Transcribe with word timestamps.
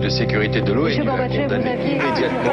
De 0.00 0.08
sécurité 0.08 0.62
de 0.62 0.72
l'ONU 0.72 1.02
a 1.08 1.28
condamné 1.28 1.74
immédiatement. 1.84 2.52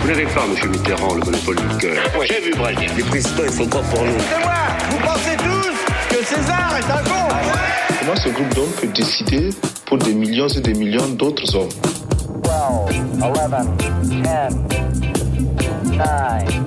Vous 0.00 0.08
n'avez 0.08 0.24
pas, 0.24 0.46
monsieur 0.48 0.68
Mitterrand, 0.68 1.14
le 1.14 1.20
monopole 1.20 1.56
du 1.56 1.76
cœur. 1.78 2.02
J'ai 2.24 2.40
vu 2.40 2.52
Brazil. 2.56 2.90
Les 2.96 3.04
présidents, 3.04 3.44
ils 3.44 3.52
sont 3.52 3.68
pas 3.68 3.78
pour 3.78 4.04
nous. 4.04 4.18
C'est 4.18 4.40
moi 4.40 4.52
Vous 4.90 4.98
pensez 4.98 5.36
tous 5.36 6.16
que 6.16 6.24
César 6.24 6.76
est 6.78 6.90
un 6.90 7.04
con 7.04 7.28
Comment 8.00 8.16
ce 8.16 8.28
groupe 8.30 8.54
d'hommes 8.54 8.72
peut 8.80 8.88
décider 8.88 9.50
pour 9.86 9.98
des 9.98 10.14
millions 10.14 10.48
et 10.48 10.60
des 10.60 10.74
millions 10.74 11.08
d'autres 11.10 11.54
hommes 11.54 11.68
12, 12.42 12.52
11, 13.22 13.36
10, 14.02 14.22
9, 14.22 14.52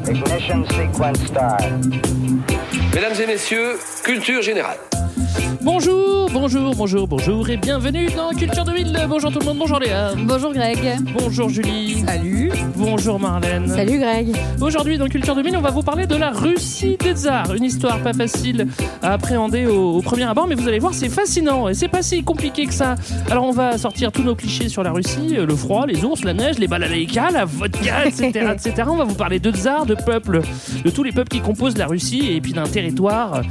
ignition 0.07 0.63
sequence 0.67 1.17
start. 1.27 1.63
Mesdames 2.93 3.21
et 3.21 3.27
messieurs, 3.27 3.77
culture 4.03 4.41
générale. 4.41 4.77
Bonjour, 5.61 6.29
bonjour, 6.31 6.75
bonjour, 6.75 7.07
bonjour 7.07 7.49
et 7.49 7.57
bienvenue 7.57 8.07
dans 8.15 8.29
Culture 8.29 8.63
2000. 8.63 9.05
Bonjour 9.09 9.31
tout 9.31 9.39
le 9.39 9.45
monde, 9.45 9.57
bonjour 9.57 9.79
Léa. 9.79 10.13
Bonjour 10.15 10.53
Greg. 10.53 10.77
Bonjour 11.17 11.49
Julie. 11.49 12.03
Salut. 12.05 12.51
Bonjour 12.75 13.19
Marlène. 13.19 13.67
Salut 13.67 13.99
Greg. 13.99 14.35
Aujourd'hui 14.61 14.97
dans 14.97 15.07
Culture 15.07 15.35
2000, 15.35 15.57
on 15.57 15.61
va 15.61 15.71
vous 15.71 15.81
parler 15.81 16.05
de 16.05 16.15
la 16.15 16.29
Russie 16.31 16.97
des 16.99 17.13
tsars. 17.13 17.53
Une 17.53 17.63
histoire 17.63 17.99
pas 17.99 18.13
facile 18.13 18.67
à 19.01 19.13
appréhender 19.13 19.65
au, 19.65 19.97
au 19.97 20.01
premier 20.01 20.23
abord, 20.23 20.47
mais 20.47 20.55
vous 20.55 20.67
allez 20.67 20.79
voir, 20.79 20.93
c'est 20.93 21.09
fascinant 21.09 21.67
et 21.67 21.73
c'est 21.73 21.87
pas 21.87 22.03
si 22.03 22.23
compliqué 22.23 22.65
que 22.65 22.73
ça. 22.73 22.95
Alors 23.31 23.45
on 23.45 23.51
va 23.51 23.77
sortir 23.77 24.11
tous 24.11 24.23
nos 24.23 24.35
clichés 24.35 24.69
sur 24.69 24.83
la 24.83 24.91
Russie, 24.91 25.35
euh, 25.37 25.45
le 25.45 25.55
froid, 25.55 25.85
les 25.87 26.03
ours, 26.03 26.23
la 26.23 26.33
neige, 26.33 26.59
les 26.59 26.67
balalaïkas, 26.67 27.31
la 27.31 27.45
vodka, 27.45 28.05
etc., 28.05 28.31
etc. 28.53 28.83
On 28.87 28.97
va 28.97 29.03
vous 29.03 29.15
parler 29.15 29.39
de 29.39 29.51
tsars, 29.51 29.85
de 29.85 29.95
peuples, 29.95 30.41
de 30.83 30.89
tous 30.91 31.03
les 31.03 31.11
peuples 31.11 31.29
qui 31.29 31.41
composent 31.41 31.77
la 31.77 31.87
Russie 31.87 32.31
et 32.31 32.39
puis 32.39 32.53
d'un 32.53 32.67
territoire 32.67 33.41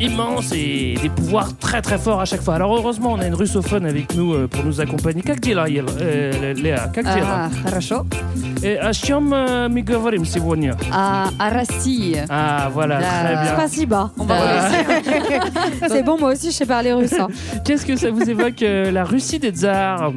immense 0.00 0.52
et 0.52 0.94
des 1.00 1.08
pouvoirs 1.08 1.31
très 1.59 1.81
très 1.81 1.97
forts 1.97 2.21
à 2.21 2.25
chaque 2.25 2.41
fois. 2.41 2.55
Alors 2.55 2.75
heureusement, 2.75 3.13
on 3.13 3.19
a 3.19 3.27
une 3.27 3.33
russophone 3.35 3.85
avec 3.85 4.15
nous 4.15 4.33
euh, 4.33 4.47
pour 4.47 4.63
nous 4.63 4.79
accompagner. 4.81 5.21
Как 5.21 5.39
дела, 5.39 5.67
Ел- 5.67 5.85
э, 5.99 6.53
Léa 6.53 6.87
Как 6.93 7.05
дела? 7.05 7.49
А, 7.49 7.49
хорошо. 7.63 8.05
Э, 8.63 8.77
О 8.79 8.93
чем 8.93 9.33
э, 9.33 9.67
мы 9.69 9.81
говорим 9.81 10.25
сегодня? 10.25 10.75
А, 10.91 11.29
о 11.39 11.49
России. 11.49 12.23
Ah 12.29 12.69
voilà, 12.73 12.99
Да. 12.99 13.23
très 13.23 13.35
bien. 13.43 13.53
Spasiba. 13.55 14.11
On 14.17 14.23
va 14.25 14.35
vous 14.35 14.47
laisser. 14.47 15.89
C'est 15.89 16.03
bon, 16.03 16.17
moi 16.19 16.31
aussi, 16.33 16.47
je 16.51 16.55
sais 16.55 16.65
parler 16.65 16.93
russe. 16.93 17.13
hein. 17.19 17.27
Qu'est-ce 17.63 17.85
que 17.85 17.95
ça 17.95 18.09
vous 18.11 18.27
évoque 18.29 18.61
euh, 18.63 18.91
la 18.91 19.03
Russie 19.03 19.39
des 19.39 19.51
tsars 19.51 20.11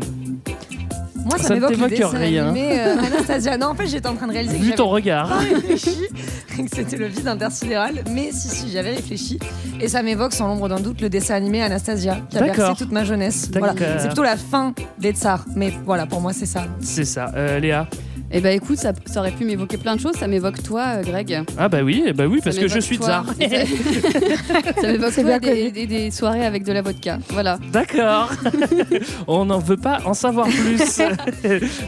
Moi, 1.26 1.38
ça, 1.40 1.48
Ça 1.48 1.54
m'évoque 1.56 1.78
le 1.78 1.90
dessin 1.90 2.09
rien. 2.18 2.45
animé 2.50 2.80
euh, 2.80 2.98
Anastasia. 3.00 3.58
Non, 3.58 3.68
en 3.68 3.76
fait, 3.76 3.88
j'étais 3.88 4.08
en 4.08 4.16
train 4.16 4.28
de 4.28 4.31
réaliser 4.31 4.56
que 4.56 4.59
Vu 4.59 4.66
j'avais 4.66 4.78
ton 4.78 4.90
regard. 4.90 5.28
pas 5.28 5.38
réfléchi 5.40 5.98
que 6.56 6.64
c'était 6.76 6.98
le 6.98 7.08
vide 7.08 7.28
intersidéral. 7.28 8.04
Mais 8.12 8.30
si, 8.31 8.48
si, 8.48 8.70
j'avais 8.72 8.92
réfléchi. 8.95 9.40
Et 9.81 9.88
ça 9.88 10.03
m'évoque 10.03 10.34
sans 10.34 10.48
l'ombre 10.48 10.70
d'un 10.70 10.80
doute 10.80 11.02
le 11.02 11.09
dessin 11.09 11.36
animé 11.36 11.62
Anastasia, 11.62 12.20
qui 12.30 12.38
a 12.38 12.42
bercé 12.42 12.73
toute 12.78 12.92
ma 12.92 13.03
jeunesse. 13.03 13.50
Voilà. 13.52 13.73
D'accord. 13.73 13.96
C'est 14.00 14.08
plutôt 14.08 14.23
la 14.23 14.38
fin 14.38 14.73
des 15.00 15.12
tsars. 15.12 15.46
Mais 15.56 15.73
voilà, 15.86 16.06
pour 16.06 16.22
moi, 16.22 16.31
c'est 16.31 16.46
ça. 16.46 16.66
C'est 16.80 17.06
ça. 17.06 17.31
Euh, 17.36 17.59
Léa 17.59 17.88
Eh 18.31 18.42
ben 18.42 18.56
écoute, 18.56 18.78
ça, 18.78 18.92
ça 19.06 19.20
aurait 19.22 19.31
pu 19.31 19.45
m'évoquer 19.45 19.78
plein 19.78 19.95
de 19.95 20.02
choses. 20.02 20.16
Ça 20.16 20.28
m'évoque 20.28 20.62
toi, 20.64 20.95
euh, 20.98 21.04
Greg. 21.04 21.44
Ah 21.58 21.70
bah 21.70 21.84
oui, 21.84 22.04
eh 22.08 22.12
bah 22.14 22.26
oui, 22.28 22.42
parce 22.44 22.58
que 22.58 22.68
je 22.68 22.80
suis 22.80 22.98
toi. 22.98 23.23
tsar. 23.23 23.26
ça 24.81 24.88
m'évoque 24.92 25.14
toi 25.14 25.40
des, 25.40 25.48
connu. 25.50 25.72
des- 25.72 25.86
des 25.88 26.12
soirées 26.12 26.46
avec 26.46 26.64
de 26.64 26.73
la 26.73 26.81
vodka. 26.81 27.20
Voilà. 27.30 27.59
D'accord. 27.72 28.31
On 29.28 29.46
n'en 29.46 29.59
veut 29.59 29.78
pas 29.78 30.00
en 30.06 30.14
savoir 30.14 30.48
plus. 30.48 31.02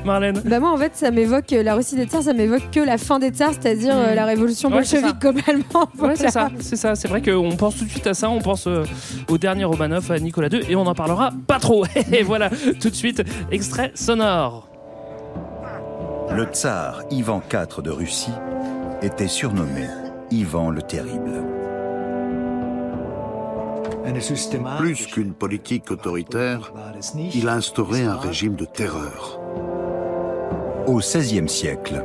Marlène 0.06 0.42
Bah 0.46 0.60
moi, 0.60 0.72
en 0.72 0.78
fait, 0.78 0.92
ça 0.96 1.12
m'évoque 1.12 1.52
euh, 1.54 1.64
la 1.64 1.76
Russie 1.76 1.96
des 1.96 2.06
tsars, 2.06 2.24
ça 2.24 2.34
m'évoque 2.34 2.70
que 2.72 2.80
la 2.80 2.98
fin 2.98 3.20
des 3.20 3.30
tsars, 3.30 3.52
c'est-à-dire 3.60 3.96
euh, 3.96 4.14
la 4.16 4.26
révolution 4.26 4.70
Ouais, 4.72 4.84
c'est 4.86 5.02
bolchevique 5.02 5.20
globalement. 5.20 5.90
Ouais, 6.00 6.16
c'est 6.16 6.30
ça, 6.30 6.50
c'est 6.60 6.76
ça. 6.76 6.96
C'est 6.96 7.08
vrai 7.08 7.22
qu'on 7.22 7.56
pense 7.58 7.78
tout 7.78 7.86
de 7.86 7.90
suite 7.90 8.08
à 8.08 8.14
ça. 8.14 8.30
On 8.30 8.40
pense 8.40 8.68
euh, 8.68 8.84
au 9.28 9.38
dernier 9.38 9.64
Romanov, 9.66 10.12
à 10.12 10.20
Nicolas 10.20 10.50
II, 10.50 10.62
et 10.70 10.76
on 10.76 10.86
en 10.86 10.96
parlera 10.96 11.32
pas 11.48 11.60
trop. 11.60 11.86
Et 12.12 12.24
voilà, 12.24 12.50
tout 12.80 12.90
de 12.90 12.96
suite, 12.96 13.24
extrait 13.52 13.92
sonore. 13.96 14.70
Le 16.30 16.46
tsar 16.46 17.04
Ivan 17.10 17.42
IV 17.52 17.82
de 17.82 17.90
Russie 17.90 18.34
était 19.02 19.28
surnommé 19.28 19.88
Ivan 20.32 20.70
le 20.70 20.82
Terrible. 20.82 21.44
Plus 24.78 25.08
qu'une 25.08 25.34
politique 25.34 25.92
autoritaire, 25.92 26.72
il 27.34 27.50
a 27.50 27.54
instauré 27.54 28.04
un 28.04 28.16
régime 28.16 28.56
de 28.56 28.66
terreur. 28.66 29.40
Au 30.86 31.00
XVIe 31.00 31.50
siècle, 31.50 32.04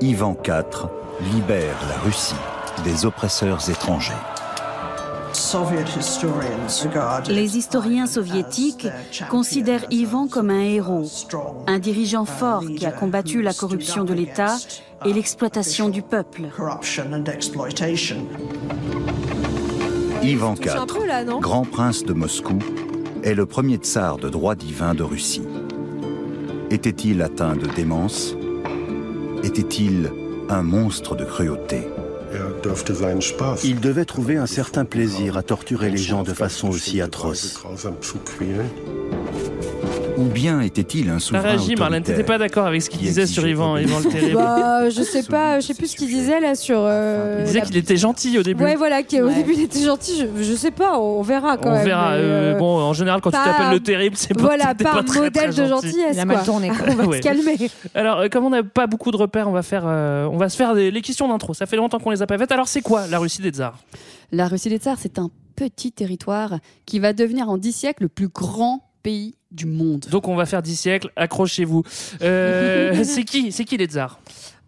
Ivan 0.00 0.36
IV 0.44 0.88
libère 1.32 1.76
la 1.88 1.98
Russie 2.04 2.34
des 2.84 3.06
oppresseurs 3.06 3.68
étrangers. 3.68 4.12
Les 7.28 7.58
historiens 7.58 8.06
soviétiques 8.06 8.86
considèrent 9.30 9.84
Ivan 9.90 10.26
comme 10.26 10.50
un 10.50 10.62
héros, 10.62 11.10
un 11.66 11.78
dirigeant 11.78 12.24
fort 12.24 12.64
qui 12.76 12.86
a 12.86 12.92
combattu 12.92 13.42
la 13.42 13.52
corruption 13.52 14.04
de 14.04 14.14
l'État 14.14 14.56
et 15.04 15.12
l'exploitation 15.12 15.88
du 15.88 16.02
peuple. 16.02 16.48
Ivan 20.22 20.54
IV, 20.54 21.40
grand 21.40 21.64
prince 21.64 22.04
de 22.04 22.12
Moscou, 22.12 22.58
est 23.22 23.34
le 23.34 23.46
premier 23.46 23.76
tsar 23.76 24.18
de 24.18 24.28
droit 24.28 24.54
divin 24.54 24.94
de 24.94 25.02
Russie. 25.02 25.42
Était-il 26.70 27.20
atteint 27.20 27.56
de 27.56 27.66
démence? 27.66 28.34
Était-il 29.42 30.10
un 30.48 30.62
monstre 30.62 31.16
de 31.16 31.24
cruauté? 31.24 31.88
Il 33.64 33.80
devait 33.80 34.04
trouver 34.04 34.36
un 34.36 34.46
certain 34.46 34.84
plaisir 34.84 35.36
à 35.36 35.42
torturer 35.42 35.90
les 35.90 35.96
gens 35.96 36.22
de 36.22 36.32
façon 36.32 36.68
aussi 36.68 37.00
atroce. 37.00 37.62
Ou 40.22 40.26
bien 40.26 40.60
était-il 40.60 41.08
un 41.10 41.18
souverain 41.18 41.42
réagi, 41.42 41.74
Marlène. 41.74 42.02
T'étais 42.04 42.22
pas 42.22 42.38
d'accord 42.38 42.66
avec 42.66 42.80
ce 42.80 42.88
qu'il 42.88 43.00
qui 43.00 43.06
disait 43.06 43.26
sur 43.26 43.42
trop 43.42 43.50
Ivan 43.50 43.74
le 43.76 44.08
Terrible. 44.08 44.34
Bah, 44.34 44.88
je 44.88 45.02
sais 45.02 45.24
pas, 45.24 45.58
je 45.58 45.66
sais 45.66 45.74
plus 45.74 45.88
ce 45.88 45.96
qu'il 45.96 46.06
disait 46.08 46.38
là 46.38 46.54
sur. 46.54 46.78
euh, 46.78 47.38
Il 47.40 47.44
disait 47.46 47.58
la- 47.60 47.64
qu'il 47.66 47.76
était 47.76 47.96
gentil 47.96 48.38
au 48.38 48.42
début. 48.42 48.62
Ouais, 48.62 48.76
voilà, 48.76 49.02
qu'au 49.02 49.16
Ouais. 49.26 49.34
début 49.34 49.54
il 49.54 49.62
était 49.62 49.80
gentil. 49.84 50.12
Je, 50.36 50.42
je 50.42 50.54
sais 50.54 50.70
pas, 50.70 50.98
on 51.00 51.22
verra 51.22 51.56
quand 51.56 51.70
on 51.70 51.72
même. 51.72 51.84
verra. 51.84 52.10
mais, 52.12 52.18
euh, 52.18 52.54
euh, 52.54 52.58
bon, 52.58 52.78
en 52.78 52.92
général, 52.92 53.20
quand 53.20 53.30
tu 53.30 53.36
pas- 53.36 53.44
t'appelles 53.44 53.70
le 53.72 53.80
terrible, 53.80 54.16
c'est 54.16 54.34
pas 54.34 54.42
Voilà, 54.42 54.74
pas 54.74 54.90
un 54.90 55.02
très, 55.02 55.04
très 55.04 55.20
modèle 55.22 55.50
de 55.50 55.66
gentil. 55.66 55.88
gentillesse. 55.88 56.14
Il 56.16 56.20
a 56.20 56.24
mal 56.24 56.44
tourné, 56.44 56.70
on 56.88 56.94
va 56.94 57.04
Ouais. 57.06 57.16
se 57.18 57.22
calmer. 57.22 57.56
Alors, 57.94 58.22
comme 58.30 58.44
on 58.44 58.50
n'a 58.50 58.62
pas 58.62 58.86
beaucoup 58.86 59.10
de 59.10 59.16
repères, 59.16 59.48
on 59.48 59.52
va 59.52 59.62
faire, 59.62 59.82
euh, 59.86 60.28
on 60.30 60.36
va 60.36 60.48
se 60.48 60.56
faire 60.56 60.74
des- 60.74 60.90
les 60.92 61.00
questions 61.02 61.26
d'intro. 61.28 61.52
Ça 61.54 61.66
fait 61.66 61.76
longtemps 61.76 61.98
qu'on 61.98 62.10
les 62.10 62.22
a 62.22 62.26
pas 62.26 62.38
faites. 62.38 62.52
Alors, 62.52 62.68
c'est 62.68 62.80
quoi 62.82 63.06
la 63.08 63.18
Russie 63.18 63.42
des 63.42 63.50
tsars? 63.50 63.76
La 64.30 64.46
Russie 64.46 64.68
des 64.68 64.78
tsars, 64.78 64.98
c'est 65.00 65.18
un 65.18 65.30
petit 65.56 65.90
territoire 65.92 66.58
qui 66.86 66.98
va 67.00 67.12
devenir 67.12 67.48
en 67.50 67.58
10 67.58 67.72
siècles 67.72 68.04
le 68.04 68.08
plus 68.08 68.28
grand 68.28 68.82
pays 69.02 69.34
du 69.50 69.66
monde. 69.66 70.06
Donc, 70.10 70.28
on 70.28 70.36
va 70.36 70.46
faire 70.46 70.62
10 70.62 70.76
siècles. 70.76 71.10
Accrochez-vous. 71.16 71.82
Euh, 72.22 73.04
c'est 73.04 73.24
qui, 73.24 73.52
c'est 73.52 73.64
qui 73.64 73.76
les 73.76 73.86
tsars? 73.86 74.18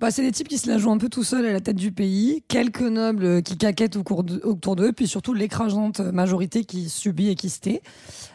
Bah, 0.04 0.10
c'est 0.10 0.20
des 0.20 0.32
types 0.32 0.48
qui 0.48 0.58
se 0.58 0.68
la 0.68 0.76
jouent 0.76 0.90
un 0.90 0.98
peu 0.98 1.08
tout 1.08 1.24
seuls 1.24 1.46
à 1.46 1.52
la 1.52 1.60
tête 1.60 1.76
du 1.76 1.90
pays, 1.90 2.44
quelques 2.46 2.82
nobles 2.82 3.24
euh, 3.24 3.40
qui 3.40 3.56
caquettent 3.56 3.96
au 3.96 4.02
cours 4.02 4.22
de- 4.22 4.38
autour 4.44 4.76
d'eux, 4.76 4.92
puis 4.92 5.06
surtout 5.08 5.32
l'écrasante 5.32 6.00
majorité 6.00 6.64
qui 6.64 6.90
subit 6.90 7.30
et 7.30 7.34
qui 7.36 7.48
se 7.48 7.60
tait. 7.60 7.80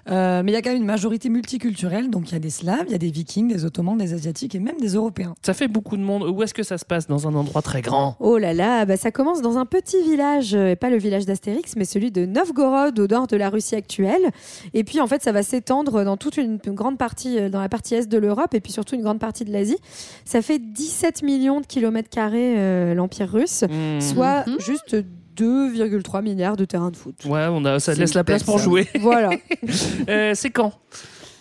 Euh, 0.09 0.41
mais 0.43 0.51
il 0.51 0.55
y 0.55 0.57
a 0.57 0.63
quand 0.63 0.71
même 0.71 0.79
une 0.79 0.87
majorité 0.87 1.29
multiculturelle, 1.29 2.09
donc 2.09 2.31
il 2.31 2.33
y 2.33 2.35
a 2.35 2.39
des 2.39 2.49
Slaves, 2.49 2.85
il 2.87 2.91
y 2.93 2.95
a 2.95 2.97
des 2.97 3.11
Vikings, 3.11 3.47
des 3.49 3.65
Ottomans, 3.65 3.99
des 3.99 4.15
Asiatiques 4.15 4.55
et 4.55 4.59
même 4.59 4.79
des 4.81 4.95
Européens. 4.95 5.35
Ça 5.45 5.53
fait 5.53 5.67
beaucoup 5.67 5.95
de 5.95 6.01
monde. 6.01 6.23
Où 6.23 6.41
est-ce 6.41 6.55
que 6.55 6.63
ça 6.63 6.79
se 6.79 6.85
passe 6.85 7.05
Dans 7.05 7.27
un 7.27 7.35
endroit 7.35 7.61
très 7.61 7.83
grand? 7.83 8.15
Oh 8.19 8.39
là 8.39 8.55
là, 8.55 8.87
bah 8.87 8.97
ça 8.97 9.11
commence 9.11 9.43
dans 9.43 9.59
un 9.59 9.67
petit 9.67 10.01
village, 10.01 10.55
euh, 10.55 10.71
et 10.71 10.75
pas 10.75 10.89
le 10.89 10.97
village 10.97 11.27
d'Astérix, 11.27 11.75
mais 11.75 11.85
celui 11.85 12.09
de 12.09 12.25
Novgorod 12.25 12.97
au 12.97 13.05
nord 13.05 13.27
de 13.27 13.37
la 13.37 13.51
Russie 13.51 13.75
actuelle. 13.75 14.31
Et 14.73 14.83
puis 14.83 14.99
en 15.01 15.05
fait, 15.05 15.21
ça 15.21 15.31
va 15.31 15.43
s'étendre 15.43 16.03
dans 16.03 16.17
toute 16.17 16.37
une, 16.37 16.57
une 16.65 16.73
grande 16.73 16.97
partie, 16.97 17.47
dans 17.51 17.61
la 17.61 17.69
partie 17.69 17.93
est 17.93 18.09
de 18.09 18.17
l'Europe, 18.17 18.55
et 18.55 18.59
puis 18.59 18.71
surtout 18.71 18.95
une 18.95 19.03
grande 19.03 19.19
partie 19.19 19.45
de 19.45 19.53
l'Asie. 19.53 19.77
Ça 20.25 20.41
fait 20.41 20.57
17 20.57 21.21
millions 21.21 21.58
de 21.61 21.67
kilomètres 21.67 22.09
carrés 22.09 22.55
euh, 22.57 22.93
l'Empire 22.93 23.29
russe, 23.31 23.63
Hmm. 23.69 23.99
soit 24.01 24.45
Mhm. 24.47 24.59
juste 24.59 24.95
2,3 25.35 26.21
milliards 26.21 26.57
de 26.57 26.65
terrains 26.65 26.91
de 26.91 26.97
foot. 26.97 27.15
Ouais, 27.25 27.45
on 27.49 27.63
a, 27.65 27.79
ça 27.79 27.93
laisse 27.93 28.13
la 28.13 28.23
place 28.23 28.43
pour 28.43 28.57
jouer. 28.59 28.87
Voilà. 28.99 29.29
Euh, 30.09 30.31
c'est 30.35 30.49
quand? 30.49 30.73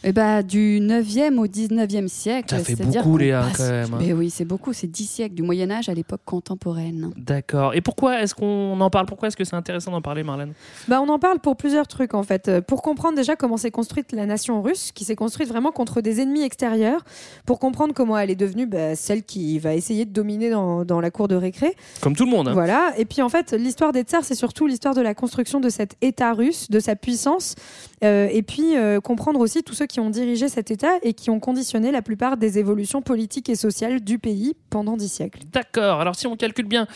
Et 0.05 0.13
bah, 0.13 0.43
du 0.43 0.79
9e 0.81 1.39
au 1.39 1.47
19e 1.47 2.07
siècle. 2.09 2.55
Ça 2.57 2.63
fait 2.63 2.77
beaucoup, 2.77 3.17
Léa, 3.19 3.43
passe- 3.43 3.57
quand 3.57 3.69
même. 3.69 3.95
hein. 3.95 3.99
Mais 4.01 4.13
oui, 4.13 4.31
c'est 4.31 4.45
beaucoup. 4.45 4.73
C'est 4.73 4.87
10 4.87 5.07
siècles 5.07 5.35
du 5.35 5.43
Moyen-Âge 5.43 5.89
à 5.89 5.95
l'époque 5.95 6.21
contemporaine. 6.25 7.11
D'accord. 7.17 7.75
Et 7.75 7.81
pourquoi 7.81 8.23
est-ce 8.23 8.35
qu'on 8.35 8.81
en 8.81 8.91
parle? 8.91 9.07
Pourquoi 9.07 9.29
est-ce 9.29 9.37
que 9.37 9.45
c'est 9.45 9.57
intéressant 9.57 9.91
d'en 9.91 10.01
parler, 10.03 10.23
Marlène? 10.23 10.53
Bah, 10.87 11.01
on 11.03 11.09
en 11.09 11.19
parle 11.19 11.41
pour 11.41 11.57
plusieurs 11.57 11.89
trucs 11.89 12.15
en 12.15 12.23
fait. 12.23 12.49
Euh, 12.49 12.61
Pour 12.61 12.83
comprendre 12.83 13.17
déjà 13.17 13.35
comment 13.37 13.57
s'est 13.57 13.71
construite 13.71 14.13
la 14.13 14.27
nation 14.27 14.63
russe, 14.63 14.93
qui 14.95 15.05
s'est 15.05 15.17
construite 15.17 15.49
vraiment 15.49 15.73
contre 15.73 16.01
des 16.01 16.21
ennemis 16.21 16.43
extérieurs, 16.43 17.05
pour 17.45 17.59
comprendre 17.59 17.93
comment 17.95 18.17
elle 18.19 18.31
est 18.31 18.37
devenue 18.37 18.67
bah, 18.67 18.95
celle 18.95 19.23
qui 19.25 19.59
va 19.59 19.75
essayer 19.75 20.05
de 20.05 20.13
dominer 20.13 20.51
dans, 20.51 20.85
dans 20.85 21.01
la 21.01 21.11
cour 21.11 21.27
de 21.29 21.35
récré. 21.35 21.75
Comme 22.01 22.15
tout 22.15 22.25
le 22.25 22.31
monde. 22.31 22.49
hein. 22.49 22.53
Voilà. 22.53 22.93
Et 22.99 23.05
puis 23.05 23.21
en 23.23 23.29
fait, 23.29 23.53
l'histoire 23.53 23.93
des 23.93 24.03
tsars, 24.03 24.25
c'est 24.25 24.35
surtout 24.37 24.67
l'histoire 24.67 24.95
de 24.95 25.01
la 25.01 25.15
construction 25.15 25.59
de 25.61 25.69
cet 25.69 25.97
État 26.03 26.33
russe, 26.35 26.71
de 26.71 26.79
sa 26.81 26.95
puissance 26.97 27.57
Euh, 28.05 28.29
et 28.31 28.43
puis 28.45 28.77
euh, 28.77 29.01
comprendre 29.01 29.41
aussi 29.41 29.65
tous 29.65 29.75
ceux 29.75 29.87
qui 29.89 30.01
ont 30.01 30.11
dirigé 30.11 30.49
cet 30.49 30.71
État 30.71 30.93
et 31.03 31.15
qui 31.15 31.31
ont 31.31 31.41
conditionné 31.41 31.91
la 31.91 32.03
plupart 32.03 32.37
des 32.37 32.59
évolutions 32.59 33.03
politiques 33.03 33.49
et 33.49 33.57
sociales 33.57 34.01
du 34.01 34.19
pays 34.19 34.55
pendant 34.71 34.97
dix 34.97 35.09
siècles. 35.09 35.41
D'accord. 35.53 36.01
Alors 36.01 36.15
si 36.15 36.27
on 36.27 36.37
calcule 36.37 36.67
bien, 36.67 36.87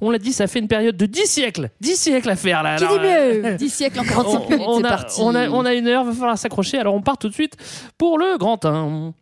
on 0.00 0.10
l'a 0.10 0.18
dit, 0.18 0.32
ça 0.32 0.46
fait 0.46 0.58
une 0.58 0.68
période 0.68 0.96
de 0.96 1.06
10 1.06 1.26
siècles. 1.26 1.70
10 1.80 1.96
siècles 1.96 2.30
à 2.30 2.36
faire 2.36 2.62
là. 2.62 2.76
Qui 2.76 2.84
Alors, 2.84 3.00
dit 3.00 3.06
mieux 3.06 3.54
10 3.58 3.68
siècles 3.70 4.00
en 4.00 4.04
45 4.04 4.38
on, 4.38 4.48
minutes, 4.50 4.64
on 4.68 4.84
a, 4.84 4.88
parti. 4.88 5.20
on, 5.22 5.34
a, 5.34 5.48
on 5.48 5.64
a 5.64 5.74
une 5.74 5.88
heure, 5.88 6.04
va 6.04 6.12
falloir 6.12 6.38
s'accrocher. 6.38 6.78
Alors 6.78 6.94
on 6.94 7.02
part 7.02 7.18
tout 7.18 7.28
de 7.28 7.34
suite 7.34 7.56
pour 7.98 8.18
le 8.18 8.36
grand 8.38 8.64
1. 8.64 9.14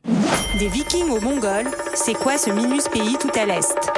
Des 0.59 0.69
Vikings 0.69 1.09
aux 1.11 1.21
Mongols, 1.21 1.69
c'est 1.95 2.15
quoi 2.15 2.37
ce 2.37 2.51
minus 2.51 2.89
pays 2.89 3.17
tout 3.21 3.31
à 3.39 3.47
l'est? 3.47 3.91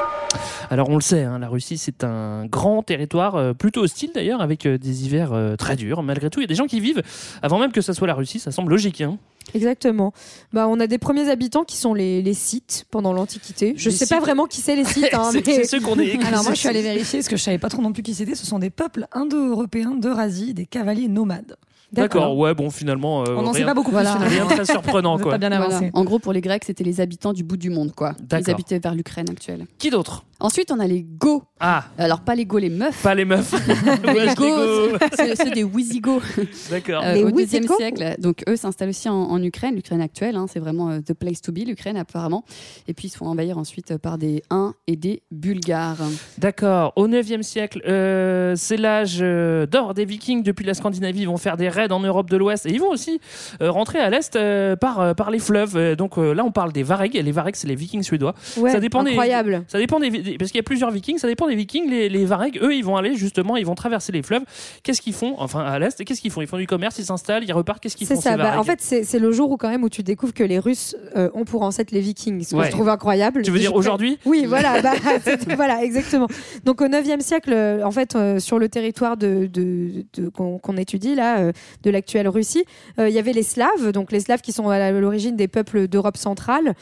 Alors 0.72 0.88
on 0.88 0.94
le 0.94 1.02
sait, 1.02 1.22
hein, 1.24 1.38
la 1.38 1.48
Russie 1.48 1.76
c'est 1.76 2.02
un 2.02 2.46
grand 2.46 2.82
territoire, 2.82 3.34
euh, 3.36 3.52
plutôt 3.52 3.82
hostile 3.82 4.10
d'ailleurs, 4.14 4.40
avec 4.40 4.64
euh, 4.64 4.78
des 4.78 5.04
hivers 5.04 5.34
euh, 5.34 5.54
très 5.54 5.76
durs. 5.76 6.02
Malgré 6.02 6.30
tout, 6.30 6.40
il 6.40 6.44
y 6.44 6.46
a 6.46 6.48
des 6.48 6.54
gens 6.54 6.66
qui 6.66 6.80
vivent 6.80 7.02
avant 7.42 7.58
même 7.58 7.72
que 7.72 7.82
ça 7.82 7.92
soit 7.92 8.06
la 8.06 8.14
Russie, 8.14 8.38
ça 8.38 8.50
semble 8.52 8.70
logique. 8.70 9.02
hein. 9.02 9.18
Exactement. 9.54 10.14
Bah, 10.54 10.66
on 10.68 10.80
a 10.80 10.86
des 10.86 10.96
premiers 10.96 11.28
habitants 11.28 11.64
qui 11.64 11.76
sont 11.76 11.92
les, 11.92 12.22
les 12.22 12.32
Scythes 12.32 12.86
pendant 12.90 13.12
l'Antiquité. 13.12 13.74
Je 13.76 13.90
Les 13.90 13.94
sais 13.96 14.06
pas 14.06 14.20
vraiment 14.20 14.46
qui 14.46 14.62
c'est 14.62 14.74
les 14.74 14.84
Scythes. 14.84 15.08
hein, 15.12 15.28
C'est- 15.30 15.46
mais- 15.46 15.64
ceux 15.64 15.80
qu'on 15.80 15.98
est- 15.98 16.18
Alors 16.24 16.42
moi 16.42 16.54
je 16.54 16.60
suis 16.60 16.68
allée 16.68 16.80
vérifier 16.92 17.18
parce 17.18 17.28
que 17.28 17.36
je 17.36 17.42
savais 17.42 17.58
pas 17.58 17.68
trop 17.68 17.82
non 17.82 17.92
plus 17.92 18.02
qui 18.02 18.14
c'était. 18.14 18.34
Ce 18.34 18.46
sont 18.46 18.58
des 18.58 18.70
peuples 18.70 19.06
indo-européens 19.12 19.94
d'Eurasie, 19.94 20.54
des 20.54 20.64
cavaliers 20.64 21.08
nomades. 21.08 21.56
D'accord, 21.92 22.36
ouais, 22.38 22.54
bon 22.54 22.70
finalement. 22.70 23.22
euh, 23.22 23.34
On 23.36 23.42
n'en 23.42 23.52
sait 23.52 23.64
pas 23.64 23.74
beaucoup 23.74 23.90
plus, 23.90 23.94
Voilà. 24.02 24.14
Rien 24.14 24.46
de 24.46 24.50
très 24.50 24.64
surprenant 24.64 25.14
On 25.16 25.18
est 25.18 25.22
quoi. 25.22 25.32
pas 25.32 25.38
bien 25.38 25.48
Voilà. 25.50 25.66
avancé. 25.76 25.90
En 25.94 26.04
gros, 26.04 26.18
pour 26.18 26.32
les 26.32 26.40
Grecs, 26.40 26.64
c'était 26.64 26.84
les 26.84 27.00
habitants 27.00 27.32
du 27.32 27.44
bout 27.44 27.56
du 27.56 27.70
monde, 27.70 27.92
quoi. 27.94 28.14
Ils 28.32 28.50
habitaient 28.50 28.78
vers 28.78 28.94
l'Ukraine 28.94 29.28
actuelle. 29.30 29.66
Qui 29.78 29.90
d'autre? 29.90 30.24
Ensuite, 30.40 30.72
on 30.72 30.80
a 30.80 30.86
les 30.86 31.02
Go. 31.02 31.42
Ah, 31.64 31.84
Alors, 31.96 32.20
pas 32.22 32.34
les 32.34 32.44
Go, 32.44 32.58
les 32.58 32.68
meufs. 32.70 33.02
pas 33.04 33.14
les 33.14 33.24
meufs. 33.24 33.52
les 34.04 34.34
Go, 34.34 34.96
c'est 35.16 35.50
des 35.54 35.62
Wisigoths. 35.62 36.22
D'accord. 36.70 37.02
Euh, 37.04 37.26
au 37.26 37.30
deuxième 37.30 37.66
siècle. 37.68 38.16
Donc 38.18 38.42
eux 38.48 38.56
s'installent 38.56 38.88
aussi 38.88 39.08
en, 39.08 39.14
en 39.14 39.40
Ukraine, 39.42 39.76
l'Ukraine 39.76 40.00
actuelle. 40.00 40.36
hein, 40.36 40.46
c'est 40.52 40.58
vraiment 40.58 40.90
euh, 40.90 40.98
the 41.00 41.12
place 41.14 41.40
to 41.40 41.52
be, 41.52 41.58
l'Ukraine 41.66 41.96
apparemment. 41.96 42.44
Et 42.88 42.94
puis 42.94 43.06
ils 43.06 43.10
se 43.10 43.16
font 43.16 43.26
envahir 43.26 43.58
ensuite 43.58 43.96
par 43.98 44.18
des 44.18 44.42
Huns 44.50 44.74
et 44.88 44.96
des 44.96 45.22
Bulgares. 45.30 45.98
D'accord. 46.38 46.92
Au 46.96 47.06
9e 47.06 47.42
siècle, 47.42 47.80
euh, 47.86 48.54
c'est 48.56 48.76
l'âge 48.76 49.18
euh, 49.20 49.66
d'or 49.66 49.94
des 49.94 50.04
Vikings. 50.04 50.42
Depuis 50.42 50.64
la 50.66 50.74
Scandinavie, 50.74 51.20
ils 51.20 51.28
vont 51.28 51.36
faire 51.36 51.56
des 51.56 51.68
raids 51.68 51.92
en 51.92 52.00
Europe 52.00 52.28
de 52.28 52.36
l'Ouest 52.36 52.66
et 52.66 52.70
ils 52.72 52.80
vont 52.80 52.90
aussi 52.90 53.20
euh, 53.60 53.70
rentrer 53.70 54.00
à 54.00 54.10
l'est 54.10 54.34
euh, 54.34 54.74
par, 54.74 54.98
euh, 55.00 55.14
par 55.14 55.30
les 55.30 55.38
fleuves. 55.38 55.76
Euh, 55.76 55.94
donc 55.94 56.18
euh, 56.18 56.32
là, 56.34 56.44
on 56.44 56.50
parle 56.50 56.72
des 56.72 56.82
Varegs. 56.82 57.14
Et 57.14 57.22
les 57.22 57.32
Varegs, 57.32 57.54
c'est 57.56 57.68
les 57.68 57.76
Vikings 57.76 58.02
suédois. 58.02 58.34
Ouais, 58.56 58.70
ça 58.72 58.80
dépend 58.80 59.04
incroyable. 59.06 59.60
Des, 59.60 59.64
ça 59.68 59.78
dépend 59.78 60.00
des, 60.00 60.10
des- 60.10 60.36
parce 60.38 60.50
qu'il 60.50 60.58
y 60.58 60.60
a 60.60 60.64
plusieurs 60.64 60.90
Vikings. 60.90 61.18
Ça 61.18 61.28
dépend 61.28 61.46
des 61.46 61.51
Vikings. 61.54 61.88
Les, 61.90 62.08
les 62.08 62.24
Varegs, 62.24 62.58
eux, 62.62 62.74
ils 62.74 62.84
vont 62.84 62.96
aller 62.96 63.14
justement, 63.14 63.56
ils 63.56 63.66
vont 63.66 63.74
traverser 63.74 64.12
les 64.12 64.22
fleuves. 64.22 64.42
Qu'est-ce 64.82 65.00
qu'ils 65.02 65.14
font 65.14 65.34
Enfin, 65.38 65.60
à 65.60 65.78
l'est, 65.78 66.04
qu'est-ce 66.04 66.20
qu'ils 66.20 66.30
font? 66.30 66.40
Ils 66.40 66.46
font 66.46 66.56
du 66.58 66.66
commerce, 66.66 66.98
ils 66.98 67.04
s'installent, 67.04 67.44
ils 67.44 67.52
repartent. 67.52 67.82
Qu'est-ce 67.82 67.96
qu'ils 67.96 68.06
C'est 68.06 68.14
font 68.16 68.20
ça. 68.20 68.32
ces 68.32 68.36
Bah, 68.36 68.58
en 68.58 68.64
fait, 68.64 68.80
c'est 68.80 69.18
le 69.18 69.32
jour 69.32 69.50
où 69.50 69.56
quand 69.56 69.68
même 69.68 69.84
où 69.84 69.88
tu 69.88 70.02
découvres 70.02 70.34
que 70.34 70.44
les 70.44 70.58
Russes 70.58 70.96
euh, 71.16 71.30
ont 71.34 71.44
pour 71.44 71.62
ancêtre 71.62 71.92
les 71.94 72.00
Vikings, 72.00 72.42
ce 72.44 72.50
que 72.52 72.56
Ouais. 72.56 72.66
je 72.66 72.70
trouve 72.70 72.88
incroyable. 72.88 73.42
Tu 73.42 73.50
veux 73.50 73.58
dire 73.58 73.74
aujourd'hui? 73.74 74.18
Oui, 74.24 74.44
voilà, 74.46 74.80
bah, 74.82 74.92
voilà, 75.56 75.82
exactement. 75.84 76.28
Donc 76.64 76.80
au 76.80 76.86
9e 76.86 77.20
siècle, 77.20 77.52
euh, 77.52 77.84
en 77.84 77.90
fait, 77.90 78.14
euh, 78.16 78.38
sur 78.38 78.58
le 78.58 78.68
territoire 78.68 79.16
de, 79.16 79.46
de- 79.46 80.04
de- 80.14 80.28
qu'on 80.28 80.76
étudie 80.76 81.14
là, 81.14 81.38
euh, 81.38 81.52
de 81.82 81.90
l'actuelle 81.90 82.28
Russie, 82.28 82.64
il 82.98 83.08
y 83.08 83.18
avait 83.18 83.32
les 83.32 83.42
Slaves, 83.42 83.92
donc 83.92 84.12
les 84.12 84.20
Slaves 84.20 84.40
qui 84.40 84.52
sont 84.52 84.68
à 84.68 84.90
l'origine 84.92 85.36
des 85.36 85.48
peuples 85.48 85.88
d'Europe 85.88 86.16
centrale, 86.16 86.74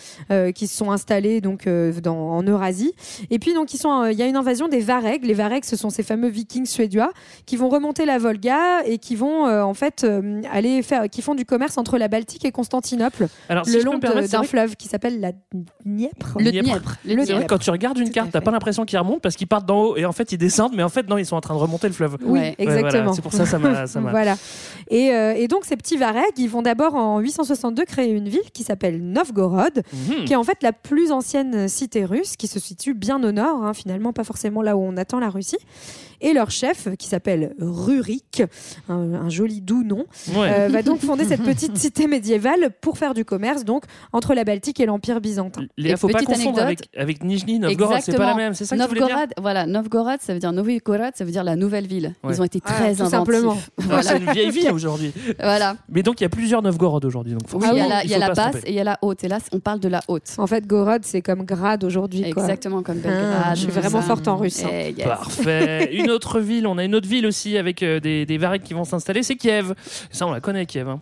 qui 0.54 0.66
se 0.66 0.76
sont 0.76 0.90
installés 0.90 1.40
donc 1.40 1.66
dans, 2.02 2.16
en 2.36 2.42
Eurasie. 2.42 2.92
Et 3.30 3.38
puis 3.38 3.54
donc 3.54 3.72
ils 3.74 3.78
sont, 3.78 4.04
il 4.06 4.16
y 4.18 4.22
a 4.22 4.26
une 4.26 4.36
invasion 4.36 4.59
des 4.68 4.80
Varegs. 4.80 5.24
Les 5.24 5.34
Varegs, 5.34 5.64
ce 5.64 5.76
sont 5.76 5.90
ces 5.90 6.02
fameux 6.02 6.28
Vikings 6.28 6.66
suédois 6.66 7.12
qui 7.46 7.56
vont 7.56 7.68
remonter 7.68 8.04
la 8.04 8.18
Volga 8.18 8.84
et 8.86 8.98
qui 8.98 9.16
vont 9.16 9.46
euh, 9.46 9.62
en 9.62 9.74
fait 9.74 10.04
euh, 10.04 10.40
aller 10.52 10.82
faire, 10.82 11.08
qui 11.08 11.22
font 11.22 11.34
du 11.34 11.44
commerce 11.44 11.78
entre 11.78 11.98
la 11.98 12.08
Baltique 12.08 12.44
et 12.44 12.52
Constantinople, 12.52 13.28
Alors, 13.48 13.66
si 13.66 13.76
le 13.76 13.82
long 13.82 13.98
d'un 13.98 14.42
fleuve 14.42 14.76
qui 14.76 14.88
s'appelle 14.88 15.20
la 15.20 15.32
Dniepr. 15.84 16.36
Le 16.38 16.50
Dniepr. 16.50 16.96
Le 17.04 17.10
C'est 17.10 17.14
vrai 17.14 17.24
Dniepr. 17.24 17.40
que 17.42 17.46
quand 17.48 17.58
tu 17.58 17.70
regardes 17.70 17.98
une 17.98 18.10
carte, 18.10 18.30
t'as 18.32 18.40
pas 18.40 18.50
l'impression 18.50 18.84
qu'ils 18.84 18.98
remontent 18.98 19.20
parce 19.20 19.36
qu'ils 19.36 19.46
partent 19.46 19.66
d'en 19.66 19.80
haut 19.82 19.96
et 19.96 20.04
en 20.04 20.12
fait 20.12 20.32
ils 20.32 20.38
descendent, 20.38 20.72
mais 20.74 20.82
en 20.82 20.88
fait 20.88 21.08
non, 21.08 21.18
ils 21.18 21.26
sont 21.26 21.36
en 21.36 21.40
train 21.40 21.54
de 21.54 21.60
remonter 21.60 21.86
le 21.86 21.92
fleuve. 21.94 22.16
Oui, 22.22 22.30
Ouais. 22.40 22.40
Ouais, 22.40 22.54
voilà, 22.64 22.80
exactement. 22.80 23.12
c'est 23.12 23.22
pour 23.22 23.32
ça 23.32 23.46
ça 23.46 23.58
m'a. 23.58 23.86
ça 23.86 24.00
m'a- 24.00 24.10
voilà. 24.20 24.36
Et, 24.88 25.12
euh, 25.12 25.34
et 25.36 25.46
donc 25.48 25.64
ces 25.64 25.76
petits 25.76 25.96
Varegs, 25.96 26.24
ils 26.38 26.48
vont 26.48 26.62
d'abord 26.62 26.94
en 26.94 27.18
862 27.20 27.84
créer 27.84 28.10
une 28.10 28.28
ville 28.28 28.50
qui 28.52 28.62
s'appelle 28.64 29.00
Novgorod, 29.02 29.82
Mhm. 29.92 30.24
qui 30.24 30.32
est 30.32 30.36
en 30.36 30.44
fait 30.44 30.62
la 30.62 30.72
plus 30.72 31.12
ancienne 31.12 31.68
cité 31.68 32.04
russe, 32.04 32.36
qui 32.36 32.46
se 32.46 32.58
situe 32.58 32.94
bien 32.94 33.22
au 33.22 33.32
nord, 33.32 33.64
hein, 33.64 33.74
finalement 33.74 34.12
pas 34.12 34.24
forcément 34.24 34.49
là 34.62 34.76
où 34.76 34.82
on 34.82 34.96
attend 34.96 35.20
la 35.20 35.30
Russie. 35.30 35.58
Et 36.20 36.32
leur 36.32 36.50
chef, 36.50 36.88
qui 36.98 37.06
s'appelle 37.08 37.54
Rurik, 37.60 38.42
un, 38.88 39.14
un 39.14 39.28
joli 39.28 39.60
doux 39.60 39.82
nom, 39.82 40.04
Ouais. 40.34 40.50
euh, 40.52 40.68
va 40.68 40.82
donc 40.82 41.00
fonder 41.00 41.24
cette 41.24 41.42
petite 41.42 41.76
cité 41.78 42.06
médiévale 42.06 42.70
pour 42.80 42.98
faire 42.98 43.14
du 43.14 43.24
commerce, 43.24 43.64
donc 43.64 43.84
entre 44.12 44.34
la 44.34 44.44
Baltique 44.44 44.80
et 44.80 44.86
l'Empire 44.86 45.20
byzantin. 45.20 45.62
Et 45.78 45.96
faut 45.96 46.08
pas 46.08 46.20
confondre 46.22 46.60
anecdote. 46.60 46.62
avec, 46.62 46.88
avec 46.96 47.24
Nijni 47.24 47.58
Novgorod, 47.58 47.98
c'est 48.02 48.16
pas 48.16 48.26
la 48.26 48.34
même, 48.34 48.54
c'est 48.54 48.64
ça 48.64 48.76
que 48.76 48.82
tu 48.82 48.88
voulais 48.88 49.00
dire 49.00 49.08
Novgorod, 49.08 49.30
voilà, 49.40 49.66
Novgorod, 49.66 50.20
ça 50.20 50.32
veut 50.34 50.38
dire 50.40 50.52
Novigorod, 50.52 51.12
ça 51.14 51.24
veut 51.24 51.30
dire 51.30 51.44
la 51.44 51.56
nouvelle 51.56 51.86
ville. 51.86 52.14
Ouais. 52.22 52.34
Ils 52.34 52.40
ont 52.40 52.44
été 52.44 52.60
Ah, 52.64 52.72
très 52.72 52.94
tout 52.94 53.02
inventifs. 53.02 53.10
simplement. 53.10 53.56
Ah, 53.78 53.82
Voilà. 53.86 54.02
C'est 54.02 54.18
une 54.18 54.30
vieille 54.32 54.50
ville 54.50 54.70
aujourd'hui. 54.72 55.12
voilà. 55.40 55.76
Mais 55.88 56.02
donc 56.02 56.20
il 56.20 56.24
y 56.24 56.26
a 56.26 56.30
plusieurs 56.30 56.62
Novgorod 56.62 57.04
aujourd'hui. 57.04 57.32
Donc 57.32 57.42
Oui, 57.54 57.60
Ah 57.66 57.70
il 57.72 57.78
y 57.78 57.80
a 57.80 57.88
la, 57.88 58.04
il 58.04 58.10
il 58.10 58.12
y 58.12 58.14
a 58.14 58.18
la 58.18 58.34
basse 58.34 58.56
et 58.64 58.70
il 58.70 58.74
y 58.74 58.80
a 58.80 58.84
la 58.84 58.98
haute. 59.02 59.24
Et 59.24 59.28
là, 59.28 59.38
on 59.52 59.60
parle 59.60 59.80
de 59.80 59.88
la 59.88 60.00
haute. 60.08 60.34
En 60.38 60.46
fait, 60.46 60.66
Gorod, 60.66 61.02
c'est 61.04 61.22
comme 61.22 61.44
Grade 61.44 61.84
aujourd'hui. 61.84 62.30
quoi. 62.30 62.42
Exactement 62.42 62.82
comme 62.82 63.00
Ah, 63.04 63.08
Belgrade. 63.08 63.56
je 63.56 63.60
suis 63.62 63.70
vraiment 63.70 64.02
forte 64.02 64.28
en 64.28 64.36
russe. 64.36 64.62
hein. 64.64 64.68
Eh, 64.72 64.90
yes. 64.92 65.06
Parfait. 65.06 65.90
Une 65.94 66.09
ville, 66.40 66.66
on 66.66 66.78
a 66.78 66.84
une 66.84 66.94
autre 66.94 67.08
ville 67.08 67.26
aussi 67.26 67.56
avec 67.56 67.82
euh, 67.82 68.00
des, 68.00 68.26
des 68.26 68.38
qui 68.62 68.74
vont 68.74 68.84
s'installer, 68.84 69.22
c'est 69.22 69.36
Kiev. 69.36 69.74
Ça, 70.10 70.26
on 70.26 70.32
la 70.32 70.40
connaît, 70.40 70.66
Kiev. 70.66 70.88
hein. 70.88 71.00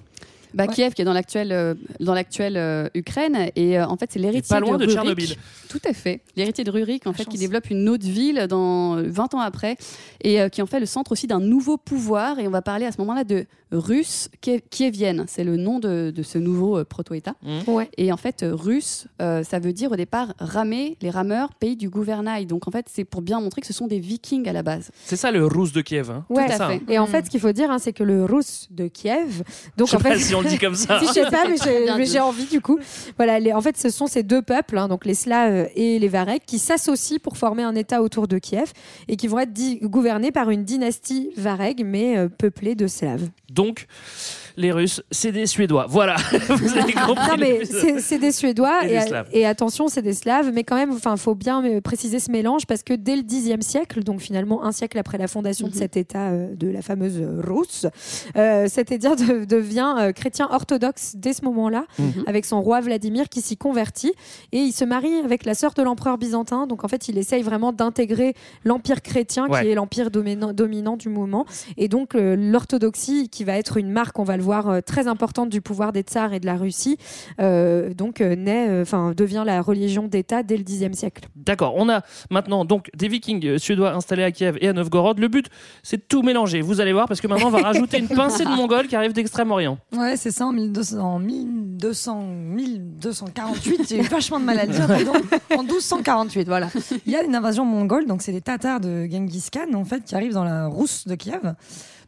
Bah, 0.54 0.66
Kiev, 0.66 0.94
qui 0.94 1.02
est 1.02 1.04
dans 1.04 1.12
l'actuelle 1.12 1.52
euh, 1.52 1.74
dans 2.00 2.14
l'actuelle 2.14 2.56
euh, 2.56 2.88
Ukraine, 2.94 3.50
et 3.56 3.78
euh, 3.78 3.86
en 3.86 3.96
fait 3.96 4.10
c'est 4.12 4.18
l'héritier 4.18 4.48
pas 4.54 4.60
loin 4.60 4.76
de 4.78 4.84
Rurik. 4.84 4.94
Tchernobyl. 4.96 5.36
Tout 5.68 5.80
à 5.86 5.92
fait, 5.92 6.20
l'héritier 6.36 6.64
de 6.64 6.70
Rurik, 6.70 7.06
en 7.06 7.12
fait, 7.12 7.24
chance. 7.24 7.32
qui 7.34 7.38
développe 7.38 7.68
une 7.70 7.88
autre 7.90 8.06
ville 8.06 8.46
dans 8.48 8.96
euh, 8.96 9.02
20 9.06 9.34
ans 9.34 9.40
après, 9.40 9.76
et 10.22 10.40
euh, 10.40 10.48
qui 10.48 10.62
en 10.62 10.66
fait 10.66 10.80
le 10.80 10.86
centre 10.86 11.12
aussi 11.12 11.26
d'un 11.26 11.40
nouveau 11.40 11.76
pouvoir. 11.76 12.38
Et 12.38 12.46
on 12.48 12.50
va 12.50 12.62
parler 12.62 12.86
à 12.86 12.92
ce 12.92 12.98
moment-là 12.98 13.24
de 13.24 13.44
Russe 13.70 14.30
Kie- 14.40 14.62
kievienne. 14.70 15.26
C'est 15.28 15.44
le 15.44 15.56
nom 15.58 15.78
de, 15.78 16.10
de 16.14 16.22
ce 16.22 16.38
nouveau 16.38 16.78
euh, 16.78 16.84
proto-État. 16.84 17.34
Ouais. 17.66 17.90
Et 17.98 18.10
en 18.12 18.16
fait, 18.16 18.44
russe, 18.48 19.06
euh, 19.20 19.42
ça 19.44 19.58
veut 19.58 19.74
dire 19.74 19.92
au 19.92 19.96
départ 19.96 20.32
ramer, 20.38 20.96
les 21.02 21.10
rameurs, 21.10 21.52
pays 21.54 21.76
du 21.76 21.90
gouvernail. 21.90 22.46
Donc 22.46 22.66
en 22.66 22.70
fait, 22.70 22.86
c'est 22.90 23.04
pour 23.04 23.20
bien 23.20 23.40
montrer 23.40 23.60
que 23.60 23.66
ce 23.66 23.74
sont 23.74 23.86
des 23.86 23.98
vikings 24.00 24.48
à 24.48 24.52
la 24.54 24.62
base. 24.62 24.90
C'est 25.04 25.16
ça 25.16 25.30
le 25.30 25.44
Rousse 25.46 25.72
de 25.72 25.82
Kiev. 25.82 26.10
hein. 26.10 26.24
Ouais, 26.30 26.46
C'est 26.48 26.56
ça, 26.56 26.68
hein. 26.70 26.78
Et 26.88 26.98
en 26.98 27.06
fait, 27.06 27.26
ce 27.26 27.30
qu'il 27.30 27.40
faut 27.40 27.52
dire, 27.52 27.70
hein, 27.70 27.78
c'est 27.78 27.92
que 27.92 28.04
le 28.04 28.24
russe 28.24 28.68
de 28.70 28.88
Kiev, 28.88 29.42
donc 29.76 29.88
Je 29.90 29.96
en 29.96 29.98
fait, 29.98 30.16
on 30.38 30.42
le 30.42 30.48
dit 30.48 30.58
comme 30.58 30.74
ça. 30.74 30.98
si 31.00 31.06
je 31.08 31.12
sais 31.12 31.22
pas, 31.30 31.44
mais 31.48 31.56
j'ai- 32.06 32.20
envie 32.20 32.46
du 32.46 32.60
coup. 32.60 32.78
Voilà, 33.16 33.38
les- 33.38 33.52
en 33.52 33.60
fait, 33.60 33.76
ce 33.76 33.90
sont 33.90 34.06
ces 34.06 34.22
deux 34.22 34.42
peuples, 34.42 34.76
hein, 34.78 34.88
donc 34.88 35.04
les 35.04 35.14
Slaves 35.14 35.68
et 35.76 35.98
les 35.98 36.08
Varegs, 36.08 36.42
qui 36.46 36.58
s'associent 36.58 37.18
pour 37.22 37.36
former 37.36 37.62
un 37.62 37.74
État 37.74 38.02
autour 38.02 38.28
de 38.28 38.38
Kiev 38.38 38.72
et 39.08 39.16
qui 39.16 39.28
vont 39.28 39.38
être 39.38 39.52
gouvernés 39.82 40.30
par 40.32 40.50
une 40.50 40.64
dynastie 40.64 41.30
Vareg, 41.36 41.82
mais 41.84 42.16
euh, 42.16 42.28
peuplée 42.28 42.74
de 42.74 42.86
Slaves. 42.86 43.28
Donc, 43.58 43.86
les 44.56 44.72
Russes, 44.72 45.02
c'est 45.12 45.30
des 45.32 45.46
Suédois. 45.46 45.86
Voilà. 45.88 46.16
Vous 46.48 46.76
avez 46.76 46.92
compris. 46.92 47.28
Non, 47.28 47.36
mais 47.38 47.60
c'est 48.00 48.18
des 48.18 48.32
Suédois 48.32 48.80
Et 48.84 48.86
et, 48.94 48.98
des 48.98 49.06
Slaves. 49.06 49.28
et 49.32 49.46
attention, 49.46 49.86
c'est 49.88 50.02
des 50.02 50.14
Slaves, 50.14 50.50
mais 50.52 50.64
quand 50.64 50.74
même, 50.76 50.92
enfin, 50.92 51.16
faut 51.16 51.34
bien 51.36 51.64
euh, 51.64 51.80
préciser 51.80 52.18
ce 52.20 52.30
mélange 52.32 52.66
parce 52.66 52.82
que 52.82 52.94
dès 52.94 53.14
le 53.16 53.22
Xe 53.22 53.64
siècle, 53.64 54.02
donc 54.02 54.20
finalement 54.20 54.64
un 54.64 54.72
siècle 54.72 54.98
après 54.98 55.16
la 55.18 55.28
fondation 55.28 55.66
de 55.68 55.72
Mhm. 55.74 55.78
cet 55.78 55.96
État 55.96 56.28
euh, 56.30 56.54
de 56.56 56.68
la 56.68 56.82
fameuse 56.82 57.18
euh, 57.20 57.40
Russe, 57.44 57.86
euh, 58.36 58.66
cet 58.68 58.90
État 58.92 59.14
de- 59.16 59.44
devient 59.44 59.94
euh, 59.98 60.12
chrétien 60.12 60.48
orthodoxe 60.50 61.12
dès 61.16 61.32
ce 61.34 61.44
moment-là, 61.44 61.84
Mhm. 61.98 62.24
avec 62.26 62.44
son 62.44 62.60
roi 62.60 62.80
Vladimir 62.80 63.28
qui 63.28 63.40
s'y 63.40 63.56
convertit 63.56 64.12
et 64.52 64.58
il 64.58 64.72
se 64.72 64.84
marie 64.84 65.18
avec 65.24 65.44
la 65.46 65.54
sœur 65.54 65.72
de 65.74 65.82
l'empereur 65.82 66.18
byzantin. 66.18 66.66
Donc 66.66 66.84
en 66.84 66.88
fait, 66.88 67.08
il 67.08 67.16
essaye 67.18 67.42
vraiment 67.42 67.72
d'intégrer 67.72 68.34
l'empire 68.64 69.02
chrétien 69.02 69.46
Ouais. 69.48 69.62
qui 69.62 69.68
est 69.68 69.74
l'empire 69.76 70.10
dominant, 70.10 70.52
dominant 70.52 70.96
du 70.96 71.08
moment. 71.10 71.44
Et 71.76 71.86
donc 71.88 72.14
euh, 72.16 72.34
l'orthodoxie, 72.36 73.28
qui 73.28 73.44
va 73.48 73.56
être 73.58 73.76
une 73.78 73.90
marque, 73.90 74.18
on 74.18 74.24
va 74.24 74.36
le 74.36 74.42
voir, 74.42 74.68
euh, 74.68 74.80
très 74.80 75.08
importante 75.08 75.48
du 75.48 75.60
pouvoir 75.60 75.92
des 75.92 76.02
tsars 76.02 76.32
et 76.32 76.40
de 76.40 76.46
la 76.46 76.56
Russie, 76.56 76.98
euh, 77.40 77.92
donc 77.94 78.20
euh, 78.20 78.36
naît, 78.36 78.68
euh, 78.68 78.82
enfin 78.82 79.12
devient 79.16 79.42
la 79.44 79.60
religion 79.62 80.06
d'État 80.06 80.42
dès 80.42 80.56
le 80.56 80.62
Xe 80.64 80.92
siècle. 80.92 81.28
D'accord, 81.34 81.74
on 81.76 81.88
a 81.88 82.02
maintenant 82.30 82.64
donc 82.64 82.90
des 82.94 83.08
vikings 83.08 83.44
euh, 83.46 83.58
suédois 83.58 83.92
installés 83.94 84.22
à 84.22 84.30
Kiev 84.30 84.58
et 84.60 84.68
à 84.68 84.72
Novgorod. 84.72 85.18
Le 85.18 85.28
but, 85.28 85.46
c'est 85.82 85.96
de 85.96 86.02
tout 86.06 86.22
mélanger. 86.22 86.60
Vous 86.60 86.80
allez 86.80 86.92
voir, 86.92 87.08
parce 87.08 87.20
que 87.20 87.26
maintenant, 87.26 87.48
on 87.48 87.50
va 87.50 87.62
rajouter 87.62 87.98
une 87.98 88.08
pincée 88.08 88.44
de 88.44 88.50
mongols 88.50 88.86
qui 88.86 88.96
arrivent 88.96 89.14
d'Extrême-Orient. 89.14 89.78
Ouais, 89.96 90.16
c'est 90.16 90.30
ça, 90.30 90.46
en 90.46 90.52
1200, 90.52 90.98
en 91.00 91.18
1200, 91.18 92.22
1248, 92.22 93.88
j'ai 93.88 93.98
eu 93.98 94.02
vachement 94.02 94.40
de 94.40 94.44
mal 94.44 94.58
à 94.58 94.66
le 94.66 94.72
dire, 94.72 94.86
en 95.56 95.62
1248, 95.62 96.46
voilà. 96.48 96.68
Il 97.06 97.12
y 97.12 97.16
a 97.16 97.22
une 97.22 97.34
invasion 97.34 97.64
mongole, 97.64 98.06
donc 98.06 98.22
c'est 98.22 98.32
les 98.32 98.42
Tatars 98.42 98.80
de 98.80 99.06
Genghis 99.10 99.48
Khan, 99.50 99.72
en 99.74 99.84
fait, 99.84 100.04
qui 100.04 100.14
arrivent 100.14 100.34
dans 100.34 100.44
la 100.44 100.66
Rousse 100.66 101.06
de 101.06 101.14
Kiev. 101.14 101.54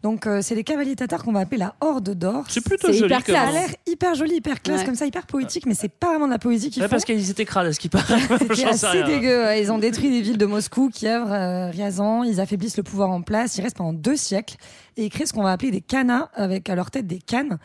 Donc, 0.03 0.27
euh, 0.27 0.41
c'est 0.43 0.55
les 0.55 0.65
cavaliers 0.65 0.97
tatars 0.97 1.23
qu'on 1.23 1.33
va 1.33 1.41
appeler 1.41 1.59
la 1.59 1.75
Horde 1.81 2.15
d'Or. 2.15 2.45
C'est 2.49 2.65
plutôt 2.65 2.89
joli. 2.93 3.05
Hyper 3.05 3.23
comme 3.25 3.35
ça 3.35 3.43
a 3.43 3.53
l'air 3.53 3.69
hyper 3.87 4.15
joli, 4.15 4.37
hyper 4.37 4.63
classe, 4.63 4.81
Ouais. 4.81 4.87
comme 4.87 4.95
ça, 4.95 5.05
hyper 5.05 5.27
poétique, 5.27 5.67
mais 5.67 5.75
c'est 5.75 5.91
pas 5.91 6.09
vraiment 6.09 6.27
de 6.27 6.33
la 6.33 6.39
poésie 6.39 6.71
qu'ils 6.71 6.81
Ouais, 6.83 6.89
font. 6.89 6.93
parce 6.93 7.05
qu'ils 7.05 7.29
étaient 7.31 7.45
crades, 7.45 7.67
à 7.67 7.73
ce 7.75 7.79
qui 7.81 7.89
paraît. 7.91 8.19
C'était 8.39 8.55
J'en 8.55 8.73
sais 8.73 8.87
assez 8.87 8.87
rien. 8.89 9.07
dégueu. 9.07 9.43
ouais. 9.45 9.63
Ils 9.63 9.71
ont 9.71 9.79
détruit 9.79 10.11
les 10.11 10.23
villes 10.23 10.39
de 10.39 10.47
Moscou, 10.47 10.89
Kiev, 10.93 11.31
euh, 11.31 11.71
Ryazan. 11.71 12.25
Ils 12.25 12.41
affaiblissent 12.41 12.79
le 12.79 12.83
pouvoir 12.83 13.11
en 13.11 13.21
place. 13.21 13.59
Ils 13.59 13.63
restent 13.63 13.77
pendant 13.77 13.93
deux 13.93 14.17
siècles 14.17 14.57
et 14.97 15.05
ils 15.05 15.11
créent 15.11 15.27
ce 15.27 15.33
qu'on 15.35 15.43
va 15.43 15.53
appeler 15.53 15.71
des 15.71 15.81
khanas 15.83 16.31
avec 16.35 16.71
à 16.71 16.75
leur 16.75 16.91
tête 16.91 17.07
des 17.07 17.19
khans. 17.19 17.59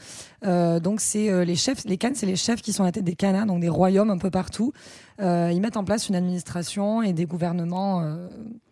Euh, 0.46 0.80
donc 0.82 1.00
c'est 1.02 1.30
euh, 1.30 1.46
les 1.46 1.56
chefs, 1.56 1.86
les 1.86 1.98
khans, 1.98 2.12
c'est 2.14 2.26
les 2.26 2.36
chefs 2.36 2.62
qui 2.62 2.74
sont 2.74 2.84
à 2.84 2.88
la 2.88 2.92
tête 2.92 3.04
des 3.06 3.16
khanas, 3.16 3.46
donc 3.46 3.62
des 3.62 3.70
royaumes 3.70 4.10
un 4.10 4.18
peu 4.18 4.30
partout. 4.30 4.74
Euh, 5.22 5.52
ils 5.54 5.62
mettent 5.62 5.78
en 5.78 5.84
place 5.86 6.10
une 6.10 6.16
administration 6.16 7.02
et 7.02 7.14
des 7.14 7.26
gouvernements 7.26 8.02
euh, 8.02 8.28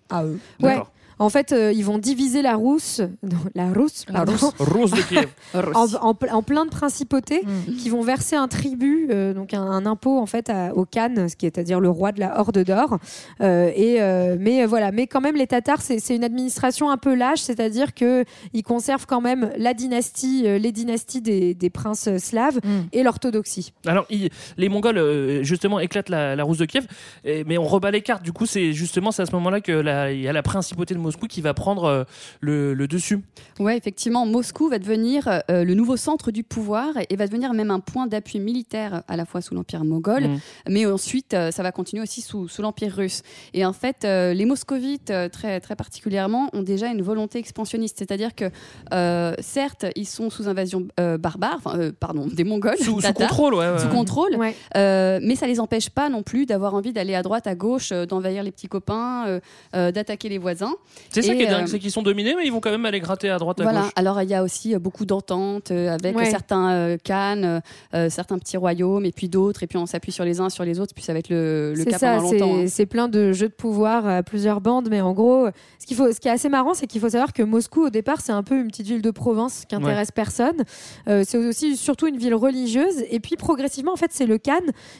à 0.09 0.25
eux. 0.25 0.39
Ouais. 0.61 0.81
En 1.19 1.29
fait, 1.29 1.51
euh, 1.51 1.71
ils 1.71 1.83
vont 1.85 1.97
diviser 1.97 2.41
la 2.41 2.55
Rousse, 2.55 3.01
non, 3.21 3.37
la 3.55 3.71
Rousse, 3.71 4.05
La 4.07 4.13
pardon, 4.25 4.33
Rousse. 4.59 4.91
De 4.91 5.01
Kiev. 5.01 5.27
en, 5.53 5.85
en 6.01 6.13
ple- 6.13 6.31
en 6.31 6.41
plein 6.43 6.65
de 6.65 6.69
principautés 6.71 7.41
qui 7.79 7.89
vont 7.89 8.01
verser 8.01 8.35
un 8.35 8.47
tribut, 8.47 9.07
euh, 9.11 9.33
donc 9.33 9.53
un, 9.53 9.61
un 9.61 9.85
impôt 9.85 10.17
en 10.19 10.25
fait 10.25 10.49
à- 10.49 10.73
au 10.75 10.85
Khan, 10.85 11.27
ce 11.29 11.35
qui 11.35 11.45
est 11.45 11.57
à 11.57 11.63
dire 11.63 11.79
le 11.79 11.89
roi 11.89 12.11
de 12.11 12.19
la 12.19 12.39
Horde 12.39 12.63
d'or. 12.63 12.97
Euh, 13.41 13.71
et 13.75 14.01
euh, 14.01 14.37
mais 14.39 14.65
voilà, 14.65 14.91
mais 14.91 15.07
quand 15.07 15.21
même 15.21 15.35
les 15.35 15.47
Tatars, 15.47 15.81
c'est 15.81 16.15
une 16.15 16.23
administration 16.23 16.89
un 16.89 16.97
peu 16.97 17.13
lâche, 17.15 17.41
c'est-à-dire 17.41 17.93
que 17.93 18.25
ils 18.53 18.63
conservent 18.63 19.05
quand 19.05 19.21
même 19.21 19.51
la 19.57 19.73
dynastie, 19.73 20.43
euh, 20.45 20.57
les 20.57 20.71
dynasties 20.71 21.21
des, 21.21 21.53
des 21.53 21.69
princes 21.69 22.09
slaves 22.17 22.59
et 22.91 23.03
l'orthodoxie. 23.03 23.73
Alors, 23.85 24.05
ils- 24.09 24.29
les 24.57 24.69
Mongols, 24.69 24.97
euh, 24.97 25.43
justement, 25.43 25.79
éclatent 25.79 26.09
la, 26.09 26.35
la 26.35 26.43
rousse 26.43 26.57
de 26.57 26.65
Kiev, 26.65 26.85
et- 27.23 27.43
mais 27.43 27.57
on 27.57 27.65
rebat 27.65 27.91
les 27.91 28.01
cartes. 28.01 28.23
Du 28.23 28.31
coup, 28.33 28.45
c'est 28.45 28.73
justement 28.73 29.11
c'est 29.11 29.21
à 29.21 29.25
ce 29.25 29.31
moment-là 29.33 29.61
que 29.61 29.71
la- 29.71 30.11
il 30.11 30.21
y 30.21 30.27
a 30.27 30.33
la 30.33 30.43
principauté 30.43 30.93
de 30.93 30.99
Moscou 31.03 31.27
qui 31.27 31.41
va 31.41 31.53
prendre 31.53 31.83
euh, 31.83 32.03
le, 32.41 32.73
le 32.73 32.87
dessus. 32.87 33.19
Ouais, 33.59 33.77
effectivement, 33.77 34.25
Moscou 34.25 34.67
va 34.69 34.79
devenir 34.79 35.27
euh, 35.27 35.63
le 35.63 35.73
nouveau 35.75 35.97
centre 35.97 36.31
du 36.31 36.43
pouvoir 36.43 36.87
et 37.09 37.15
va 37.15 37.27
devenir 37.27 37.53
même 37.53 37.69
un 37.69 37.79
point 37.79 38.07
d'appui 38.07 38.39
militaire 38.39 39.03
à 39.07 39.15
la 39.17 39.25
fois 39.25 39.41
sous 39.41 39.53
l'Empire 39.53 39.83
moghol, 39.85 40.23
Mhm. 40.23 40.39
mais 40.69 40.85
ensuite 40.85 41.33
euh, 41.33 41.51
ça 41.51 41.61
va 41.63 41.71
continuer 41.71 42.01
aussi 42.01 42.21
sous, 42.21 42.47
sous 42.47 42.61
l'Empire 42.61 42.93
russe. 42.95 43.21
Et 43.53 43.65
en 43.65 43.73
fait, 43.73 44.05
euh, 44.05 44.33
les 44.33 44.45
moscovites, 44.45 45.13
très, 45.31 45.59
très 45.59 45.75
particulièrement, 45.75 46.49
ont 46.53 46.63
déjà 46.63 46.87
une 46.87 47.01
volonté 47.01 47.37
expansionniste, 47.39 47.99
c'est-à-dire 47.99 48.33
que 48.35 48.45
euh, 48.93 49.33
certes, 49.39 49.85
ils 49.95 50.07
sont 50.07 50.29
sous 50.29 50.47
invasion 50.47 50.87
euh, 50.99 51.17
barbare, 51.17 51.59
euh, 51.67 51.91
pardon, 51.97 52.27
des 52.27 52.43
Mongols, 52.43 52.77
Sous- 52.77 53.01
sous 53.01 53.13
contrôle, 53.13 53.53
ouais, 53.55 53.69
ouais. 53.71 53.79
sous 53.79 53.89
contrôle, 53.89 54.35
Ouais. 54.37 54.55
euh, 54.77 55.19
mais 55.21 55.35
ça 55.35 55.47
les 55.47 55.59
empêche 55.59 55.89
pas 55.89 56.09
non 56.09 56.23
plus 56.23 56.45
d'avoir 56.45 56.73
envie 56.73 56.93
d'aller 56.93 57.15
à 57.15 57.21
droite, 57.21 57.47
à 57.47 57.55
gauche, 57.55 57.91
euh, 57.91 58.05
d'envahir 58.05 58.43
les 58.43 58.51
petits 58.51 58.67
copains, 58.67 59.25
euh, 59.27 59.39
euh, 59.75 59.91
d'attaquer 59.91 60.29
les 60.29 60.37
voisins. 60.37 60.73
C'est 61.09 61.21
ça 61.21 61.35
qui 61.35 61.41
est 61.43 61.47
dingue, 61.47 61.63
euh, 61.63 61.67
c'est 61.67 61.79
qu'ils 61.79 61.91
sont 61.91 62.01
dominés, 62.01 62.33
mais 62.35 62.45
ils 62.45 62.51
vont 62.51 62.59
quand 62.59 62.71
même 62.71 62.85
aller 62.85 62.99
gratter 62.99 63.29
à 63.29 63.37
droite, 63.37 63.59
à 63.59 63.63
voilà. 63.63 63.81
gauche. 63.81 63.91
Alors 63.95 64.21
il 64.21 64.29
y 64.29 64.33
a 64.33 64.43
aussi 64.43 64.73
euh, 64.75 64.79
beaucoup 64.79 65.05
d'ententes 65.05 65.71
euh, 65.71 65.89
avec 65.93 66.15
Ouais. 66.17 66.25
certains 66.29 66.71
euh, 66.71 66.97
Khans, 67.03 67.43
euh, 67.43 67.59
euh, 67.93 68.09
certains 68.09 68.37
petits 68.39 68.57
royaumes, 68.57 69.05
et 69.05 69.11
puis 69.11 69.29
d'autres, 69.29 69.63
et 69.63 69.67
puis 69.67 69.77
on 69.77 69.85
s'appuie 69.85 70.11
sur 70.11 70.25
les 70.25 70.39
uns 70.39 70.49
sur 70.49 70.63
les 70.65 70.79
autres, 70.79 70.93
puis 70.93 71.03
ça 71.03 71.13
va 71.13 71.19
être 71.19 71.29
le, 71.29 71.73
le 71.75 71.83
C'est 71.83 71.89
cas 71.91 71.97
ça, 71.99 72.15
pendant 72.17 72.31
longtemps. 72.31 72.53
c'est 72.55 72.63
hein. 72.63 72.67
c'est 72.67 72.85
plein 72.85 73.07
de 73.07 73.31
jeux 73.31 73.49
de 73.49 73.53
pouvoir 73.53 74.07
à 74.07 74.23
plusieurs 74.23 74.61
bandes, 74.61 74.87
mais 74.89 75.01
en 75.01 75.13
gros, 75.13 75.47
ce, 75.79 75.85
qu'il 75.85 75.95
faut, 75.97 76.11
ce 76.11 76.19
qui 76.19 76.27
est 76.27 76.31
assez 76.31 76.49
marrant, 76.49 76.73
c'est 76.73 76.87
qu'il 76.87 76.99
faut 77.01 77.09
savoir 77.09 77.31
que 77.33 77.43
Moscou, 77.43 77.85
au 77.85 77.89
départ, 77.89 78.21
c'est 78.21 78.31
un 78.31 78.43
peu 78.43 78.55
une 78.59 78.67
petite 78.67 78.87
ville 78.87 79.01
de 79.01 79.11
province 79.11 79.65
qui 79.67 79.75
intéresse 79.75 80.11
personne. 80.11 80.63
Euh, 81.07 81.23
c'est 81.27 81.37
aussi 81.37 81.77
surtout 81.77 82.07
une 82.07 82.17
ville 82.17 82.35
religieuse, 82.35 83.03
et 83.09 83.19
puis 83.19 83.35
progressivement, 83.35 83.93
en 83.93 83.97
fait, 83.97 84.11
c'est 84.13 84.25
le 84.25 84.37
Khan 84.37 84.53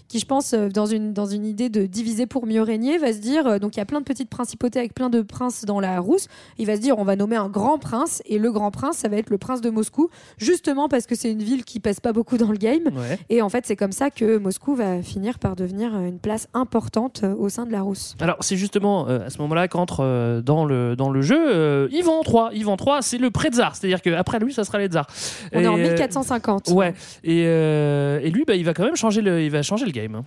qui, 0.08 0.20
je 0.20 0.26
pense, 0.26 0.54
dans 0.54 0.86
une, 0.86 1.14
dans 1.14 1.26
une 1.26 1.46
idée 1.46 1.70
de 1.70 1.86
diviser 1.86 2.26
pour 2.28 2.46
mieux 2.46 2.62
régner, 2.62 2.98
va 2.98 3.14
se 3.14 3.20
dire, 3.20 3.48
euh, 3.48 3.60
donc 3.60 3.76
il 3.76 3.80
y 3.80 3.82
a 3.82 3.86
plein 3.86 4.00
de 4.00 4.06
petites 4.06 4.30
principautés 4.30 4.80
avec 4.80 4.94
plein 4.94 5.10
de 5.10 5.22
princes 5.22 5.66
dans 5.66 5.80
la 5.84 6.00
rousse, 6.00 6.28
il 6.58 6.66
va 6.66 6.76
se 6.76 6.82
dire, 6.82 6.98
on 6.98 7.04
va 7.04 7.16
nommer 7.16 7.36
un 7.36 7.50
grand 7.50 7.78
prince, 7.78 8.22
et 8.26 8.40
le 8.40 8.52
grand 8.52 8.72
prince, 8.72 8.98
ça 8.98 9.08
va 9.10 9.18
être 9.18 9.30
le 9.30 9.38
prince 9.38 9.62
de 9.62 9.70
Moscou, 9.70 10.10
justement 10.38 10.90
parce 10.90 11.06
que 11.06 11.16
c'est 11.16 11.32
une 11.32 11.44
ville 11.44 11.64
qui 11.64 11.80
pèse 11.80 12.00
pas 12.00 12.14
beaucoup 12.14 12.38
dans 12.38 12.52
le 12.52 12.58
game. 12.58 12.86
Ouais. 12.96 13.20
Et 13.30 13.42
en 13.42 13.50
fait, 13.50 13.66
c'est 13.66 13.76
comme 13.76 13.92
ça 13.92 14.10
que 14.10 14.38
Moscou 14.38 14.76
va 14.76 15.02
finir 15.02 15.40
par 15.40 15.56
devenir 15.56 15.96
une 15.98 16.20
place 16.20 16.48
importante 16.54 17.22
euh, 17.24 17.36
au 17.36 17.50
sein 17.50 17.66
de 17.66 17.72
la 17.72 17.82
Rousse. 17.82 18.16
Alors 18.20 18.38
c'est 18.42 18.58
justement 18.58 19.08
euh, 19.08 19.26
à 19.26 19.30
ce 19.30 19.38
moment-là 19.40 19.68
qu'entre 19.68 20.02
euh, 20.02 20.42
dans 20.42 20.66
le 20.66 20.96
dans 20.96 21.10
le 21.10 21.22
jeu 21.22 21.38
euh, 21.40 21.88
Ivan 21.92 22.22
III. 22.26 22.58
Ivan 22.58 22.78
III, 22.80 22.98
c'est 23.02 23.18
le 23.18 23.32
pré-tsar, 23.32 23.76
c'est-à-dire 23.76 24.02
qu'après 24.02 24.40
lui, 24.40 24.54
ça 24.54 24.64
sera 24.64 24.78
les 24.80 24.88
tsars. 24.88 25.08
On 25.54 25.60
est 25.60 25.68
en 25.68 25.78
Et, 25.78 25.86
euh, 25.86 25.90
1450. 25.90 26.70
Ouais. 26.70 26.94
Et, 27.24 27.42
et 27.44 28.30
lui, 28.30 28.44
bah, 28.46 28.56
il 28.56 28.64
va 28.66 28.74
quand 28.74 28.86
même 28.86 28.96
changer 28.96 29.22
le, 29.22 29.42
il 29.42 29.52
va 29.52 29.62
changer 29.62 29.86
le 29.86 29.92
game. 29.92 30.24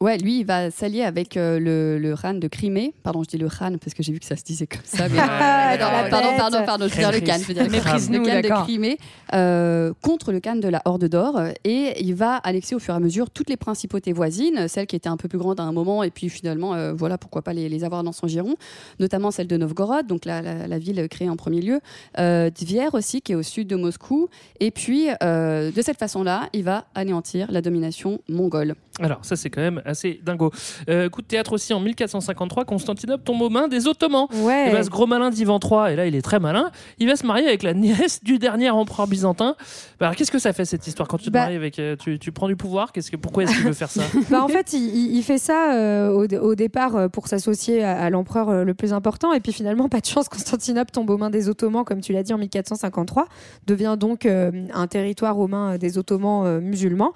Ouais, 0.00 0.18
lui, 0.18 0.40
il 0.40 0.46
va 0.46 0.70
s'allier 0.70 1.02
avec 1.02 1.36
euh, 1.36 1.58
le, 1.58 1.98
le 1.98 2.16
Khan 2.16 2.34
de 2.34 2.48
Crimée. 2.48 2.92
Pardon, 3.02 3.22
je 3.22 3.28
dis 3.28 3.38
le 3.38 3.48
Khan 3.48 3.76
parce 3.80 3.94
que 3.94 4.02
j'ai 4.02 4.12
vu 4.12 4.20
que 4.20 4.26
ça 4.26 4.36
se 4.36 4.42
disait 4.42 4.66
comme 4.66 4.80
ça. 4.84 5.08
Mais, 5.08 5.18
Ah, 5.20 5.76
la 5.76 6.08
pardon, 6.10 6.28
pardon, 6.36 6.58
pardon, 6.66 6.88
je 6.88 6.94
veux 6.94 6.98
dire 6.98 7.12
le 7.12 7.20
Khan. 7.20 7.36
Je 7.40 7.46
veux 7.46 7.54
dire 7.54 7.64
le 7.64 7.70
Khan, 7.70 7.76
Méprise-nous, 7.84 8.24
le 8.24 8.42
Khan 8.42 8.58
de. 8.58 8.64
Crimée 8.64 8.98
euh, 9.32 9.92
contre 10.02 10.32
le 10.32 10.40
Khan 10.40 10.56
de 10.56 10.68
la 10.68 10.82
Horde 10.84 11.04
d'Or. 11.06 11.40
Et 11.64 11.94
il 12.02 12.14
va 12.14 12.36
annexer 12.36 12.74
au 12.74 12.78
fur 12.78 12.94
et 12.94 12.96
à 12.96 13.00
mesure 13.00 13.30
toutes 13.30 13.48
les 13.48 13.56
principautés 13.56 14.12
voisines, 14.12 14.68
celles 14.68 14.86
qui 14.86 14.96
étaient 14.96 15.08
un 15.08 15.16
peu 15.16 15.28
plus 15.28 15.38
grandes 15.38 15.60
à 15.60 15.62
un 15.62 15.72
moment, 15.72 16.02
et 16.02 16.10
puis 16.10 16.28
finalement, 16.28 16.74
euh, 16.74 16.92
voilà, 16.92 17.16
pourquoi 17.18 17.42
pas 17.42 17.52
les, 17.52 17.68
les 17.68 17.84
avoir 17.84 18.02
dans 18.02 18.12
son 18.12 18.26
giron, 18.26 18.56
notamment 19.00 19.30
celle 19.30 19.46
de 19.46 19.56
Novgorod, 19.56 20.06
donc 20.06 20.24
la, 20.24 20.42
la, 20.42 20.66
la 20.66 20.78
ville 20.78 21.08
créée 21.08 21.28
en 21.30 21.36
premier 21.36 21.60
lieu, 21.60 21.80
euh, 22.18 22.50
Tver 22.50 22.88
aussi, 22.92 23.22
qui 23.22 23.32
est 23.32 23.36
au 23.36 23.42
sud 23.42 23.68
de 23.68 23.76
Moscou. 23.76 24.28
Et 24.60 24.70
puis, 24.70 25.08
euh, 25.22 25.70
de 25.70 25.82
cette 25.82 25.98
façon-là, 25.98 26.48
il 26.52 26.64
va 26.64 26.84
anéantir 26.94 27.50
la 27.50 27.60
domination 27.62 28.20
mongole. 28.28 28.74
Alors 29.00 29.18
ça 29.22 29.34
c'est 29.34 29.50
quand 29.50 29.60
même 29.60 29.82
assez 29.84 30.20
dingo. 30.24 30.52
Euh, 30.88 31.08
coup 31.08 31.20
de 31.20 31.26
théâtre 31.26 31.52
aussi 31.54 31.74
en 31.74 31.80
1453, 31.80 32.64
Constantinople 32.64 33.24
tombe 33.24 33.42
aux 33.42 33.50
mains 33.50 33.66
des 33.66 33.88
Ottomans. 33.88 34.28
Ouais. 34.42 34.68
Et 34.68 34.72
bah, 34.72 34.84
ce 34.84 34.90
gros 34.90 35.06
malin 35.06 35.30
d'Ivan 35.30 35.58
III, 35.60 35.92
et 35.92 35.96
là 35.96 36.06
il 36.06 36.14
est 36.14 36.22
très 36.22 36.38
malin, 36.38 36.70
il 37.00 37.08
va 37.08 37.16
se 37.16 37.26
marier 37.26 37.48
avec 37.48 37.64
la 37.64 37.74
nièce 37.74 38.22
du 38.22 38.38
dernier 38.38 38.70
empereur 38.70 39.08
byzantin. 39.08 39.56
Bah, 39.98 40.06
alors 40.06 40.14
qu'est-ce 40.16 40.30
que 40.30 40.38
ça 40.38 40.52
fait 40.52 40.64
cette 40.64 40.86
histoire 40.86 41.08
quand 41.08 41.18
tu 41.18 41.24
te 41.24 41.30
Bah- 41.30 41.40
maries 41.40 41.56
avec, 41.56 41.78
euh, 41.80 41.96
tu, 41.96 42.20
tu 42.20 42.30
prends 42.30 42.46
du 42.46 42.54
pouvoir 42.54 42.92
Qu'est-ce 42.92 43.10
que 43.10 43.16
pourquoi 43.16 43.42
est-ce 43.42 43.54
qu'il 43.54 43.64
veut 43.64 43.72
faire 43.72 43.90
ça? 43.90 44.02
Bah, 44.30 44.42
en 44.44 44.48
fait, 44.48 44.72
il, 44.72 45.22
fait 45.22 45.38
ça 45.38 45.74
euh, 45.74 46.10
au, 46.10 46.26
au 46.26 46.54
départ 46.54 47.10
pour 47.10 47.26
s'associer 47.26 47.82
à, 47.82 48.00
à 48.00 48.10
l'empereur 48.10 48.64
le 48.64 48.74
plus 48.74 48.92
important. 48.92 49.32
Et 49.32 49.40
puis 49.40 49.52
finalement, 49.52 49.88
pas 49.88 50.00
de 50.00 50.06
chance, 50.06 50.28
Constantinople 50.28 50.92
tombe 50.92 51.10
aux 51.10 51.18
mains 51.18 51.30
des 51.30 51.48
Ottomans, 51.48 51.84
comme 51.84 52.00
tu 52.00 52.12
l'as 52.12 52.22
dit, 52.22 52.32
en 52.32 52.38
1453. 52.38 53.26
Devient 53.66 53.96
donc 53.98 54.24
un 54.26 54.86
territoire 54.86 55.38
aux 55.38 55.48
mains 55.48 55.78
des 55.78 55.98
Ottomans 55.98 56.60
musulmans. 56.60 57.12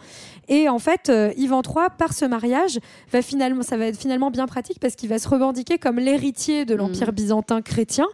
Et 0.49 0.69
en 0.69 0.79
fait, 0.79 1.13
Ivan 1.37 1.63
III, 1.63 1.68
par 1.97 2.13
ce 2.13 2.25
mariage, 2.25 2.79
va 3.13 3.23
finalement, 3.23 3.63
ça 3.63 3.77
va 3.77 3.87
être 3.87 3.99
finalement 3.99 4.31
bien 4.31 4.47
pratique 4.47 4.79
parce 4.81 4.95
qu'il 4.97 5.09
va 5.09 5.19
se 5.19 5.29
revendiquer 5.29 5.79
comme 5.79 5.97
l'héritier 5.99 6.65
de 6.65 6.75
l'Empire 6.75 7.13
byzantin 7.13 7.63
chrétien 7.63 8.07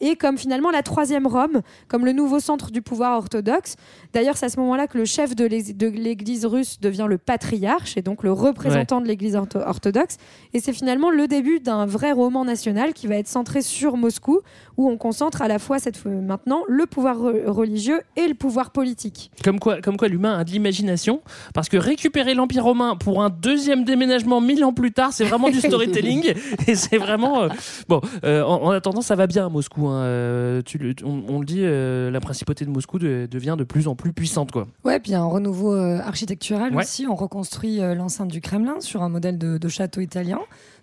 et 0.00 0.16
comme 0.16 0.38
finalement 0.38 0.70
la 0.70 0.82
troisième 0.82 1.26
Rome, 1.26 1.60
comme 1.88 2.04
le 2.04 2.12
nouveau 2.12 2.40
centre 2.40 2.70
du 2.70 2.82
pouvoir 2.82 3.16
orthodoxe. 3.18 3.76
D'ailleurs, 4.12 4.36
c'est 4.36 4.46
à 4.46 4.48
ce 4.48 4.58
moment-là 4.60 4.86
que 4.86 4.96
le 4.98 5.04
chef 5.04 5.34
de 5.36 5.44
l'Église 5.44 6.46
russe 6.46 6.80
devient 6.80 7.06
le 7.08 7.18
patriarche 7.18 7.96
et 7.96 8.02
donc 8.02 8.22
le 8.22 8.32
représentant 8.32 9.00
de 9.00 9.06
l'Église 9.06 9.34
ortho- 9.36 9.62
orthodoxe. 9.66 10.16
Et 10.52 10.60
c'est 10.60 10.72
finalement 10.72 11.10
le 11.10 11.26
début 11.28 11.60
d'un 11.60 11.86
vrai 11.86 12.12
roman 12.12 12.44
national 12.44 12.92
qui 12.94 13.06
va 13.06 13.16
être 13.16 13.28
centré 13.28 13.62
sur 13.62 13.96
Moscou, 13.96 14.40
où 14.76 14.88
on 14.88 14.96
concentre 14.96 15.42
à 15.42 15.48
la 15.48 15.58
fois 15.58 15.78
cette 15.78 15.96
fois- 15.96 16.10
maintenant 16.10 16.62
le 16.68 16.86
pouvoir 16.86 17.18
re- 17.18 17.46
religieux 17.48 18.00
et 18.16 18.26
le 18.26 18.34
pouvoir 18.34 18.70
politique. 18.70 19.30
Comme 19.44 19.58
quoi, 19.60 19.80
comme 19.80 19.96
quoi 19.96 20.08
l'humain 20.08 20.38
a 20.38 20.44
de 20.44 20.50
l'imagination, 20.50 21.20
parce 21.54 21.68
que 21.68 21.76
récupérer 21.76 22.34
l'Empire 22.34 22.64
romain 22.64 22.96
pour 23.00 23.22
un 23.24 23.30
deuxième 23.30 23.84
déménagement 23.84 24.40
mille 24.40 24.62
ans 24.64 24.72
plus 24.72 24.92
tard, 24.92 25.12
c'est 25.12 25.24
vraiment 25.24 25.50
du 25.50 25.58
storytelling, 25.60 26.34
et 26.68 26.74
c'est 26.76 26.98
vraiment... 26.98 27.42
euh, 27.42 27.48
bon, 27.88 28.00
euh, 28.24 28.42
en, 28.44 28.62
en 28.64 28.70
attendant, 28.70 29.00
ça 29.02 29.16
va 29.16 29.26
bien 29.26 29.46
à 29.46 29.48
Moscou. 29.48 29.88
hein. 29.88 30.02
Euh, 30.04 30.62
tu 30.64 30.94
on, 31.04 31.22
on 31.28 31.40
le 31.40 31.44
dit, 31.46 31.62
la 31.62 32.20
principauté 32.20 32.64
de 32.64 32.70
Moscou 32.70 32.98
de- 32.98 33.26
devient 33.30 33.56
de 33.58 33.64
plus 33.64 33.88
en 33.88 33.94
plus 33.96 34.12
puissante. 34.12 34.52
Quoi. 34.52 34.68
Ouais, 34.84 35.00
puis 35.00 35.14
un 35.14 35.24
renouveau 35.24 35.74
architectural 35.74 36.74
Ouais. 36.74 36.82
aussi. 36.84 37.06
On 37.08 37.14
reconstruit 37.16 37.78
l'enceinte 37.78 38.28
du 38.28 38.40
Kremlin 38.40 38.80
sur 38.80 39.02
un 39.02 39.08
modèle 39.08 39.38
de, 39.38 39.58
de 39.58 39.68
château 39.68 40.00
italien, 40.00 40.38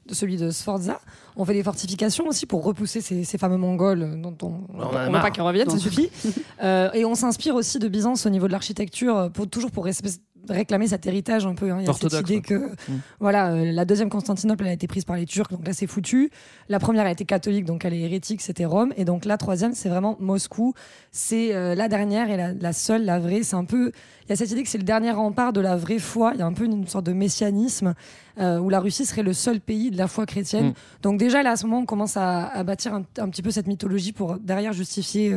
de 0.08 0.14
celui 0.14 0.38
de 0.38 0.50
Sforza. 0.50 1.00
On 1.36 1.46
fait 1.46 1.54
des 1.54 1.64
fortifications 1.64 2.26
aussi 2.28 2.46
pour 2.46 2.64
repousser 2.64 3.02
ces, 3.02 3.24
ces 3.24 3.38
fameux 3.38 3.58
Mongols 3.58 4.20
dont 4.22 4.36
on 4.42 4.62
on 4.74 4.88
veut 4.90 5.12
pas 5.12 5.30
qu'ils 5.32 5.44
reviennent, 5.44 5.70
ça 5.70 5.78
suffit. 5.78 6.10
Euh, 6.64 6.90
et 6.94 7.06
on 7.06 7.14
s'inspire 7.14 7.54
aussi 7.54 7.78
de 7.78 7.88
Byzance 7.88 8.26
au 8.26 8.32
niveau 8.32 8.48
de 8.48 8.52
l'architecture, 8.52 9.30
pour, 9.32 9.48
toujours 9.48 9.70
pour 9.70 9.86
res- 9.86 10.18
réclamer 10.50 10.88
cet 10.88 11.06
héritage 11.06 11.46
un 11.46 11.56
peu. 11.56 11.72
hein. 11.72 11.78
Il 11.82 11.86
y 11.88 11.90
a 11.90 11.94
cette 11.94 12.14
idée 12.30 12.42
que. 12.42 12.56
Mm. 12.56 13.00
voilà, 13.20 13.52
euh, 13.52 13.72
la 13.72 13.86
deuxième 13.86 14.10
Constantinople 14.10 14.64
elle 14.64 14.70
a 14.72 14.74
été 14.74 14.88
prise 14.88 15.06
par 15.06 15.16
les 15.16 15.26
Turcs, 15.26 15.50
donc 15.52 15.66
là 15.66 15.74
c'est 15.74 15.88
foutu. 15.88 16.30
La 16.70 16.80
première 16.80 17.06
a 17.06 17.12
été 17.12 17.26
catholique, 17.26 17.66
donc 17.66 17.86
elle 17.86 17.94
est 17.94 18.00
hérétique, 18.02 18.42
c'était 18.42 18.66
Rome. 18.66 18.94
Et 18.98 19.06
donc 19.06 19.26
la 19.26 19.38
troisième, 19.38 19.74
c'est 19.74 19.90
vraiment 19.90 20.18
Moscou. 20.20 20.74
C'est 21.12 21.56
euh, 21.56 21.76
la 21.76 21.88
dernière 21.88 22.30
et 22.30 22.38
la, 22.38 22.54
la 22.54 22.74
seule, 22.74 23.06
la 23.06 23.20
vraie. 23.20 23.44
C'est 23.44 23.56
un 23.56 23.66
peu, 23.66 23.92
il 24.26 24.30
y 24.30 24.34
a 24.34 24.36
cette 24.36 24.52
idée 24.52 24.64
que 24.64 24.70
c'est 24.70 24.78
le 24.78 24.84
dernier 24.84 25.12
rempart 25.12 25.54
de 25.54 25.62
la 25.62 25.76
vraie 25.76 26.00
foi. 26.00 26.32
Il 26.34 26.40
y 26.40 26.44
a 26.44 26.46
un 26.46 26.54
peu 26.54 26.66
une, 26.66 26.74
une 26.80 26.88
sorte 26.88 27.06
de 27.06 27.14
messianisme 27.14 27.94
euh, 28.40 28.60
où 28.60 28.70
la 28.70 28.80
Russie 28.80 29.06
serait 29.06 29.24
le 29.24 29.34
seul 29.34 29.60
pays 29.60 29.92
de 29.92 29.98
la 29.98 30.08
foi 30.08 30.26
chrétienne. 30.26 30.68
Mm. 30.70 30.74
Donc 31.04 31.20
déjà 31.20 31.44
là, 31.44 31.52
à 31.52 31.56
ce 31.56 31.66
moment, 31.66 31.80
on 31.82 31.86
commence 31.86 32.18
à, 32.18 32.48
à 32.48 32.64
bâtir 32.64 32.94
un, 32.94 33.04
un 33.18 33.30
petit 33.30 33.42
peu 33.42 33.52
cette 33.52 33.68
mythologie 33.68 34.12
pour 34.14 34.38
derrière 34.40 34.74
justifier. 34.74 35.34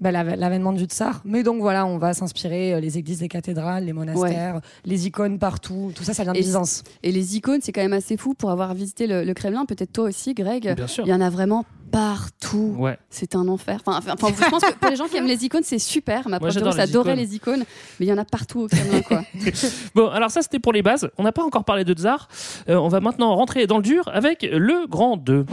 Bah, 0.00 0.10
la- 0.10 0.24
l'avènement 0.36 0.72
du 0.72 0.84
tsar. 0.84 1.20
Mais 1.24 1.42
donc 1.42 1.60
voilà, 1.60 1.86
on 1.86 1.98
va 1.98 2.14
s'inspirer 2.14 2.74
euh, 2.74 2.80
les 2.80 2.98
églises, 2.98 3.20
les 3.20 3.28
cathédrales, 3.28 3.84
les 3.84 3.92
monastères, 3.92 4.60
les 4.84 5.06
icônes 5.06 5.38
partout. 5.38 5.92
Tout 5.94 6.04
ça, 6.04 6.14
ça 6.14 6.22
vient 6.22 6.32
de 6.32 6.38
Et- 6.38 6.42
Byzance. 6.42 6.82
Et 7.02 7.12
les 7.12 7.36
icônes, 7.36 7.60
c'est 7.62 7.72
quand 7.72 7.82
même 7.82 7.92
assez 7.92 8.16
fou 8.16 8.34
pour 8.34 8.50
avoir 8.50 8.74
visité 8.74 9.06
le, 9.06 9.24
le 9.24 9.34
Kremlin. 9.34 9.64
Peut-être 9.66 9.92
toi 9.92 10.04
aussi, 10.04 10.34
Greg. 10.34 10.74
Bien 10.74 10.86
sûr. 10.86 11.04
Il 11.06 11.10
y 11.10 11.14
en 11.14 11.20
a 11.20 11.30
vraiment 11.30 11.64
partout. 11.90 12.76
Ouais. 12.78 12.96
C'est 13.10 13.34
un 13.34 13.48
enfer. 13.48 13.80
Enfin, 13.84 13.98
enfin, 13.98 14.14
enfin, 14.14 14.44
je 14.44 14.48
pense 14.50 14.62
que 14.62 14.74
pour 14.78 14.90
les 14.90 14.96
gens 14.96 15.06
qui 15.08 15.16
aiment 15.16 15.26
les 15.26 15.44
icônes, 15.44 15.64
c'est 15.64 15.78
super. 15.80 16.28
Ma 16.28 16.38
Moi, 16.38 16.48
prof 16.48 16.48
de 16.50 16.52
j'adore 16.54 16.72
russe 16.72 16.76
les 16.76 16.82
adorait 16.82 17.10
icônes. 17.12 17.18
les 17.24 17.34
icônes, 17.36 17.64
mais 17.98 18.06
il 18.06 18.08
y 18.08 18.12
en 18.12 18.18
a 18.18 18.24
partout 18.24 18.60
au 18.60 18.68
Kremlin, 18.68 19.00
quoi. 19.02 19.22
Bon, 19.94 20.08
alors 20.08 20.30
ça 20.30 20.40
c'était 20.42 20.60
pour 20.60 20.72
les 20.72 20.82
bases. 20.82 21.10
On 21.18 21.24
n'a 21.24 21.32
pas 21.32 21.42
encore 21.42 21.64
parlé 21.64 21.84
de 21.84 21.92
tsar. 21.92 22.28
Euh, 22.68 22.76
on 22.76 22.88
va 22.88 23.00
maintenant 23.00 23.34
rentrer 23.34 23.66
dans 23.66 23.76
le 23.78 23.82
dur 23.82 24.08
avec 24.12 24.42
le 24.50 24.86
grand 24.88 25.16
2. 25.16 25.46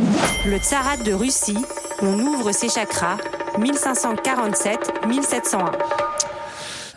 Le 0.45 0.57
tsarat 0.59 0.97
de 0.97 1.11
Russie, 1.11 1.57
on 2.03 2.19
ouvre 2.19 2.51
ses 2.51 2.69
chakras, 2.69 3.17
1547-1701. 3.57 6.16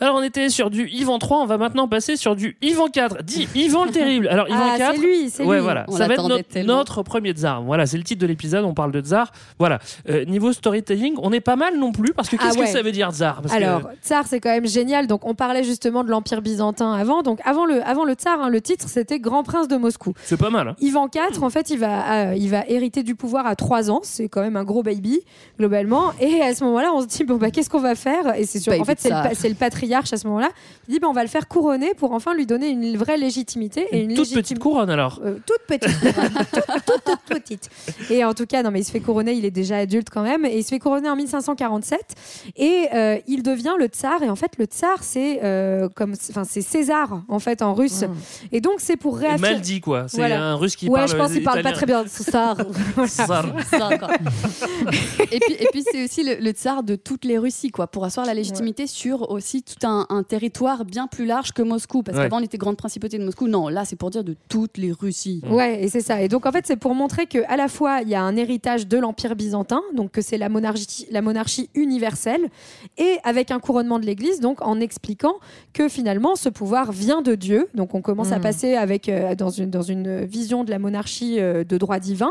Alors 0.01 0.17
on 0.17 0.23
était 0.23 0.49
sur 0.49 0.71
du 0.71 0.89
Ivan 0.89 1.19
3, 1.19 1.39
on 1.39 1.47
va 1.47 1.59
maintenant 1.59 1.87
passer 1.89 2.17
sur 2.17 2.35
du 2.35 2.57
Ivan 2.63 2.89
4, 2.89 3.23
dit 3.23 3.49
Ivan 3.55 3.85
le 3.85 3.91
Terrible. 3.91 4.29
Alors 4.29 4.49
Ivan 4.49 4.59
Ah, 4.75 4.79
4, 4.79 4.95
c'est 4.95 5.01
lui, 5.07 5.31
c'est 5.31 5.45
ouais, 5.45 5.57
lui. 5.57 5.63
voilà, 5.63 5.85
On 5.89 5.93
ça 5.97 6.09
va 6.09 6.15
être 6.15 6.29
notre, 6.29 6.59
notre 6.61 7.03
premier 7.03 7.33
tsar. 7.33 7.63
Voilà, 7.63 7.87
c'est 7.87 7.99
le 7.99 8.03
titre 8.05 8.21
de 8.23 8.27
l'épisode, 8.27 8.65
on 8.65 8.73
parle 8.75 8.93
de 8.93 9.01
tsar. 9.01 9.31
Voilà, 9.59 9.79
Euh, 10.09 10.25
niveau 10.25 10.53
storytelling, 10.53 11.15
on 11.19 11.33
est 11.33 11.41
pas 11.41 11.57
mal 11.57 11.79
non 11.79 11.93
plus 11.93 12.13
parce 12.15 12.29
que 12.29 12.37
Ah 12.39 12.45
qu'est-ce 12.45 12.59
ouais. 12.59 12.65
que 12.65 12.71
ça 12.71 12.83
veut 12.83 12.93
dire 12.93 13.11
tsar? 13.13 13.43
Parce 13.43 13.55
que- 13.55 13.63
Alors, 13.63 13.83
tsar, 14.03 14.25
c'est 14.27 14.41
quand 14.41 14.49
même 14.51 14.67
génial. 14.67 15.07
Donc, 15.07 15.27
on 15.27 15.35
parlait 15.35 15.65
justement 15.65 16.03
de 16.05 16.11
l'Empire 16.11 16.41
byzantin 16.41 16.93
avant. 16.95 17.23
Donc, 17.23 17.41
avant 17.45 17.67
le, 17.67 17.83
avant 17.87 18.05
le 18.05 18.15
tsar, 18.15 18.41
hein, 18.41 18.49
le 18.49 18.61
titre, 18.61 18.87
c'était 18.89 19.19
Grand 19.19 19.43
Prince 19.43 19.69
de 19.69 19.77
Moscou. 19.77 20.15
c'est 20.23 20.37
pas 20.39 20.51
mal. 20.51 20.69
hein. 20.69 20.77
Ivan 20.81 21.09
IV, 21.15 21.43
en 21.43 21.51
fait, 21.51 21.71
il 21.71 21.79
va, 21.79 22.31
euh, 22.31 22.35
il 22.37 22.49
va 22.49 22.65
hériter 22.69 23.03
du 23.03 23.15
pouvoir 23.15 23.47
à 23.47 23.55
3 23.55 23.91
ans. 23.91 24.01
C'est 24.03 24.29
quand 24.29 24.41
même 24.41 24.57
un 24.57 24.65
gros 24.65 24.83
baby, 24.83 25.21
globalement. 25.59 26.13
Et 26.21 26.41
à 26.41 26.55
ce 26.55 26.65
moment-là, 26.65 26.91
on 26.95 27.03
se 27.03 27.07
dit, 27.07 27.25
bon, 27.25 27.37
bah, 27.37 27.51
qu'est-ce 27.51 27.69
qu'on 27.71 27.81
va 27.81 27.95
faire? 27.95 28.35
Et 28.39 28.45
c'est 28.47 28.61
sûr, 28.61 28.71
Baby 28.73 28.83
en 28.83 28.85
fait, 28.87 28.99
c'est 29.01 29.09
le, 29.11 29.15
tsar. 29.15 29.29
pa- 29.29 29.35
à 29.95 30.03
ce 30.17 30.27
moment-là. 30.29 30.49
Il 30.89 30.95
dit, 30.95 31.01
bah, 31.01 31.09
on 31.09 31.13
va 31.13 31.23
le 31.23 31.29
faire 31.29 31.49
couronner 31.49 31.95
pour 31.95 32.13
enfin 32.13 32.35
lui 32.35 32.47
donner 32.47 32.69
une 32.69 32.97
vraie 32.97 33.17
légitimité. 33.17 33.87
Et 33.93 34.03
Une 34.03 34.11
une 34.11 34.17
toute 34.17 34.27
légitim- 34.29 34.35
petite 34.37 34.59
couronne 34.59 34.91
alors. 34.91 35.21
euh, 35.25 35.35
toute 35.47 35.61
petite, 35.67 35.99
couronne. 36.01 36.31
toute, 36.53 36.85
toute, 36.87 37.05
toute 37.05 37.21
petite. 37.29 37.69
Et 38.11 38.25
en 38.25 38.35
tout 38.35 38.47
cas, 38.47 38.63
non, 38.63 38.71
mais 38.71 38.81
il 38.81 38.85
se 38.85 38.91
fait 38.91 39.01
couronner, 39.01 39.33
il 39.33 39.45
est 39.45 39.51
déjà 39.51 39.77
adulte 39.79 40.09
quand 40.11 40.23
même, 40.23 40.45
et 40.45 40.57
il 40.59 40.63
se 40.65 40.69
fait 40.71 40.79
couronner 40.79 41.09
en 41.11 41.17
1547, 41.17 42.01
et 42.57 42.87
euh, 42.95 43.19
il 43.27 43.43
devient 43.43 43.75
le 43.79 43.87
tsar. 43.87 44.23
Et 44.23 44.29
en 44.31 44.37
fait, 44.37 44.53
le 44.59 44.65
tsar, 44.67 45.03
c'est 45.03 45.41
euh, 45.45 45.89
comme, 45.95 46.15
enfin, 46.31 46.45
c'est 46.45 46.63
César 46.63 47.23
en 47.29 47.39
fait 47.39 47.63
en 47.63 47.75
russe. 47.75 48.05
Et 48.53 48.61
donc, 48.61 48.75
c'est 48.79 48.97
pour 48.97 49.17
réaffirmer. 49.19 49.53
mal 49.55 49.61
dit 49.61 49.81
quoi. 49.81 50.07
C'est 50.09 50.17
Voilà. 50.19 50.43
un 50.43 50.55
russe 50.57 50.77
qui 50.77 50.89
ouais, 50.89 50.99
parle. 51.01 51.11
je 51.11 51.17
pense 51.17 51.33
qu'il 51.33 51.43
parle 51.43 51.63
pas 51.63 51.73
très 51.73 51.87
bien 51.87 52.05
tsar. 52.07 52.57
Tsar. 53.07 53.47
Et 55.33 55.39
puis, 55.41 55.55
et 55.59 55.67
puis 55.73 55.85
c'est 55.91 56.05
aussi 56.05 56.25
le, 56.25 56.37
le 56.37 56.51
tsar 56.53 56.83
de 56.83 56.97
toutes 56.97 57.25
les 57.25 57.39
Russies, 57.39 57.71
quoi, 57.71 57.87
pour 57.87 58.05
asseoir 58.05 58.27
la 58.27 58.35
légitimité 58.35 58.87
sur 58.87 59.31
aussi 59.31 59.63
un, 59.85 60.07
un 60.09 60.23
territoire 60.23 60.85
bien 60.85 61.07
plus 61.07 61.25
large 61.27 61.53
que 61.53 61.63
Moscou. 61.63 62.03
Parce 62.03 62.17
Ouais. 62.19 62.25
qu'avant, 62.25 62.39
on 62.39 62.45
était 62.45 62.59
grande 62.59 62.77
principauté 62.77 63.19
de 63.19 63.25
Moscou. 63.25 63.49
Non, 63.49 63.69
là, 63.69 63.85
c'est 63.85 63.97
pour 63.97 64.11
dire 64.11 64.25
de 64.25 64.37
toutes 64.49 64.77
les 64.79 64.93
Russies. 64.93 65.43
Ouais, 65.51 65.83
et 65.83 65.89
c'est 65.89 66.01
ça. 66.01 66.21
Et 66.23 66.29
donc 66.29 66.47
en 66.47 66.53
fait, 66.53 66.67
c'est 66.67 66.77
pour 66.77 66.95
montrer 66.95 67.27
que 67.27 67.39
à 67.49 67.57
la 67.57 67.69
fois 67.69 68.01
il 68.03 68.09
y 68.09 68.15
a 68.15 68.23
un 68.23 68.37
héritage 68.37 68.87
de 68.87 68.99
l'Empire 68.99 69.37
byzantin, 69.37 69.81
donc 69.95 70.13
que 70.13 70.23
c'est 70.23 70.39
la 70.39 70.49
monarchie, 70.49 71.07
la 71.11 71.23
monarchie 71.23 71.71
universelle, 71.75 72.49
et 72.99 73.19
avec 73.25 73.51
un 73.51 73.59
couronnement 73.61 73.99
de 73.99 74.07
l'Église, 74.07 74.41
donc 74.41 74.63
en 74.63 74.81
expliquant 74.81 75.35
que 75.73 75.89
finalement 75.89 76.37
ce 76.37 76.49
pouvoir 76.49 76.93
vient 76.93 77.23
de 77.23 77.35
Dieu. 77.35 77.69
Donc 77.75 77.95
on 77.95 78.03
commence 78.03 78.33
à 78.33 78.39
Mm. 78.39 78.43
passer 78.43 78.75
avec 78.75 79.09
euh, 79.09 79.35
dans 79.35 79.51
une 79.51 79.71
dans 79.71 79.83
une 79.83 80.25
vision 80.25 80.65
de 80.65 80.71
la 80.71 80.79
monarchie 80.79 81.39
euh, 81.41 81.65
de 81.65 81.77
droit 81.79 81.99
divin, 81.99 82.31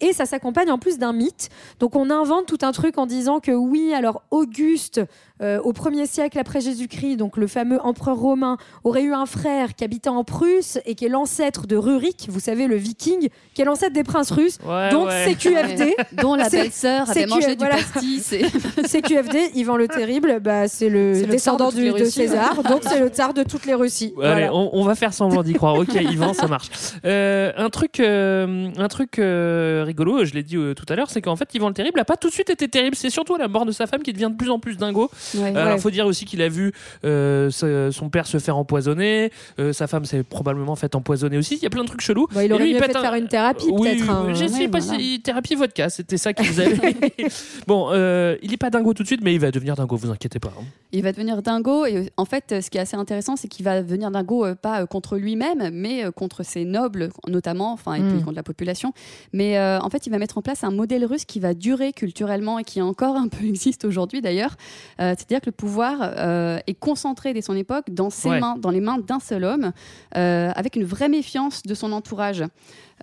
et 0.00 0.12
ça 0.12 0.26
s'accompagne 0.26 0.70
en 0.70 0.78
plus 0.78 0.98
d'un 0.98 1.12
mythe. 1.12 1.48
Donc 1.78 1.96
on 1.96 2.10
invente 2.10 2.46
tout 2.46 2.58
un 2.62 2.72
truc 2.72 2.98
en 2.98 3.06
disant 3.06 3.40
que 3.40 3.52
oui, 3.52 3.92
alors 3.94 4.22
Auguste 4.30 5.00
euh, 5.40 5.60
au 5.62 5.72
1er 5.72 6.06
siècle 6.06 6.38
après 6.38 6.60
Jésus-Christ, 6.60 7.16
donc 7.16 7.36
le 7.36 7.46
fameux 7.46 7.80
empereur 7.82 8.16
romain, 8.16 8.56
aurait 8.84 9.02
eu 9.02 9.12
un 9.12 9.26
frère 9.26 9.74
qui 9.74 9.84
habitait 9.84 10.08
en 10.10 10.24
Prusse 10.24 10.78
et 10.86 10.94
qui 10.94 11.04
est 11.04 11.08
l'ancêtre 11.08 11.66
de 11.66 11.76
Rurik, 11.76 12.26
vous 12.28 12.40
savez, 12.40 12.66
le 12.66 12.76
viking, 12.76 13.28
qui 13.54 13.62
est 13.62 13.64
l'ancêtre 13.64 13.92
des 13.92 14.04
princes 14.04 14.30
russes. 14.30 14.58
Ouais, 14.66 14.90
donc 14.90 15.08
ouais. 15.08 15.34
CQFD. 15.34 15.94
Dont 16.20 16.34
la 16.34 16.48
C'est- 16.50 16.62
belle-sœur 16.62 17.08
avait 17.10 17.20
CQ 17.22 17.30
mangé 17.30 17.56
du 17.56 17.66
pastis. 17.66 18.32
et- 18.32 18.44
CQFD, 18.86 19.50
Yvan 19.54 19.76
le 19.76 19.88
Terrible, 19.88 20.40
bah, 20.40 20.68
c'est 20.68 20.88
le, 20.88 21.22
descendant 21.26 21.70
de 21.70 21.76
du-. 21.98 22.10
César, 22.10 22.62
donc 22.62 22.82
c'est 22.82 23.00
le 23.00 23.08
tsar 23.08 23.34
de 23.34 23.42
toutes 23.42 23.66
les 23.66 23.74
Russies. 23.74 24.12
Allez, 24.22 24.46
Voilà. 24.46 24.54
on, 24.54 24.70
on 24.72 24.84
va 24.84 24.94
faire 24.94 25.12
semblant 25.14 25.42
d'y 25.42 25.52
croire. 25.54 25.74
Ok, 25.76 25.94
Yvan, 25.94 26.34
ça 26.34 26.46
marche. 26.48 26.68
Euh, 27.04 27.52
un 27.56 27.70
truc, 27.70 28.00
euh, 28.00 28.68
un 28.76 28.88
truc 28.88 29.18
euh, 29.18 29.84
rigolo, 29.86 30.24
je 30.24 30.34
l'ai 30.34 30.42
dit 30.42 30.56
euh, 30.56 30.74
tout 30.74 30.84
à 30.88 30.96
l'heure, 30.96 31.10
c'est 31.10 31.22
qu'en 31.22 31.36
fait, 31.36 31.54
Yvan 31.54 31.68
le 31.68 31.74
Terrible 31.74 32.00
a 32.00 32.04
pas 32.04 32.16
tout 32.16 32.28
de 32.28 32.32
suite 32.34 32.50
été 32.50 32.68
terrible. 32.68 32.96
C'est 32.96 33.10
surtout 33.10 33.34
à 33.34 33.38
la 33.38 33.48
mort 33.48 33.64
de 33.66 33.72
sa 33.72 33.86
femme 33.86 34.02
qui 34.02 34.12
devient 34.12 34.28
de 34.30 34.36
plus 34.36 34.50
en 34.50 34.58
plus 34.58 34.76
dingo. 34.76 35.10
Ouais. 35.34 35.52
Euh, 35.56 35.60
Alors, 35.60 35.74
Ouais. 35.74 35.78
faut 35.80 35.90
dire 35.90 36.06
aussi 36.06 36.24
qu'il 36.24 36.42
a 36.42 36.48
vu 36.48 36.72
euh, 37.04 37.50
son 37.50 38.10
père 38.10 38.26
se 38.26 38.38
faire 38.38 38.56
empoisonner, 38.56 39.30
euh, 39.58 39.72
sa 39.72 39.86
femme 39.86 40.04
s'est 40.04 40.22
probablement 40.22 40.76
fait 40.76 40.94
empoisonner 40.94 41.38
aussi. 41.38 41.56
Il 41.56 41.62
y 41.62 41.66
a 41.66 41.70
plein 41.70 41.82
de 41.82 41.88
trucs 41.88 42.00
chelous. 42.00 42.26
Bah, 42.32 42.44
il 42.44 42.52
aurait 42.52 42.64
lui, 42.64 42.74
mieux 42.74 42.80
fait 42.80 42.96
un- 42.96 43.00
faire 43.00 43.14
une 43.14 43.28
thérapie, 43.28 43.66
Oui, 43.70 43.96
peut-être. 43.96 44.30
essayé 44.30 44.60
Ouais, 44.60 44.66
de 44.66 44.70
voilà. 44.70 44.86
passer 44.98 45.20
thérapie 45.22 45.54
vodka, 45.54 45.90
c'était 45.90 46.16
ça 46.16 46.32
qui 46.32 46.44
vous 46.46 46.60
avait. 46.60 46.74
bon, 47.66 47.88
euh, 47.92 48.36
il 48.42 48.52
est 48.52 48.56
pas 48.56 48.70
dingo 48.70 48.94
tout 48.94 49.02
de 49.02 49.06
suite, 49.08 49.20
mais 49.22 49.34
il 49.34 49.40
va 49.40 49.50
devenir 49.50 49.74
dingo, 49.76 49.96
vous 49.96 50.10
inquiétez 50.10 50.38
pas. 50.38 50.52
hein. 50.58 50.64
Il 50.92 51.02
va 51.02 51.12
devenir 51.12 51.40
dingo 51.42 51.86
et 51.86 51.96
euh, 51.96 52.04
en 52.16 52.24
fait, 52.24 52.52
euh, 52.52 52.60
ce 52.60 52.70
qui 52.70 52.78
est 52.78 52.80
assez 52.80 52.96
intéressant, 52.96 53.36
c'est 53.36 53.48
qu'il 53.48 53.64
va 53.64 53.82
devenir 53.82 54.10
dingo 54.10 54.44
euh, 54.44 54.54
pas 54.54 54.82
euh, 54.82 54.86
contre 54.86 55.16
lui-même, 55.16 55.70
mais 55.72 56.04
euh, 56.04 56.10
contre 56.10 56.42
ses 56.42 56.64
nobles 56.64 57.10
notamment, 57.28 57.72
enfin 57.72 57.94
et 57.94 58.00
Mm. 58.00 58.08
puis 58.14 58.22
contre 58.22 58.36
la 58.36 58.42
population. 58.42 58.92
Mais 59.32 59.56
euh, 59.58 59.78
en 59.80 59.88
fait, 59.90 60.06
il 60.06 60.10
va 60.10 60.18
mettre 60.18 60.38
en 60.38 60.42
place 60.42 60.64
un 60.64 60.70
modèle 60.70 61.04
russe 61.04 61.24
qui 61.24 61.38
va 61.38 61.54
durer 61.54 61.92
culturellement 61.92 62.58
et 62.58 62.64
qui 62.64 62.80
encore 62.82 63.16
un 63.16 63.28
peu 63.28 63.44
existe 63.46 63.84
aujourd'hui 63.84 64.20
d'ailleurs. 64.20 64.56
Euh, 65.00 65.14
C'est-à-dire 65.20 65.40
que 65.40 65.46
le 65.46 65.52
pouvoir 65.52 65.96
euh, 66.00 66.58
est 66.66 66.74
concentré 66.74 67.32
dès 67.34 67.42
son 67.42 67.54
époque 67.56 67.86
dans 67.90 68.10
ses 68.10 68.28
Ouais. 68.30 68.40
mains, 68.40 68.56
dans 68.58 68.70
les 68.70 68.80
mains 68.80 68.98
d'un 68.98 69.20
seul 69.20 69.44
homme, 69.44 69.72
euh, 70.16 70.50
avec 70.54 70.76
une 70.76 70.84
vraie 70.84 71.08
méfiance 71.08 71.62
de 71.62 71.74
son 71.74 71.92
entourage. 71.92 72.44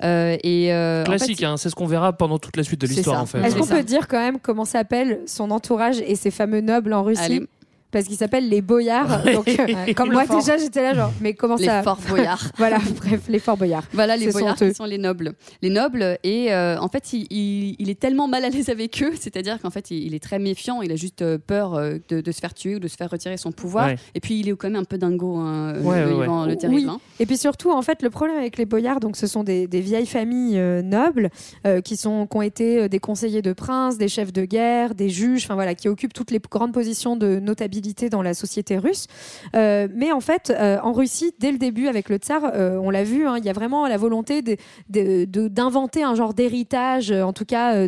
Euh, 0.04 0.38
et 0.44 0.72
euh, 0.74 1.02
en 1.02 1.06
fait, 1.06 1.10
Classique, 1.18 1.44
hein, 1.44 1.58
c'est 1.58 1.70
ce 1.70 1.76
qu'on 1.76 1.88
verra 1.88 2.14
pendant 2.14 2.38
toute 2.38 2.56
la 2.58 2.64
suite 2.64 2.82
de 2.82 2.88
l'histoire 2.88 3.22
en 3.22 3.26
fait. 3.26 3.42
Est-ce 3.42 3.56
qu'on 3.56 3.66
peut 3.66 3.84
dire 3.84 4.08
quand 4.08 4.20
même 4.20 4.40
comment 4.40 4.66
s'appelle 4.66 5.22
son 5.26 5.50
entourage 5.52 6.00
et 6.02 6.16
ses 6.16 6.30
fameux 6.32 6.62
nobles 6.62 6.94
en 6.94 7.04
Russie? 7.04 7.22
Allez. 7.24 7.48
Parce 7.92 8.06
qu'ils 8.06 8.18
s'appellent 8.18 8.50
les 8.50 8.62
boyards. 8.62 9.24
Donc, 9.24 9.48
euh, 9.48 9.94
Comme 9.96 10.12
moi 10.12 10.24
le 10.24 10.28
fort. 10.28 10.40
déjà 10.40 10.58
j'étais 10.58 10.82
là 10.82 10.94
genre, 10.94 11.12
mais 11.22 11.34
comment 11.34 11.56
les 11.56 11.66
ça 11.66 11.84
forts 11.84 12.00
boyards. 12.10 12.52
Voilà, 12.58 12.80
bref, 12.98 13.22
les 13.30 13.40
forts 13.40 13.56
boyards. 13.58 13.86
Voilà 13.94 14.18
les 14.18 14.26
Ce 14.26 14.32
sont 14.32 14.40
boyards 14.40 14.58
eux. 14.62 14.68
qui 14.70 14.74
sont 14.76 14.86
les 14.86 14.98
nobles. 14.98 15.34
Les 15.62 15.70
nobles, 15.70 16.18
et 16.24 16.52
euh, 16.54 16.78
en 16.80 16.90
fait, 16.90 17.14
il, 17.14 17.28
il- 17.32 17.76
il 17.80 17.90
est 17.90 18.00
tellement 18.00 18.28
mal 18.28 18.44
à 18.44 18.50
l'aise 18.50 18.70
avec 18.70 19.02
eux, 19.02 19.12
c'est-à-dire 19.20 19.60
qu'en 19.62 19.70
fait, 19.70 19.90
il, 19.92 20.04
il 20.08 20.14
est 20.16 20.20
très 20.24 20.38
méfiant, 20.40 20.82
il 20.82 20.92
a 20.92 20.96
juste 20.96 21.22
euh, 21.22 21.38
peur 21.38 21.80
de, 22.10 22.22
de 22.22 22.32
se 22.32 22.40
faire 22.40 22.54
tuer 22.54 22.76
ou 22.76 22.80
de 22.80 22.88
se 22.90 22.96
faire 22.98 23.10
retirer 23.10 23.38
son 23.38 23.52
pouvoir. 23.54 23.88
Ouais. 23.88 23.96
Et 24.16 24.20
puis, 24.20 24.40
il 24.40 24.50
est 24.50 24.56
quand 24.58 24.70
même 24.70 24.82
un 24.82 24.84
peu 24.84 24.98
dingo, 24.98 25.38
hein, 25.38 25.76
Ouais, 25.82 26.04
le, 26.06 26.14
ouais, 26.16 26.26
Ivan 26.26 26.44
ouais. 26.44 26.50
le 26.50 26.56
terrible. 26.58 26.82
Oui. 26.82 26.88
hein. 26.90 27.00
Et 27.20 27.26
puis 27.26 27.38
surtout, 27.38 27.72
en 27.72 27.82
fait, 27.82 28.02
le 28.04 28.10
problème 28.10 28.38
avec 28.38 28.58
les 28.58 28.66
boyards, 28.66 29.00
donc 29.00 29.16
ce 29.16 29.28
sont 29.28 29.44
des, 29.44 29.66
des 29.68 29.80
vieilles 29.82 30.06
familles 30.08 30.58
euh, 30.60 30.82
nobles 30.82 31.30
euh, 31.66 31.80
qui 31.82 31.96
sont, 31.96 32.28
qui 32.28 32.38
ont 32.38 32.42
été 32.42 32.90
des 32.90 33.00
conseillers 33.00 33.42
de 33.42 33.54
princes, 33.54 33.98
des 33.98 34.08
chefs 34.10 34.34
de 34.34 34.44
guerre, 34.46 34.94
des 34.94 35.10
juges, 35.10 35.46
enfin 35.46 35.56
voilà, 35.56 35.74
qui 35.74 35.88
occupent 35.88 36.14
toutes 36.14 36.32
les 36.32 36.40
grandes 36.40 36.74
positions 36.74 37.16
de 37.16 37.40
notabilité 37.40 37.77
dans 38.10 38.22
la 38.22 38.34
société 38.34 38.78
russe. 38.78 39.08
Euh, 39.56 39.88
mais 39.94 40.12
en 40.12 40.20
fait, 40.20 40.50
euh, 40.50 40.78
en 40.84 40.94
Russie, 40.94 41.34
dès 41.40 41.52
le 41.52 41.58
début 41.58 41.88
avec 41.88 42.10
le 42.10 42.18
tsar, 42.18 42.42
euh, 42.54 42.78
on 42.82 42.90
l'a 42.90 43.04
vu, 43.04 43.28
hein, 43.28 43.38
il 43.38 43.46
y 43.46 43.50
a 43.50 43.54
vraiment 43.54 43.88
la 43.88 43.98
volonté 43.98 44.42
d'inventer 44.90 46.04
un 46.04 46.16
genre 46.16 46.34
d'héritage, 46.34 47.12
en 47.12 47.34
tout 47.34 47.46
cas 47.46 47.88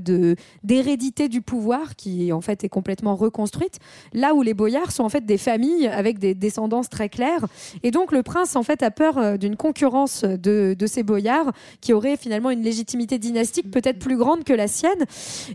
d'hérédité 0.63 1.29
du 1.29 1.41
pouvoir, 1.41 1.95
qui 1.95 2.31
en 2.31 2.41
fait 2.41 2.63
est 2.63 2.69
complètement 2.69 3.15
reconstruite. 3.15 3.79
Là 4.13 4.33
où 4.33 4.41
les 4.41 4.53
boyards 4.53 4.91
sont 4.91 5.03
en 5.03 5.09
fait 5.09 5.25
des 5.25 5.37
familles 5.37 5.87
avec 5.87 6.19
des 6.19 6.33
descendances 6.33 6.89
très 6.89 7.09
claires. 7.09 7.45
Et 7.83 7.91
donc 7.91 8.11
le 8.11 8.23
prince 8.23 8.55
en 8.55 8.63
fait 8.63 8.83
a 8.83 8.91
peur 8.91 9.37
d'une 9.37 9.55
concurrence 9.55 10.23
de, 10.23 10.75
ces 10.87 11.03
boyards 11.03 11.51
qui 11.81 11.93
auraient 11.93 12.17
finalement 12.17 12.49
une 12.49 12.63
légitimité 12.63 13.19
dynastique 13.19 13.69
peut-être 13.69 13.99
plus 13.99 14.17
grande 14.17 14.43
que 14.43 14.53
la 14.53 14.67
sienne. 14.67 15.05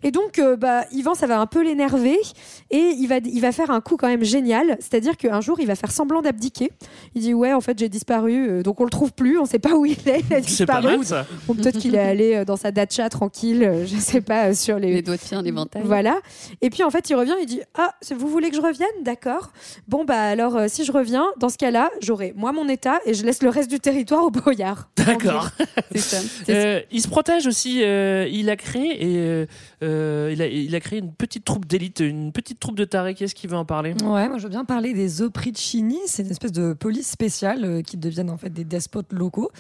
Et 0.02 0.10
donc 0.10 0.38
euh, 0.38 0.56
bah, 0.56 0.84
Ivan 0.92 1.14
ça 1.14 1.26
va 1.26 1.40
un 1.40 1.46
peu 1.46 1.62
l'énerver 1.62 2.18
et 2.70 2.94
il 2.98 3.06
va, 3.06 3.18
il 3.18 3.40
va 3.40 3.52
faire 3.52 3.70
un 3.70 3.80
coup 3.80 3.96
quand 3.96 4.08
même 4.08 4.23
génial. 4.24 4.76
C'est-à-dire 4.80 5.16
qu'un 5.16 5.40
jour 5.40 5.58
il 5.60 5.66
va 5.66 5.74
faire 5.74 5.90
semblant 5.90 6.22
d'abdiquer. 6.22 6.70
Il 7.14 7.22
dit 7.22 7.34
ouais 7.34 7.52
en 7.52 7.60
fait 7.60 7.78
j'ai 7.78 7.88
disparu 7.88 8.48
euh, 8.48 8.62
donc 8.62 8.80
on 8.80 8.84
le 8.84 8.90
trouve 8.90 9.12
plus, 9.12 9.38
on 9.38 9.44
sait 9.44 9.58
pas 9.58 9.74
où 9.76 9.84
il 9.87 9.92
est. 10.06 10.22
Il 10.30 10.34
a 10.34 10.42
C'est 10.42 10.66
pas 10.66 10.80
disparu. 10.80 10.96
mal 10.98 11.04
ça. 11.04 11.26
Bon, 11.46 11.54
peut-être 11.54 11.78
qu'il 11.78 11.94
est 11.94 11.98
allé 11.98 12.34
euh, 12.34 12.44
dans 12.44 12.56
sa 12.56 12.70
dacha 12.70 13.08
tranquille, 13.08 13.62
euh, 13.64 13.87
je 13.87 13.96
sais 13.96 14.20
pas, 14.20 14.54
sur 14.54 14.78
les, 14.78 14.94
Les 14.94 15.02
doigts 15.02 15.16
de 15.16 15.20
pied 15.20 15.37
en 15.37 15.44
éventail. 15.44 15.82
voilà. 15.84 16.18
Et 16.62 16.70
puis 16.70 16.82
en 16.82 16.90
fait, 16.90 17.08
il 17.10 17.14
revient, 17.14 17.34
il 17.40 17.46
dit 17.46 17.60
Ah, 17.76 17.94
vous 18.16 18.28
voulez 18.28 18.50
que 18.50 18.56
je 18.56 18.60
revienne? 18.62 18.88
D'accord. 19.02 19.52
Bon, 19.88 20.04
bah 20.04 20.20
alors, 20.20 20.56
euh, 20.56 20.66
si 20.68 20.84
je 20.84 20.92
reviens, 20.92 21.26
dans 21.38 21.48
ce 21.48 21.58
cas-là, 21.58 21.90
j'aurai 22.00 22.32
moi 22.37 22.52
mon 22.52 22.68
état 22.68 23.00
et 23.06 23.14
je 23.14 23.24
laisse 23.24 23.42
le 23.42 23.48
reste 23.50 23.70
du 23.70 23.80
territoire 23.80 24.24
aux 24.24 24.30
boyards. 24.30 24.88
D'accord. 24.96 25.50
C'est 25.92 25.98
ça. 25.98 26.16
C'est 26.46 26.54
Euh, 26.54 26.80
il 26.90 27.00
se 27.02 27.08
protège 27.08 27.46
aussi. 27.46 27.82
euh, 27.82 28.26
il 28.30 28.48
a 28.50 28.56
créé 28.56 29.04
et 29.04 29.46
euh, 29.84 30.34
il, 30.50 30.74
a, 30.74 30.80
créé 30.80 30.98
une 30.98 31.12
petite 31.12 31.44
troupe 31.44 31.66
d'élite, 31.66 32.00
une 32.00 32.32
petite 32.32 32.58
troupe 32.58 32.76
de 32.76 32.84
tarés. 32.84 33.14
Qui 33.14 33.24
est-ce 33.24 33.34
qui 33.34 33.46
veut 33.46 33.56
en 33.56 33.64
parler? 33.64 33.94
Ouais, 34.02 34.28
moi 34.28 34.38
je 34.38 34.44
veux 34.44 34.48
bien 34.48 34.64
parler 34.64 34.94
des 34.94 35.22
Opricini. 35.22 35.98
C'est 36.06 36.22
une 36.22 36.30
espèce 36.30 36.52
de 36.52 36.72
police 36.72 37.10
spéciale 37.10 37.64
euh, 37.64 37.82
qui 37.82 37.96
deviennent 37.96 38.30
en 38.30 38.36
fait 38.36 38.50
des 38.50 38.64
despotes 38.64 39.12
locaux, 39.12 39.50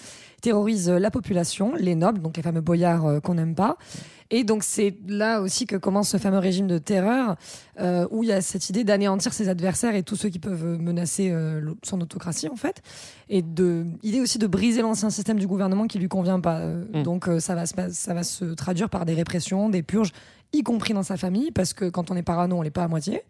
terrorisent 0.40 0.88
euh, 0.88 0.98
la 0.98 1.10
population, 1.10 1.74
les 1.76 1.94
nobles, 1.94 2.20
donc 2.20 2.36
les 2.36 2.42
fameux 2.42 2.60
boyards 2.60 3.20
qu'on 3.22 3.34
n'aime 3.34 3.54
pas. 3.54 3.76
Et 4.30 4.44
donc 4.44 4.64
c'est 4.64 4.96
là 5.06 5.40
aussi 5.40 5.66
que 5.66 5.76
commence 5.76 6.08
ce 6.08 6.16
fameux 6.16 6.38
régime 6.38 6.66
de 6.66 6.78
terreur 6.78 7.36
euh, 7.80 8.06
où 8.10 8.22
il 8.22 8.28
y 8.28 8.32
a 8.32 8.40
cette 8.40 8.70
idée 8.70 8.84
d'anéantir 8.84 9.32
ses 9.32 9.48
adversaires 9.48 9.94
et 9.94 10.02
tous 10.02 10.16
ceux 10.16 10.28
qui 10.28 10.38
peuvent 10.38 10.78
menacer 10.80 11.30
euh, 11.30 11.72
son 11.82 12.00
autocratie 12.00 12.48
en 12.48 12.56
fait. 12.56 12.82
Et 13.28 13.42
de 13.42 13.84
idée 14.02 14.20
aussi 14.20 14.38
de 14.38 14.46
briser 14.46 14.82
l'ancien 14.82 15.10
système 15.10 15.38
du 15.38 15.46
gouvernement 15.46 15.86
qui 15.86 15.98
lui 15.98 16.08
convient 16.08 16.40
pas. 16.40 16.60
Euh, 16.60 16.84
Mm. 16.94 17.02
Donc 17.02 17.28
ça 17.38 17.54
va 17.54 17.66
se 17.66 17.74
ça 17.90 18.14
va 18.14 18.22
se 18.22 18.44
traduire 18.44 18.88
par 18.88 19.04
des 19.04 19.14
répressions, 19.14 19.68
des 19.68 19.82
purges, 19.82 20.12
y 20.52 20.62
compris 20.62 20.94
dans 20.94 21.02
sa 21.02 21.16
famille 21.16 21.50
parce 21.50 21.72
que 21.72 21.86
quand 21.88 22.10
on 22.10 22.16
est 22.16 22.22
parano 22.22 22.56
on 22.56 22.62
l'est 22.62 22.70
pas 22.70 22.84
à 22.84 22.88
moitié. 22.88 23.22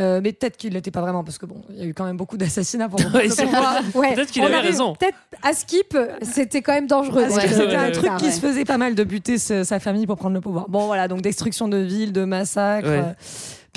Euh, 0.00 0.20
mais 0.22 0.32
peut-être 0.32 0.56
qu'il 0.56 0.72
l'était 0.72 0.90
pas 0.90 1.00
vraiment 1.02 1.22
parce 1.22 1.38
que 1.38 1.46
bon, 1.46 1.62
il 1.70 1.76
y 1.78 1.82
a 1.82 1.84
eu 1.84 1.94
quand 1.94 2.04
même 2.04 2.16
beaucoup 2.16 2.36
d'assassinats 2.36 2.88
pour 2.88 2.98
Ouais, 3.14 3.28
c'est 3.28 3.44
vrai. 3.44 3.60
Ouais. 3.94 4.14
Peut-être 4.14 4.30
qu'il 4.32 4.42
On 4.42 4.46
avait 4.46 4.54
arrive- 4.56 4.70
raison. 4.70 4.94
Peut-être 4.94 5.16
à 5.42 5.52
Skip, 5.52 5.96
c'était 6.22 6.62
quand 6.62 6.72
même 6.72 6.86
dangereux. 6.88 7.22
Parce 7.28 7.34
que 7.36 7.40
Ouais. 7.42 7.48
c'était 7.48 7.76
un 7.76 7.84
ouais, 7.84 7.92
truc 7.92 8.10
ouais. 8.10 8.16
qui 8.18 8.32
se 8.32 8.40
faisait 8.40 8.64
pas 8.64 8.76
mal 8.78 8.94
de 8.96 9.04
buter 9.04 9.38
ce- 9.38 9.62
sa 9.62 9.78
famille 9.78 10.06
pour 10.06 10.16
prendre 10.16 10.34
le 10.34 10.40
pouvoir. 10.40 10.68
Bon 10.68 10.86
voilà, 10.86 11.06
donc 11.06 11.20
destruction 11.22 11.68
de 11.68 11.76
villes, 11.76 12.12
de 12.12 12.24
massacres, 12.24 12.88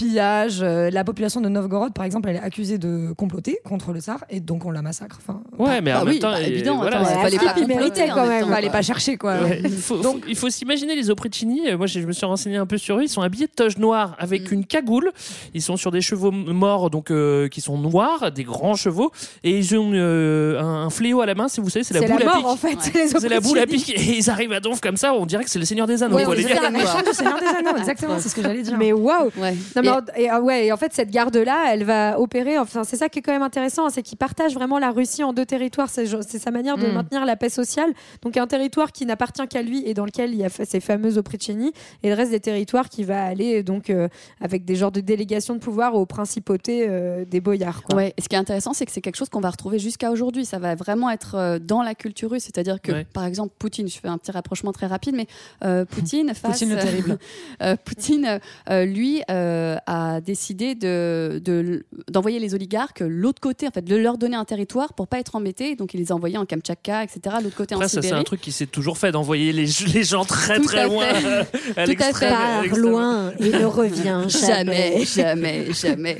Ouais. 0.02 0.04
euh, 0.04 0.10
pillage. 0.10 0.62
la 0.62 1.04
population 1.04 1.42
de 1.42 1.50
Novgorod, 1.50 1.94
par 1.94 2.06
exemple, 2.06 2.30
elle 2.30 2.38
est 2.38 2.42
accusée 2.42 2.78
de 2.78 3.14
comploter 3.18 3.60
contre 3.64 3.92
le 3.94 4.00
tsar 4.00 4.24
et 4.30 4.40
donc 4.40 4.66
on 4.66 4.72
la 4.72 4.82
massacre. 4.82 5.20
Enfin, 5.26 5.42
Ouais, 5.58 5.82
mais 5.82 5.92
en 5.94 6.00
bah 6.00 6.06
même 6.06 6.14
oui, 6.14 6.20
temps, 6.20 6.32
bah, 6.32 6.42
évident, 6.42 6.78
voilà, 6.78 6.98
attends, 7.00 7.10
c'est- 7.10 7.22
fallait 7.22 7.38
pas 7.38 7.54
comploter 7.54 8.08
quand 8.10 8.16
même 8.18 8.28
même. 8.30 8.40
temps, 8.42 8.48
on 8.48 8.50
va 8.50 8.56
aller 8.58 8.68
quoi. 8.68 8.78
pas 8.78 8.82
chercher 8.82 9.18
quoi. 9.18 9.36
Ouais, 9.42 9.62
il 9.64 9.70
faut, 9.72 10.02
faut- 10.02 10.20
il 10.28 10.36
faut 10.36 10.50
s'imaginer 10.50 10.96
les 10.96 11.10
Opricini. 11.10 11.70
Euh, 11.70 11.78
Moi, 11.78 11.88
je 11.88 12.00
me 12.00 12.12
suis 12.12 12.26
renseigné 12.26 12.58
un 12.58 12.66
peu 12.66 12.78
sur 12.78 12.98
eux. 13.00 13.04
Ils 13.04 13.10
sont 13.10 13.22
habillés 13.22 13.48
de 13.48 13.52
toge 13.52 13.78
noire 13.78 14.16
avec 14.20 14.52
Mm. 14.52 14.54
une 14.56 14.66
cagoule. 14.66 15.12
Ils 15.54 15.62
sont 15.62 15.78
sur 15.78 15.92
des 15.92 16.02
chevaux 16.02 16.32
morts, 16.32 16.90
donc 16.90 17.12
euh, 17.12 17.48
qui 17.48 17.62
sont 17.62 17.78
noirs, 17.78 18.32
des 18.32 18.44
grands 18.44 18.76
chevaux, 18.76 19.12
et 19.44 19.58
ils 19.58 19.76
ont 19.78 19.92
euh, 19.94 20.60
un, 20.60 20.86
un 20.86 20.90
fléau 20.90 21.22
à 21.22 21.26
la 21.26 21.36
main. 21.36 21.48
Si 21.48 21.60
vous 21.62 21.70
savez, 21.70 21.84
c'est 21.84 21.94
la 21.94 22.02
C'est 22.02 22.08
boule 22.08 22.20
la 22.20 22.32
à 22.32 22.34
mort 22.36 22.38
pic. 22.38 22.46
en 22.48 22.56
fait. 22.56 22.68
Ouais. 22.98 23.04
les 23.04 23.08
C'est 23.08 23.30
la 23.30 23.40
boule 23.40 23.60
à 23.60 23.66
pic 23.66 23.90
et 23.90 24.18
ils 24.18 24.30
arrivent 24.30 24.54
à 24.54 24.60
donf 24.60 24.80
comme 24.82 24.98
ça. 24.98 25.14
On 25.14 25.26
dirait 25.26 25.44
que 25.44 25.50
c'est 25.50 25.60
le 25.60 25.66
Seigneur 25.66 25.88
des 25.88 26.04
Anneaux. 26.04 26.16
Ouais, 26.18 26.26
méchant 26.26 26.36
du 26.36 27.14
Seigneur 27.14 27.40
des 27.40 27.48
Anneaux, 27.48 27.78
exactement, 27.78 28.16
c'est 28.20 28.30
ce 28.30 28.36
que 28.36 28.42
j'allais 28.42 28.62
dire. 28.62 28.78
Mais 28.78 28.92
waouh 28.94 29.32
Et- 30.18 30.30
ah 30.30 30.42
ouais, 30.42 30.68
et 30.68 30.72
en 30.72 30.78
fait, 30.78 30.94
cette 30.94 31.10
garde-là, 31.12 31.66
elle 31.74 31.84
va 31.84 32.20
opérer. 32.20 32.58
Enfin, 32.58 32.84
c'est 32.84 32.96
ça 32.98 33.10
qui 33.10 33.20
est 33.20 33.22
quand 33.22 33.32
même 33.32 33.42
intéressant, 33.44 33.86
hein, 33.86 33.90
c'est 33.92 34.02
qu'il 34.04 34.18
partage 34.18 34.54
vraiment 34.54 34.80
la 34.80 34.92
Russie 34.92 35.24
en 35.24 35.34
deux 35.34 35.46
territoires. 35.46 35.90
C'est 35.90 36.06
c'est 36.24 36.40
sa 36.40 36.52
manière 36.52 36.78
de 36.78 36.88
Mm. 36.88 36.94
maintenir 36.94 37.26
la 37.26 37.36
paix 37.36 37.50
sociale. 37.50 37.92
Donc, 38.22 38.38
un 38.38 38.48
territoire 38.48 38.92
qui 38.92 39.06
n'appartient 39.06 39.48
qu'à 39.48 39.62
lui 39.62 39.84
et 39.86 39.94
dans 39.94 40.06
lequel 40.06 40.32
il 40.32 40.38
y 40.38 40.46
a 40.46 40.50
ces 40.50 40.80
fameuses 40.80 41.18
Opriceni, 41.18 41.72
et 42.04 42.10
le 42.10 42.16
reste 42.16 42.32
des 42.32 42.40
territoires 42.40 42.90
qui 42.90 43.04
va 43.04 43.24
aller 43.24 43.64
donc 43.64 43.90
euh, 43.90 44.08
avec 44.42 44.66
des 44.66 44.76
genres 44.76 44.92
de 44.92 45.00
délégations 45.02 45.54
de 45.56 45.60
pouvoir 45.60 45.96
aux 45.96 46.06
principautés 46.06 46.86
euh, 46.88 47.26
des 47.26 47.42
boyards. 47.42 47.84
Quoi. 47.84 47.96
Ouais, 47.96 48.14
et 48.18 48.22
ce 48.22 48.28
qui 48.30 48.36
est 48.36 48.40
intéressant, 48.40 48.74
c'est 48.74 48.86
que 48.86 48.92
c'est 48.92 49.02
quelque 49.02 49.16
chose 49.18 49.30
qu'on 49.30 49.40
va 49.42 49.50
retrouver 49.50 49.80
jusqu'à 49.80 50.12
aujourd'hui. 50.12 50.46
Ça 50.46 50.60
va 50.60 50.76
vraiment 50.76 51.10
être 51.10 51.36
euh, 51.36 51.60
dans 51.60 51.82
la 51.82 51.96
culture 51.96 52.32
russe. 52.32 52.44
C'est-à-dire 52.44 52.82
que, 52.82 52.92
Ouais. 52.92 53.06
par 53.14 53.26
exemple, 53.26 53.54
Poutine, 53.60 53.88
je 53.88 53.98
fais 54.00 54.08
un 54.08 54.18
petit 54.18 54.32
rapprochement 54.32 54.72
très 54.72 54.88
rapide, 54.88 55.16
mais 55.16 55.28
euh, 55.64 55.86
Poutine, 55.86 56.34
face, 56.34 56.52
Poutine 56.60 56.70
le 56.70 56.76
terrible. 56.82 57.18
euh, 57.62 57.76
Poutine, 57.84 58.40
euh, 58.70 58.86
lui, 58.86 59.22
euh, 59.30 59.77
a 59.86 60.22
décidé 60.22 60.76
de, 60.76 61.42
de- 61.44 61.86
d'envoyer 62.10 62.40
les 62.40 62.54
oligarques 62.56 63.02
l'autre 63.06 63.40
côté, 63.40 63.68
en 63.68 63.72
fait, 63.72 63.84
de 63.84 63.96
leur 63.96 64.18
donner 64.18 64.36
un 64.36 64.46
territoire 64.46 64.94
pour 64.94 65.08
pas 65.08 65.20
être 65.20 65.36
embêtés. 65.36 65.76
Donc, 65.76 65.94
il 65.94 66.00
les 66.00 66.12
a 66.12 66.16
envoyés 66.16 66.38
en 66.38 66.46
Kamtchatka, 66.46 67.04
etc., 67.04 67.36
l'autre 67.44 67.56
côté 67.56 67.76
Après, 67.76 67.86
en 67.86 67.90
ça, 67.90 68.02
c'est 68.02 68.12
un 68.12 68.24
truc 68.24 68.42
qui 68.42 68.52
s'est 68.52 68.66
toujours 68.68 68.98
fait 68.98 69.12
d'envoyer 69.12 69.52
les, 69.54 69.66
les 69.94 70.04
gens 70.04 70.26
très 70.26 70.58
Tout 70.58 70.66
très 70.66 70.80
à 70.82 70.88
loin 70.88 71.06
fait. 71.14 71.26
euh, 71.28 71.42
à 71.72 71.74
Tout 71.74 71.80
à 71.80 71.86
l'extrême. 71.86 72.14
fait. 72.14 72.26
à 72.26 72.30
Part 72.38 72.62
l'extrême. 72.64 72.84
loin 72.92 73.32
et 73.40 73.50
ne 73.50 73.66
revient 73.66 74.24
Jamais, 74.28 75.06
jamais, 75.06 75.74
jamais. 75.74 76.18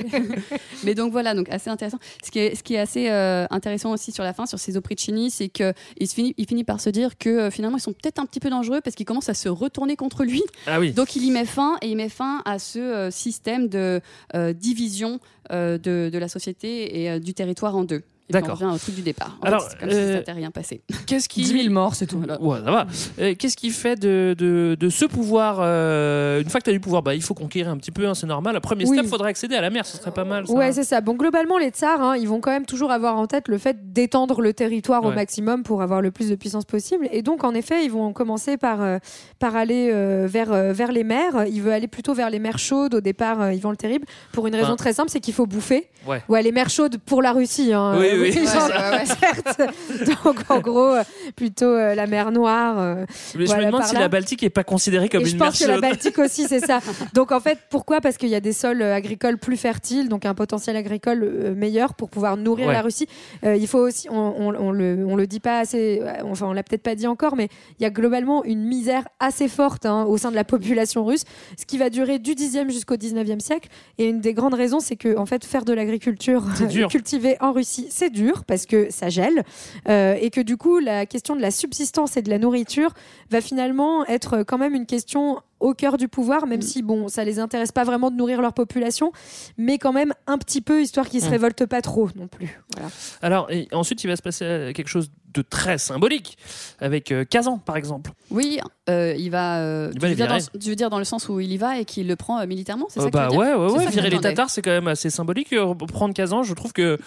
Mais 0.84 0.94
donc 0.94 1.12
voilà, 1.12 1.34
donc 1.34 1.48
assez 1.48 1.70
intéressant. 1.70 1.98
Ce 2.24 2.30
qui 2.30 2.38
est, 2.38 2.54
ce 2.54 2.62
qui 2.62 2.74
est 2.74 2.78
assez 2.78 3.08
euh, 3.10 3.46
intéressant 3.50 3.92
aussi 3.92 4.12
sur 4.12 4.24
la 4.24 4.32
fin, 4.32 4.46
sur 4.46 4.58
ces 4.58 4.76
Opricini, 4.76 5.30
c'est 5.30 5.48
que 5.48 5.72
il, 5.98 6.06
se 6.06 6.14
finit, 6.14 6.34
il 6.36 6.46
finit 6.46 6.64
par 6.64 6.80
se 6.80 6.90
dire 6.90 7.18
que 7.18 7.28
euh, 7.28 7.50
finalement 7.50 7.76
ils 7.78 7.80
sont 7.82 7.92
peut-être 7.92 8.18
un 8.18 8.26
petit 8.26 8.40
peu 8.40 8.50
dangereux 8.50 8.80
parce 8.82 8.94
qu'ils 8.96 9.06
commencent 9.06 9.28
à 9.28 9.34
se 9.34 9.48
retourner 9.48 9.96
contre 9.96 10.24
lui. 10.24 10.42
Ah 10.66 10.78
oui. 10.80 10.92
Donc 10.92 11.16
il 11.16 11.24
y 11.24 11.30
met 11.30 11.44
fin 11.44 11.76
et 11.82 11.88
il 11.88 11.96
met 11.96 12.08
fin 12.08 12.42
à 12.44 12.58
ce 12.58 12.78
euh, 12.78 13.10
système 13.48 13.68
de 13.68 14.00
euh, 14.34 14.52
division 14.52 15.20
euh, 15.50 15.78
de, 15.78 16.10
de 16.12 16.18
la 16.18 16.28
société 16.28 17.00
et 17.00 17.10
euh, 17.10 17.18
du 17.18 17.32
territoire 17.32 17.76
en 17.76 17.84
deux. 17.84 18.02
D'accord. 18.30 18.58
On 18.60 18.64
revient 18.66 18.74
au 18.74 18.78
truc 18.78 18.94
du 18.94 19.02
départ. 19.02 19.36
En 19.40 19.46
Alors, 19.46 19.62
fait, 19.62 19.68
c'est 19.72 19.78
comme 19.80 19.90
si 19.90 19.96
euh, 19.96 20.12
ça 20.12 20.18
n'était 20.18 20.32
rien 20.32 20.50
passé. 20.50 20.82
Qu'est-ce 21.06 21.28
qui 21.28 21.42
10 21.42 21.62
000 21.62 21.72
morts, 21.74 21.94
c'est 21.94 22.06
tout. 22.06 22.18
Ouais, 22.40 22.58
ça 22.64 22.70
va. 22.70 22.86
Euh, 23.20 23.34
Qu'est-ce 23.38 23.56
qui 23.56 23.70
fait 23.70 23.96
de, 23.98 24.34
de, 24.36 24.76
de 24.78 24.88
ce 24.88 25.04
pouvoir 25.04 25.58
euh, 25.60 26.40
Une 26.42 26.48
fois 26.48 26.60
que 26.60 26.64
tu 26.64 26.70
as 26.70 26.74
du 26.74 26.80
pouvoir, 26.80 27.02
bah, 27.02 27.14
il 27.14 27.22
faut 27.22 27.34
conquérir 27.34 27.70
un 27.70 27.76
petit 27.76 27.90
peu, 27.90 28.06
hein, 28.06 28.14
c'est 28.14 28.26
normal. 28.26 28.54
Le 28.54 28.60
premier 28.60 28.84
Oui. 28.86 28.96
step, 28.98 29.08
faudrait 29.08 29.30
accéder 29.30 29.54
à 29.56 29.60
la 29.60 29.70
mer, 29.70 29.86
ce 29.86 29.96
serait 29.96 30.10
pas 30.10 30.24
mal. 30.24 30.46
Ça. 30.46 30.52
Ouais, 30.52 30.72
c'est 30.72 30.84
ça. 30.84 31.00
Bon, 31.00 31.14
globalement, 31.14 31.58
les 31.58 31.70
tsars, 31.70 32.02
hein, 32.02 32.16
ils 32.16 32.28
vont 32.28 32.40
quand 32.40 32.50
même 32.50 32.66
toujours 32.66 32.90
avoir 32.90 33.16
en 33.16 33.26
tête 33.26 33.48
le 33.48 33.58
fait 33.58 33.92
d'étendre 33.92 34.40
le 34.40 34.52
territoire 34.52 35.04
au 35.04 35.10
maximum 35.12 35.62
pour 35.62 35.82
avoir 35.82 36.02
le 36.02 36.10
plus 36.10 36.28
de 36.28 36.34
puissance 36.34 36.64
possible. 36.64 37.08
Et 37.12 37.22
donc, 37.22 37.44
en 37.44 37.54
effet, 37.54 37.84
ils 37.84 37.90
vont 37.90 38.12
commencer 38.12 38.56
par, 38.56 38.82
euh, 38.82 38.98
par 39.38 39.56
aller 39.56 39.90
euh, 39.92 40.26
vers, 40.28 40.52
euh, 40.52 40.72
vers 40.72 40.92
les 40.92 41.04
mers. 41.04 41.46
Ils 41.46 41.62
veulent 41.62 41.72
aller 41.72 41.88
plutôt 41.88 42.14
vers 42.14 42.30
les 42.30 42.38
mers 42.38 42.58
chaudes 42.58 42.94
au 42.94 43.00
départ, 43.00 43.40
euh, 43.40 43.52
Yvan 43.52 43.70
le 43.70 43.76
Terrible, 43.76 44.06
pour 44.32 44.46
une 44.46 44.54
raison 44.54 44.76
très 44.76 44.92
simple, 44.92 45.08
c'est 45.10 45.20
qu'il 45.20 45.34
faut 45.34 45.46
bouffer. 45.46 45.88
Ouais. 46.06 46.22
Ouais, 46.28 46.42
les 46.42 46.52
mers 46.52 46.70
chaudes 46.70 46.98
pour 46.98 47.22
la 47.22 47.32
Russie. 47.32 47.72
Hein. 47.72 47.96
Oui, 47.98 48.06
Euh, 48.18 48.22
oui. 48.22 48.32
genre, 48.46 48.68
Ouais, 48.68 49.04
certes. 49.06 50.24
Donc, 50.24 50.36
en 50.48 50.60
gros, 50.60 50.94
euh, 50.94 51.02
plutôt 51.36 51.66
euh, 51.66 51.94
la 51.94 52.06
mer 52.06 52.30
Noire. 52.32 52.76
euh, 52.78 53.04
Mais 53.36 53.46
je 53.46 53.54
me 53.54 53.64
demande 53.66 53.84
si 53.84 53.94
là. 53.94 54.00
la 54.00 54.08
Baltique 54.08 54.42
est 54.42 54.50
pas 54.50 54.64
considérée 54.64 55.08
comme 55.08 55.20
et 55.22 55.24
une 55.24 55.30
je 55.30 55.36
mer 55.36 55.48
pense 55.48 55.58
que 55.60 55.66
la. 55.66 55.80
Baltique 55.80 56.18
aussi, 56.18 56.46
c'est 56.48 56.60
ça. 56.60 56.80
Donc 57.14 57.32
en 57.32 57.40
fait, 57.40 57.58
pourquoi? 57.70 58.00
Parce 58.00 58.16
qu'il 58.16 58.28
y 58.28 58.34
a 58.34 58.40
des 58.40 58.52
sols 58.52 58.82
agricoles 58.82 59.38
plus 59.38 59.56
fertiles, 59.56 60.08
donc 60.08 60.24
un 60.26 60.34
potentiel 60.34 60.76
agricole 60.76 61.54
meilleur 61.56 61.94
pour 61.94 62.10
pouvoir 62.10 62.36
nourrir 62.36 62.68
Ouais. 62.68 62.72
la 62.72 62.82
Russie. 62.82 63.06
Euh, 63.44 63.56
il 63.56 63.66
faut 63.68 63.78
aussi, 63.78 64.08
on, 64.10 64.16
on, 64.16 64.54
on 64.54 64.70
le, 64.72 65.04
on 65.08 65.16
le 65.16 65.26
dit 65.26 65.40
pas 65.40 65.60
assez, 65.60 66.02
enfin 66.24 66.46
on 66.46 66.52
l'a 66.52 66.62
peut-être 66.62 66.82
pas 66.82 66.94
dit 66.94 67.06
encore, 67.06 67.36
mais 67.36 67.48
il 67.78 67.82
y 67.82 67.86
a 67.86 67.90
globalement 67.90 68.42
une 68.44 68.62
misère 68.64 69.04
assez 69.20 69.48
forte 69.48 69.86
hein, 69.86 70.04
au 70.04 70.16
sein 70.18 70.30
de 70.30 70.36
la 70.36 70.44
population 70.44 71.04
russe, 71.04 71.22
ce 71.58 71.64
qui 71.66 71.78
va 71.78 71.88
durer 71.88 72.18
du 72.18 72.32
10e 72.32 72.70
jusqu'au 72.70 72.96
19e 72.96 73.40
siècle. 73.40 73.68
Et 73.98 74.06
une 74.06 74.20
des 74.20 74.34
grandes 74.34 74.54
raisons, 74.54 74.80
c'est 74.80 74.96
que 74.96 75.16
en 75.16 75.24
fait, 75.26 75.44
faire 75.44 75.64
de 75.64 75.72
l'agriculture 75.72 76.42
cultivée 76.90 77.36
en 77.40 77.52
Russie, 77.52 77.86
c'est 77.90 78.07
dur 78.10 78.44
parce 78.44 78.66
que 78.66 78.90
ça 78.90 79.08
gèle 79.08 79.44
euh, 79.88 80.16
et 80.20 80.30
que 80.30 80.40
du 80.40 80.56
coup, 80.56 80.78
la 80.78 81.06
question 81.06 81.36
de 81.36 81.40
la 81.40 81.50
subsistance 81.50 82.16
et 82.16 82.22
de 82.22 82.30
la 82.30 82.38
nourriture 82.38 82.92
va 83.30 83.40
finalement 83.40 84.04
être 84.06 84.42
quand 84.42 84.58
même 84.58 84.74
une 84.74 84.86
question 84.86 85.40
au 85.60 85.74
cœur 85.74 85.96
du 85.96 86.08
pouvoir, 86.08 86.46
même 86.46 86.62
si 86.62 86.82
bon, 86.82 87.08
ça 87.08 87.24
les 87.24 87.38
intéresse 87.38 87.72
pas 87.72 87.84
vraiment 87.84 88.10
de 88.10 88.16
nourrir 88.16 88.40
leur 88.40 88.52
population, 88.52 89.12
mais 89.56 89.78
quand 89.78 89.92
même 89.92 90.12
un 90.26 90.38
petit 90.38 90.60
peu 90.60 90.80
histoire 90.82 91.08
qu'ils 91.08 91.20
se 91.22 91.26
Mm. 91.26 91.30
révoltent 91.30 91.66
pas 91.66 91.82
trop 91.82 92.08
non 92.16 92.28
plus. 92.28 92.60
Voilà. 92.74 92.90
Alors, 93.22 93.50
et 93.50 93.68
ensuite, 93.72 94.02
il 94.04 94.08
va 94.08 94.16
se 94.16 94.22
passer 94.22 94.44
euh, 94.44 94.72
quelque 94.72 94.88
chose 94.88 95.10
de 95.34 95.42
très 95.42 95.76
symbolique 95.76 96.38
avec 96.80 97.12
euh, 97.12 97.22
Kazan, 97.24 97.58
par 97.58 97.76
exemple. 97.76 98.12
Oui, 98.30 98.60
euh, 98.88 99.14
il 99.18 99.30
va. 99.30 99.58
euh, 99.58 99.90
Il 99.92 99.96
tu, 99.96 100.00
va 100.00 100.08
veux 100.08 100.14
dire 100.14 100.26
dans, 100.28 100.58
tu 100.58 100.68
veux 100.70 100.74
dire 100.74 100.88
dans 100.90 100.98
le 100.98 101.04
sens 101.04 101.28
où 101.28 101.38
il 101.38 101.52
y 101.52 101.58
va 101.58 101.78
et 101.78 101.84
qu'il 101.84 102.08
le 102.08 102.16
prend 102.16 102.38
euh, 102.40 102.46
militairement 102.46 102.86
C'est 102.88 103.00
Euh, 103.00 103.02
ça 103.04 103.10
que 103.10 103.12
tu 103.16 103.18
bah 103.18 103.24
veux 103.26 103.30
dire 103.32 103.38
ouais, 103.40 103.54
ouais, 103.54 103.68
C'est 103.68 103.76
ouais. 103.78 103.84
ça 103.84 103.90
Virer 103.90 104.10
les. 104.10 104.20
Tatars, 104.20 104.48
c'est 104.48 104.62
quand 104.62 104.70
même 104.70 104.88
assez 104.88 105.10
symbolique. 105.10 105.54
Prendre 105.92 106.14
Kazan, 106.14 106.42
je 106.44 106.54
trouve 106.54 106.72
que. 106.72 106.98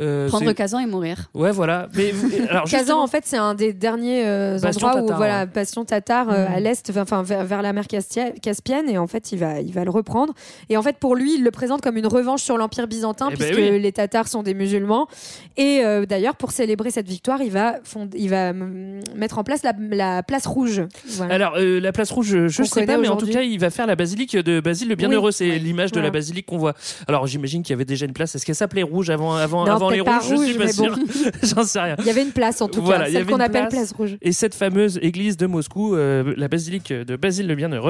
euh, 0.00 0.28
Prendre 0.28 0.52
Kazan 0.52 0.80
et 0.80 0.86
mourir. 0.86 1.30
Ouais, 1.34 1.50
voilà. 1.50 1.88
Mais 1.94 2.12
alors, 2.50 2.64
Kazan, 2.64 3.00
en 3.00 3.06
fait, 3.06 3.22
c'est 3.26 3.38
un 3.38 3.54
des 3.54 3.72
derniers 3.72 4.26
euh, 4.26 4.58
endroits 4.58 4.96
où 4.98 5.00
tatar, 5.06 5.16
voilà, 5.16 5.40
ouais. 5.40 5.46
bastion 5.46 5.84
tatar 5.86 6.28
euh, 6.28 6.48
Mm. 6.48 6.52
à 6.54 6.60
l'est, 6.60 6.92
enfin 6.96 7.22
vers, 7.22 7.44
vers 7.44 7.62
la 7.62 7.72
mer 7.72 7.86
Caspienne, 8.42 8.88
et 8.88 8.98
en 8.98 9.06
fait, 9.06 9.32
il 9.32 9.38
va, 9.38 9.60
il 9.60 9.72
va 9.72 9.84
le 9.84 9.90
reprendre. 9.90 10.32
Et 10.68 10.76
en 10.76 10.82
fait, 10.82 10.96
pour 10.98 11.14
lui, 11.14 11.34
il 11.34 11.44
le 11.44 11.50
présente 11.50 11.80
comme 11.82 11.96
une 11.96 12.06
revanche 12.06 12.42
sur 12.42 12.56
l'empire 12.56 12.86
byzantin, 12.88 13.28
Eh 13.32 13.36
ben 13.36 13.44
puisque 13.46 13.60
oui. 13.72 13.80
les 13.80 13.92
Tatars 13.92 14.28
sont 14.28 14.42
des 14.42 14.54
musulmans. 14.54 15.08
Et 15.56 15.80
euh, 15.84 16.06
d'ailleurs, 16.06 16.36
pour 16.36 16.50
célébrer 16.52 16.90
cette 16.90 17.08
victoire, 17.08 17.42
il 17.42 17.50
va, 17.50 17.76
fond- 17.84 18.08
il 18.16 18.28
va 18.30 18.52
mm, 18.52 19.00
mettre 19.16 19.38
en 19.38 19.44
place 19.44 19.62
la, 19.62 19.72
la 19.90 20.22
place 20.22 20.46
rouge. 20.46 20.82
Voilà. 21.08 21.34
Alors, 21.34 21.54
euh, 21.58 21.80
la 21.80 21.92
place 21.92 22.10
rouge, 22.10 22.26
je- 22.28 22.48
je 22.48 22.62
sais 22.62 22.86
pas, 22.86 22.96
mais 22.98 23.08
en 23.08 23.16
tout 23.16 23.26
cas, 23.26 23.42
il 23.42 23.58
va 23.58 23.70
faire 23.70 23.86
la 23.86 23.96
basilique 23.96 24.36
de 24.36 24.60
Basile 24.60 24.88
le 24.88 24.94
Bienheureux. 24.94 25.28
Oui. 25.30 25.32
C'est 25.34 25.58
l'image 25.58 25.92
de 25.92 26.00
la 26.00 26.10
basilique 26.10 26.46
qu'on 26.46 26.58
voit. 26.58 26.74
Alors, 27.08 27.26
j'imagine 27.26 27.62
qu'il 27.62 27.72
y 27.72 27.74
avait 27.74 27.84
déjà 27.84 28.06
une 28.06 28.12
place. 28.12 28.34
Est-ce 28.34 28.46
qu'elle 28.46 28.54
s'appelait 28.54 28.82
rouge 28.82 29.10
avant, 29.10 29.34
avant, 29.34 29.64
Non, 29.66 29.72
avant 29.72 29.90
les 29.90 30.00
rouges? 30.00 30.12
Je 30.22 30.26
suis 30.36 30.36
rouge, 30.36 30.58
pas 30.58 30.72
sûr. 30.72 30.96
bon. 30.96 31.02
J'en 31.42 31.64
sais 31.64 31.80
rien. 31.80 31.96
Il 31.98 32.06
y 32.06 32.10
avait 32.10 32.22
une 32.22 32.32
place 32.32 32.60
en 32.62 32.68
tout 32.68 32.82
Voilà, 32.82 33.06
cas, 33.06 33.12
celle 33.12 33.26
qu'on 33.26 33.40
appelle 33.40 33.68
place. 33.68 33.88
place 33.88 33.92
rouge. 33.92 34.16
Et 34.22 34.32
cette 34.32 34.54
fameuse 34.54 34.98
église 35.02 35.36
de 35.36 35.46
Moscou, 35.46 35.94
euh, 35.94 36.34
la 36.36 36.48
basilique 36.48 36.92
de 36.92 37.16
Basile 37.16 37.46
le 37.46 37.54
Bienheureux, 37.54 37.81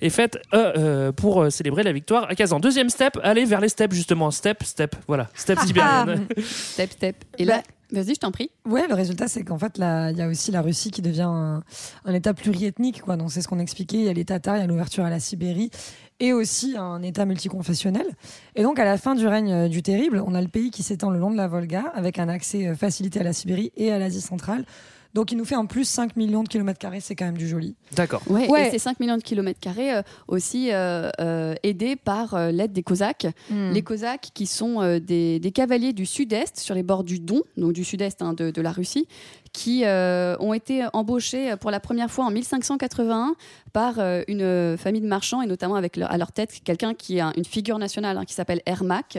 est 0.00 0.10
faite 0.10 0.38
euh, 0.54 0.72
euh, 0.76 1.12
pour 1.12 1.42
euh, 1.42 1.50
célébrer 1.50 1.82
la 1.82 1.92
victoire 1.92 2.28
à 2.28 2.34
Kazan. 2.34 2.60
Deuxième 2.60 2.90
step, 2.90 3.18
aller 3.22 3.44
vers 3.44 3.60
les 3.60 3.68
steppes 3.68 3.92
justement. 3.92 4.30
Step, 4.30 4.62
step, 4.62 4.96
voilà. 5.06 5.28
Step 5.34 5.58
sibérienne. 5.66 6.26
Step, 6.40 6.92
step. 6.92 7.16
Et 7.38 7.44
là, 7.44 7.62
vas-y, 7.92 8.14
je 8.14 8.20
t'en 8.20 8.30
prie. 8.30 8.50
Ouais, 8.68 8.86
le 8.88 8.94
résultat, 8.94 9.28
c'est 9.28 9.42
qu'en 9.42 9.58
fait, 9.58 9.78
là, 9.78 10.10
il 10.10 10.18
y 10.18 10.22
a 10.22 10.28
aussi 10.28 10.50
la 10.50 10.62
Russie 10.62 10.90
qui 10.90 11.02
devient 11.02 11.28
un, 11.28 11.62
un 12.04 12.14
État 12.14 12.34
pluriethnique. 12.34 13.02
Quoi. 13.02 13.16
Donc, 13.16 13.32
c'est 13.32 13.42
ce 13.42 13.48
qu'on 13.48 13.58
expliquait. 13.58 13.98
Il 13.98 14.04
y 14.04 14.08
a 14.08 14.12
les 14.12 14.24
Tatars, 14.24 14.56
il 14.56 14.60
y 14.60 14.64
a 14.64 14.66
l'ouverture 14.66 15.04
à 15.04 15.10
la 15.10 15.20
Sibérie 15.20 15.70
et 16.18 16.32
aussi 16.32 16.76
un 16.76 17.02
État 17.02 17.24
multiconfessionnel. 17.24 18.06
Et 18.54 18.62
donc, 18.62 18.78
à 18.78 18.84
la 18.84 18.98
fin 18.98 19.14
du 19.14 19.26
règne 19.26 19.68
du 19.68 19.82
Terrible, 19.82 20.22
on 20.26 20.34
a 20.34 20.40
le 20.40 20.48
pays 20.48 20.70
qui 20.70 20.82
s'étend 20.82 21.10
le 21.10 21.18
long 21.18 21.30
de 21.30 21.36
la 21.36 21.48
Volga 21.48 21.84
avec 21.94 22.18
un 22.18 22.28
accès 22.28 22.74
facilité 22.74 23.20
à 23.20 23.22
la 23.22 23.32
Sibérie 23.32 23.72
et 23.76 23.90
à 23.90 23.98
l'Asie 23.98 24.20
centrale. 24.20 24.64
Donc 25.14 25.32
il 25.32 25.38
nous 25.38 25.44
fait 25.44 25.56
en 25.56 25.66
plus 25.66 25.84
5 25.84 26.16
millions 26.16 26.42
de 26.44 26.48
kilomètres 26.48 26.78
carrés, 26.78 27.00
c'est 27.00 27.16
quand 27.16 27.24
même 27.24 27.36
du 27.36 27.48
joli. 27.48 27.74
D'accord. 27.96 28.22
Ouais, 28.28 28.48
Ouais. 28.48 28.68
Et 28.68 28.70
ces 28.70 28.78
5 28.78 29.00
millions 29.00 29.16
de 29.16 29.22
kilomètres 29.22 29.58
carrés 29.60 29.92
euh, 29.94 30.02
aussi 30.28 30.70
euh, 30.72 31.10
euh, 31.20 31.54
aidés 31.62 31.96
par 31.96 32.34
euh, 32.34 32.50
l'aide 32.52 32.72
des 32.72 32.82
Cosaques. 32.82 33.26
Hmm. 33.50 33.70
Les 33.72 33.82
Cosaques 33.82 34.30
qui 34.34 34.46
sont 34.46 34.80
euh, 34.80 35.00
des, 35.00 35.40
des 35.40 35.50
cavaliers 35.52 35.92
du 35.92 36.06
sud-est, 36.06 36.58
sur 36.60 36.74
les 36.74 36.82
bords 36.82 37.04
du 37.04 37.18
Don, 37.18 37.42
donc 37.56 37.72
du 37.72 37.84
sud-est 37.84 38.22
hein, 38.22 38.34
de, 38.34 38.50
de 38.50 38.62
la 38.62 38.70
Russie, 38.72 39.08
qui 39.52 39.84
euh, 39.84 40.36
ont 40.40 40.54
été 40.54 40.84
embauchés 40.92 41.54
pour 41.60 41.70
la 41.70 41.80
première 41.80 42.10
fois 42.10 42.24
en 42.24 42.30
1581 42.30 43.34
par 43.72 43.94
euh, 43.98 44.22
une 44.28 44.76
famille 44.78 45.00
de 45.00 45.06
marchands 45.08 45.42
et 45.42 45.46
notamment 45.46 45.74
avec 45.74 45.96
leur- 45.96 46.10
à 46.10 46.18
leur 46.18 46.32
tête 46.32 46.60
quelqu'un 46.64 46.94
qui 46.94 47.16
est 47.18 47.20
un- 47.20 47.32
une 47.36 47.44
figure 47.44 47.78
nationale 47.78 48.16
hein, 48.18 48.24
qui 48.24 48.34
s'appelle 48.34 48.62
Ermak, 48.66 49.18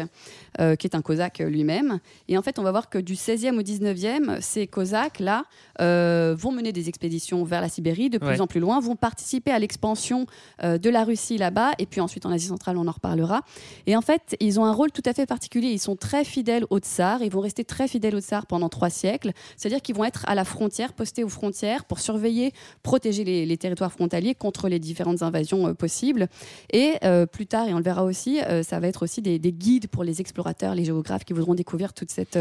euh, 0.59 0.75
qui 0.75 0.87
est 0.87 0.95
un 0.95 1.01
Cosaque 1.01 1.39
lui-même. 1.39 1.99
Et 2.27 2.37
en 2.37 2.41
fait, 2.41 2.59
on 2.59 2.63
va 2.63 2.71
voir 2.71 2.89
que 2.89 2.97
du 2.97 3.15
16e 3.15 3.57
au 3.57 3.61
19e, 3.61 4.37
ces 4.41 4.67
Cosaques-là 4.67 5.43
vont 5.79 6.51
mener 6.51 6.71
des 6.71 6.89
expéditions 6.89 7.43
vers 7.43 7.61
la 7.61 7.69
Sibérie 7.69 8.09
de 8.09 8.17
plus 8.17 8.27
Ouais. 8.27 8.41
en 8.41 8.47
plus 8.47 8.59
loin, 8.59 8.79
vont 8.79 8.95
participer 8.95 9.51
à 9.51 9.59
l'expansion 9.59 10.25
de 10.63 10.89
la 10.89 11.03
Russie 11.03 11.37
là-bas, 11.37 11.71
et 11.79 11.85
puis 11.85 11.99
ensuite 12.01 12.25
en 12.25 12.31
Asie 12.31 12.47
centrale, 12.47 12.77
on 12.77 12.87
en 12.87 12.91
reparlera. 12.91 13.41
Et 13.87 13.95
en 13.95 14.01
fait, 14.01 14.35
ils 14.39 14.59
ont 14.59 14.65
un 14.65 14.71
rôle 14.73 14.91
tout 14.91 15.01
à 15.05 15.13
fait 15.13 15.25
particulier. 15.25 15.69
Ils 15.69 15.79
sont 15.79 15.95
très 15.95 16.23
fidèles 16.23 16.65
au 16.69 16.79
tsar, 16.79 17.21
ils 17.23 17.31
vont 17.31 17.39
rester 17.41 17.63
très 17.65 17.87
fidèles 17.87 18.15
au 18.15 18.19
tsar 18.21 18.45
pendant 18.45 18.69
trois 18.69 18.89
siècles, 18.89 19.31
c'est-à-dire 19.57 19.81
qu'ils 19.81 19.95
vont 19.95 20.03
être 20.05 20.20
à 20.27 20.35
la 20.35 20.45
frontière, 20.45 20.93
postés 20.93 21.23
aux 21.23 21.29
frontières 21.29 21.85
pour 21.85 21.99
surveiller, 21.99 22.53
protéger 22.83 23.23
les, 23.23 23.45
les 23.45 23.57
territoires 23.57 23.91
frontaliers 23.91 24.35
contre 24.35 24.67
les 24.69 24.79
différentes 24.79 25.21
invasions 25.21 25.67
euh, 25.67 25.73
possibles. 25.73 26.27
Et 26.71 26.93
euh, 27.03 27.25
plus 27.25 27.45
tard, 27.47 27.67
et 27.67 27.73
on 27.73 27.77
le 27.77 27.83
verra 27.83 28.03
aussi, 28.03 28.41
euh, 28.41 28.63
ça 28.63 28.79
va 28.79 28.87
être 28.87 29.03
aussi 29.03 29.21
des, 29.21 29.39
des 29.39 29.51
guides 29.51 29.87
pour 29.87 30.03
les 30.03 30.21
explorateurs, 30.21 30.75
les 30.75 30.85
géographes 30.85 31.23
qui 31.23 31.33
voudront 31.33 31.53
découvrir 31.55 31.93
toute 31.93 32.11
cette, 32.11 32.37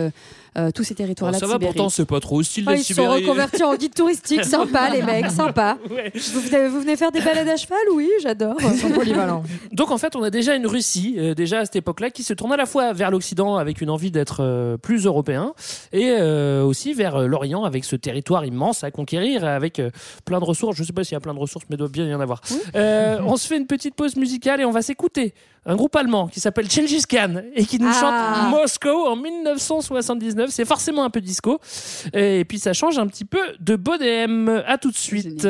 tous 0.74 0.84
ces 0.84 0.94
territoires-là. 0.94 1.38
ça 1.38 1.46
de 1.46 1.50
va, 1.50 1.56
Sibérie. 1.56 1.74
pourtant, 1.74 1.88
c'est 1.88 2.04
pas 2.04 2.20
trop 2.20 2.40
hostile 2.40 2.64
Oh, 2.66 2.70
la 2.70 2.76
ils 2.76 2.84
sont 2.84 2.94
Sibérie. 2.94 3.22
reconvertis 3.22 3.62
en 3.62 3.74
guide 3.74 3.94
touristique, 3.94 4.44
sympa 4.56 4.90
les 4.90 5.02
mecs, 5.02 5.30
sympa. 5.30 5.78
Vous, 5.88 6.40
venez, 6.40 6.68
vous 6.68 6.80
venez 6.80 6.96
faire 6.96 7.10
des 7.12 7.20
balades 7.20 7.48
à 7.48 7.56
cheval? 7.56 7.78
Oui, 7.94 8.08
j'adore. 8.22 8.56
Ils 8.60 8.78
sont 8.78 8.90
polyvalents. 8.90 9.42
Donc 9.72 9.90
en 9.90 9.98
fait, 9.98 10.14
on 10.16 10.22
a 10.22 10.30
déjà 10.30 10.54
une 10.54 10.66
Russie, 10.66 11.14
euh, 11.18 11.34
déjà 11.34 11.60
à 11.60 11.64
cette 11.64 11.76
époque-là, 11.76 12.10
qui 12.10 12.22
se 12.22 12.34
tourne 12.34 12.52
à 12.52 12.56
la 12.56 12.66
fois 12.66 12.92
vers 12.92 13.10
l'Occident 13.10 13.56
avec 13.56 13.80
une 13.80 13.90
envie 13.90 14.10
d'être 14.10 14.38
euh, 14.40 14.76
plus 14.76 15.06
européen, 15.06 15.54
et 15.92 16.10
euh, 16.10 16.62
aussi 16.62 16.92
vers 16.94 17.16
euh, 17.16 17.26
l'Orient 17.26 17.64
avec 17.70 17.84
ce 17.84 17.96
territoire 17.96 18.44
immense 18.44 18.84
à 18.84 18.90
conquérir, 18.90 19.44
avec 19.44 19.78
euh, 19.78 19.90
plein 20.24 20.38
de 20.40 20.44
ressources. 20.44 20.76
Je 20.76 20.84
sais 20.84 20.92
pas 20.92 21.04
s'il 21.04 21.14
y 21.14 21.16
a 21.16 21.20
plein 21.20 21.34
de 21.34 21.38
ressources, 21.38 21.64
mais 21.70 21.74
il 21.76 21.78
doit 21.78 21.88
bien 21.88 22.06
y 22.06 22.14
en 22.14 22.20
avoir. 22.20 22.40
Euh, 22.74 23.18
on 23.24 23.36
se 23.36 23.46
fait 23.46 23.56
une 23.56 23.66
petite 23.66 23.94
pause 23.94 24.16
musicale 24.16 24.60
et 24.60 24.64
on 24.64 24.70
va 24.70 24.82
s'écouter 24.82 25.34
un 25.66 25.76
groupe 25.76 25.94
allemand 25.96 26.26
qui 26.28 26.40
s'appelle 26.40 26.70
Gengis 26.70 27.02
Khan 27.08 27.42
et 27.54 27.64
qui 27.66 27.78
nous 27.78 27.88
Ah. 27.90 28.00
chante 28.50 28.50
Moscow 28.60 29.06
en 29.08 29.16
1979. 29.16 30.50
C'est 30.50 30.64
forcément 30.64 31.04
un 31.04 31.10
peu 31.10 31.20
disco. 31.20 31.60
Et 32.14 32.44
puis 32.48 32.58
ça 32.58 32.72
change 32.72 32.98
un 32.98 33.06
petit 33.06 33.24
peu 33.24 33.40
de 33.60 33.76
Bodem. 33.76 34.62
À 34.66 34.78
tout 34.78 34.90
de 34.90 34.96
suite. 34.96 35.46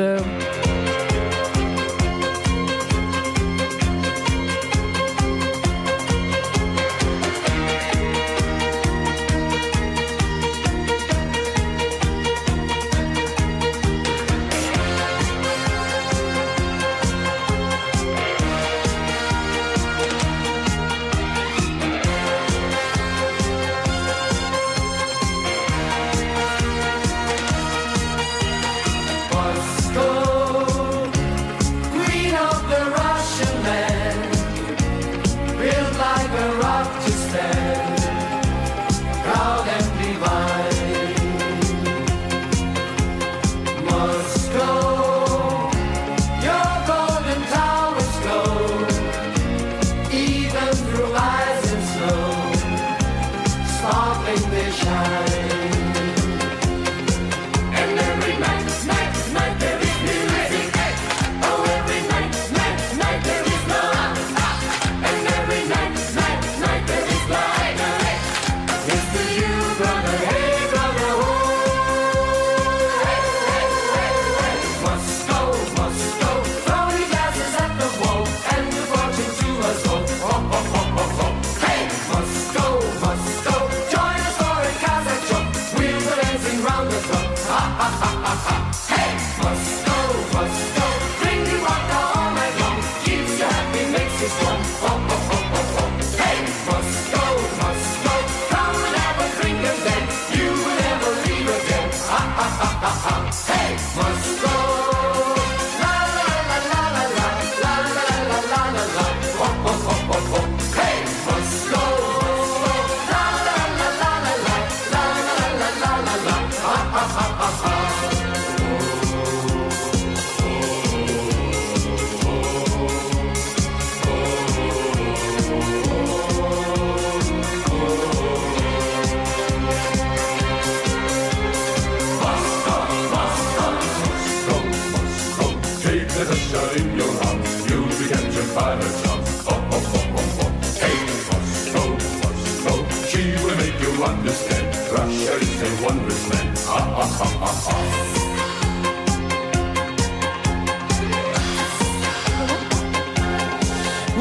Take 136.21 136.29
the 136.29 136.35
shot 136.35 136.77
in 136.77 136.95
your 136.95 137.09
arm, 137.25 137.41
you'll 137.67 137.87
be 137.97 138.07
captured 138.07 138.53
by 138.53 138.75
her 138.75 138.91
charm. 139.01 139.21
Oh, 139.47 139.69
oh, 139.71 139.91
oh, 139.95 140.17
oh, 140.17 140.41
oh. 140.41 140.51
Hey, 140.77 140.93
Moscow, 141.25 141.89
Moscow, 142.21 143.07
she 143.07 143.33
will 143.43 143.57
make 143.57 143.81
you 143.81 144.03
understand. 144.03 144.67
Russia 144.91 145.33
is 145.37 145.61
a 145.63 145.83
wondrous 145.83 146.29
land. 146.29 146.57
Ha, 146.59 146.79
ha, 146.79 147.05
ha, 147.07 147.25
ha, 147.25 147.71
ha. 147.71 148.30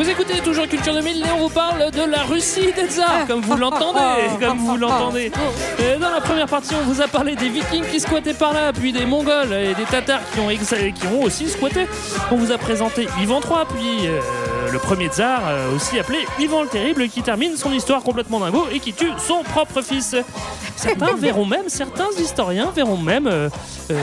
Vous 0.00 0.08
écoutez 0.08 0.40
toujours 0.40 0.66
Culture 0.66 0.94
2000 0.94 1.18
et 1.18 1.30
on 1.36 1.40
vous 1.40 1.50
parle 1.50 1.90
de 1.90 2.10
la 2.10 2.22
Russie 2.22 2.72
des 2.74 2.86
tsars, 2.86 3.26
comme 3.28 3.42
vous 3.42 3.54
l'entendez, 3.54 4.00
comme 4.40 4.56
vous 4.56 4.78
l'entendez. 4.78 5.30
Et 5.78 5.98
Dans 5.98 6.08
la 6.08 6.22
première 6.22 6.46
partie, 6.46 6.74
on 6.74 6.90
vous 6.90 7.02
a 7.02 7.06
parlé 7.06 7.36
des 7.36 7.50
Vikings 7.50 7.84
qui 7.84 8.00
squattaient 8.00 8.32
par 8.32 8.54
là, 8.54 8.72
puis 8.72 8.92
des 8.94 9.04
Mongols 9.04 9.52
et 9.52 9.74
des 9.74 9.84
Tatars 9.84 10.22
qui 10.32 10.40
ont, 10.40 10.48
ex- 10.48 10.74
qui 10.94 11.06
ont 11.06 11.22
aussi 11.22 11.50
squatté. 11.50 11.86
On 12.30 12.36
vous 12.36 12.50
a 12.50 12.56
présenté 12.56 13.08
Ivan 13.20 13.40
III, 13.42 13.66
puis 13.68 14.06
euh, 14.06 14.20
le 14.72 14.78
premier 14.78 15.08
tsar, 15.08 15.42
euh, 15.46 15.76
aussi 15.76 15.98
appelé 15.98 16.20
Ivan 16.38 16.62
le 16.62 16.68
Terrible, 16.68 17.06
qui 17.10 17.20
termine 17.20 17.58
son 17.58 17.70
histoire 17.70 18.02
complètement 18.02 18.40
dingo 18.40 18.68
et 18.72 18.80
qui 18.80 18.94
tue 18.94 19.12
son 19.18 19.42
propre 19.42 19.82
fils. 19.82 20.16
Certains 20.76 21.14
verront 21.18 21.44
même, 21.44 21.68
certains 21.68 22.08
historiens 22.18 22.70
verront 22.74 22.96
même 22.96 23.26
euh, 23.26 23.50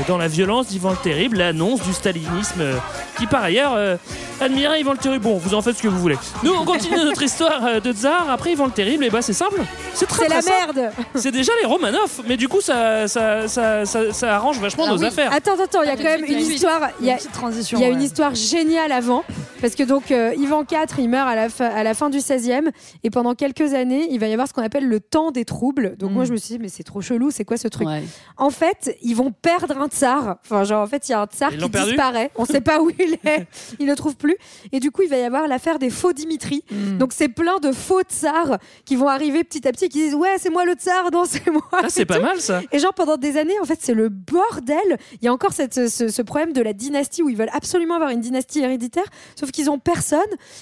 dans 0.07 0.17
la 0.17 0.27
violence 0.27 0.67
d'Ivan 0.67 0.91
le 0.91 0.97
Terrible, 0.97 1.37
l'annonce 1.37 1.81
du 1.81 1.93
stalinisme 1.93 2.61
euh, 2.61 2.75
qui 3.17 3.25
par 3.27 3.43
ailleurs 3.43 3.73
euh, 3.75 3.97
admirait 4.41 4.79
Ivan 4.81 4.91
le 4.93 4.97
Terrible. 4.97 5.23
Bon, 5.23 5.37
vous 5.37 5.53
en 5.53 5.61
faites 5.61 5.77
ce 5.77 5.81
que 5.83 5.87
vous 5.87 5.99
voulez. 5.99 6.17
Nous, 6.43 6.51
on 6.53 6.65
continue 6.65 6.97
notre 6.97 7.23
histoire 7.23 7.65
euh, 7.65 7.79
de 7.79 7.91
tsar 7.93 8.29
après 8.29 8.51
Ivan 8.53 8.65
le 8.65 8.71
Terrible, 8.71 9.03
et 9.03 9.09
bah 9.09 9.21
c'est 9.21 9.33
simple, 9.33 9.61
c'est 9.93 10.07
très 10.07 10.27
la 10.27 10.41
merde. 10.41 10.91
C'est 11.15 11.31
déjà 11.31 11.51
les 11.61 11.67
Romanov, 11.67 12.21
mais 12.27 12.37
du 12.37 12.47
coup 12.47 12.61
ça, 12.61 13.07
ça, 13.07 13.47
ça, 13.47 13.85
ça, 13.85 14.11
ça 14.13 14.35
arrange 14.35 14.59
vachement 14.59 14.85
Ah 14.87 14.91
nos 14.91 14.97
oui. 14.99 15.05
affaires. 15.05 15.31
Attends, 15.33 15.59
attends, 15.61 15.81
il 15.83 15.87
y 15.87 15.91
a 15.91 15.95
quand 15.97 16.03
même 16.03 16.25
une 16.25 16.39
histoire. 16.39 16.89
Il 16.99 17.05
y 17.07 17.11
a, 17.11 17.15
Petite 17.17 17.31
transition. 17.31 17.77
il 17.77 17.81
y 17.81 17.85
a 17.85 17.89
une 17.89 18.01
histoire 18.01 18.35
géniale 18.35 18.91
avant, 18.91 19.23
parce 19.61 19.75
que 19.75 19.83
donc 19.83 20.11
euh, 20.11 20.33
Ivan 20.37 20.63
IV, 20.69 20.77
il 20.99 21.09
meurt 21.09 21.27
à 21.29 21.35
la, 21.35 21.49
fin, 21.49 21.65
à 21.65 21.83
la 21.83 21.93
fin 21.93 22.09
du 22.09 22.17
16e, 22.19 22.69
et 23.03 23.09
pendant 23.09 23.33
quelques 23.35 23.73
années, 23.73 24.07
il 24.11 24.19
va 24.19 24.27
y 24.27 24.33
avoir 24.33 24.47
ce 24.47 24.53
qu'on 24.53 24.63
appelle 24.63 24.87
le 24.87 24.99
temps 24.99 25.31
des 25.31 25.45
troubles. 25.45 25.95
Donc 25.97 26.11
Mm. 26.11 26.13
moi, 26.13 26.25
je 26.25 26.31
me 26.31 26.37
suis 26.37 26.55
dit, 26.55 26.59
mais 26.61 26.69
c'est 26.69 26.83
trop 26.83 27.01
chelou, 27.01 27.31
c'est 27.31 27.43
quoi 27.45 27.57
ce 27.57 27.67
truc? 27.67 27.87
Ouais. 27.87 28.03
En 28.37 28.49
fait, 28.49 28.95
ils 29.01 29.15
vont 29.15 29.31
perdre 29.31 29.76
un 29.81 29.87
tsar. 29.87 30.37
Enfin, 30.43 30.63
genre, 30.63 30.83
en 30.83 30.87
fait, 30.87 31.07
il 31.07 31.11
y 31.11 31.15
a 31.15 31.21
un 31.21 31.25
tsar 31.25 31.51
Ils 31.51 31.55
qui 31.55 31.61
l'ont 31.61 31.69
perdu 31.69 31.91
disparaît. 31.91 32.31
On 32.35 32.45
sait 32.45 32.61
pas 32.61 32.81
où 32.81 32.89
il 32.89 33.17
est. 33.25 33.47
Il 33.79 33.87
ne 33.87 33.95
trouve 33.95 34.15
plus. 34.15 34.35
Et 34.71 34.79
du 34.79 34.91
coup, 34.91 35.03
il 35.03 35.09
va 35.09 35.17
y 35.17 35.23
avoir 35.23 35.47
l'affaire 35.47 35.79
des 35.79 35.89
faux 35.89 36.13
Dimitri. 36.13 36.63
Mm. 36.71 36.97
Donc, 36.97 37.13
c'est 37.13 37.29
plein 37.29 37.57
de 37.59 37.71
faux 37.71 38.01
tsars 38.01 38.57
qui 38.85 38.95
vont 38.95 39.07
arriver 39.07 39.43
petit 39.43 39.67
à 39.67 39.71
petit 39.71 39.85
et 39.85 39.89
qui 39.89 39.99
disent, 39.99 40.15
ouais, 40.15 40.35
c'est 40.37 40.49
moi 40.49 40.65
le 40.65 40.73
tsar, 40.73 41.11
non, 41.11 41.23
c'est 41.25 41.47
moi. 41.49 41.61
Ah, 41.71 41.85
c'est 41.89 42.01
et 42.01 42.05
pas 42.05 42.17
tout. 42.17 42.23
mal 42.23 42.39
ça. 42.41 42.61
Et 42.71 42.79
genre 42.79 42.93
pendant 42.93 43.17
des 43.17 43.37
années, 43.37 43.59
en 43.61 43.65
fait, 43.65 43.79
c'est 43.81 43.93
le 43.93 44.09
bordel. 44.09 44.97
Il 45.21 45.25
y 45.25 45.27
a 45.27 45.33
encore 45.33 45.53
cette, 45.53 45.89
ce, 45.89 46.07
ce 46.07 46.21
problème 46.21 46.53
de 46.53 46.61
la 46.61 46.73
dynastie 46.73 47.21
où 47.23 47.29
ils 47.29 47.37
veulent 47.37 47.49
absolument 47.53 47.95
avoir 47.95 48.09
une 48.11 48.21
dynastie 48.21 48.59
héréditaire, 48.59 49.05
sauf 49.39 49.51
qu'ils 49.51 49.69
ont 49.69 49.79
personne. 49.79 50.19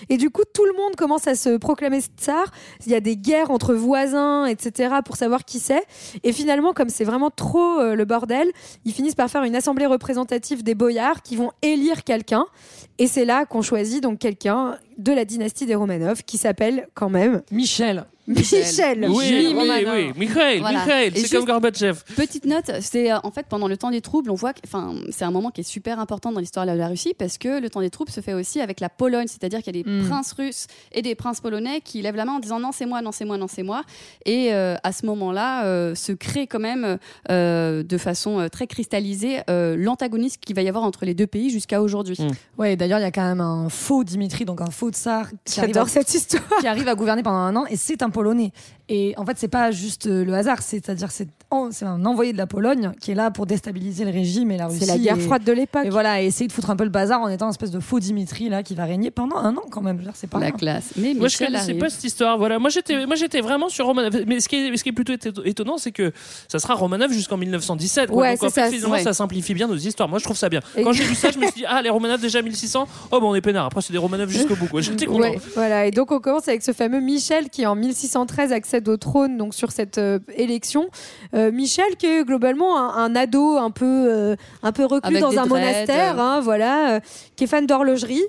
Et 0.09 0.17
du 0.17 0.29
coup, 0.29 0.43
tout 0.53 0.65
le 0.65 0.73
monde 0.73 0.95
commence 0.95 1.27
à 1.27 1.35
se 1.35 1.57
proclamer 1.57 2.01
tsar. 2.01 2.51
Il 2.85 2.91
y 2.91 2.95
a 2.95 2.99
des 2.99 3.17
guerres 3.17 3.51
entre 3.51 3.73
voisins, 3.73 4.45
etc., 4.45 4.95
pour 5.03 5.15
savoir 5.15 5.45
qui 5.45 5.59
c'est. 5.59 5.83
Et 6.23 6.33
finalement, 6.33 6.73
comme 6.73 6.89
c'est 6.89 7.03
vraiment 7.03 7.29
trop 7.29 7.79
euh, 7.79 7.95
le 7.95 8.05
bordel, 8.05 8.51
ils 8.85 8.93
finissent 8.95 9.15
par 9.15 9.29
faire 9.29 9.43
une 9.43 9.55
assemblée 9.55 9.85
représentative 9.85 10.63
des 10.63 10.73
boyards 10.73 11.21
qui 11.21 11.35
vont 11.35 11.51
élire 11.61 12.03
quelqu'un. 12.03 12.45
Et 12.97 13.07
c'est 13.07 13.25
là 13.25 13.45
qu'on 13.45 13.61
choisit 13.61 14.01
donc 14.01 14.19
quelqu'un 14.19 14.77
de 14.97 15.11
la 15.11 15.25
dynastie 15.25 15.65
des 15.65 15.75
Romanov 15.75 16.23
qui 16.23 16.37
s'appelle 16.37 16.87
quand 16.93 17.09
même 17.09 17.41
Michel. 17.51 18.05
Michel. 18.27 19.07
Oui, 19.09 19.53
oui, 19.55 19.55
oui, 19.55 20.11
Mikhail, 20.17 20.59
Voilà. 20.59 20.79
Mikhail, 20.79 21.11
Et 21.15 21.19
c'est 21.19 21.35
comme 21.35 21.45
Gorbatchev. 21.45 21.99
Petite 22.15 22.45
note, 22.45 22.71
c'est 22.81 23.11
euh, 23.11 23.17
en 23.23 23.31
fait 23.31 23.45
pendant 23.47 23.67
le 23.67 23.77
temps 23.77 23.91
des 23.91 24.01
troubles, 24.01 24.31
on 24.31 24.35
voit 24.35 24.53
que 24.53 24.59
enfin, 24.65 24.95
c'est 25.11 25.25
un 25.25 25.31
moment 25.31 25.51
qui 25.51 25.61
est 25.61 25.65
super 25.65 25.99
important 25.99 26.31
dans 26.31 26.39
l'histoire 26.39 26.65
de 26.65 26.71
la 26.71 26.87
Russie 26.87 27.13
parce 27.17 27.37
que 27.37 27.59
le 27.59 27.69
temps 27.69 27.81
des 27.81 27.89
troubles 27.89 28.11
se 28.11 28.21
fait 28.21 28.33
aussi 28.33 28.61
avec 28.61 28.79
la 28.79 28.89
Pologne, 28.89 29.27
c'est-à-dire 29.27 29.61
qu'il 29.61 29.75
y 29.75 29.79
a 29.79 29.83
des 29.83 29.89
Mm. 29.89 30.07
princes 30.09 30.31
russes 30.33 30.67
et 30.91 31.01
des 31.01 31.13
princes 31.15 31.39
polonais 31.39 31.81
qui 31.81 32.01
lèvent 32.01 32.15
la 32.15 32.25
main 32.25 32.33
en 32.33 32.39
disant 32.39 32.59
non, 32.59 32.71
c'est 32.71 32.85
moi, 32.85 33.01
non, 33.01 33.11
c'est 33.11 33.25
moi, 33.25 33.37
non, 33.37 33.47
c'est 33.47 33.63
moi. 33.63 33.83
Et 34.25 34.53
euh, 34.53 34.75
à 34.83 34.91
ce 34.91 35.05
moment-là, 35.05 35.65
euh, 35.65 35.93
se 35.95 36.11
crée 36.11 36.47
quand 36.47 36.59
même 36.59 36.97
euh, 37.29 37.83
de 37.83 37.97
façon 37.97 38.39
euh, 38.39 38.47
très 38.49 38.67
cristallisée 38.67 39.41
euh, 39.49 39.75
l'antagonisme 39.77 40.39
qu'il 40.45 40.55
va 40.55 40.61
y 40.63 40.69
avoir 40.69 40.83
entre 40.83 41.05
les 41.05 41.13
deux 41.13 41.27
pays 41.27 41.49
jusqu'à 41.49 41.81
aujourd'hui. 41.81 42.17
Mm. 42.19 42.31
Ouais, 42.59 42.75
d'ailleurs, 42.75 42.99
il 42.99 43.03
y 43.03 43.05
a 43.05 43.11
quand 43.11 43.23
même 43.27 43.41
un 43.41 43.69
faux 43.69 44.03
Dimitri, 44.03 44.45
donc 44.45 44.61
un 44.61 44.71
faux 44.71 44.89
tsar 44.91 45.27
qui 45.45 45.59
arrive, 45.59 45.77
à, 45.77 45.85
cette 45.85 46.13
histoire. 46.13 46.43
qui 46.59 46.67
arrive 46.67 46.87
à 46.87 46.95
gouverner 46.95 47.23
pendant 47.23 47.37
un 47.37 47.55
an, 47.55 47.65
et 47.67 47.75
c'est 47.75 48.01
un 48.01 48.09
Polonais. 48.15 48.53
Et 48.87 49.13
en 49.17 49.25
fait, 49.25 49.37
c'est 49.37 49.49
pas 49.49 49.71
juste 49.71 50.07
euh, 50.07 50.23
le 50.23 50.33
hasard, 50.33 50.61
c'est-à-dire 50.61 51.11
c'est 51.11 51.27
en- 51.63 51.71
c'est 51.71 51.85
un 51.85 52.05
envoyé 52.05 52.33
de 52.33 52.37
la 52.37 52.47
Pologne 52.47 52.91
qui 53.01 53.11
est 53.11 53.15
là 53.15 53.31
pour 53.31 53.45
déstabiliser 53.45 54.05
le 54.05 54.11
régime 54.11 54.51
et 54.51 54.57
la 54.57 54.67
Russie. 54.67 54.79
C'est 54.81 54.85
la 54.85 54.97
guerre 54.97 55.17
et- 55.17 55.21
froide 55.21 55.43
de 55.43 55.51
l'époque. 55.51 55.85
Et 55.85 55.89
voilà, 55.89 56.21
et 56.21 56.25
essayer 56.27 56.47
de 56.47 56.51
foutre 56.51 56.69
un 56.69 56.75
peu 56.75 56.83
le 56.83 56.89
bazar 56.89 57.21
en 57.21 57.29
étant 57.29 57.47
un 57.47 57.51
espèce 57.51 57.71
de 57.71 57.79
faux 57.79 57.99
Dimitri 57.99 58.49
là 58.49 58.63
qui 58.63 58.75
va 58.75 58.85
régner 58.85 59.11
pendant 59.11 59.37
un 59.37 59.55
an 59.55 59.63
quand 59.71 59.81
même. 59.81 60.01
Je 60.03 60.09
C'est 60.13 60.27
pas 60.29 60.39
La 60.39 60.47
rien. 60.47 60.55
classe. 60.55 60.91
Mais 60.97 61.13
Moi, 61.13 61.27
je 61.27 61.33
Michel 61.35 61.47
connaissais 61.47 61.63
arrive. 61.71 61.79
pas 61.81 61.89
cette 61.89 62.03
histoire. 62.03 62.37
Voilà, 62.37 62.59
moi 62.59 62.69
j'étais, 62.69 63.05
moi 63.05 63.15
j'étais 63.15 63.41
vraiment 63.41 63.69
sur 63.69 63.85
Romanov. 63.85 64.13
Mais 64.27 64.39
ce 64.39 64.47
qui 64.49 64.55
est, 64.55 64.75
ce 64.77 64.83
qui 64.83 64.89
est 64.89 64.93
plutôt 64.93 65.13
éto- 65.13 65.41
étonnant, 65.45 65.77
c'est 65.77 65.91
que 65.91 66.11
ça 66.47 66.59
sera 66.59 66.73
Romanov 66.75 67.11
jusqu'en 67.11 67.37
1917. 67.37 68.09
quoi. 68.09 68.21
Ouais, 68.21 68.31
Donc 68.35 68.43
en 68.43 68.49
c'est 68.49 68.61
fait, 68.61 68.65
ça, 68.69 68.71
finalement, 68.71 68.97
ça 69.03 69.13
simplifie 69.13 69.53
bien 69.53 69.67
nos 69.67 69.75
histoires. 69.75 70.07
Moi, 70.09 70.19
je 70.19 70.23
trouve 70.23 70.37
ça 70.37 70.49
bien. 70.49 70.61
Et- 70.77 70.83
Quand 70.83 70.91
j'ai 70.93 71.03
vu 71.03 71.15
ça, 71.15 71.31
je 71.31 71.37
me 71.39 71.43
suis 71.45 71.53
dit, 71.61 71.65
ah, 71.67 71.81
les 71.81 71.89
Romanov 71.89 72.21
déjà 72.21 72.41
1600. 72.41 72.87
Oh, 73.11 73.19
bon, 73.19 73.31
on 73.31 73.35
est 73.35 73.41
peinard. 73.41 73.65
Après, 73.65 73.81
c'est 73.81 73.93
des 73.93 73.97
Romanov 73.99 74.29
jusqu'au 74.29 74.55
bout. 74.55 74.67
quoi. 74.67 74.81
J'étais 74.81 75.05
content. 75.05 75.19
Ouais, 75.21 75.39
voilà. 75.55 75.85
Et 75.85 75.91
donc 75.91 76.11
on 76.11 76.19
commence 76.19 76.47
avec 76.47 76.61
ce 76.63 76.71
fameux 76.73 76.99
Michel 76.99 77.49
qui 77.49 77.65
en 77.65 77.75
1613 77.75 78.51
accède 78.51 78.87
au 78.89 78.97
trône 78.97 79.37
donc 79.37 79.53
sur 79.53 79.71
cette 79.71 79.97
euh, 79.97 80.19
élection. 80.35 80.87
Euh, 81.33 81.44
Michel 81.51 81.95
qui 81.97 82.05
est 82.05 82.23
globalement 82.23 82.77
un, 82.77 83.05
un 83.05 83.15
ado 83.15 83.57
un 83.57 83.71
peu 83.71 83.85
euh, 83.85 84.35
un 84.63 84.71
peu 84.71 84.85
reclus 84.85 85.09
Avec 85.09 85.21
dans 85.21 85.31
un 85.31 85.45
dreads, 85.45 85.49
monastère, 85.49 86.19
euh. 86.19 86.23
hein, 86.23 86.39
voilà, 86.41 86.95
euh, 86.95 86.99
qui 87.35 87.43
est 87.45 87.47
fan 87.47 87.65
d'horlogerie. 87.65 88.23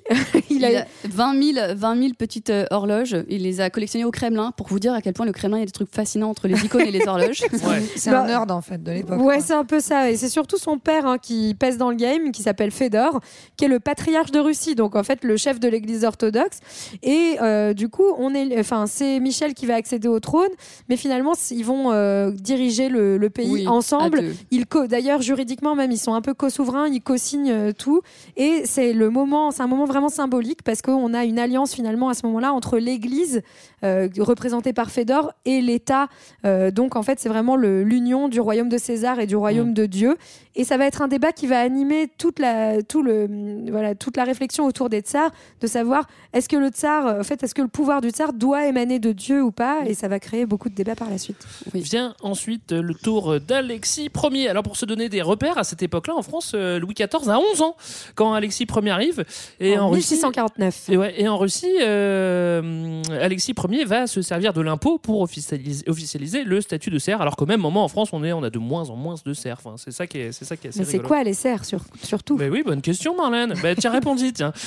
il 0.50 0.56
Il 0.56 0.64
a, 0.64 0.80
a 0.82 0.84
20 1.04 1.42
000, 1.54 1.66
20 1.76 1.96
000 1.96 2.08
petites 2.18 2.50
euh, 2.50 2.64
horloges. 2.70 3.16
Il 3.28 3.42
les 3.42 3.60
a 3.60 3.68
collectionnées 3.70 4.04
au 4.04 4.10
Kremlin 4.10 4.52
pour 4.56 4.68
vous 4.68 4.78
dire 4.78 4.94
à 4.94 5.02
quel 5.02 5.12
point 5.12 5.26
le 5.26 5.32
Kremlin, 5.32 5.58
il 5.58 5.60
y 5.60 5.62
a 5.62 5.66
des 5.66 5.72
trucs 5.72 5.92
fascinants 5.94 6.30
entre 6.30 6.48
les 6.48 6.64
icônes 6.64 6.86
et 6.86 6.90
les 6.90 7.06
horloges. 7.06 7.42
Ouais. 7.66 7.82
C'est 7.96 8.10
Bah, 8.10 8.22
un 8.22 8.26
nerd 8.26 8.50
en 8.50 8.60
fait 8.60 8.82
de 8.82 8.92
l'époque. 8.92 9.20
Ouais, 9.20 9.40
c'est 9.40 9.54
un 9.54 9.64
peu 9.64 9.80
ça. 9.80 10.10
Et 10.10 10.16
c'est 10.16 10.28
surtout 10.28 10.58
son 10.58 10.78
père 10.78 11.06
hein, 11.06 11.16
qui 11.18 11.54
pèse 11.58 11.78
dans 11.78 11.90
le 11.90 11.96
game, 11.96 12.30
qui 12.32 12.42
s'appelle 12.42 12.70
Fédor, 12.70 13.20
qui 13.56 13.64
est 13.64 13.68
le 13.68 13.80
patriarche 13.80 14.30
de 14.30 14.38
Russie, 14.38 14.74
donc 14.74 14.94
en 14.94 15.02
fait 15.02 15.24
le 15.24 15.36
chef 15.36 15.58
de 15.58 15.68
l'Église 15.68 16.04
orthodoxe. 16.04 16.60
Et 17.02 17.36
euh, 17.40 17.72
du 17.72 17.88
coup, 17.88 18.04
on 18.18 18.34
est, 18.34 18.58
enfin, 18.58 18.86
c'est 18.86 19.18
Michel 19.20 19.54
qui 19.54 19.66
va 19.66 19.74
accéder 19.74 20.08
au 20.08 20.20
trône, 20.20 20.50
mais 20.88 20.96
finalement, 20.96 21.32
ils 21.50 21.64
vont 21.64 21.92
euh, 21.92 22.30
diriger 22.30 22.88
le, 22.88 23.05
le 23.20 23.30
pays 23.30 23.48
Oui, 23.50 23.68
ensemble. 23.68 24.22
Ils 24.50 24.66
co- 24.66 24.86
d'ailleurs 24.88 25.22
juridiquement 25.22 25.74
même, 25.76 25.92
ils 25.92 25.98
sont 25.98 26.14
un 26.14 26.20
peu 26.20 26.34
co-souverains, 26.34 26.88
ils 26.88 27.00
co-signent 27.00 27.50
euh, 27.52 27.72
tout. 27.72 28.00
Et 28.36 28.62
c'est 28.64 28.92
le 28.92 29.10
moment, 29.10 29.52
c'est 29.52 29.62
un 29.62 29.66
moment 29.68 29.84
vraiment 29.84 30.08
symbolique 30.08 30.62
parce 30.64 30.82
qu'on 30.82 31.14
a 31.14 31.24
une 31.24 31.38
alliance 31.38 31.74
finalement 31.74 32.08
à 32.08 32.14
ce 32.14 32.26
moment-là 32.26 32.52
entre 32.52 32.78
l'Église 32.78 33.42
euh, 33.86 34.08
représentée 34.18 34.72
par 34.72 34.90
Fédor 34.90 35.32
et 35.44 35.60
l'État. 35.60 36.08
Euh, 36.44 36.70
donc 36.70 36.96
en 36.96 37.02
fait, 37.02 37.18
c'est 37.20 37.28
vraiment 37.28 37.56
l'union 37.56 38.28
du 38.28 38.40
royaume 38.40 38.68
de 38.68 38.78
César 38.78 39.20
et 39.20 39.26
du 39.26 39.36
royaume 39.36 39.72
de 39.74 39.86
Dieu. 39.86 40.16
Et 40.54 40.64
ça 40.64 40.76
va 40.76 40.86
être 40.86 41.02
un 41.02 41.08
débat 41.08 41.32
qui 41.32 41.46
va 41.46 41.60
animer 41.60 42.08
toute 42.18 42.38
la, 42.38 42.82
tout 42.82 43.02
le, 43.02 43.28
voilà, 43.70 43.94
toute 43.94 44.16
la 44.16 44.24
réflexion 44.24 44.64
autour 44.64 44.88
des 44.88 45.00
tsars, 45.00 45.30
de 45.60 45.66
savoir 45.66 46.06
est-ce 46.32 46.48
que 46.48 46.56
le 46.56 46.68
tsar, 46.68 47.06
euh, 47.06 47.20
en 47.20 47.24
fait, 47.24 47.42
est-ce 47.42 47.54
que 47.54 47.62
le 47.62 47.68
pouvoir 47.68 48.00
du 48.00 48.10
tsar 48.10 48.32
doit 48.32 48.66
émaner 48.66 48.98
de 48.98 49.12
Dieu 49.12 49.42
ou 49.42 49.50
pas? 49.52 49.82
Et 49.86 49.94
ça 49.94 50.08
va 50.08 50.18
créer 50.18 50.46
beaucoup 50.46 50.68
de 50.68 50.74
débats 50.74 50.96
par 50.96 51.10
la 51.10 51.18
suite. 51.18 51.46
Vient 51.74 52.14
ensuite 52.22 52.72
le 52.72 52.94
tour 52.94 53.40
d'Alexis 53.40 54.10
Ier. 54.32 54.48
Alors 54.48 54.62
pour 54.62 54.76
se 54.76 54.86
donner 54.86 55.08
des 55.08 55.22
repères, 55.22 55.58
à 55.58 55.64
cette 55.64 55.82
époque-là, 55.82 56.14
en 56.14 56.22
France, 56.22 56.54
Louis 56.54 56.94
XIV 56.94 57.28
a 57.28 57.38
11 57.52 57.62
ans 57.62 57.76
quand 58.14 58.32
Alexis 58.32 58.66
Ier 58.66 58.90
arrive. 58.90 59.24
Et 59.60 59.78
en, 59.78 59.84
en 59.84 59.90
Russie, 59.90 60.14
1649. 60.14 60.88
et, 60.88 60.96
ouais, 60.96 61.14
et 61.20 61.28
en 61.28 61.36
Russie, 61.36 61.76
euh, 61.80 63.02
Alexis 63.20 63.54
Ier 63.70 63.75
va 63.84 64.06
se 64.06 64.22
servir 64.22 64.52
de 64.52 64.60
l'impôt 64.60 64.98
pour 64.98 65.20
officialiser, 65.20 65.88
officialiser 65.88 66.44
le 66.44 66.60
statut 66.60 66.90
de 66.90 66.98
serf. 66.98 67.20
Alors 67.20 67.36
qu'au 67.36 67.46
même 67.46 67.60
moment, 67.60 67.84
en 67.84 67.88
France, 67.88 68.10
on, 68.12 68.22
est, 68.24 68.32
on 68.32 68.42
a 68.42 68.50
de 68.50 68.58
moins 68.58 68.90
en 68.90 68.96
moins 68.96 69.16
de 69.24 69.34
serfs. 69.34 69.58
Enfin, 69.64 69.76
c'est 69.76 69.90
ça 69.92 70.06
qui 70.06 70.18
est, 70.18 70.32
c'est 70.32 70.44
ça 70.44 70.56
qui 70.56 70.66
est 70.66 70.70
assez 70.70 70.80
Mais 70.80 70.84
c'est 70.84 70.98
quoi 70.98 71.22
les 71.24 71.34
serfs 71.34 71.64
sur, 71.64 71.80
surtout? 72.02 72.36
Mais 72.36 72.48
oui, 72.48 72.62
bonne 72.64 72.82
question, 72.82 73.16
Marlène. 73.16 73.54
Bah, 73.62 73.74
tiens, 73.74 73.90
répondis, 73.90 74.32
tiens. 74.32 74.52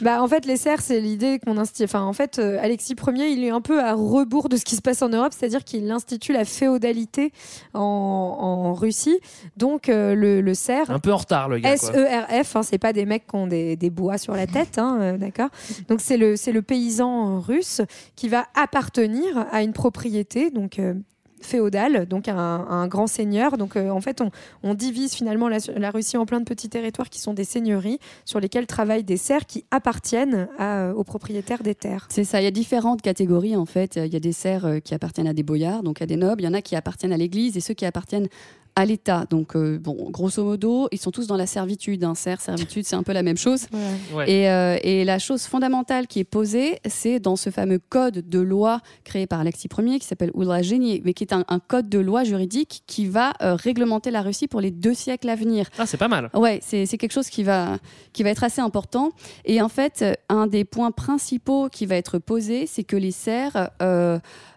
Bah, 0.00 0.22
en 0.22 0.28
fait, 0.28 0.46
les 0.46 0.56
serfs, 0.56 0.80
c'est 0.80 1.00
l'idée 1.00 1.38
qu'on 1.38 1.56
institue. 1.56 1.84
Enfin, 1.84 2.02
en 2.02 2.12
fait, 2.12 2.38
euh, 2.38 2.58
Alexis 2.60 2.94
Ier, 3.06 3.28
il 3.28 3.44
est 3.44 3.50
un 3.50 3.60
peu 3.60 3.80
à 3.82 3.94
rebours 3.94 4.48
de 4.48 4.56
ce 4.56 4.64
qui 4.64 4.74
se 4.74 4.82
passe 4.82 5.02
en 5.02 5.08
Europe, 5.10 5.32
c'est-à-dire 5.36 5.62
qu'il 5.62 5.90
institue 5.90 6.32
la 6.32 6.44
féodalité 6.44 7.32
en, 7.74 7.80
en 7.80 8.74
Russie. 8.74 9.18
Donc, 9.56 9.88
euh, 9.88 10.14
le, 10.14 10.40
le 10.40 10.54
serf. 10.54 10.90
Un 10.90 10.98
peu 10.98 11.12
en 11.12 11.18
retard, 11.18 11.48
le 11.48 11.58
gars. 11.58 11.74
S-E-R-F, 11.74 12.56
hein, 12.56 12.62
c'est 12.62 12.78
pas 12.78 12.92
des 12.92 13.04
mecs 13.04 13.26
qui 13.26 13.36
ont 13.36 13.46
des, 13.46 13.76
des 13.76 13.90
bois 13.90 14.18
sur 14.18 14.34
la 14.34 14.46
tête, 14.46 14.78
hein, 14.78 14.98
euh, 15.00 15.18
d'accord? 15.18 15.50
Donc 15.88 16.00
c'est 16.00 16.16
le, 16.16 16.36
c'est 16.36 16.52
le 16.52 16.62
paysan 16.62 17.40
russe 17.40 17.82
qui 18.16 18.28
va 18.28 18.46
appartenir 18.54 19.46
à 19.50 19.62
une 19.62 19.72
propriété, 19.72 20.50
donc 20.50 20.78
euh, 20.78 20.94
féodale, 21.40 22.06
donc 22.06 22.28
à 22.28 22.34
un, 22.34 22.86
grand 22.86 23.06
seigneur. 23.06 23.56
Donc 23.56 23.76
euh, 23.76 23.90
en 23.90 24.00
fait, 24.00 24.22
on, 24.62 24.74
divise 24.74 25.14
finalement 25.14 25.48
la, 25.48 25.90
Russie 25.90 26.16
en 26.16 26.26
plein 26.26 26.40
de 26.40 26.44
petits 26.44 26.68
territoires 26.68 27.08
qui 27.08 27.20
sont 27.20 27.34
des 27.34 27.44
seigneuries 27.44 27.98
sur 28.24 28.40
lesquels 28.40 28.66
travaillent 28.66 29.04
des 29.04 29.16
serfs 29.16 29.46
qui 29.46 29.64
appartiennent 29.70 30.48
euh, 30.60 30.92
aux 30.92 31.04
propriétaires 31.04 31.62
des 31.62 31.74
terres. 31.74 32.06
C'est 32.10 32.24
ça, 32.24 32.40
il 32.40 32.44
y 32.44 32.48
a 32.48 32.52
différentes 32.52 33.02
catégories 33.02 33.56
en 33.56 33.66
fait. 33.66 33.96
Il 33.96 34.12
y 34.12 34.16
a 34.16 34.20
des 34.20 34.32
serfs 34.32 34.82
qui 34.84 34.94
appartiennent 34.94 35.28
à 35.28 35.34
des 35.34 35.42
boyards, 35.42 35.82
donc 35.82 36.02
à 36.02 36.06
des 36.06 36.16
nobles. 36.16 36.42
Il 36.42 36.44
y 36.44 36.48
en 36.48 36.54
a 36.54 36.62
qui 36.62 36.76
appartiennent 36.76 37.12
à 37.12 37.16
l'Église 37.16 37.56
et 37.56 37.60
ceux 37.60 37.74
qui 37.74 37.86
appartiennent 37.86 38.28
à 38.76 38.84
l'État. 38.84 39.26
Donc, 39.30 39.56
euh, 39.56 39.78
bon, 39.78 40.10
grosso 40.10 40.42
modo, 40.44 40.88
ils 40.92 40.98
sont 40.98 41.10
tous 41.10 41.26
dans 41.26 41.36
la 41.36 41.46
servitude. 41.46 42.04
Un 42.04 42.14
serf, 42.14 42.40
servitude, 42.40 42.84
c'est 42.84 42.96
un 42.96 43.02
peu 43.02 43.12
la 43.12 43.22
même 43.22 43.36
chose. 43.36 43.66
Ouais. 44.14 44.30
Et, 44.30 44.50
euh, 44.50 44.78
et 44.82 45.04
la 45.04 45.18
chose 45.18 45.44
fondamentale 45.44 46.06
qui 46.06 46.18
est 46.20 46.24
posée, 46.24 46.78
c'est 46.86 47.20
dans 47.20 47.36
ce 47.36 47.50
fameux 47.50 47.78
code 47.78 48.28
de 48.28 48.38
loi 48.38 48.80
créé 49.04 49.26
par 49.26 49.40
Alexis 49.40 49.68
Ier, 49.78 49.98
qui 49.98 50.06
s'appelle 50.06 50.30
Oulragenie, 50.34 51.02
mais 51.04 51.14
qui 51.14 51.24
est 51.24 51.32
un, 51.32 51.44
un 51.48 51.58
code 51.58 51.88
de 51.88 51.98
loi 51.98 52.24
juridique 52.24 52.82
qui 52.86 53.06
va 53.06 53.32
euh, 53.42 53.54
réglementer 53.54 54.10
la 54.10 54.22
Russie 54.22 54.48
pour 54.48 54.60
les 54.60 54.70
deux 54.70 54.94
siècles 54.94 55.28
à 55.28 55.36
venir. 55.36 55.68
Ah, 55.78 55.86
c'est 55.86 55.96
pas 55.96 56.08
mal. 56.08 56.30
Ouais, 56.34 56.60
c'est 56.62 56.86
c'est 56.86 56.98
quelque 56.98 57.12
chose 57.12 57.28
qui 57.28 57.42
va, 57.42 57.78
qui 58.12 58.22
va 58.22 58.30
être 58.30 58.44
assez 58.44 58.60
important. 58.60 59.10
Et 59.44 59.62
en 59.62 59.68
fait, 59.68 60.04
un 60.28 60.46
des 60.46 60.64
points 60.64 60.90
principaux 60.90 61.68
qui 61.68 61.86
va 61.86 61.96
être 61.96 62.18
posé, 62.18 62.66
c'est 62.66 62.84
que 62.84 62.96
les 62.96 63.12
serfs 63.12 63.70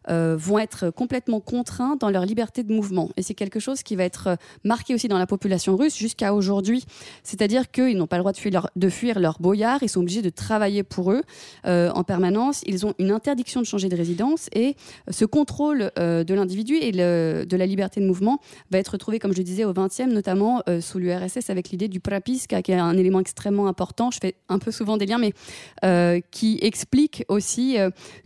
euh, 0.10 0.36
vont 0.38 0.60
être 0.60 0.90
complètement 0.90 1.40
contraints 1.40 1.96
dans 1.96 2.10
leur 2.10 2.26
liberté 2.26 2.64
de 2.64 2.74
mouvement. 2.74 3.10
Et 3.16 3.22
c'est 3.22 3.34
quelque 3.34 3.60
chose 3.60 3.84
qui 3.84 3.96
va 3.96 4.04
être 4.04 4.28
euh, 4.28 4.36
marqué 4.64 4.94
aussi 4.94 5.08
dans 5.08 5.18
la 5.18 5.28
population 5.28 5.78
russe 5.78 5.96
jusqu'à 5.96 6.34
aujourd'hui. 6.34 6.84
C'est-à-dire 7.24 7.72
qu'ils 7.72 7.98
n'ont 7.98 8.08
pas 8.08 8.18
le 8.18 8.22
droit 8.22 8.34
de 8.34 8.38
fuir, 8.38 8.52
leur, 8.52 8.70
de 8.76 8.90
fuir 8.90 9.20
leur 9.20 9.40
boyard, 9.40 9.82
ils 9.82 9.90
sont 9.90 10.02
obligés 10.02 10.22
de 10.22 10.30
travailler 10.30 10.84
pour 10.84 11.12
eux 11.12 11.24
euh, 11.66 11.90
en 11.92 12.04
permanence. 12.04 12.62
Ils 12.66 12.86
ont 12.86 12.94
une 13.00 13.12
interdiction 13.12 13.62
de 13.62 13.66
changer 13.66 13.88
de 13.88 13.96
résidence 13.96 14.50
et 14.54 14.76
ce 15.10 15.26
contrôle 15.26 15.92
de 15.96 16.34
l'individu 16.34 16.76
et 16.76 16.92
de 16.92 17.58
la 17.58 17.66
liberté 17.66 18.02
de 18.02 18.06
mouvement 18.06 18.40
va 18.72 18.80
être 18.80 18.90
retrouvé, 18.90 19.20
comme 19.20 19.34
je 19.34 19.42
disais, 19.42 19.66
au 19.66 19.74
20e, 19.74 20.08
notamment 20.12 20.62
sous 20.82 21.00
l'URSS 21.00 21.50
avec 21.50 21.70
l'idée 21.70 21.88
du 21.88 22.00
prapiska, 22.00 22.62
qui 22.62 22.72
est 22.72 22.76
un 22.76 22.98
élément 22.98 23.20
extrêmement 23.20 23.68
important. 23.68 24.12
Je 24.12 24.20
fais 24.22 24.36
un 24.50 24.60
peu 24.60 24.72
souvent 24.72 24.98
des 24.98 25.06
liens, 25.06 25.20
mais 25.20 25.34
qui 26.32 26.60
explique 26.62 27.24
aussi 27.28 27.78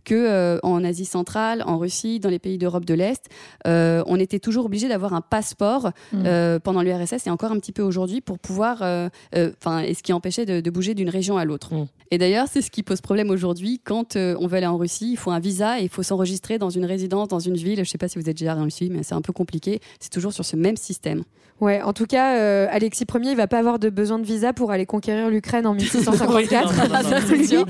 que 0.03 0.59
en 0.63 0.83
Asie 0.83 1.05
centrale, 1.05 1.63
en 1.67 1.77
Russie, 1.77 2.19
dans 2.19 2.29
les 2.29 2.39
pays 2.39 2.57
d'Europe 2.57 2.85
de 2.85 2.93
l'Est, 2.93 3.25
euh, 3.67 4.03
on 4.07 4.19
était 4.19 4.39
toujours 4.39 4.65
obligé 4.65 4.87
d'avoir 4.87 5.13
un 5.13 5.21
passeport 5.21 5.91
Mm. 6.11 6.23
euh, 6.25 6.59
pendant 6.59 6.81
l'URSS 6.81 7.27
et 7.27 7.29
encore 7.29 7.51
un 7.51 7.59
petit 7.59 7.71
peu 7.71 7.81
aujourd'hui 7.81 8.21
pour 8.21 8.39
pouvoir, 8.39 8.81
euh, 8.81 9.09
enfin, 9.33 9.79
et 9.79 9.93
ce 9.93 10.03
qui 10.03 10.13
empêchait 10.13 10.45
de, 10.45 10.61
de 10.61 10.69
bouger 10.69 10.93
d'une 10.93 11.09
région 11.09 11.37
à 11.37 11.45
l'autre. 11.45 11.73
Et 12.11 12.17
d'ailleurs, 12.17 12.47
c'est 12.49 12.61
ce 12.61 12.71
qui 12.71 12.83
pose 12.83 13.01
problème 13.01 13.29
aujourd'hui 13.29 13.81
quand 13.83 14.15
on 14.15 14.47
veut 14.47 14.57
aller 14.57 14.67
en 14.67 14.77
Russie, 14.77 15.11
il 15.11 15.17
faut 15.17 15.31
un 15.31 15.39
visa 15.39 15.79
et 15.79 15.83
il 15.83 15.89
faut 15.89 16.03
s'enregistrer 16.03 16.57
dans 16.57 16.69
une 16.69 16.85
résidence, 16.85 17.27
dans 17.27 17.39
une 17.39 17.55
ville. 17.55 17.79
Je 17.83 17.89
sais 17.89 17.97
pas 17.97 18.07
si 18.07 18.17
vous 18.17 18.29
êtes 18.29 18.37
déjà 18.37 18.55
en 18.55 18.63
Russie, 18.63 18.89
mais 18.91 19.03
c'est 19.03 19.15
un 19.15 19.21
peu 19.21 19.33
compliqué. 19.33 19.81
C'est 19.99 20.11
toujours 20.11 20.33
sur 20.33 20.45
ce 20.45 20.55
même 20.55 20.77
système. 20.77 21.23
Ouais, 21.59 21.81
en 21.81 21.91
tout 21.91 22.05
cas, 22.05 22.35
euh, 22.35 22.67
Alexis 22.69 23.05
Ier, 23.15 23.31
il 23.31 23.35
va 23.35 23.47
pas 23.47 23.57
avoir 23.57 23.79
de 23.79 23.89
besoin 23.89 24.19
de 24.19 24.25
visa 24.25 24.53
pour 24.53 24.71
aller 24.71 24.85
conquérir 24.85 25.29
l'Ukraine 25.29 25.65
en 25.65 25.73
1654. 25.73 26.27
Oui, 26.37 26.47
non, 26.51 26.87
non, 26.87 27.03
non, 27.03 27.09
non, 27.09 27.19
Lui, 27.19 27.37
c'est 27.39 27.47
sûr. 27.47 27.65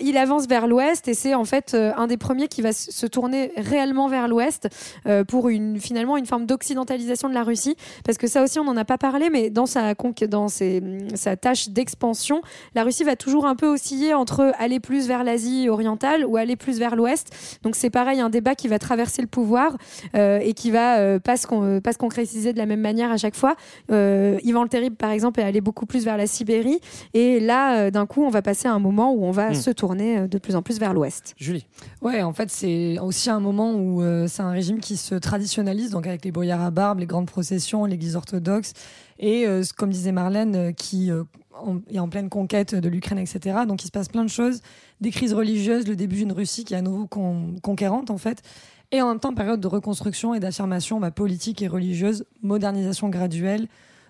Il 0.00 0.16
avance 0.16 0.46
vers 0.46 0.68
l'ouest 0.68 1.08
et 1.08 1.14
c'est 1.14 1.34
en 1.34 1.44
fait 1.44 1.72
euh, 1.74 1.90
un 1.96 2.06
des 2.06 2.16
premiers 2.16 2.46
qui 2.46 2.62
va 2.62 2.72
se 2.72 3.06
tourner 3.06 3.50
réellement 3.56 4.06
vers 4.08 4.28
l'ouest 4.28 4.68
euh, 5.06 5.24
pour 5.24 5.48
une 5.48 5.80
finalement 5.80 6.16
une 6.16 6.26
forme 6.26 6.46
d'occidentalisation 6.46 7.28
de 7.28 7.34
la 7.34 7.42
Russie. 7.42 7.76
Parce 8.04 8.16
que 8.16 8.26
ça 8.28 8.42
aussi, 8.44 8.60
on 8.60 8.64
n'en 8.64 8.76
a 8.76 8.84
pas 8.84 8.98
parlé, 8.98 9.28
mais 9.28 9.50
dans 9.50 9.66
sa 9.66 9.94
dans 10.28 10.46
ses- 10.48 10.82
sa 11.14 11.36
tâche 11.36 11.70
d'expansion, 11.70 12.42
la 12.76 12.84
Russie 12.84 13.02
va 13.02 13.16
toujours 13.16 13.46
un 13.46 13.56
peu 13.56 13.66
osciller 13.66 14.14
entre 14.14 14.52
aller 14.58 14.78
plus 14.78 15.08
vers 15.08 15.24
l'Asie 15.24 15.68
orientale 15.68 16.24
ou 16.24 16.36
aller 16.36 16.54
plus 16.54 16.78
vers 16.78 16.94
l'ouest. 16.94 17.58
Donc 17.62 17.74
c'est 17.74 17.90
pareil, 17.90 18.20
un 18.20 18.30
débat 18.30 18.54
qui 18.54 18.68
va 18.68 18.78
traverser 18.78 19.20
le 19.22 19.28
pouvoir 19.28 19.76
euh, 20.14 20.38
et 20.38 20.52
qui 20.54 20.70
va 20.70 20.98
euh, 20.98 21.18
pas, 21.18 21.36
se 21.36 21.80
pas 21.80 21.92
se 21.92 21.98
concrétiser 21.98 22.52
de 22.52 22.58
la 22.58 22.66
même 22.68 22.80
manière 22.80 23.10
à 23.10 23.16
chaque 23.16 23.34
fois. 23.34 23.56
Euh, 23.90 24.38
Ivan 24.44 24.62
le 24.62 24.68
Terrible, 24.68 24.94
par 24.96 25.10
exemple, 25.10 25.40
est 25.40 25.44
allé 25.44 25.60
beaucoup 25.60 25.86
plus 25.86 26.04
vers 26.04 26.16
la 26.16 26.26
Sibérie. 26.26 26.78
Et 27.14 27.40
là, 27.40 27.78
euh, 27.78 27.90
d'un 27.90 28.06
coup, 28.06 28.22
on 28.22 28.28
va 28.30 28.42
passer 28.42 28.68
à 28.68 28.72
un 28.72 28.78
moment 28.78 29.12
où 29.12 29.24
on 29.24 29.30
va 29.32 29.50
Mm. 29.50 29.54
se 29.54 29.70
tourner 29.70 30.18
euh, 30.18 30.28
de 30.28 30.38
plus 30.38 30.54
en 30.56 30.62
plus 30.62 30.78
vers 30.78 30.94
l'ouest. 30.94 31.34
Julie. 31.38 31.66
Ouais, 32.02 32.22
en 32.22 32.32
fait, 32.32 32.50
c'est 32.50 32.98
aussi 33.00 33.30
un 33.30 33.40
moment 33.40 33.72
où 33.74 34.02
euh, 34.02 34.26
c'est 34.28 34.42
un 34.42 34.50
régime 34.50 34.78
qui 34.80 34.96
se 34.96 35.14
traditionnalise, 35.16 35.90
donc 35.90 36.06
avec 36.06 36.24
les 36.24 36.30
boyards 36.32 36.62
à 36.62 36.70
barbe, 36.70 36.98
les 37.00 37.06
grandes 37.06 37.26
processions, 37.26 37.84
l'église 37.86 38.14
orthodoxe, 38.16 38.72
et 39.18 39.46
euh, 39.46 39.62
comme 39.76 39.90
disait 39.90 40.12
Marlène, 40.12 40.54
euh, 40.56 40.72
qui 40.72 41.10
euh, 41.10 41.24
en- 41.60 41.78
est 41.90 41.98
en 41.98 42.08
pleine 42.08 42.28
conquête 42.28 42.74
de 42.74 42.88
l'Ukraine, 42.88 43.18
etc. 43.18 43.60
Donc 43.66 43.82
il 43.82 43.86
se 43.86 43.90
passe 43.92 44.08
plein 44.08 44.22
de 44.24 44.30
choses, 44.30 44.60
des 45.00 45.10
crises 45.10 45.32
religieuses, 45.34 45.88
le 45.88 45.96
début 45.96 46.16
d'une 46.16 46.32
Russie 46.32 46.64
qui 46.64 46.74
est 46.74 46.76
à 46.76 46.82
nouveau 46.82 47.06
con- 47.06 47.54
conquérante, 47.62 48.10
en 48.10 48.18
fait, 48.18 48.42
et 48.90 49.02
en 49.02 49.08
même 49.08 49.20
temps, 49.20 49.34
période 49.34 49.60
de 49.60 49.66
reconstruction 49.66 50.34
et 50.34 50.40
d'affirmation 50.40 51.00
bah, 51.00 51.10
politique 51.10 51.62
et 51.62 51.68
religieuse, 51.68 52.24
modernisation 52.42 53.08
graduelle. 53.08 53.68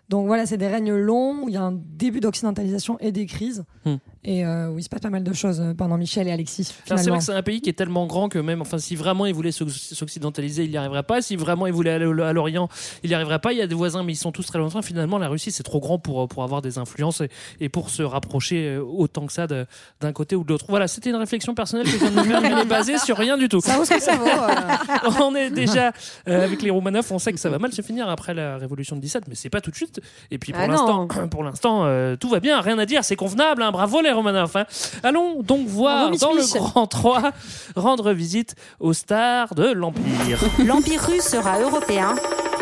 Donc 0.09 0.27
voilà, 0.27 0.47
c'est 0.47 0.57
des 0.57 0.69
règnes 0.69 0.95
longs, 0.95 1.49
il 1.49 1.55
y 1.55 1.57
a 1.57 1.63
un 1.63 1.73
début 1.73 2.21
d'occidentalisation 2.21 2.99
et 3.01 3.13
des 3.13 3.27
crises, 3.27 3.65
Hmm. 3.85 3.97
Et 4.25 4.45
euh, 4.45 4.69
où 4.71 4.79
il 4.79 4.83
se 4.83 4.89
passe 4.89 5.01
pas 5.01 5.11
mal 5.11 5.23
de 5.25 5.33
choses 5.33 5.61
euh, 5.61 5.75
pendant 5.75 5.97
Michel 5.97 6.27
et 6.29 6.33
Alexis. 6.33 6.69
Enfin, 6.85 6.97
c'est 6.97 7.09
vrai 7.11 7.19
que 7.19 7.25
c'est 7.25 7.33
un 7.33 7.43
pays 7.43 7.61
qui 7.61 7.71
est 7.71 7.75
tellement 7.75 8.07
grand 8.07 8.29
que 8.29 8.39
même, 8.39 8.61
enfin, 8.61 8.79
si 8.79 8.97
vraiment 8.97 9.27
il 9.27 9.35
voulait 9.35 9.51
s'oc- 9.53 9.69
s'occidentaliser, 9.71 10.65
il 10.65 10.71
n'y 10.71 10.77
arriverait 10.77 11.03
pas. 11.03 11.23
Si 11.23 11.37
vraiment 11.37 11.67
il 11.67 11.73
voulait 11.73 11.91
aller 11.93 12.05
à 12.23 12.33
l'Orient, 12.33 12.69
il 13.03 13.09
n'y 13.11 13.15
arriverait 13.15 13.39
pas. 13.39 13.53
Il 13.53 13.59
y 13.59 13.63
a 13.63 13.67
des 13.67 13.75
voisins, 13.75 14.03
mais 14.03 14.13
ils 14.13 14.17
sont 14.17 14.33
tous 14.33 14.47
très 14.47 14.59
lointains. 14.59 14.83
Finalement, 14.83 15.19
la 15.19 15.29
Russie, 15.29 15.51
c'est 15.53 15.63
trop 15.63 15.81
grand 15.81 15.99
pour, 15.99 16.27
pour 16.29 16.43
avoir 16.43 16.63
des 16.63 16.79
influences 16.79 17.21
et, 17.21 17.29
et 17.61 17.69
pour 17.69 17.91
se 17.91 18.03
rapprocher 18.03 18.69
euh, 18.77 18.83
autant 18.83 19.27
que 19.27 19.33
ça 19.33 19.47
d'un 19.47 20.13
côté 20.13 20.37
ou 20.37 20.45
de 20.45 20.49
l'autre. 20.49 20.67
Voilà, 20.69 20.89
c'était 20.89 21.11
une 21.11 21.17
réflexion 21.17 21.55
personnelle 21.55 21.87
que 21.87 21.93
je 21.93 21.97
viens 21.99 22.11
de 22.11 22.21
faire, 22.29 22.41
mais 22.41 22.65
basée 22.65 22.99
sur 22.99 23.17
rien 23.17 23.37
du 23.39 23.49
tout. 23.49 23.61
Ça 23.61 23.77
vaut 23.77 23.85
ce 23.85 23.95
que 23.95 24.01
ça 24.03 24.17
vaut. 24.17 24.27
euh. 24.27 25.11
on 25.23 25.35
est 25.35 25.51
déjà 25.51 25.93
euh, 26.29 26.45
avec 26.45 26.63
les 26.63 26.71
Romanov, 26.71 27.07
on 27.13 27.19
sait 27.19 27.33
que 27.33 27.39
ça 27.41 27.51
va 27.51 27.59
mal 27.59 27.73
se 27.73 27.83
finir 27.83 28.09
après 28.09 28.35
la 28.35 28.57
révolution 28.59 28.97
de 28.97 29.01
17, 29.01 29.25
mais 29.29 29.35
c'est 29.35 29.51
pas 29.51 29.61
tout 29.61 29.71
de 29.71 29.77
suite. 29.77 30.01
Et 30.31 30.39
puis 30.39 30.53
pour 30.53 30.63
Ah 30.63 30.67
l'instant, 30.67 31.07
tout 32.21 32.29
va 32.29 32.41
bien, 32.41 32.61
rien 32.61 32.79
à 32.79 32.87
dire, 32.87 33.05
c'est 33.05 33.17
convenable, 33.17 33.63
hein, 33.63 33.71
bravo 33.71 34.01
les 34.01 34.11
Romanov. 34.19 34.57
hein. 34.57 34.67
Allons 35.03 35.43
donc 35.43 35.67
voir 35.67 36.11
Bravo, 36.11 36.17
dans 36.19 36.33
le 36.33 36.59
Grand 36.59 36.87
3 36.87 37.31
rendre 37.77 38.13
visite 38.13 38.55
aux 38.81 38.93
stars 38.93 39.55
de 39.55 39.71
l'Empire. 39.73 40.39
L'Empire 40.65 41.01
russe 41.03 41.25
sera 41.25 41.59
européen 41.61 42.15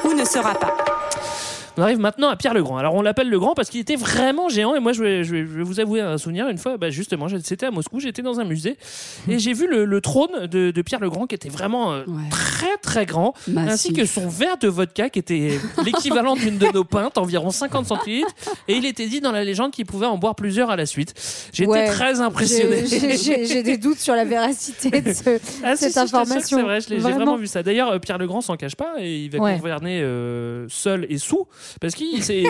ou 0.04 0.12
ne 0.14 0.24
sera 0.24 0.54
pas. 0.54 0.74
On 1.78 1.82
arrive 1.82 1.98
maintenant 1.98 2.28
à 2.28 2.36
Pierre 2.36 2.54
le 2.54 2.62
Grand. 2.62 2.78
Alors 2.78 2.94
on 2.94 3.02
l'appelle 3.02 3.28
le 3.28 3.38
Grand 3.38 3.54
parce 3.54 3.68
qu'il 3.70 3.80
était 3.80 3.96
vraiment 3.96 4.48
géant. 4.48 4.74
Et 4.74 4.80
moi 4.80 4.92
je 4.92 5.02
vais, 5.02 5.24
je 5.24 5.32
vais- 5.32 5.40
je 5.46 5.58
vais 5.58 5.62
vous 5.62 5.78
avouer 5.80 6.00
un 6.00 6.16
souvenir. 6.18 6.48
Une 6.48 6.58
fois, 6.58 6.76
bah, 6.78 6.90
justement, 6.90 7.26
c'était 7.42 7.66
à 7.66 7.70
Moscou, 7.70 8.00
j'étais 8.00 8.22
dans 8.22 8.40
un 8.40 8.44
musée 8.44 8.76
et 9.28 9.38
j'ai 9.38 9.52
vu 9.52 9.68
le, 9.68 9.84
le 9.84 10.00
trône 10.00 10.46
de, 10.46 10.70
de 10.70 10.82
Pierre 10.82 11.00
le 11.00 11.10
Grand 11.10 11.26
qui 11.26 11.34
était 11.34 11.48
vraiment 11.48 11.92
euh, 11.92 12.04
très 12.30 12.76
très 12.82 13.04
grand, 13.06 13.34
Massif. 13.48 13.70
ainsi 13.72 13.92
que 13.92 14.04
son 14.06 14.28
verre 14.28 14.56
de 14.58 14.68
vodka 14.68 15.10
qui 15.10 15.18
était 15.18 15.58
l'équivalent 15.84 16.34
d'une 16.34 16.58
de 16.58 16.66
nos 16.72 16.84
pintes, 16.84 17.18
environ 17.18 17.50
50 17.50 17.86
centilitres. 17.86 18.28
Et 18.68 18.74
il 18.76 18.86
était 18.86 19.06
dit 19.06 19.20
dans 19.20 19.32
la 19.32 19.44
légende 19.44 19.70
qu'il 19.72 19.86
pouvait 19.86 20.06
en 20.06 20.16
boire 20.18 20.34
plusieurs 20.34 20.70
à 20.70 20.76
la 20.76 20.86
suite. 20.86 21.14
J'étais 21.52 21.70
Ouais. 21.70 21.86
très 21.86 22.20
impressionné. 22.20 22.84
J'ai- 22.86 23.62
des 23.62 23.76
doutes 23.78 23.98
sur 23.98 24.14
la 24.14 24.24
véracité 24.24 25.00
de 25.00 25.12
ce- 25.12 25.38
Ah, 25.64 25.76
cette 25.76 25.92
si, 25.92 25.98
information. 25.98 26.58
C'est 26.58 26.62
vrai, 26.62 26.78
j'ai 26.80 26.98
vraiment 26.98 27.36
vu 27.36 27.46
ça. 27.46 27.62
D'ailleurs, 27.62 27.90
euh, 27.90 27.98
Pierre 27.98 28.18
le 28.18 28.26
Grand 28.26 28.40
s'en 28.40 28.56
cache 28.56 28.76
pas 28.76 28.94
et 29.00 29.24
il 29.24 29.30
va 29.30 29.38
Ouais. 29.38 29.56
gouverner 29.56 30.00
euh, 30.02 30.66
seul 30.68 31.06
et 31.08 31.18
sous 31.18 31.46
parce 31.80 31.94
qu'il 31.94 32.22
s'est- 32.22 32.42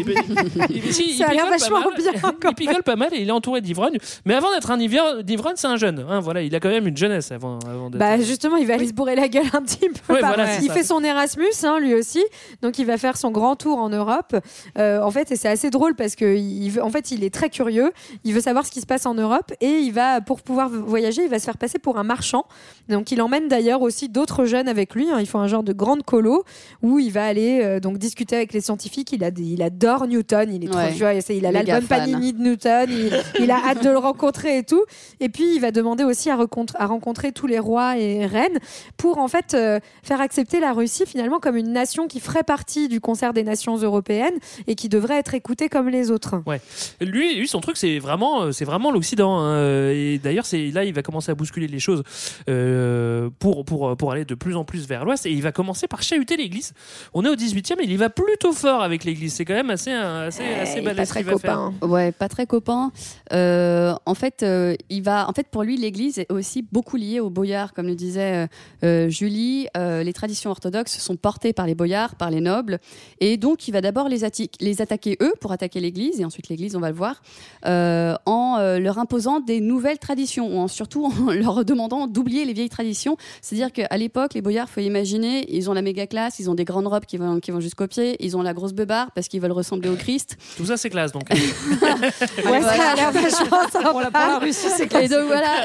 il- 0.70 0.92
si, 0.92 1.04
il 1.18 1.24
picole 1.24 1.36
pas 1.36 1.50
vachement 1.50 1.80
mal. 1.80 1.88
bien, 1.96 2.12
Il 2.50 2.54
picole 2.54 2.82
pas 2.82 2.96
mal 2.96 3.08
et 3.12 3.20
il 3.20 3.28
est 3.28 3.32
entouré 3.32 3.60
d'ivrognes. 3.60 3.98
Mais 4.24 4.34
avant 4.34 4.50
d'être 4.52 4.70
un 4.70 4.78
ivrogne, 4.80 5.54
c'est 5.56 5.66
un 5.66 5.76
jeune. 5.76 6.04
hein, 6.08 6.20
voilà, 6.20 6.42
il 6.42 6.54
a 6.54 6.60
quand 6.60 6.68
même 6.68 6.86
une 6.86 6.96
jeunesse 6.96 7.32
avant, 7.32 7.58
avant. 7.68 7.90
Bah 7.90 8.18
justement, 8.20 8.56
il 8.56 8.66
va 8.66 8.74
aller 8.74 8.88
se 8.88 8.92
bourrer 8.92 9.14
la 9.16 9.28
gueule 9.28 9.46
un 9.52 9.62
petit 9.62 9.88
peu. 9.88 10.14
Ouais, 10.14 10.20
voilà, 10.20 10.46
c'est 10.46 10.62
il 10.62 10.68
ça. 10.68 10.74
fait 10.74 10.84
son 10.84 11.02
Erasmus, 11.02 11.44
hein, 11.64 11.78
lui 11.80 11.94
aussi. 11.94 12.24
Donc 12.62 12.78
il 12.78 12.86
va 12.86 12.98
faire 12.98 13.16
son 13.16 13.30
grand 13.30 13.56
tour 13.56 13.78
en 13.78 13.88
Europe. 13.88 14.36
Euh, 14.78 15.00
en 15.02 15.10
fait, 15.10 15.30
et 15.32 15.36
c'est 15.36 15.48
assez 15.48 15.70
drôle 15.70 15.94
parce 15.94 16.14
que 16.16 16.36
il 16.36 16.70
veut, 16.70 16.82
en 16.82 16.90
fait, 16.90 17.10
il 17.10 17.24
est 17.24 17.32
très 17.32 17.50
curieux. 17.50 17.92
Il 18.24 18.34
veut 18.34 18.40
savoir 18.40 18.66
ce 18.66 18.70
qui 18.70 18.80
se 18.80 18.86
passe 18.86 19.06
en 19.06 19.14
Europe 19.14 19.52
et 19.60 19.66
il 19.78 19.90
va, 19.92 20.20
pour 20.20 20.42
pouvoir 20.42 20.68
voyager, 20.68 21.22
il 21.24 21.28
va 21.30 21.38
se 21.38 21.44
faire 21.44 21.58
passer 21.58 21.78
pour 21.78 21.98
un 21.98 22.04
marchand. 22.04 22.44
Donc 22.88 23.10
il 23.12 23.20
emmène 23.22 23.48
d'ailleurs 23.48 23.82
aussi 23.82 24.08
d'autres 24.08 24.44
jeunes 24.44 24.68
avec 24.68 24.94
lui. 24.94 25.08
hein. 25.10 25.18
Il 25.20 25.26
faut 25.26 25.38
un 25.38 25.46
genre 25.48 25.62
de 25.62 25.72
grande 25.72 26.02
colo 26.02 26.44
où 26.82 26.98
il 26.98 27.12
va 27.12 27.24
aller 27.26 27.60
euh, 27.62 27.80
donc 27.80 27.98
discuter 27.98 28.36
avec 28.36 28.52
les 28.52 28.60
scientifiques. 28.60 29.05
Il 29.12 29.24
a, 29.24 29.30
des- 29.30 29.42
il 29.42 29.62
adore 29.62 30.06
Newton. 30.06 30.48
Il 30.52 30.64
est 30.64 30.68
trop, 30.68 30.78
Ouais. 30.78 30.92
tu 30.92 30.98
vois, 31.00 31.12
il 31.14 31.46
a 31.46 31.52
l'album. 31.52 31.82
Panini 31.84 32.32
de 32.32 32.38
Newton. 32.42 32.88
Il, 32.90 33.10
il 33.42 33.50
a 33.50 33.56
hâte 33.66 33.82
de 33.84 33.90
le 33.90 33.98
rencontrer 33.98 34.58
et 34.58 34.62
tout. 34.62 34.82
Et 35.20 35.28
puis 35.28 35.54
il 35.54 35.60
va 35.60 35.70
demander 35.70 36.04
aussi 36.04 36.30
à, 36.30 36.36
rencontr- 36.36 36.74
à 36.78 36.86
rencontrer 36.86 37.32
tous 37.32 37.46
les 37.46 37.58
rois 37.58 37.98
et 37.98 38.26
reines 38.26 38.58
pour 38.96 39.18
en 39.18 39.28
fait 39.28 39.54
euh, 39.54 39.80
faire 40.02 40.20
accepter 40.20 40.60
la 40.60 40.72
Russie 40.72 41.04
finalement 41.06 41.38
comme 41.40 41.56
une 41.56 41.72
nation 41.72 42.06
qui 42.08 42.20
ferait 42.20 42.42
partie 42.42 42.88
du 42.88 43.00
concert 43.00 43.32
des 43.32 43.42
nations 43.44 43.76
européennes 43.76 44.34
et 44.66 44.74
qui 44.74 44.88
devrait 44.88 45.18
être 45.18 45.34
écoutée 45.34 45.68
comme 45.68 45.88
les 45.88 46.10
autres. 46.10 46.42
Ouais. 46.46 46.60
Lui, 47.00 47.34
lui, 47.36 47.48
son 47.48 47.60
truc, 47.60 47.76
c'est 47.76 47.98
vraiment, 47.98 48.42
euh, 48.42 48.52
c'est 48.52 48.64
vraiment 48.64 48.90
l'Occident. 48.90 49.38
hein. 49.38 49.90
Et 49.90 50.18
d'ailleurs, 50.22 50.46
c'est 50.46 50.70
là, 50.70 50.84
il 50.84 50.92
va 50.94 51.02
commencer 51.02 51.30
à 51.30 51.34
bousculer 51.34 51.66
les 51.68 51.78
choses 51.78 52.02
euh, 52.48 53.28
pour, 53.38 53.64
pour, 53.64 53.96
pour 53.96 54.12
aller 54.12 54.24
de 54.24 54.34
plus 54.34 54.56
en 54.56 54.64
plus 54.64 54.86
vers 54.86 55.04
l'Ouest. 55.04 55.26
Et 55.26 55.30
il 55.32 55.42
va 55.42 55.52
commencer 55.52 55.86
par 55.88 56.02
chahuter 56.02 56.36
l'Église. 56.36 56.72
On 57.14 57.24
est 57.24 57.28
au 57.28 57.34
18e, 57.36 57.80
et 57.80 57.84
il 57.84 57.92
y 57.92 57.96
va 57.96 58.10
plutôt 58.10 58.52
fort 58.52 58.82
avec 58.82 58.95
l'Église. 59.04 59.34
C'est 59.34 59.44
quand 59.44 59.54
même 59.54 59.70
assez, 59.70 59.92
euh, 59.92 60.28
assez, 60.28 60.44
assez 60.44 60.78
est 60.78 60.82
balèze 60.82 61.08
pas 61.08 61.14
très 61.20 61.24
faire. 61.24 61.32
copain. 61.34 61.74
Ouais, 61.82 62.12
pas 62.12 62.28
très 62.28 62.46
copain. 62.46 62.92
Euh, 63.32 63.94
en 64.06 64.14
fait, 64.14 64.42
euh, 64.42 64.74
il 64.90 65.02
va. 65.02 65.28
En 65.28 65.32
fait, 65.32 65.48
pour 65.48 65.62
lui, 65.62 65.76
l'Église 65.76 66.18
est 66.18 66.30
aussi 66.30 66.62
beaucoup 66.70 66.96
liée 66.96 67.20
aux 67.20 67.30
boyards, 67.30 67.72
comme 67.72 67.86
le 67.86 67.94
disait 67.94 68.48
euh, 68.82 69.08
Julie. 69.08 69.68
Euh, 69.76 70.02
les 70.02 70.12
traditions 70.12 70.50
orthodoxes 70.50 70.98
sont 70.98 71.16
portées 71.16 71.52
par 71.52 71.66
les 71.66 71.74
boyards, 71.74 72.16
par 72.16 72.30
les 72.30 72.40
nobles, 72.40 72.78
et 73.20 73.36
donc 73.36 73.68
il 73.68 73.72
va 73.72 73.80
d'abord 73.80 74.08
les, 74.08 74.20
les 74.60 74.82
attaquer 74.82 75.16
eux 75.20 75.32
pour 75.40 75.52
attaquer 75.52 75.80
l'Église, 75.80 76.20
et 76.20 76.24
ensuite 76.24 76.48
l'Église, 76.48 76.76
on 76.76 76.80
va 76.80 76.90
le 76.90 76.96
voir, 76.96 77.22
euh, 77.66 78.14
en 78.26 78.56
euh, 78.58 78.78
leur 78.78 78.98
imposant 78.98 79.40
des 79.40 79.60
nouvelles 79.60 79.98
traditions, 79.98 80.56
ou 80.56 80.58
en, 80.58 80.68
surtout 80.68 81.06
en 81.06 81.30
leur 81.32 81.64
demandant 81.64 82.06
d'oublier 82.06 82.44
les 82.44 82.52
vieilles 82.52 82.68
traditions. 82.68 83.16
C'est-à-dire 83.42 83.72
qu'à 83.72 83.96
l'époque, 83.96 84.34
les 84.34 84.42
boyards, 84.42 84.68
faut 84.68 84.80
imaginer, 84.80 85.46
ils 85.54 85.70
ont 85.70 85.72
la 85.72 85.82
méga 85.82 86.06
classe, 86.06 86.38
ils 86.38 86.50
ont 86.50 86.54
des 86.54 86.64
grandes 86.64 86.86
robes 86.86 87.06
qui 87.06 87.16
vont, 87.16 87.40
qui 87.40 87.50
vont 87.50 87.60
jusqu'aux 87.60 87.86
pieds, 87.86 88.16
ils 88.20 88.36
ont 88.36 88.42
la 88.42 88.54
grosse 88.54 88.72
beubare 88.76 89.08
parce 89.14 89.26
qu'ils 89.28 89.40
veulent 89.40 89.52
ressembler 89.52 89.88
au 89.88 89.96
Christ. 89.96 90.36
Tout 90.56 90.66
ça, 90.66 90.76
c'est 90.76 90.90
classe. 90.90 91.12
Donc. 91.12 91.24
Ouais, 91.30 92.60
ça 92.62 92.90
a 92.92 92.94
l'air 92.94 93.10
vachement 93.12 93.68
sympa. 93.72 93.90
Pour 93.90 94.00
la, 94.00 94.10
pour 94.10 94.20
la 94.20 94.38
Russie, 94.38 94.68
c'est 94.76 94.84
Et 94.84 94.88
classe. 94.88 95.10
donc 95.10 95.24
voilà. 95.26 95.62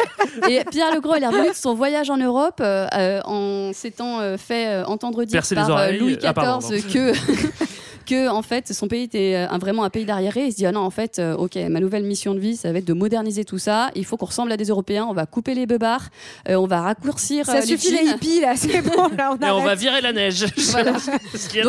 Et 0.50 0.64
Pierre 0.72 0.94
le 0.94 1.02
Gros, 1.02 1.16
il 1.16 1.24
est 1.24 1.28
revenu 1.28 1.50
de 1.50 1.54
son 1.56 1.74
voyage 1.76 2.10
en 2.10 2.18
Europe 2.18 2.60
euh, 2.62 2.88
euh, 2.96 3.22
en 3.26 3.72
s'étant 3.74 4.20
euh, 4.20 4.38
fait 4.38 4.68
euh, 4.68 4.86
entendre 4.86 5.24
dire 5.24 5.38
Percer 5.40 5.56
par 5.56 5.70
euh. 5.78 5.92
Louis 5.92 6.18
Ah, 6.24 6.34
pardon, 6.34 6.66
XIV 6.68 6.92
que 6.92 7.14
que 8.06 8.28
en 8.30 8.42
fait 8.42 8.74
son 8.74 8.88
pays 8.88 9.04
était 9.04 9.36
euh, 9.36 9.50
un- 9.50 9.58
vraiment 9.58 9.84
un 9.84 9.90
pays 9.90 10.06
d'arriéré. 10.06 10.46
Il 10.46 10.52
se 10.52 10.58
dit 10.58 10.66
ah 10.66 10.72
non 10.72 10.82
en 10.82 10.90
fait 10.90 11.20
euh, 11.20 11.36
ok 11.36 11.56
ma 11.70 11.80
nouvelle 11.80 12.04
mission 12.04 12.34
de 12.34 12.40
vie 12.40 12.56
ça 12.56 12.72
va 12.72 12.80
être 12.80 12.86
de 12.86 12.94
moderniser 12.94 13.46
tout 13.46 13.58
ça. 13.60 13.90
Il 13.96 14.06
faut 14.06 14.18
qu'on 14.18 14.26
ressemble 14.28 14.52
à 14.52 14.58
des 14.58 14.66
Européens. 14.66 15.06
On 15.10 15.14
va 15.14 15.26
couper 15.26 15.54
les 15.56 15.66
beubards, 15.66 16.08
euh, 16.50 16.56
on 16.56 16.68
va 16.68 16.82
raccourcir. 16.82 17.46
Ça 17.46 17.58
euh, 17.58 17.62
suffit 17.62 17.92
les 17.92 18.10
hippies 18.12 18.42
là, 18.42 18.54
c'est 18.56 18.82
bon 18.82 19.08
là, 19.18 19.36
on 19.40 19.46
Et 19.46 19.50
on 19.52 19.64
va 19.64 19.76
virer 19.76 20.02
la 20.02 20.14
neige. 20.14 20.46
Voilà. 20.72 20.94
Ce 21.00 21.50
qui 21.50 21.60
a 21.60 21.64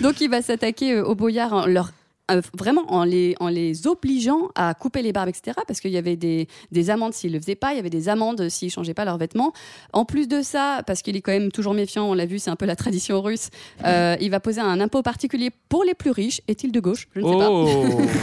Donc, 0.00 0.20
il 0.20 0.28
va 0.30 0.42
s'attaquer 0.42 1.00
aux 1.00 1.14
boyards 1.14 1.52
en 1.52 1.66
leur 1.66 1.90
euh, 2.30 2.40
vraiment 2.58 2.84
en 2.92 3.04
les, 3.04 3.34
en 3.40 3.48
les 3.48 3.86
obligeant 3.86 4.48
à 4.54 4.74
couper 4.74 5.02
les 5.02 5.12
barbes, 5.12 5.28
etc. 5.28 5.56
Parce 5.66 5.80
qu'il 5.80 5.90
y 5.90 5.96
avait 5.96 6.16
des, 6.16 6.48
des 6.72 6.90
amendes 6.90 7.12
s'ils 7.14 7.32
le 7.32 7.40
faisaient 7.40 7.54
pas, 7.54 7.72
il 7.72 7.76
y 7.76 7.78
avait 7.80 7.90
des 7.90 8.08
amendes 8.08 8.48
s'ils 8.48 8.70
changeaient 8.70 8.94
pas 8.94 9.04
leurs 9.04 9.18
vêtements. 9.18 9.52
En 9.92 10.04
plus 10.04 10.28
de 10.28 10.42
ça, 10.42 10.82
parce 10.86 11.02
qu'il 11.02 11.16
est 11.16 11.20
quand 11.20 11.32
même 11.32 11.50
toujours 11.52 11.74
méfiant, 11.74 12.04
on 12.08 12.14
l'a 12.14 12.26
vu, 12.26 12.38
c'est 12.38 12.50
un 12.50 12.56
peu 12.56 12.66
la 12.66 12.76
tradition 12.76 13.20
russe, 13.22 13.48
euh, 13.84 14.16
il 14.20 14.30
va 14.30 14.40
poser 14.40 14.60
un 14.60 14.80
impôt 14.80 15.02
particulier 15.02 15.50
pour 15.68 15.84
les 15.84 15.94
plus 15.94 16.10
riches. 16.10 16.40
Est-il 16.48 16.72
de 16.72 16.80
gauche? 16.80 17.08
Je 17.14 17.20
ne 17.20 17.26
sais 17.26 17.34
Oh. 17.38 17.66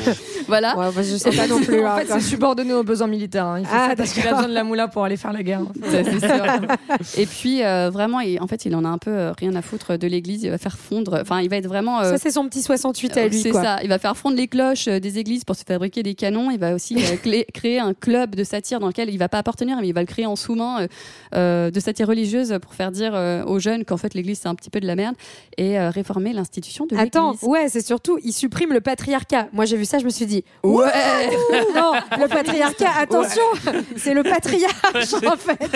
pas. 0.06 0.12
voilà. 0.48 0.78
Ouais, 0.78 0.86
bah, 0.96 1.02
je 1.04 1.16
sais 1.18 1.32
pas 1.32 1.48
non 1.48 1.60
plus. 1.62 1.84
en 1.86 1.88
hein, 1.92 1.98
fait, 1.98 2.08
c'est 2.08 2.20
subordonné 2.22 2.74
aux 2.74 2.84
besoins 2.84 3.08
militaires. 3.08 3.46
hein. 3.46 3.60
Il 3.60 3.68
Ah, 3.72 3.90
ça 3.90 3.96
parce 3.96 4.14
qu'il 4.14 4.26
a 4.28 4.32
besoin 4.34 4.48
de 4.50 4.54
la 4.54 4.64
moula 4.64 4.88
pour 4.88 5.04
aller 5.04 5.18
faire 5.18 5.34
la 5.34 5.44
guerre. 5.44 5.62
Ça, 5.84 6.04
c'est 6.04 6.20
sûr. 6.20 6.46
Et 7.18 7.26
puis 7.26 7.64
euh, 7.64 7.90
vraiment, 7.92 8.20
il- 8.20 8.40
en 8.40 8.48
fait, 8.48 8.66
il 8.66 8.76
en 8.76 8.84
a 8.86 8.90
un 8.90 8.98
peu 8.98 9.32
rien 9.40 9.56
à 9.56 9.62
foutre 9.62 9.98
de 9.98 10.08
l'Église. 10.08 10.44
Il 10.44 10.50
va 10.52 10.58
faire 10.58 10.78
fondre. 10.78 11.20
Enfin, 11.22 11.42
il 11.42 11.50
va 11.50 11.58
être 11.58 11.68
vraiment. 11.68 12.00
euh, 12.02 12.12
Ça, 12.12 12.18
c'est 12.18 12.32
son 12.32 12.48
petit 12.48 12.62
68 12.62 13.18
à 13.18 13.28
lui. 13.28 13.40
C'est 13.42 13.52
ça. 13.54 13.80
Il 13.84 13.90
va 13.90 13.95
faire 14.00 14.16
fondre 14.18 14.36
les 14.36 14.48
cloches 14.48 14.88
euh, 14.88 15.00
des 15.00 15.20
églises 15.20 15.44
pour 15.44 15.56
se 15.56 15.64
fabriquer 15.64 16.04
des 16.04 16.16
canons. 16.16 16.52
Il 16.52 16.60
va 16.60 16.74
aussi 16.74 16.96
euh, 16.98 17.44
créer 17.54 17.80
un 17.80 17.94
club 17.94 18.36
de 18.36 18.44
satire 18.44 18.80
dans 18.80 18.88
lequel 18.88 19.10
il 19.10 19.18
va 19.18 19.30
pas 19.30 19.40
appartenir, 19.40 19.78
mais 19.82 19.88
il 19.88 19.94
va 19.94 20.02
le 20.02 20.08
créer 20.08 20.26
en 20.26 20.36
sous-main 20.36 20.88
euh, 21.34 21.72
de 21.72 21.80
satire 21.80 22.08
religieuse 22.08 22.58
pour 22.62 22.74
faire 22.74 22.92
dire 22.92 23.14
aux 23.48 23.60
jeunes 23.60 23.86
qu'en 23.86 23.98
fait 23.98 24.14
l'église 24.14 24.40
c'est 24.42 24.48
un 24.48 24.56
petit 24.56 24.70
peu 24.70 24.80
de 24.80 24.88
la 24.88 24.96
merde 24.96 25.16
et 25.58 25.78
réformer 25.80 26.34
l'institution 26.34 26.86
de 26.86 26.96
Attends, 26.96 27.32
l'église. 27.32 27.50
ouais, 27.50 27.70
c'est 27.70 27.86
surtout, 27.86 28.20
il 28.24 28.34
supprime 28.34 28.74
le 28.74 28.82
patriarcat. 28.82 29.48
Moi, 29.54 29.66
j'ai 29.66 29.78
vu 29.78 29.86
ça, 29.86 30.00
je 30.00 30.06
me 30.06 30.10
suis 30.10 30.26
dit, 30.26 30.44
ouais, 30.64 30.86
non, 31.76 31.94
le 32.18 32.28
patriarcat, 32.28 32.92
attention, 33.00 33.42
c'est 33.96 34.14
le 34.14 34.24
patriarche, 34.24 35.14
en 35.14 35.38
fait. 35.38 35.70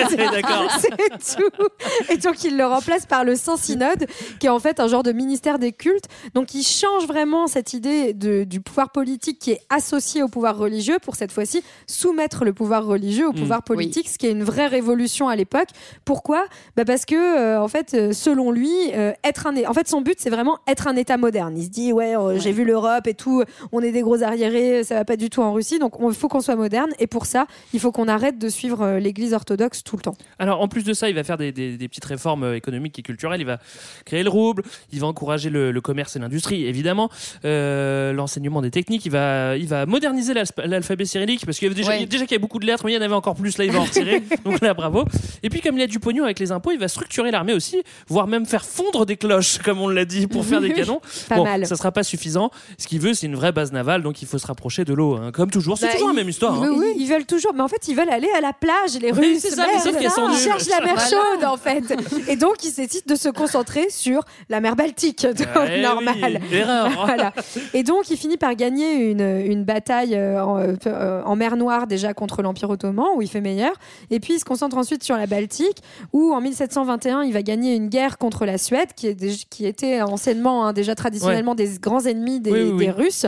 C'est 1.20 1.36
tout. 1.36 1.66
Et 2.10 2.16
donc, 2.16 2.42
il 2.44 2.56
le 2.56 2.66
remplace 2.66 3.06
par 3.06 3.24
le 3.24 3.34
Saint-Synode, 3.34 4.06
qui 4.38 4.46
est 4.46 4.50
en 4.50 4.58
fait 4.58 4.80
un 4.80 4.88
genre 4.88 5.02
de 5.02 5.12
ministère 5.12 5.58
des 5.58 5.72
cultes. 5.72 6.06
Donc, 6.34 6.54
il 6.54 6.62
change 6.62 7.06
vraiment 7.06 7.46
cette 7.46 7.72
idée 7.72 8.09
de, 8.14 8.44
du 8.44 8.60
pouvoir 8.60 8.90
politique 8.90 9.38
qui 9.38 9.50
est 9.52 9.60
associé 9.70 10.22
au 10.22 10.28
pouvoir 10.28 10.56
religieux 10.56 10.98
pour 11.02 11.16
cette 11.16 11.32
fois-ci 11.32 11.62
soumettre 11.86 12.44
le 12.44 12.52
pouvoir 12.52 12.84
religieux 12.84 13.28
au 13.28 13.32
Mm, 13.32 13.36
pouvoir 13.36 13.62
politique, 13.62 14.08
ce 14.08 14.18
qui 14.18 14.26
est 14.26 14.32
une 14.32 14.42
vraie 14.44 14.66
révolution 14.66 15.28
à 15.28 15.36
l'époque. 15.36 15.68
Pourquoi? 16.04 16.44
Bah 16.76 16.84
Parce 16.84 17.04
que, 17.04 17.14
euh, 17.14 17.60
en 17.60 17.68
fait, 17.68 17.94
euh, 17.94 18.12
selon 18.12 18.50
lui, 18.50 18.70
euh, 18.94 19.12
être 19.24 19.46
un, 19.46 19.54
en 19.64 19.72
fait, 19.74 19.88
son 19.88 20.00
but, 20.00 20.16
c'est 20.18 20.30
vraiment 20.30 20.58
être 20.66 20.88
un 20.88 20.96
État 20.96 21.16
moderne. 21.16 21.54
Il 21.56 21.64
se 21.64 21.68
dit, 21.70 21.92
ouais, 21.92 22.16
euh, 22.16 22.38
j'ai 22.38 22.52
vu 22.52 22.64
l'Europe 22.64 23.06
et 23.06 23.14
tout, 23.14 23.42
on 23.72 23.80
est 23.80 23.92
des 23.92 24.02
gros 24.02 24.22
arriérés, 24.22 24.84
ça 24.84 24.94
va 24.96 25.04
pas 25.04 25.16
du 25.16 25.30
tout 25.30 25.42
en 25.42 25.52
Russie, 25.52 25.78
donc 25.78 25.94
il 26.00 26.14
faut 26.14 26.28
qu'on 26.28 26.40
soit 26.40 26.56
moderne. 26.56 26.90
Et 26.98 27.06
pour 27.06 27.26
ça, 27.26 27.46
il 27.72 27.80
faut 27.80 27.92
qu'on 27.92 28.08
arrête 28.08 28.38
de 28.38 28.48
suivre 28.48 28.98
l'Église 28.98 29.32
orthodoxe 29.34 29.82
tout 29.84 29.96
le 29.96 30.02
temps. 30.02 30.16
Alors, 30.38 30.60
en 30.60 30.68
plus 30.68 30.84
de 30.84 30.92
ça, 30.92 31.08
il 31.08 31.14
va 31.14 31.24
faire 31.24 31.36
des, 31.38 31.52
des- 31.52 31.76
des 31.76 31.88
petites 31.88 32.04
réformes 32.04 32.54
économiques 32.54 32.98
et 32.98 33.02
culturelles. 33.02 33.40
Il 33.40 33.46
va 33.46 33.58
créer 34.04 34.22
le 34.22 34.30
rouble, 34.30 34.62
il 34.92 35.00
va 35.00 35.06
encourager 35.06 35.50
le, 35.50 35.70
le 35.72 35.80
commerce 35.80 36.16
et 36.16 36.18
l'industrie, 36.18 36.66
évidemment, 36.66 37.08
euh, 37.44 37.99
l'enseignement 38.14 38.62
des 38.62 38.70
techniques. 38.70 39.04
Il 39.06 39.12
va, 39.12 39.56
il 39.56 39.66
va 39.68 39.86
moderniser 39.86 40.34
l'alph- 40.34 40.52
l'alphabet 40.64 41.04
cyrillique 41.04 41.44
parce 41.46 41.58
qu'il 41.58 41.68
y 41.68 41.70
avait 41.70 41.74
déjà, 41.80 41.90
Ouais. 41.92 42.06
déjà 42.06 42.24
qu'il 42.24 42.32
y 42.32 42.34
avait 42.34 42.40
beaucoup 42.40 42.58
de 42.58 42.66
lettres, 42.66 42.84
mais 42.84 42.92
il 42.92 42.94
y 42.94 42.98
en 42.98 43.02
avait 43.02 43.14
encore 43.14 43.34
plus. 43.34 43.58
Là, 43.58 43.64
il 43.64 43.72
va 43.72 43.80
en 43.80 43.84
retirer. 43.84 44.22
Donc 44.44 44.60
là, 44.60 44.74
bravo. 44.74 45.04
Et 45.42 45.48
puis, 45.50 45.60
comme 45.60 45.76
il 45.76 45.80
y 45.80 45.84
a 45.84 45.86
du 45.86 45.98
pognon 46.00 46.24
avec 46.24 46.38
les 46.38 46.52
impôts, 46.52 46.70
il 46.72 46.78
va 46.78 46.88
structurer 46.88 47.30
l'armée 47.30 47.52
aussi, 47.52 47.82
voire 48.08 48.26
même 48.26 48.46
faire 48.46 48.64
fondre 48.64 49.06
des 49.06 49.16
cloches, 49.16 49.58
comme 49.64 49.80
on 49.80 49.88
l'a 49.88 50.04
dit, 50.04 50.26
pour 50.26 50.44
faire 50.44 50.60
des 50.60 50.72
canons. 50.74 51.00
Pas 51.28 51.36
bon, 51.36 51.44
mal. 51.44 51.66
ça 51.66 51.76
sera 51.76 51.92
pas 51.92 52.02
suffisant. 52.02 52.50
Ce 52.78 52.86
qu'il 52.86 53.00
veut, 53.00 53.14
c'est 53.14 53.26
une 53.26 53.36
vraie 53.36 53.52
base 53.52 53.72
navale, 53.72 54.02
donc 54.02 54.22
il 54.22 54.28
faut 54.28 54.38
se 54.38 54.46
rapprocher 54.46 54.84
de 54.84 54.94
l'eau, 54.94 55.16
hein. 55.16 55.30
comme 55.32 55.50
toujours. 55.50 55.78
C'est 55.78 55.86
Bah, 55.86 55.92
toujours 55.92 56.08
la 56.08 56.14
même 56.14 56.28
histoire. 56.28 56.56
ils- 56.56 56.64
hein. 56.68 56.74
oui, 56.76 56.94
Ils 56.96 57.06
veulent 57.08 57.26
toujours, 57.26 57.52
mais 57.54 57.62
en 57.62 57.68
fait, 57.68 57.88
ils 57.88 57.94
veulent 57.96 58.10
aller 58.10 58.28
à 58.36 58.40
la 58.40 58.52
plage, 58.52 58.98
les 59.00 59.10
Russes. 59.10 59.38
c'est 59.40 59.50
ça, 59.50 59.66
merde, 59.66 59.96
Ils 60.32 60.38
cherchent 60.38 60.68
la 60.68 60.80
mer 60.84 60.98
chaude, 61.00 61.44
en 61.44 61.56
fait. 61.56 61.82
Et 62.28 62.36
donc, 62.36 62.64
ils 62.64 62.74
décident 62.74 63.04
de 63.06 63.14
se 63.14 63.28
concentrer 63.28 63.86
sur 63.90 64.22
la 64.48 64.60
mer 64.60 64.76
Baltique. 64.76 65.26
Donc, 65.26 65.46
Eh 65.72 65.80
normal. 65.82 66.40
oui, 66.50 66.56
erreur. 66.56 66.88
Voilà. 67.04 67.32
Et 67.74 67.79
donc, 67.82 68.10
il 68.10 68.16
finit 68.16 68.36
par 68.36 68.54
gagner 68.54 69.10
une, 69.10 69.20
une 69.20 69.64
bataille 69.64 70.14
euh, 70.14 70.44
en, 70.44 70.58
euh, 70.86 71.22
en 71.24 71.36
mer 71.36 71.56
Noire 71.56 71.86
déjà 71.86 72.14
contre 72.14 72.42
l'Empire 72.42 72.70
ottoman, 72.70 73.06
où 73.16 73.22
il 73.22 73.28
fait 73.28 73.40
meilleur. 73.40 73.72
Et 74.10 74.20
puis, 74.20 74.34
il 74.34 74.38
se 74.38 74.44
concentre 74.44 74.76
ensuite 74.76 75.02
sur 75.04 75.16
la 75.16 75.26
Baltique, 75.26 75.78
où 76.12 76.32
en 76.32 76.40
1721, 76.40 77.22
il 77.22 77.32
va 77.32 77.42
gagner 77.42 77.74
une 77.74 77.88
guerre 77.88 78.18
contre 78.18 78.44
la 78.46 78.58
Suède, 78.58 78.88
qui, 78.96 79.06
est 79.06 79.14
dé- 79.14 79.34
qui 79.50 79.66
était 79.66 80.02
anciennement, 80.02 80.66
hein, 80.66 80.72
déjà 80.72 80.94
traditionnellement, 80.94 81.54
des 81.54 81.68
grands 81.80 82.04
ennemis 82.06 82.40
des, 82.40 82.50
Oui, 82.52 82.60
oui, 82.62 82.70
oui. 82.72 82.84
des 82.86 82.90
Russes. 82.90 83.26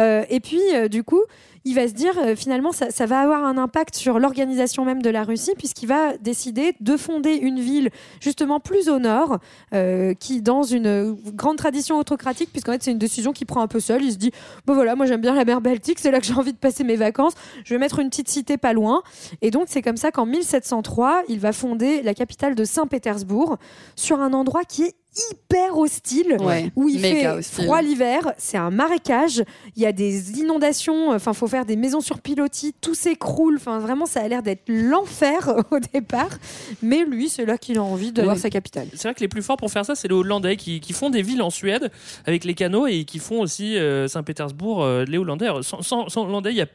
Euh, 0.00 0.24
et 0.30 0.40
puis, 0.40 0.60
euh, 0.74 0.88
du 0.88 1.02
coup, 1.04 1.22
il 1.66 1.74
va 1.74 1.88
se 1.88 1.94
dire 1.94 2.12
euh, 2.18 2.36
finalement 2.36 2.72
ça, 2.72 2.90
ça 2.90 3.06
va 3.06 3.20
avoir 3.20 3.42
un 3.42 3.56
impact 3.56 3.94
sur 3.96 4.18
l'organisation 4.18 4.84
même 4.84 5.00
de 5.00 5.08
la 5.08 5.22
Russie 5.24 5.52
puisqu'il 5.56 5.86
va 5.86 6.14
décider 6.18 6.74
de 6.80 6.94
fonder 6.98 7.36
une 7.36 7.58
ville 7.58 7.88
justement 8.20 8.60
plus 8.60 8.90
au 8.90 8.98
nord 8.98 9.38
euh, 9.72 10.12
qui 10.12 10.42
dans 10.42 10.62
une 10.62 11.16
grande 11.32 11.56
tradition 11.56 11.96
autocratique 11.98 12.50
puisqu'en 12.52 12.72
fait 12.72 12.82
c'est 12.82 12.90
une 12.90 12.98
décision 12.98 13.32
qu'il 13.32 13.46
prend 13.46 13.62
un 13.62 13.66
peu 13.66 13.80
seul 13.80 13.93
il 14.02 14.12
se 14.12 14.16
dit 14.16 14.30
bon 14.66 14.74
voilà 14.74 14.96
moi 14.96 15.06
j'aime 15.06 15.20
bien 15.20 15.34
la 15.34 15.44
mer 15.44 15.60
Baltique 15.60 15.98
c'est 15.98 16.10
là 16.10 16.20
que 16.20 16.26
j'ai 16.26 16.34
envie 16.34 16.52
de 16.52 16.58
passer 16.58 16.84
mes 16.84 16.96
vacances. 16.96 17.34
Je 17.64 17.74
vais 17.74 17.78
mettre 17.78 17.98
une 17.98 18.10
petite 18.10 18.28
cité 18.28 18.56
pas 18.56 18.72
loin. 18.72 19.02
Et 19.42 19.50
donc 19.50 19.64
c'est 19.68 19.82
comme 19.82 19.96
ça 19.96 20.10
qu'en 20.10 20.26
1703 20.26 21.24
il 21.28 21.40
va 21.40 21.52
fonder 21.52 22.02
la 22.02 22.14
capitale 22.14 22.54
de 22.54 22.64
Saint-Pétersbourg 22.64 23.58
sur 23.96 24.20
un 24.20 24.32
endroit 24.32 24.64
qui 24.64 24.84
est 24.84 24.94
hyper 25.30 25.76
hostile 25.78 26.36
Ouais, 26.40 26.70
où 26.76 26.88
il 26.88 26.98
fait 27.00 27.26
hostile. 27.28 27.64
froid 27.64 27.80
l'hiver, 27.82 28.32
c'est 28.38 28.56
un 28.56 28.70
marécage, 28.70 29.42
il 29.76 29.82
y 29.82 29.86
a 29.86 29.92
des 29.92 30.38
inondations, 30.40 31.10
enfin 31.10 31.32
faut 31.32 31.46
faire 31.46 31.64
des 31.64 31.76
maisons 31.76 32.00
sur 32.00 32.20
pilotis, 32.20 32.74
tout 32.80 32.94
s'écroule, 32.94 33.56
enfin 33.56 33.78
vraiment 33.78 34.06
ça 34.06 34.20
a 34.20 34.28
l'air 34.28 34.42
d'être 34.42 34.62
l'enfer 34.68 35.54
au 35.70 35.78
départ, 35.92 36.30
mais 36.82 37.04
lui 37.04 37.28
c'est 37.28 37.44
là 37.46 37.58
qu'il 37.58 37.78
a 37.78 37.82
envie 37.82 38.12
d'avoir 38.12 38.34
Oui. 38.36 38.40
sa 38.42 38.50
capitale. 38.50 38.88
C'est 38.94 39.08
vrai 39.08 39.14
que 39.14 39.20
les 39.20 39.28
plus 39.28 39.42
forts 39.42 39.56
pour 39.56 39.70
faire 39.70 39.84
ça, 39.84 39.94
c'est 39.94 40.08
les 40.08 40.14
Hollandais 40.14 40.56
qui, 40.56 40.80
qui 40.80 40.92
font 40.92 41.10
des 41.10 41.22
villes 41.22 41.42
en 41.42 41.50
Suède 41.50 41.90
avec 42.26 42.44
les 42.44 42.54
canaux 42.54 42.86
et 42.86 43.04
qui 43.04 43.18
font 43.18 43.40
aussi 43.40 43.76
euh, 43.76 44.08
Saint-Pétersbourg, 44.08 44.82
euh, 44.82 45.04
les 45.04 45.18
Hollandais. 45.18 45.46
Alors, 45.46 45.64
Sans, 45.64 45.82
sans- 45.82 46.08
sans 46.08 46.24
Hollandais, 46.24 46.50
il 46.50 46.56
n'y 46.56 46.60
a, 46.62 46.66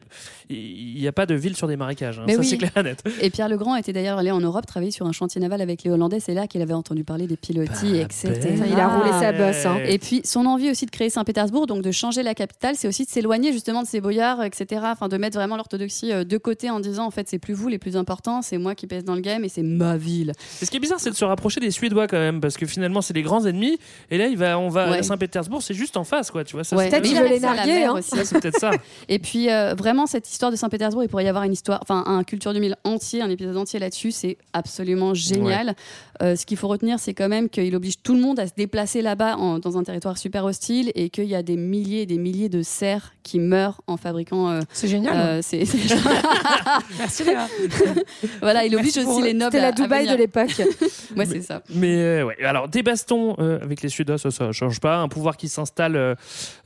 il 0.48 1.00
y 1.00 1.08
a 1.08 1.12
pas 1.12 1.26
de 1.26 1.34
ville 1.34 1.56
sur 1.56 1.68
des 1.68 1.76
marécages. 1.76 2.18
hein. 2.18 2.24
Mais 2.26 2.34
ça, 2.34 2.40
oui. 2.40 2.46
c'est 2.46 2.58
clair 2.58 2.72
et 2.76 2.82
net. 2.82 3.02
Et 3.20 3.30
Pierre 3.30 3.48
Legrand 3.48 3.76
était 3.76 3.92
d'ailleurs 3.92 4.18
allé 4.18 4.30
en 4.30 4.40
Europe 4.40 4.66
travailler 4.66 4.90
sur 4.92 5.06
un 5.06 5.12
chantier 5.12 5.40
naval 5.40 5.60
avec 5.60 5.82
les 5.84 5.90
Hollandais. 5.90 6.20
C'est 6.20 6.34
là 6.34 6.46
qu'il 6.46 6.62
avait 6.62 6.72
entendu 6.74 7.04
parler 7.04 7.26
des 7.26 7.36
pilotis, 7.36 7.96
etc. 7.98 8.29
Il 8.66 8.78
a 8.80 8.88
roulé 8.88 9.10
sa 9.10 9.32
bosse. 9.32 9.66
hein. 9.66 9.78
Et 9.86 9.98
puis 9.98 10.20
son 10.24 10.46
envie 10.46 10.70
aussi 10.70 10.86
de 10.86 10.90
créer 10.90 11.10
Saint-Pétersbourg, 11.10 11.66
donc 11.66 11.82
de 11.82 11.90
changer 11.90 12.22
la 12.22 12.34
capitale, 12.34 12.74
c'est 12.76 12.88
aussi 12.88 13.04
de 13.04 13.10
s'éloigner 13.10 13.52
justement 13.52 13.82
de 13.82 13.86
ces 13.88 14.00
boyards, 14.00 14.42
etc. 14.44 14.82
Enfin 14.84 15.08
de 15.08 15.16
mettre 15.16 15.36
vraiment 15.38 15.56
l'orthodoxie 15.56 16.12
euh, 16.12 16.24
de 16.24 16.38
côté 16.38 16.70
en 16.70 16.80
disant 16.80 17.06
en 17.06 17.10
fait 17.10 17.28
c'est 17.28 17.38
plus 17.38 17.54
vous 17.54 17.68
les 17.68 17.78
plus 17.78 17.96
importants, 17.96 18.42
c'est 18.42 18.58
moi 18.58 18.74
qui 18.74 18.86
pèse 18.86 19.04
dans 19.04 19.14
le 19.14 19.20
game 19.20 19.44
et 19.44 19.48
c'est 19.48 19.62
ma 19.62 19.96
ville. 19.96 20.32
Et 20.62 20.64
ce 20.64 20.70
qui 20.70 20.76
est 20.76 20.80
bizarre, 20.80 21.00
c'est 21.00 21.10
de 21.10 21.14
se 21.16 21.24
rapprocher 21.24 21.60
des 21.60 21.70
Suédois 21.70 22.06
quand 22.06 22.18
même, 22.18 22.40
parce 22.40 22.56
que 22.56 22.66
finalement, 22.66 23.02
c'est 23.02 23.14
les 23.14 23.22
grands 23.22 23.44
ennemis. 23.46 23.78
Et 24.10 24.18
là, 24.18 24.26
il 24.26 24.36
va, 24.36 24.58
on 24.58 24.68
va 24.68 24.90
Ouais. 24.90 24.98
à 24.98 25.02
Saint-Pétersbourg, 25.02 25.62
c'est 25.62 25.74
juste 25.74 25.96
en 25.96 26.04
face, 26.04 26.30
quoi. 26.30 26.44
Tu 26.44 26.54
vois, 26.54 26.64
ça, 26.64 26.76
Ouais. 26.76 26.84
c'est- 26.90 27.00
Peut-être 27.00 27.02
qu'il 27.04 27.30
les 27.32 27.40
narguer, 27.40 27.84
hein. 27.84 27.92
aussi. 27.94 28.14
Ouais, 28.14 28.24
c'est 28.24 28.40
peut-être 28.40 28.58
ça. 28.58 28.70
Et 29.08 29.18
puis 29.18 29.50
euh, 29.50 29.74
vraiment 29.74 30.06
cette 30.06 30.28
histoire 30.30 30.50
de 30.50 30.56
Saint-Pétersbourg, 30.56 31.02
il 31.04 31.08
pourrait 31.08 31.24
y 31.24 31.28
avoir 31.28 31.44
une 31.44 31.52
histoire, 31.52 31.78
enfin 31.82 32.02
un 32.06 32.24
culture 32.24 32.52
du 32.54 32.60
mille 32.60 32.76
entier, 32.84 33.22
un 33.22 33.30
épisode 33.30 33.56
entier 33.56 33.78
là-dessus, 33.78 34.10
c'est 34.10 34.36
absolument 34.52 35.14
génial. 35.14 35.74
Euh, 36.22 36.36
ce 36.36 36.44
qu'il 36.44 36.56
faut 36.58 36.68
retenir, 36.68 36.98
c'est 36.98 37.14
quand 37.14 37.28
même 37.28 37.48
qu'il 37.48 37.74
oblige 37.74 38.02
tout 38.02 38.14
le 38.14 38.20
monde 38.20 38.38
à 38.40 38.46
se 38.46 38.52
déplacer 38.56 39.00
là-bas 39.00 39.36
en- 39.36 39.58
dans 39.58 39.78
un 39.78 39.82
territoire 39.82 40.18
super 40.18 40.44
hostile 40.44 40.92
et 40.94 41.08
qu'il 41.08 41.24
y 41.24 41.34
a 41.34 41.42
des 41.42 41.56
milliers 41.56 42.02
et 42.02 42.06
des 42.06 42.18
milliers 42.18 42.48
de 42.50 42.62
cerfs 42.62 43.12
qui 43.22 43.38
meurent 43.38 43.80
en 43.86 43.96
fabriquant. 43.96 44.50
euh, 44.50 44.60
C'est 44.72 44.88
génial. 44.88 45.16
euh, 45.16 45.38
c'est- 45.42 45.64
c'est- 45.64 45.78
Merci 46.98 47.24
Léa. 47.24 47.46
voilà, 48.40 48.64
il 48.66 48.74
oblige 48.76 48.96
Merci 48.96 49.08
aussi 49.10 49.22
les 49.22 49.32
nobles. 49.34 49.52
C'était 49.52 49.62
la 49.62 49.68
à 49.68 49.72
Dubaï 49.72 50.00
venir. 50.02 50.12
de 50.16 50.18
l'époque. 50.18 50.62
Ouais, 51.16 51.26
c'est 51.26 51.42
ça. 51.42 51.62
Mais 51.74 51.96
euh, 51.96 52.24
ouais, 52.26 52.36
alors 52.44 52.68
des 52.68 52.82
bastons 52.82 53.34
euh, 53.40 53.58
avec 53.62 53.82
les 53.82 53.88
Suédois, 53.88 54.16
ça, 54.18 54.30
ça 54.30 54.52
change 54.52 54.78
pas. 54.80 54.98
Un 54.98 55.08
pouvoir 55.08 55.36
qui 55.36 55.48
s'installe 55.48 56.16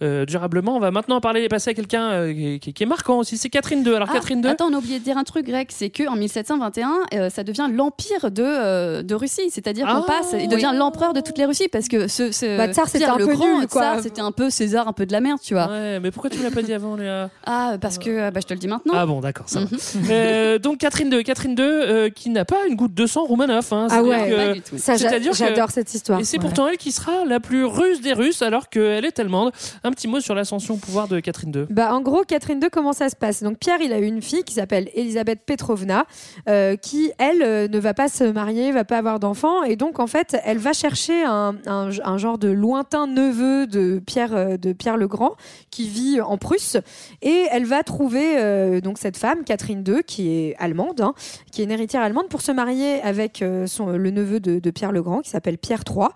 durablement. 0.00 0.76
On 0.76 0.80
va 0.80 0.90
maintenant 0.90 1.20
parler, 1.20 1.48
passer 1.48 1.70
à 1.70 1.74
quelqu'un 1.74 2.10
euh, 2.12 2.58
qui, 2.58 2.82
est 2.82 2.86
marquant 2.86 3.18
aussi. 3.18 3.36
C'est 3.38 3.48
Catherine 3.48 3.84
II. 3.86 3.94
Alors 3.94 4.08
Ah, 4.10 4.14
Catherine 4.14 4.40
II. 4.40 4.46
Attends, 4.48 4.68
on 4.70 4.74
a 4.74 4.78
oublié 4.78 4.98
de 4.98 5.04
dire 5.04 5.16
un 5.16 5.24
truc 5.24 5.46
grec, 5.46 5.68
c'est 5.72 5.90
que 5.90 6.06
en 6.08 6.16
1721, 6.16 6.92
euh, 7.14 7.30
ça 7.30 7.42
devient 7.44 7.68
l'empire 7.72 8.30
de, 8.30 8.42
euh, 8.42 9.02
de 9.02 9.14
Russie, 9.14 9.43
c'est-à-dire 9.50 9.86
qu'on 9.86 10.02
Ah, 10.02 10.04
passe, 10.06 10.34
il 10.38 10.48
devient 10.48 10.72
l'empereur 10.74 11.12
de 11.12 11.20
toutes 11.20 11.38
les 11.38 11.44
Russies 11.46 11.68
parce 11.68 11.88
que 11.88 12.08
ce, 12.08 12.32
ce 12.32 12.56
Bah, 12.56 12.68
tsar, 12.72 12.88
c'était 12.88 13.04
un 13.04 13.16
le 13.16 13.26
peu 13.26 13.32
Grand, 13.34 13.58
nul, 13.60 13.66
quoi. 13.68 13.82
tsar, 13.82 14.00
c'était 14.00 14.20
un 14.20 14.32
peu 14.32 14.50
César, 14.50 14.88
un 14.88 14.92
peu 14.92 15.06
de 15.06 15.12
la 15.12 15.20
merde, 15.20 15.38
tu 15.42 15.54
vois. 15.54 15.68
Ouais, 15.68 16.00
mais 16.00 16.10
pourquoi 16.10 16.30
tu 16.30 16.38
me 16.38 16.44
l'as 16.44 16.50
pas 16.50 16.62
dit 16.62 16.72
avant, 16.72 16.96
Léa? 16.96 17.30
Ah, 17.44 17.74
parce 17.80 17.98
que 17.98 18.10
euh, 18.10 18.30
bah, 18.30 18.40
je 18.42 18.46
te 18.46 18.54
le 18.54 18.58
dis 18.60 18.68
maintenant. 18.68 18.92
Ah 18.96 19.06
bon, 19.06 19.20
d'accord, 19.20 19.48
ça 19.48 19.60
va. 19.60 19.66
Mhm. 19.66 19.78
Euh, 20.10 20.58
donc 20.58 20.78
Catherine 20.78 21.12
II, 21.12 21.22
Catherine 21.24 21.52
II 21.52 21.64
euh, 21.64 22.08
qui 22.10 22.30
n'a 22.30 22.44
pas 22.44 22.66
une 22.68 22.76
goutte 22.76 22.94
de 22.94 23.06
sang 23.06 23.24
Romanov. 23.24 23.66
hein. 23.72 23.86
Ah 23.90 23.94
C'est-à-dire 24.02 24.10
ouais, 24.10 24.30
que- 24.30 24.36
pas 24.48 24.52
du 24.54 24.60
tout. 24.60 24.78
Ça, 24.78 24.96
j'a- 24.96 25.08
C'est-à-dire 25.08 25.32
que- 25.32 25.36
j'adore 25.38 25.70
cette 25.70 25.92
histoire. 25.94 26.20
Et 26.20 26.24
c'est 26.24 26.36
Ouais. 26.38 26.42
pourtant 26.42 26.68
elle 26.68 26.76
qui 26.76 26.92
sera 26.92 27.24
la 27.24 27.40
plus 27.40 27.64
russe 27.64 28.00
des 28.00 28.12
Russes 28.12 28.42
alors 28.42 28.68
qu'elle 28.68 29.04
est 29.04 29.18
allemande. 29.18 29.50
Un 29.82 29.90
petit 29.90 30.08
mot 30.08 30.20
sur 30.20 30.34
l'ascension 30.34 30.74
au 30.74 30.76
pouvoir 30.76 31.08
de 31.08 31.20
Catherine 31.20 31.52
II. 31.54 31.66
Bah, 31.70 31.94
en 31.94 32.00
gros, 32.00 32.22
Catherine 32.26 32.60
II, 32.62 32.68
comment 32.70 32.92
ça 32.92 33.08
se 33.08 33.16
passe? 33.16 33.42
Donc, 33.42 33.58
Pierre, 33.58 33.78
il 33.80 33.92
a 33.92 33.98
eu 33.98 34.04
une 34.06 34.22
fille 34.22 34.44
qui 34.44 34.54
s'appelle 34.54 34.88
Elisabeth 34.94 35.40
Petrovna, 35.46 36.04
euh, 36.48 36.76
qui, 36.76 37.12
elle, 37.18 37.42
euh, 37.42 37.68
ne 37.68 37.78
va 37.78 37.94
pas 37.94 38.08
se 38.08 38.24
marier, 38.24 38.72
va 38.72 38.84
pas 38.84 38.98
avoir 38.98 39.18
Et 39.66 39.76
donc, 39.76 39.98
en 39.98 40.06
fait, 40.06 40.36
elle 40.44 40.58
va 40.58 40.72
chercher 40.72 41.24
un, 41.24 41.56
un, 41.66 42.18
genre 42.18 42.38
de 42.38 42.48
lointain 42.48 43.06
neveu 43.06 43.66
de 43.66 44.00
Pierre, 44.04 44.34
euh, 44.34 44.56
de 44.56 44.72
Pierre 44.72 44.96
le 44.96 45.08
Grand 45.08 45.36
qui 45.70 45.88
vit 45.88 46.20
en 46.20 46.38
Prusse. 46.38 46.76
Et 47.22 47.46
elle 47.50 47.64
va 47.64 47.82
trouver 47.82 48.38
euh, 48.38 48.80
donc 48.80 48.98
cette 48.98 49.16
femme, 49.16 49.44
Catherine 49.44 49.84
II, 49.86 50.02
qui 50.04 50.30
est 50.30 50.56
allemande, 50.58 51.00
hein, 51.00 51.14
qui 51.50 51.60
est 51.60 51.64
une 51.64 51.70
héritière 51.70 52.02
allemande, 52.02 52.28
pour 52.28 52.40
se 52.40 52.52
marier 52.52 53.00
avec 53.02 53.42
euh, 53.42 53.66
son, 53.66 53.88
le 53.88 54.10
neveu 54.10 54.40
de, 54.40 54.58
de 54.58 54.70
Pierre 54.70 54.92
le 54.92 55.02
Grand, 55.02 55.20
qui 55.20 55.30
s'appelle 55.30 55.58
Pierre 55.58 55.82
III. 55.88 56.08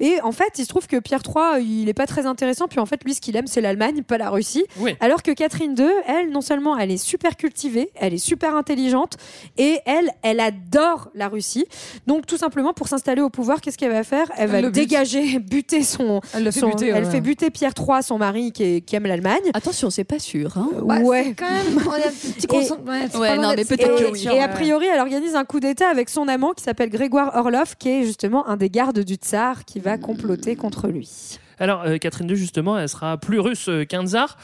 Et 0.00 0.20
en 0.22 0.32
fait, 0.32 0.58
il 0.58 0.64
se 0.64 0.68
trouve 0.68 0.86
que 0.86 0.98
Pierre 0.98 1.22
III, 1.24 1.64
il 1.64 1.86
n'est 1.86 1.94
pas 1.94 2.06
très 2.06 2.26
intéressant. 2.26 2.68
Puis 2.68 2.80
en 2.80 2.86
fait, 2.86 3.02
lui, 3.04 3.14
ce 3.14 3.20
qu'il 3.20 3.36
aime, 3.36 3.46
c'est 3.46 3.60
l'Allemagne, 3.60 4.02
pas 4.02 4.18
la 4.18 4.30
Russie. 4.30 4.64
Oui. 4.78 4.94
Alors 5.00 5.22
que 5.22 5.30
Catherine 5.30 5.74
II, 5.78 5.90
elle, 6.06 6.30
non 6.30 6.40
seulement 6.40 6.76
elle 6.76 6.90
est 6.90 6.96
super 6.96 7.36
cultivée, 7.36 7.90
elle 7.94 8.14
est 8.14 8.18
super 8.18 8.54
intelligente, 8.54 9.16
et 9.56 9.80
elle, 9.86 10.10
elle 10.22 10.40
adore 10.40 11.10
la 11.14 11.28
Russie. 11.28 11.66
Donc 12.06 12.26
tout 12.26 12.36
simplement 12.36 12.57
pour 12.74 12.88
s'installer 12.88 13.22
au 13.22 13.30
pouvoir, 13.30 13.60
qu'est-ce 13.60 13.78
qu'elle 13.78 13.92
va 13.92 14.04
faire? 14.04 14.26
Elle 14.36 14.50
va 14.50 14.62
dégager, 14.70 15.38
buter 15.40 15.82
son. 15.82 16.20
Elle 16.34 16.44
le 16.44 16.50
fait 16.50 16.60
son- 16.60 16.68
buter, 16.70 16.88
elle 16.88 17.04
ouais. 17.04 17.10
fait 17.10 17.20
buter 17.20 17.50
Pierre 17.50 17.72
III, 17.78 18.02
son 18.02 18.18
mari, 18.18 18.52
qui, 18.52 18.62
est- 18.62 18.80
qui 18.80 18.96
aime 18.96 19.04
l'Allemagne. 19.06 19.40
Attention, 19.54 19.90
c'est 19.90 20.04
pas 20.04 20.18
sûr. 20.18 20.56
Hein. 20.56 20.68
Ouais. 20.82 21.02
Ouais, 21.02 21.34
quand 21.38 21.50
même. 21.50 21.82
On 21.86 21.90
a 21.90 21.96
un 21.96 22.00
petit 22.10 22.44
Et- 22.44 22.46
consent- 22.46 22.78
ouais, 22.84 23.36
non, 23.38 23.52
mais 23.56 23.62
Et, 23.62 24.10
oui. 24.12 24.26
et 24.32 24.40
a 24.42 24.48
priori, 24.48 24.86
elle 24.92 25.00
organise 25.00 25.34
un 25.34 25.44
coup 25.44 25.60
d'État 25.60 25.88
avec 25.88 26.08
son 26.08 26.28
amant 26.28 26.52
qui 26.52 26.64
s'appelle 26.64 26.90
Grégoire 26.90 27.32
Orlov, 27.34 27.76
qui 27.78 27.88
est 27.88 28.02
justement 28.04 28.46
un 28.48 28.56
des 28.56 28.70
gardes 28.70 28.98
du 29.00 29.14
tsar 29.14 29.64
qui 29.64 29.80
va 29.80 29.98
comploter 29.98 30.56
contre 30.56 30.88
lui. 30.88 31.38
Alors, 31.60 31.82
euh, 31.82 31.98
Catherine 31.98 32.28
II, 32.30 32.36
justement, 32.36 32.78
elle 32.78 32.88
sera 32.88 33.16
plus 33.18 33.40
russe 33.40 33.68
euh, 33.68 33.84
qu'un 33.84 34.06
tsar. 34.06 34.36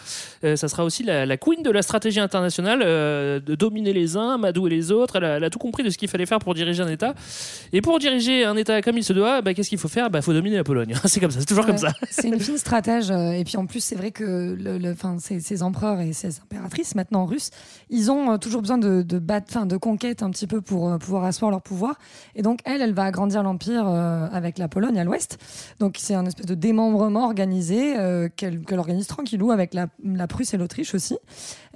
Euh, 0.44 0.56
ça 0.56 0.68
sera 0.68 0.84
aussi 0.84 1.02
la, 1.02 1.26
la 1.26 1.36
queen 1.36 1.62
de 1.62 1.70
la 1.70 1.82
stratégie 1.82 2.20
internationale, 2.20 2.82
euh, 2.84 3.40
de 3.40 3.54
dominer 3.54 3.92
les 3.92 4.16
uns, 4.16 4.34
amadouer 4.34 4.70
les 4.70 4.90
autres. 4.92 5.16
Elle 5.16 5.24
a, 5.24 5.36
elle 5.36 5.44
a 5.44 5.50
tout 5.50 5.58
compris 5.58 5.82
de 5.82 5.90
ce 5.90 5.98
qu'il 5.98 6.08
fallait 6.08 6.26
faire 6.26 6.38
pour 6.38 6.54
diriger 6.54 6.82
un 6.82 6.88
État. 6.88 7.14
Et 7.72 7.80
pour 7.80 7.98
diriger 7.98 8.44
un 8.44 8.56
État 8.56 8.82
comme 8.82 8.98
il 8.98 9.04
se 9.04 9.12
doit, 9.12 9.42
bah, 9.42 9.54
qu'est-ce 9.54 9.68
qu'il 9.68 9.78
faut 9.78 9.88
faire? 9.88 10.08
Il 10.12 10.22
faut 10.22 10.32
dominer 10.32 10.56
la 10.56 10.64
Pologne. 10.64 10.94
c'est 11.04 11.20
comme 11.20 11.30
ça, 11.30 11.40
c'est 11.40 11.46
toujours 11.46 11.66
comme 11.66 11.78
ça. 11.78 11.92
C'est 12.10 12.28
une 12.28 12.40
fine 12.40 12.58
stratège. 12.58 13.10
Et 13.10 13.42
puis 13.44 13.56
en 13.56 13.66
plus, 13.66 13.82
c'est 13.82 13.94
vrai 13.96 14.10
que 14.10 14.56
le, 14.58 14.78
le- 14.78 14.92
enfin, 14.92 15.16
ces, 15.18 15.40
ces 15.40 15.62
empereurs 15.62 16.00
et 16.00 16.12
ces 16.12 16.40
impératrices, 16.40 16.94
maintenant 16.94 17.26
russes, 17.26 17.50
ils 17.90 18.10
ont 18.10 18.38
toujours 18.38 18.60
besoin 18.62 18.78
de, 18.78 19.02
de, 19.02 19.20
enfin, 19.48 19.66
de 19.66 19.76
conquêtes 19.76 20.22
un 20.22 20.30
petit 20.30 20.46
peu 20.46 20.60
pour 20.60 20.98
pouvoir 20.98 21.24
asseoir 21.24 21.50
leur 21.50 21.62
pouvoir. 21.62 21.96
Et 22.34 22.42
donc, 22.42 22.60
elle, 22.64 22.82
elle 22.82 22.92
va 22.94 23.04
agrandir 23.04 23.42
l'empire 23.42 23.86
avec 23.86 24.58
la 24.58 24.68
Pologne 24.68 24.98
à 24.98 25.04
l'ouest. 25.04 25.38
Donc, 25.80 25.96
c'est 25.98 26.14
un 26.14 26.24
espèce 26.26 26.46
de 26.46 26.54
démembrement 27.08 27.26
organisé 27.26 27.96
euh, 27.98 28.28
qu'elle 28.34 28.60
qu'elle 28.64 28.78
organise 28.78 29.06
tranquillou 29.06 29.50
avec 29.50 29.74
la, 29.74 29.86
la 30.04 30.26
Prusse 30.26 30.54
et 30.54 30.56
l'Autriche 30.56 30.94
aussi. 30.94 31.16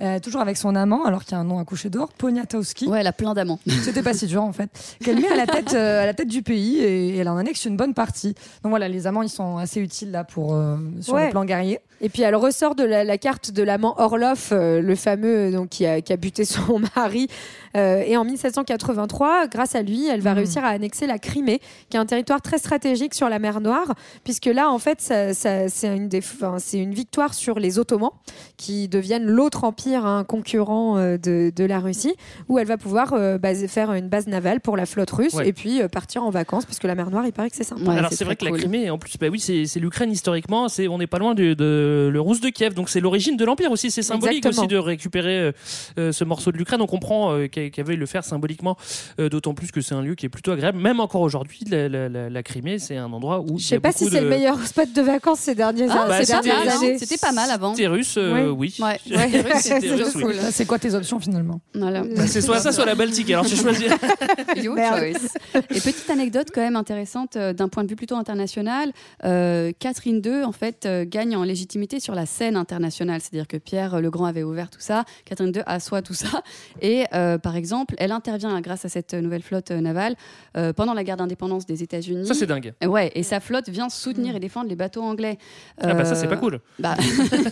Euh, 0.01 0.21
toujours 0.21 0.41
avec 0.41 0.57
son 0.57 0.75
amant, 0.75 1.05
alors 1.05 1.25
qu'il 1.25 1.33
y 1.33 1.35
a 1.35 1.39
un 1.39 1.45
nom 1.45 1.59
à 1.59 1.65
coucher 1.65 1.91
d'or, 1.91 2.09
Poniatowski. 2.13 2.87
Ouais, 2.87 3.01
elle 3.01 3.07
a 3.07 3.13
plein 3.13 3.35
d'amants. 3.35 3.59
C'était 3.83 4.03
pas 4.03 4.15
si 4.15 4.27
dur 4.27 4.43
en 4.43 4.53
fait. 4.53 4.71
Qu'elle 5.05 5.21
met 5.21 5.29
à 5.29 5.37
la 5.37 5.47
tête, 5.47 5.75
euh, 5.75 6.03
à 6.03 6.07
la 6.07 6.15
tête 6.15 6.29
du 6.29 6.43
pays 6.43 6.79
et, 6.79 7.17
elle 7.17 7.29
en 7.29 7.37
annexe 7.37 7.65
une 7.65 7.77
bonne 7.77 7.95
partie. 7.95 8.35
Donc 8.63 8.71
voilà, 8.71 8.89
les 8.89 9.07
amants 9.07 9.23
ils 9.23 9.29
sont 9.29 9.57
assez 9.59 9.81
utiles 9.81 10.11
là 10.11 10.25
pour 10.25 10.55
euh, 10.55 10.77
sur 11.01 11.15
Ouais. 11.15 11.27
le 11.27 11.31
plan 11.31 11.45
guerrier. 11.45 11.81
Et 12.01 12.09
puis 12.09 12.23
elle 12.23 12.37
ressort 12.37 12.75
de 12.75 12.85
la, 12.85 13.05
la 13.05 13.19
carte 13.19 13.51
de 13.51 13.63
l'amant 13.63 13.95
Orlov, 13.99 14.49
euh, 14.53 14.81
le 14.81 14.95
fameux 14.95 15.51
donc, 15.51 15.69
qui, 15.71 15.85
a, 15.87 16.01
qui 16.01 16.13
a 16.13 16.17
buté 16.17 16.45
son 16.45 16.81
mari. 16.97 17.29
Euh, 17.77 18.03
et 18.07 18.17
en 18.17 18.25
1783, 18.25 19.47
grâce 19.49 19.75
à 19.75 19.83
lui, 19.83 20.07
elle 20.09 20.21
va 20.21 20.33
réussir 20.35 20.65
à 20.65 20.69
annexer 20.69 21.07
la 21.07 21.19
Crimée, 21.19 21.61
qui 21.91 21.97
est 21.97 22.01
un 22.01 22.07
territoire 22.07 22.41
très 22.41 22.59
stratégique 22.59 23.15
sur 23.15 23.29
la 23.29 23.39
mer 23.39 23.61
Noire, 23.61 23.95
puisque 24.25 24.47
là, 24.47 24.71
en 24.71 24.79
fait, 24.79 25.01
ça, 25.01 25.35
ça- 25.35 25.69
c'est 25.69 25.95
une, 25.95 26.09
des- 26.09 26.19
enfin, 26.19 26.57
c'est 26.59 26.79
une 26.79 26.95
victoire 26.95 27.35
sur 27.35 27.59
les 27.59 27.79
Ottomans, 27.79 28.11
qui 28.57 28.89
deviennent 28.89 29.27
l'autre 29.27 29.65
empire 29.65 30.07
hein, 30.07 30.25
concurrent 30.25 30.97
euh, 30.99 31.17
de, 31.19 31.53
de 31.55 31.65
la 31.65 31.79
Russie, 31.81 32.15
où 32.49 32.59
elle 32.59 32.67
va 32.67 32.77
pouvoir 32.79 33.13
euh, 33.13 33.39
faire 33.69 33.93
une 33.93 34.09
base 34.09 34.27
navale 34.27 34.61
pour 34.61 34.77
la 34.77 34.87
flotte 34.87 35.11
russe 35.11 35.35
Ouais. 35.35 35.49
et 35.49 35.53
puis 35.53 35.83
euh, 35.83 35.89
partir 35.89 36.25
en 36.25 36.31
vacances, 36.31 36.65
parce 36.65 36.79
que 36.79 36.87
la 36.87 36.95
mer 36.95 37.11
Noire, 37.11 37.25
il 37.27 37.33
paraît 37.33 37.51
que 37.51 37.57
c'est 37.57 37.65
sympa. 37.65 37.93
Alors 37.93 38.13
c'est 38.13 38.25
vrai 38.25 38.35
que 38.37 38.45
la 38.45 38.51
Crimée, 38.53 38.89
en 38.91 38.99
plus, 38.99 39.17
bah 39.19 39.29
oui, 39.31 39.41
c'est 39.41 39.67
c'est 39.67 39.79
l'Ukraine 39.81 40.11
historiquement. 40.11 40.69
C'est 40.69 40.89
on 40.89 40.99
n'est 40.99 41.07
pas 41.07 41.19
loin 41.19 41.35
de, 41.35 41.55
de 41.55 41.88
le 42.13 42.21
Rousse 42.21 42.41
de 42.41 42.49
Kiev, 42.49 42.75
donc 42.75 42.89
c'est 42.89 43.01
l'origine 43.01 43.37
de 43.37 43.45
l'empire 43.45 43.71
aussi. 43.71 43.91
C'est 43.91 44.03
symbolique 44.03 44.39
Exactement. 44.39 44.63
aussi 44.63 44.69
de 44.69 44.77
récupérer 44.79 45.39
euh, 45.39 45.53
euh, 45.99 46.13
ce 46.13 46.25
morceau 46.25 46.53
de 46.53 46.57
l'Ukraine. 46.59 46.81
On 46.83 46.87
comprend 46.87 47.33
euh, 47.33 47.47
qu'elle 47.49 47.73
veuille 47.85 47.97
le 47.97 48.07
faire 48.07 48.25
symboliquement, 48.25 48.77
euh, 49.21 49.29
d'autant 49.29 49.55
plus 49.55 49.71
que 49.71 49.81
c'est 49.81 49.95
un 49.95 50.03
lieu 50.03 50.15
qui 50.15 50.27
est 50.27 50.29
plutôt 50.29 50.53
agréable. 50.53 50.79
Même 50.79 51.01
encore 51.01 51.21
aujourd'hui, 51.23 51.61
la, 51.71 51.89
la- 51.89 52.09
la- 52.09 52.31
la 52.31 52.43
Crimée, 52.43 52.79
c'est 52.79 52.97
un 52.97 53.13
endroit 53.13 53.41
où 53.41 53.59
Je 53.59 53.65
sais 53.65 53.81
pas 53.81 53.93
si 53.93 54.09
c'est 54.09 54.21
le 54.21 54.29
meilleur 54.29 54.59
spot 54.67 54.93
de 54.93 55.03
vacances 55.03 55.41
ces 55.41 55.55
dernières 55.55 55.91
Ah, 55.93 56.07
Bah, 56.09 56.19
pas 56.19 56.25
c'était- 56.25 57.17
pas 57.19 57.33
mal 57.33 57.51
avant. 57.51 57.75
C'était 57.75 57.89
russe, 57.89 58.15
euh, 58.19 58.51
oui. 58.51 58.77
Ouais. 58.81 58.99
Oui. 59.09 60.35
Là, 60.35 60.51
C'est 60.51 60.67
quoi 60.67 60.79
tes 60.79 60.95
options 60.95 61.21
finalement? 61.21 61.61
Voilà. 61.75 62.03
Bah, 62.03 62.27
c'est 62.27 62.41
soit 62.41 62.59
ça, 62.61 62.73
soit 62.73 62.85
la 62.85 62.95
Baltique. 62.95 63.31
Alors 63.31 63.47
tu 63.47 63.57
choisis. 63.57 63.87
Your 64.57 64.75
Merde. 64.75 64.99
choice. 64.99 65.35
Et 65.71 65.81
petite 65.81 66.11
anecdote 66.11 66.49
quand 66.55 66.61
même 66.61 66.77
intéressante 66.77 67.37
d'un 67.39 67.69
point 67.69 67.85
de 67.85 67.89
vue 67.89 67.97
plutôt 67.97 68.17
international, 68.17 68.93
euh, 69.25 69.73
Catherine 69.79 70.21
II 70.25 70.43
en 70.45 70.53
fait 70.53 70.87
euh, 70.87 71.05
gagne 71.07 71.37
en 71.37 71.45
légitimité 71.45 71.78
sur 72.01 72.15
la 72.15 72.27
scène 72.27 72.57
internationale, 72.57 73.21
c'est-à-dire 73.21 73.47
que 73.47 73.57
Pierre 73.57 74.01
le 74.01 74.11
Grand 74.11 74.25
avait 74.27 74.43
ouvert 74.43 74.69
tout 74.71 74.81
ça, 74.81 75.05
Catherine 75.25 75.53
II 75.55 75.63
assoit 75.67 76.03
tout 76.03 76.15
ça, 76.15 76.43
et 76.83 77.05
euh, 77.15 77.39
par 77.39 77.57
exemple, 77.57 77.95
elle 77.99 78.13
intervient 78.13 78.61
grâce 78.61 78.85
à 78.85 78.89
cette 78.89 79.15
nouvelle 79.15 79.43
flotte 79.43 79.71
euh, 79.71 79.81
navale 79.81 80.17
euh, 80.57 80.73
pendant 80.73 80.95
la 80.95 81.05
guerre 81.05 81.17
d'indépendance 81.17 81.67
des 81.67 81.83
États-Unis. 81.83 82.27
Ça, 82.27 82.35
c'est 82.35 82.47
dingue. 82.47 82.75
Ouais, 82.85 83.11
et 83.15 83.23
sa 83.23 83.41
flotte 83.41 83.69
vient 83.69 83.89
soutenir 83.89 84.35
et 84.37 84.41
défendre 84.41 84.69
les 84.69 84.77
bateaux 84.77 85.03
anglais. 85.03 85.39
Ah 85.81 85.95
bah 85.95 86.05
ça, 86.05 86.15
c'est 86.15 86.27
Euh, 86.27 86.31
pas 86.31 86.37
cool. 86.37 86.61
bah, 86.79 86.97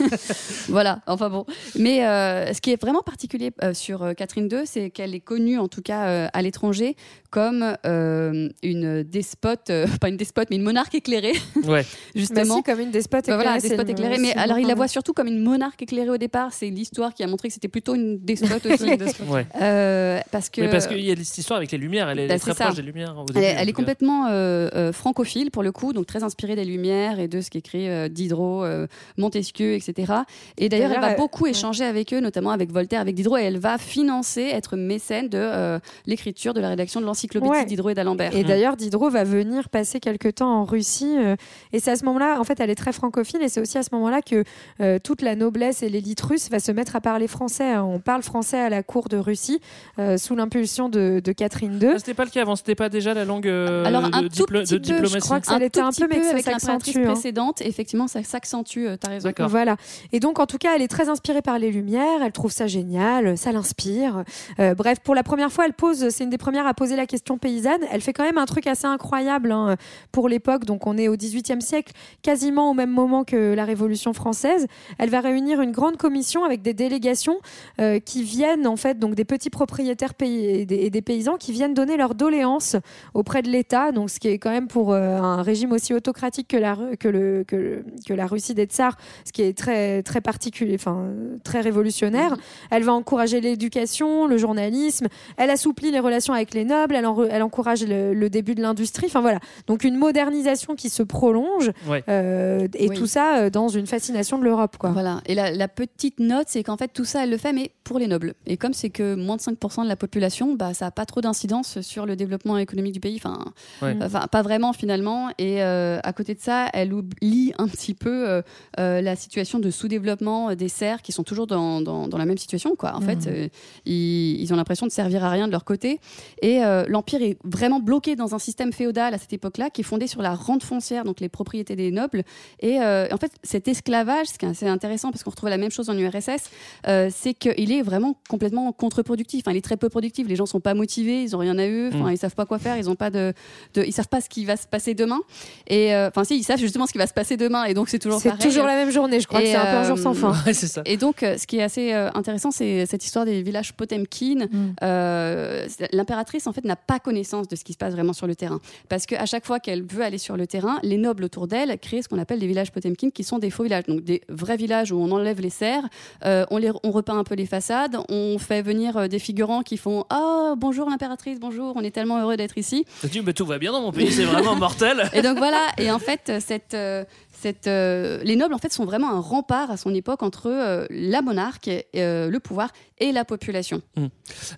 voilà, 0.69 1.01
enfin 1.07 1.29
bon. 1.31 1.45
Mais 1.79 2.05
euh, 2.07 2.53
ce 2.53 2.61
qui 2.61 2.73
est 2.73 2.81
vraiment 2.81 3.03
particulier 3.03 3.53
euh, 3.63 3.75
sur 3.75 4.03
euh, 4.03 4.13
Catherine 4.15 4.49
II, 4.51 4.63
c'est 4.67 4.91
qu'elle 4.91 5.15
est 5.15 5.21
connue, 5.21 5.59
en 5.59 5.69
tout 5.69 5.83
cas 5.83 6.07
euh, 6.09 6.29
à 6.33 6.43
l'étranger, 6.43 6.97
comme 7.37 7.77
euh, 7.85 8.49
une 8.63 9.03
despote, 9.03 9.69
euh, 9.69 9.87
pas 10.01 10.09
une 10.09 10.17
despote, 10.17 10.47
mais 10.49 10.57
une 10.57 10.63
monarque 10.63 10.95
éclairée, 10.95 11.35
Ouais. 11.65 11.85
justement. 12.15 12.47
Bah 12.47 12.55
si, 12.57 12.63
comme 12.63 12.81
une 12.81 12.91
despote 12.91 13.27
Bah 13.27 13.35
éclairée. 13.35 13.43
voilà, 13.45 13.61
despote 13.61 13.91
éclairée. 13.91 14.19
Mais 14.19 14.33
alors, 14.37 14.59
il 14.59 14.67
la 14.67 14.75
voit 14.75 14.89
surtout 14.89 15.13
comme 15.13 15.27
une 15.27 15.43
monarque 15.43 15.83
éclairée 15.83 16.09
au 16.09 16.17
départ. 16.17 16.55
C'est 16.55 16.71
l'histoire 16.71 17.13
qui 17.13 17.23
a 17.23 17.27
montré 17.27 17.49
que 17.49 17.55
c'était 17.55 17.69
plutôt 17.69 17.95
une 17.95 18.19
despote 18.21 18.65
aussi. 18.73 18.85
Ouais. 19.29 19.47
Euh, 19.61 20.19
parce 20.31 20.49
que. 20.49 20.63
Mais 20.63 20.71
parce 20.71 20.87
qu'il 20.87 21.01
y 21.01 21.13
a 21.13 21.17
cette 21.17 21.37
histoire 21.37 21.59
avec 21.59 21.71
les 21.73 21.79
lumières. 21.79 22.09
Elle 22.09 22.21
est 22.21 22.29
Bah, 22.29 22.39
très 22.39 22.55
ça. 22.55 22.65
proche 22.65 22.77
des 22.77 22.83
lumières. 22.83 23.15
au 23.19 23.27
Elle, 23.29 23.35
début, 23.35 23.45
est- 23.45 23.57
elle 23.59 23.73
complètement 23.75 24.29
euh, 24.29 24.69
euh, 24.75 24.93
francophile 24.93 25.51
pour 25.51 25.63
le 25.63 25.73
coup, 25.73 25.93
donc 25.93 26.07
très 26.07 26.23
inspirée 26.23 26.57
des 26.57 26.65
Lumières 26.65 27.21
et 27.21 27.29
de 27.29 27.43
ce 27.43 27.51
qu'écrit 27.51 27.87
euh, 27.91 28.09
Diderot, 28.09 28.65
euh, 28.65 28.87
Montesquieu, 29.19 29.75
etc. 29.75 30.15
Et 30.57 30.71
d'ailleurs, 30.71 30.93
elle 30.93 31.01
va 31.03 31.11
elle- 31.11 31.17
beaucoup 31.19 31.47
échanger 31.47 31.85
avec 31.85 32.15
eux, 32.15 32.21
notamment 32.21 32.51
avec 32.53 32.73
Voltaire, 32.73 33.03
avec 33.03 33.15
Diderot, 33.15 33.37
et 33.37 33.43
elle 33.43 33.59
va 33.59 33.77
financer, 33.77 34.43
être 34.53 34.77
mécène 34.77 35.29
de 35.29 35.37
euh, 35.39 35.79
l'écriture, 36.07 36.55
de 36.55 36.61
la 36.61 36.71
rédaction 36.71 37.01
de 37.01 37.07
l'encyclopédie 37.35 37.51
Ouais. 37.61 37.65
Diderot 37.67 37.91
et 37.91 37.95
d'Alembert. 37.95 38.35
Et 38.35 38.45
d'ailleurs, 38.45 38.77
Diderot 38.77 39.11
va 39.11 39.25
venir 39.25 39.69
passer 39.69 40.01
quelque 40.01 40.29
temps 40.29 40.51
en 40.61 40.65
Russie. 40.65 41.17
euh, 41.19 41.37
et 41.73 41.81
c'est 41.81 41.91
à 41.91 41.97
ce 41.97 42.05
moment-là, 42.07 42.39
en 42.41 42.45
fait, 42.45 42.61
elle 42.61 42.71
est 42.71 42.75
très 42.75 42.93
francophile. 42.93 43.43
Et 43.43 43.49
c'est 43.49 43.61
aussi 43.61 43.79
à 43.79 43.83
ce 43.83 43.91
moment-là 43.93 44.23
que 44.23 44.45
euh, 44.81 44.99
toute 45.03 45.23
la 45.23 45.37
noblesse 45.37 45.83
et 45.83 45.89
l'élite 45.89 46.21
russe 46.21 46.49
va 46.51 46.59
se 46.61 46.73
mettre 46.73 46.97
à 46.97 47.01
parler 47.01 47.27
français. 47.29 47.73
hein. 47.73 47.83
On 47.85 47.99
parle 47.99 48.23
français 48.23 48.59
à 48.61 48.69
la 48.69 48.83
cour 48.83 49.09
de 49.09 49.17
Russie 49.17 49.61
euh, 49.99 50.17
sous 50.17 50.35
l'impulsion 50.37 50.89
de, 50.89 51.21
de 51.25 51.33
Catherine 51.33 51.79
II. 51.81 51.91
Ah, 51.95 51.99
C'était 51.99 52.15
pas 52.15 52.25
le 52.25 52.31
cas 52.31 52.43
avant. 52.43 52.57
C'était 52.57 52.75
pas 52.75 52.89
déjà 52.89 53.15
la 53.15 53.25
langue 53.25 53.47
euh, 53.49 53.85
Alors, 53.85 54.05
un 54.13 54.23
de, 54.23 54.29
tout 54.29 54.45
petit 54.47 54.75
de 54.75 54.79
peu, 54.79 54.81
diplomatie. 54.81 55.15
je 55.15 55.19
crois 55.21 55.41
que 55.41 55.47
ça 55.47 55.59
l'était 55.59 55.81
un 55.81 55.91
peu, 55.91 56.07
mais 56.09 56.21
que 56.21 56.27
avec 56.31 56.47
l'impératrice 56.47 56.97
hein. 56.97 57.03
précédente, 57.05 57.61
effectivement, 57.63 58.07
ça 58.09 58.23
s'accentue, 58.23 58.87
euh, 58.87 58.97
t'as 58.99 59.09
raison. 59.09 59.29
D'accord. 59.29 59.49
Voilà. 59.49 59.77
Et 60.13 60.21
donc, 60.21 60.39
en 60.39 60.47
tout 60.47 60.59
cas, 60.59 60.75
elle 60.77 60.83
est 60.83 60.89
très 60.89 61.09
inspirée 61.09 61.43
par 61.43 61.59
les 61.59 61.71
Lumières. 61.71 62.23
Elle 62.23 62.33
trouve 62.33 62.51
ça 62.53 62.67
génial. 62.67 63.37
Ça 63.39 63.53
l'inspire. 63.53 64.25
Euh, 64.61 64.75
bref, 64.75 64.99
pour 65.01 65.15
la 65.15 65.23
première 65.23 65.51
fois, 65.53 65.67
elle 65.67 65.73
pose. 65.73 66.09
C'est 66.11 66.25
une 66.25 66.31
des 66.31 66.39
premières 66.39 66.67
à 66.67 66.75
poser 66.75 66.97
la 66.97 67.06
question 67.07 67.39
paysanne. 67.39 67.81
Elle 67.91 68.01
fait 68.01 68.13
quand 68.13 68.25
même 68.25 68.39
un 68.39 68.47
truc 68.47 68.67
assez 68.67 68.87
incroyable 68.87 69.53
hein, 69.53 69.77
pour 70.13 70.29
l'époque. 70.29 70.65
Donc, 70.65 70.87
on 70.87 70.97
est 70.99 71.09
au 71.09 71.17
XVIIIe 71.17 71.63
siècle, 71.63 71.93
quasiment 72.23 72.71
au 72.71 72.75
même 72.75 72.91
moment 72.91 73.25
que 73.25 73.55
la 73.55 73.65
Révolution 73.65 74.13
française. 74.13 74.67
Elle 74.99 75.11
va 75.11 75.21
réunir 75.21 75.61
une 75.61 75.73
grande 75.73 75.97
commission 75.97 76.45
avec 76.45 76.63
des 76.63 76.75
délégations 76.75 77.39
euh, 77.81 77.99
qui 78.01 78.23
viennent, 78.23 78.67
en 78.67 78.77
fait, 78.77 78.99
donc 78.99 79.15
des 79.15 79.25
petits 79.25 79.51
propriétaires 79.51 80.15
pays 80.15 80.45
et 80.61 80.67
des, 80.67 80.77
et 80.77 80.91
des 80.91 81.03
paysans 81.03 81.37
qui 81.37 81.53
viennent 81.53 81.75
donner 81.75 81.97
leur 81.97 82.15
doléance 82.15 82.77
auprès 83.15 83.43
de 83.43 83.49
l'État. 83.49 83.93
Donc, 83.93 84.11
ce 84.11 84.19
qui 84.19 84.29
est 84.29 84.39
quand 84.39 84.51
même 84.51 84.69
pour 84.69 84.93
euh, 84.93 85.19
un 85.19 85.43
régime 85.43 85.73
aussi 85.73 85.95
autocratique 85.95 86.49
que 86.49 86.57
la, 86.57 86.77
que 86.99 87.09
le, 87.09 87.45
que, 87.47 87.57
le- 87.57 87.85
que 88.07 88.13
la 88.15 88.27
Russie 88.27 88.55
des 88.55 88.65
tsars, 88.65 88.97
ce 89.25 89.33
qui 89.33 89.43
est 89.43 89.57
très, 89.57 90.03
très 90.03 90.21
particulier, 90.21 90.75
enfin, 90.75 91.11
très 91.45 91.61
révolutionnaire. 91.61 92.33
Mhm. 92.33 92.39
Elle 92.71 92.83
va 92.83 92.93
encourager 92.95 93.41
l'éducation, 93.41 94.27
le 94.27 94.37
journalisme. 94.39 95.07
Elle 95.37 95.51
assouplit 95.51 95.91
les 95.91 96.01
relations 96.01 96.35
avec 96.35 96.55
les 96.55 96.65
nobles. 96.65 96.95
Elle, 96.97 97.07
en- 97.07 97.25
elle 97.25 97.43
encourage 97.43 97.85
le, 97.85 98.13
le 98.15 98.31
début 98.31 98.55
de 98.55 98.63
l'industrie. 98.63 99.07
Enfin, 99.07 99.21
voilà. 99.21 99.39
Donc, 99.67 99.85
une 99.85 99.97
modernisation 99.97 100.75
qui 100.75 100.89
se 100.91 101.03
prolonge. 101.03 101.71
Ouais. 101.87 102.03
euh, 102.09 102.67
et 102.75 102.89
Oui. 102.89 102.97
tout 102.97 103.07
ça 103.07 103.39
euh, 103.39 103.51
dans 103.51 103.69
une 103.69 103.87
fascination 103.87 104.39
de 104.39 104.45
l'Europe, 104.45 104.77
quoi. 104.79 104.91
Voilà. 104.91 105.21
Et 105.27 105.35
la, 105.35 105.51
la 105.53 105.69
petite 105.69 106.19
note, 106.21 106.47
c'est 106.49 106.63
qu'en 106.63 106.77
fait, 106.77 106.89
tout 106.89 107.05
ça, 107.05 107.25
elle 107.25 107.31
le 107.31 107.37
fait, 107.37 107.53
mais 107.53 107.71
pour 107.85 107.99
les 107.99 108.07
nobles. 108.07 108.35
Et 108.47 108.57
comme 108.57 108.73
c'est 108.73 108.91
que 108.91 109.15
moins 109.15 109.37
de 109.37 109.43
5% 109.43 109.85
de 109.85 109.89
la 109.89 109.97
population, 109.97 110.55
bah, 110.55 110.75
ça 110.75 110.87
n'a 110.87 110.91
pas 110.91 111.05
trop 111.07 111.21
d'incidence 111.21 111.81
sur 111.81 112.07
le 112.07 112.17
développement 112.17 112.59
économique 112.59 112.93
du 112.95 113.01
pays. 113.01 113.17
Enfin, 113.23 113.45
Ouais. 113.83 113.97
enfin 114.03 114.27
pas 114.31 114.43
vraiment 114.43 114.73
finalement. 114.73 115.29
Et 115.39 115.63
euh, 115.63 115.99
à 116.03 116.13
côté 116.13 116.35
de 116.35 116.41
ça, 116.41 116.69
elle 116.73 116.93
oublie 116.95 117.53
un 117.59 117.69
petit 117.69 117.95
peu 117.95 118.29
euh, 118.29 118.43
euh, 118.81 119.01
la 119.01 119.15
situation 119.17 119.59
de 119.59 119.71
sous-développement 119.71 120.55
des 120.55 120.69
serfs 120.69 121.03
qui 121.03 121.13
sont 121.13 121.23
toujours 121.25 121.47
dans, 121.47 121.81
dans, 121.81 122.09
dans 122.09 122.19
la 122.19 122.25
même 122.25 122.39
situation. 122.39 122.75
Quoi. 122.77 122.95
En 122.95 123.01
Mhm. 123.01 123.07
fait, 123.07 123.29
euh, 123.31 123.49
ils, 123.85 124.41
ils 124.41 124.53
ont 124.53 124.57
l'impression 124.57 124.87
de 124.87 124.93
servir 124.93 125.25
à 125.25 125.31
rien 125.31 125.47
de 125.47 125.53
leur 125.53 125.65
côté. 125.65 126.01
Et 126.43 126.65
euh, 126.65 126.85
l'empire 126.87 127.23
est 127.23 127.39
vraiment 127.45 127.81
bloqué 127.81 128.17
dans 128.17 128.35
un 128.35 128.39
système 128.39 128.73
féodal 128.73 129.15
à 129.15 129.19
cette 129.19 129.33
époque-là, 129.33 129.71
qui 129.71 129.81
est 129.83 129.85
fondé 129.85 130.07
sur 130.07 130.23
la 130.23 130.35
rente 130.35 130.63
foncière, 130.63 131.05
donc 131.05 131.21
les 131.21 131.29
propriétés 131.29 131.77
des 131.77 131.91
nobles. 131.91 132.23
Et 132.61 132.81
euh, 132.81 133.07
en 133.13 133.17
fait, 133.17 133.33
cet 133.43 133.69
esclavage, 133.69 134.27
ce 134.29 134.39
qui 134.39 134.47
est 134.47 134.49
assez 134.49 134.67
intéressant, 134.69 135.11
parce 135.11 135.23
qu'on 135.23 135.31
retrouve 135.31 135.49
la 135.51 135.59
même 135.59 135.71
chose 135.71 135.91
en 135.91 135.97
URSS, 135.99 136.51
euh, 136.89 137.11
c'est 137.15 137.35
qu'il 137.35 137.73
est 137.73 137.83
vraiment 137.83 138.17
complètement 138.29 138.73
contre-productif. 138.73 139.43
Enfin, 139.45 139.53
il 139.53 139.59
est 139.59 139.63
très 139.65 139.77
peu 139.77 139.89
productif. 139.89 140.27
Les 140.29 140.37
gens 140.37 140.47
sont 140.47 140.61
pas 140.61 140.75
motivés, 140.75 141.23
ils 141.23 141.35
ont 141.37 141.39
rien 141.41 141.59
à 141.59 141.67
eux. 141.69 141.91
Enfin, 141.93 142.11
Mm. 142.11 142.13
ils 142.13 142.19
savent 142.19 142.35
pas 142.35 142.47
quoi 142.47 142.59
faire. 142.59 142.77
Ils 142.77 142.89
ont 142.91 142.95
pas 142.97 143.11
de, 143.11 143.33
de- 143.75 143.83
ils 143.85 143.93
savent 143.93 144.09
pas 144.09 144.21
ce 144.21 144.29
qui 144.29 144.45
va 144.45 144.57
se 144.57 144.67
passer 144.67 144.95
demain. 144.95 145.21
Et 145.67 145.95
euh, 145.95 146.09
enfin, 146.09 146.25
si, 146.25 146.37
ils 146.39 146.45
savent 146.45 146.59
justement 146.59 146.87
ce 146.87 146.93
qui 146.93 146.99
va 146.99 147.07
se 147.07 147.15
passer 147.15 147.37
demain. 147.37 147.65
Et 147.65 147.75
donc, 147.75 147.89
c'est 147.89 147.99
toujours 147.99 148.21
C'est 148.21 148.37
toujours 148.39 148.67
la 148.67 148.75
même 148.75 148.91
journée, 148.91 149.21
je 149.21 149.27
crois 149.27 149.41
que 149.41 149.47
c'est 149.47 149.55
un 149.57 149.65
peu 149.65 149.77
un 149.79 149.85
jour 149.85 149.99
sans 149.99 150.15
fin. 150.15 150.33
Ouais, 150.47 150.53
c'est 150.55 150.67
ça. 150.69 150.83
Et 150.85 150.97
donc, 150.97 151.23
euh, 151.23 151.37
ce 151.39 151.47
qui 151.47 151.59
est 151.59 151.63
assez 151.63 151.93
euh, 151.93 152.11
intéressant, 152.15 152.51
c'est 152.51 152.87
cette 152.87 153.05
histoire 153.05 153.25
des 153.25 153.43
villages 153.43 153.73
Potemkin. 153.75 154.47
Mm. 154.51 154.75
Euh, 154.83 155.67
L'impératrice, 155.93 156.47
en 156.47 156.53
fait, 156.53 156.65
n'a 156.65 156.76
pas 156.77 156.99
connaissance 156.99 157.49
de 157.49 157.57
ce 157.57 157.65
qui 157.65 157.73
se 157.73 157.79
passe 157.79 157.93
vraiment 157.93 158.13
sur 158.13 158.27
le 158.27 158.35
terrain. 158.37 158.61
Parce 158.89 159.07
qu'à 159.07 159.27
chaque 159.27 159.47
fois 159.47 159.61
qu'elle 159.61 159.83
veut 159.83 160.03
aller 160.03 160.19
sur 160.19 160.37
le 160.37 160.47
terrain, 160.47 160.79
les 160.83 160.99
nobles 160.99 161.25
autour 161.25 161.47
d'elle 161.47 161.79
créent 161.79 162.03
ce 162.03 162.09
qu'on 162.09 162.19
appelle 162.19 162.39
des 162.39 162.47
villages 162.47 162.73
Potemkin, 162.73 163.11
qui 163.11 163.25
sont 163.25 163.39
des 163.39 163.51
faux 163.51 163.63
villages. 163.63 163.85
Donc, 163.85 164.03
des 164.03 164.23
vrais 164.29 164.57
villages 164.57 164.93
où 164.93 164.99
on 164.99 165.11
enlève 165.11 165.41
les 165.41 165.51
serres, 165.51 165.89
euh, 166.25 166.45
on, 166.51 166.59
les, 166.59 166.71
on 166.83 166.91
repeint 166.91 167.19
un 167.19 167.25
peu 167.25 167.35
les 167.35 167.47
façades, 167.47 167.97
on 168.09 168.39
fait 168.39 168.63
venir 168.63 168.97
euh, 168.97 169.09
des 169.09 169.19
figurants 169.19 169.63
qui 169.63 169.77
font 169.77 170.05
Ah, 170.11 170.55
bonjour 170.57 170.89
l'impératrice, 170.89 171.41
bonjour, 171.41 171.73
on 171.77 171.83
est 171.83 171.91
tellement 171.91 172.21
heureux 172.21 172.37
d'être 172.37 172.59
ici. 172.59 172.85
Tu 173.01 173.09
dis, 173.09 173.21
mais 173.21 173.33
tout 173.33 173.47
va 173.47 173.59
bien 173.59 173.73
dans 173.73 173.81
mon 173.81 173.93
pays, 173.93 174.13
c'est 174.13 174.25
vraiment 174.25 174.55
mortel. 174.57 175.09
Et 175.13 175.23
donc 175.23 175.39
voilà, 175.39 175.63
et 175.79 175.91
en 175.91 175.99
fait, 175.99 176.33
cette, 176.41 176.75
euh, 176.75 177.05
cette, 177.41 177.67
euh, 177.67 178.21
les 178.25 178.37
nobles 178.37 178.55
en 178.55 178.59
fait 178.59 178.73
sont 178.73 178.85
vraiment 178.85 179.11
un 179.11 179.21
rempart 179.21 179.71
à 179.71 179.77
son 179.77 179.95
époque 179.95 180.23
entre 180.23 180.47
euh, 180.51 180.87
la 180.91 181.23
monarque, 181.23 181.71
euh, 181.95 182.31
le 182.31 182.41
pouvoir 182.41 182.71
et 182.99 183.13
la 183.13 183.25
population. 183.25 183.83
Hmm. 183.97 184.07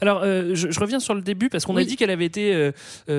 Alors, 0.00 0.22
je, 0.24 0.54
je 0.70 0.80
reviens 0.80 1.00
sur 1.00 1.12
le 1.14 1.22
début 1.22 1.48
parce 1.48 1.64
qu'on 1.64 1.76
a 1.76 1.82
dit 1.82 1.96
qu'elle 1.96 2.10
avait 2.10 2.24
été 2.24 2.70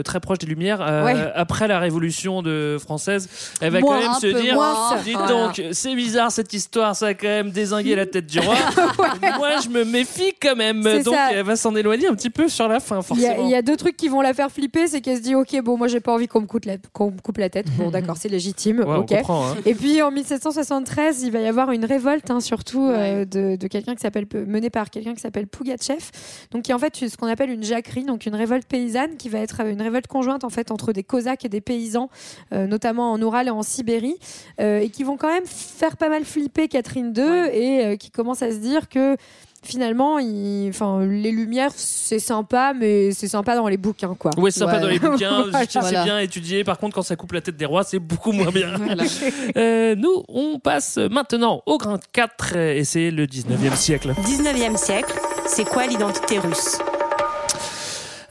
très 0.06 0.22
proche 0.22 0.38
des 0.38 0.48
Lumières 0.48 0.80
Ouais. 0.80 1.14
après 1.36 1.68
la 1.68 1.78
Révolution 1.80 2.42
de 2.42 2.78
française. 2.80 3.28
Elle 3.60 3.74
va 3.74 3.82
Moins, 3.82 4.00
quand 4.00 4.12
même 4.12 4.20
se 4.22 4.42
dire 4.42 4.54
moins. 4.56 4.96
dites 5.04 5.18
Voilà. 5.18 5.48
donc, 5.48 5.62
c'est 5.74 5.94
bizarre 5.94 6.32
cette 6.32 6.54
histoire, 6.54 6.96
ça 6.96 7.08
a 7.08 7.14
quand 7.16 7.28
même 7.28 7.52
désingué 7.52 7.96
la 7.96 8.06
tête 8.06 8.28
du 8.28 8.40
roi. 8.40 8.56
Moi, 9.38 9.60
je 9.62 9.68
me 9.68 9.84
méfie 9.84 10.34
quand 10.42 10.56
même. 10.56 10.84
Donc, 10.84 11.14
ça. 11.14 11.34
elle 11.34 11.44
va 11.46 11.58
s'en 11.58 11.76
éloigner 11.76 12.08
un 12.08 12.16
petit 12.16 12.30
peu 12.30 12.48
sur 12.48 12.70
la 12.70 12.80
fin, 12.80 12.96
Il 12.96 13.20
y, 13.20 13.26
a, 13.26 13.30
forcément. 13.30 13.46
il 13.48 13.52
y 13.52 13.56
a 13.56 13.62
deux 13.62 13.76
trucs 13.76 13.98
qui 13.98 14.08
vont 14.08 14.22
la 14.22 14.34
faire 14.34 14.50
flipper, 14.50 14.88
c'est 14.88 15.02
qu'elle 15.02 15.18
se 15.18 15.22
dit 15.22 15.36
ok 15.36 15.62
bon 15.64 15.78
moi 15.78 15.88
j'ai 15.90 16.00
pas 16.00 16.14
envie 16.14 16.28
qu'on 16.30 16.42
me 16.42 16.48
coupe 16.48 16.64
la, 16.66 16.78
qu'on 16.94 17.12
me 17.12 17.20
coupe 17.20 17.38
la 17.40 17.50
tête. 17.50 17.68
Bon 17.78 17.90
d'accord 17.92 18.16
c'est 18.18 18.30
légitime. 18.30 18.80
Ouais, 18.80 18.86
on 18.88 19.06
comprend, 19.06 19.48
hein. 19.49 19.49
Et 19.66 19.76
puis 19.76 20.02
en 20.02 20.12
1773 20.12 21.24
il 21.24 21.32
va 21.32 21.40
y 21.40 21.48
avoir 21.48 21.72
une 21.72 21.86
révolte 21.86 22.30
hein, 22.32 22.40
surtout 22.40 22.86
euh, 22.86 23.26
de, 23.26 23.56
de 23.56 23.68
quelqu'un 23.68 23.96
qui 23.96 24.02
s'appelle 24.02 24.26
menée 24.48 24.70
par 24.70 24.90
quelqu'un 24.90 25.14
qui 25.14 25.22
s'appelle 25.22 25.48
Pougatchev, 25.48 26.04
donc 26.52 26.64
qui 26.64 26.72
est 26.72 26.74
en 26.74 26.80
fait 26.80 26.96
ce 26.96 27.18
qu'on 27.18 27.28
appelle 27.28 27.50
une 27.50 27.64
jacquerie, 27.64 28.04
donc 28.04 28.26
une 28.26 28.36
révolte 28.36 28.68
paysanne 28.68 29.18
qui 29.18 29.30
va 29.30 29.40
être 29.40 29.62
euh, 29.64 29.72
une 29.72 29.82
révolte 29.82 30.08
conjointe 30.08 30.44
en 30.44 30.50
fait 30.50 30.72
entre 30.72 30.94
des 30.94 31.04
Cosaques 31.04 31.46
et 31.46 31.50
des 31.50 31.62
paysans, 31.62 32.10
euh, 32.54 32.68
notamment 32.68 33.12
en 33.12 33.22
Oural 33.22 33.48
et 33.48 33.52
en 33.52 33.64
Sibérie, 33.64 34.18
euh, 34.60 34.80
et 34.80 34.90
qui 34.90 35.04
vont 35.04 35.18
quand 35.18 35.32
même 35.32 35.46
faire 35.46 35.98
pas 35.98 36.10
mal 36.10 36.24
flipper 36.26 36.68
Catherine 36.68 37.14
II 37.16 37.24
et 37.52 37.86
euh, 37.86 37.96
qui 37.96 38.12
commence 38.12 38.42
à 38.42 38.52
se 38.52 38.58
dire 38.58 38.90
que 38.90 39.18
finalement, 39.64 40.20
il- 40.20 40.70
enfin, 40.70 41.06
les 41.06 41.32
lumières, 41.32 41.72
c'est 41.76 42.20
sympa, 42.20 42.74
mais 42.78 43.12
c'est 43.12 43.28
sympa 43.28 43.56
dans 43.56 43.68
les 43.68 43.78
bouquins, 43.78 44.16
quoi. 44.18 44.32
Ouais, 44.38 44.52
c'est 44.52 44.60
sympa 44.60 44.74
Ouais. 44.76 44.82
dans 44.82 44.88
les 44.88 45.00
bouquins, 45.00 45.46
Voilà. 45.52 45.66
c'est 45.68 46.04
bien 46.04 46.20
étudié. 46.20 46.64
Par 46.64 46.78
contre, 46.78 46.96
quand 46.96 47.02
ça 47.02 47.16
coupe 47.16 47.32
la 47.34 47.42
tête 47.42 47.58
des 47.58 47.66
rois, 47.66 47.84
c'est 47.84 48.00
beaucoup 48.00 48.32
moins 48.32 48.52
bien. 48.52 48.74
Euh, 49.58 49.96
nous, 49.96 50.24
on 50.30 50.60
passe 50.60 50.98
maintenant 50.98 51.62
au 51.66 51.78
grain 51.78 52.00
4 52.14 52.56
et 52.56 52.84
c'est 52.84 53.12
le 53.12 53.26
19e 53.28 53.76
siècle. 53.76 54.14
19e 54.26 54.78
siècle, 54.78 55.14
c'est 55.48 55.66
quoi 55.66 55.86
l'identité 55.88 56.40
russe? 56.40 56.78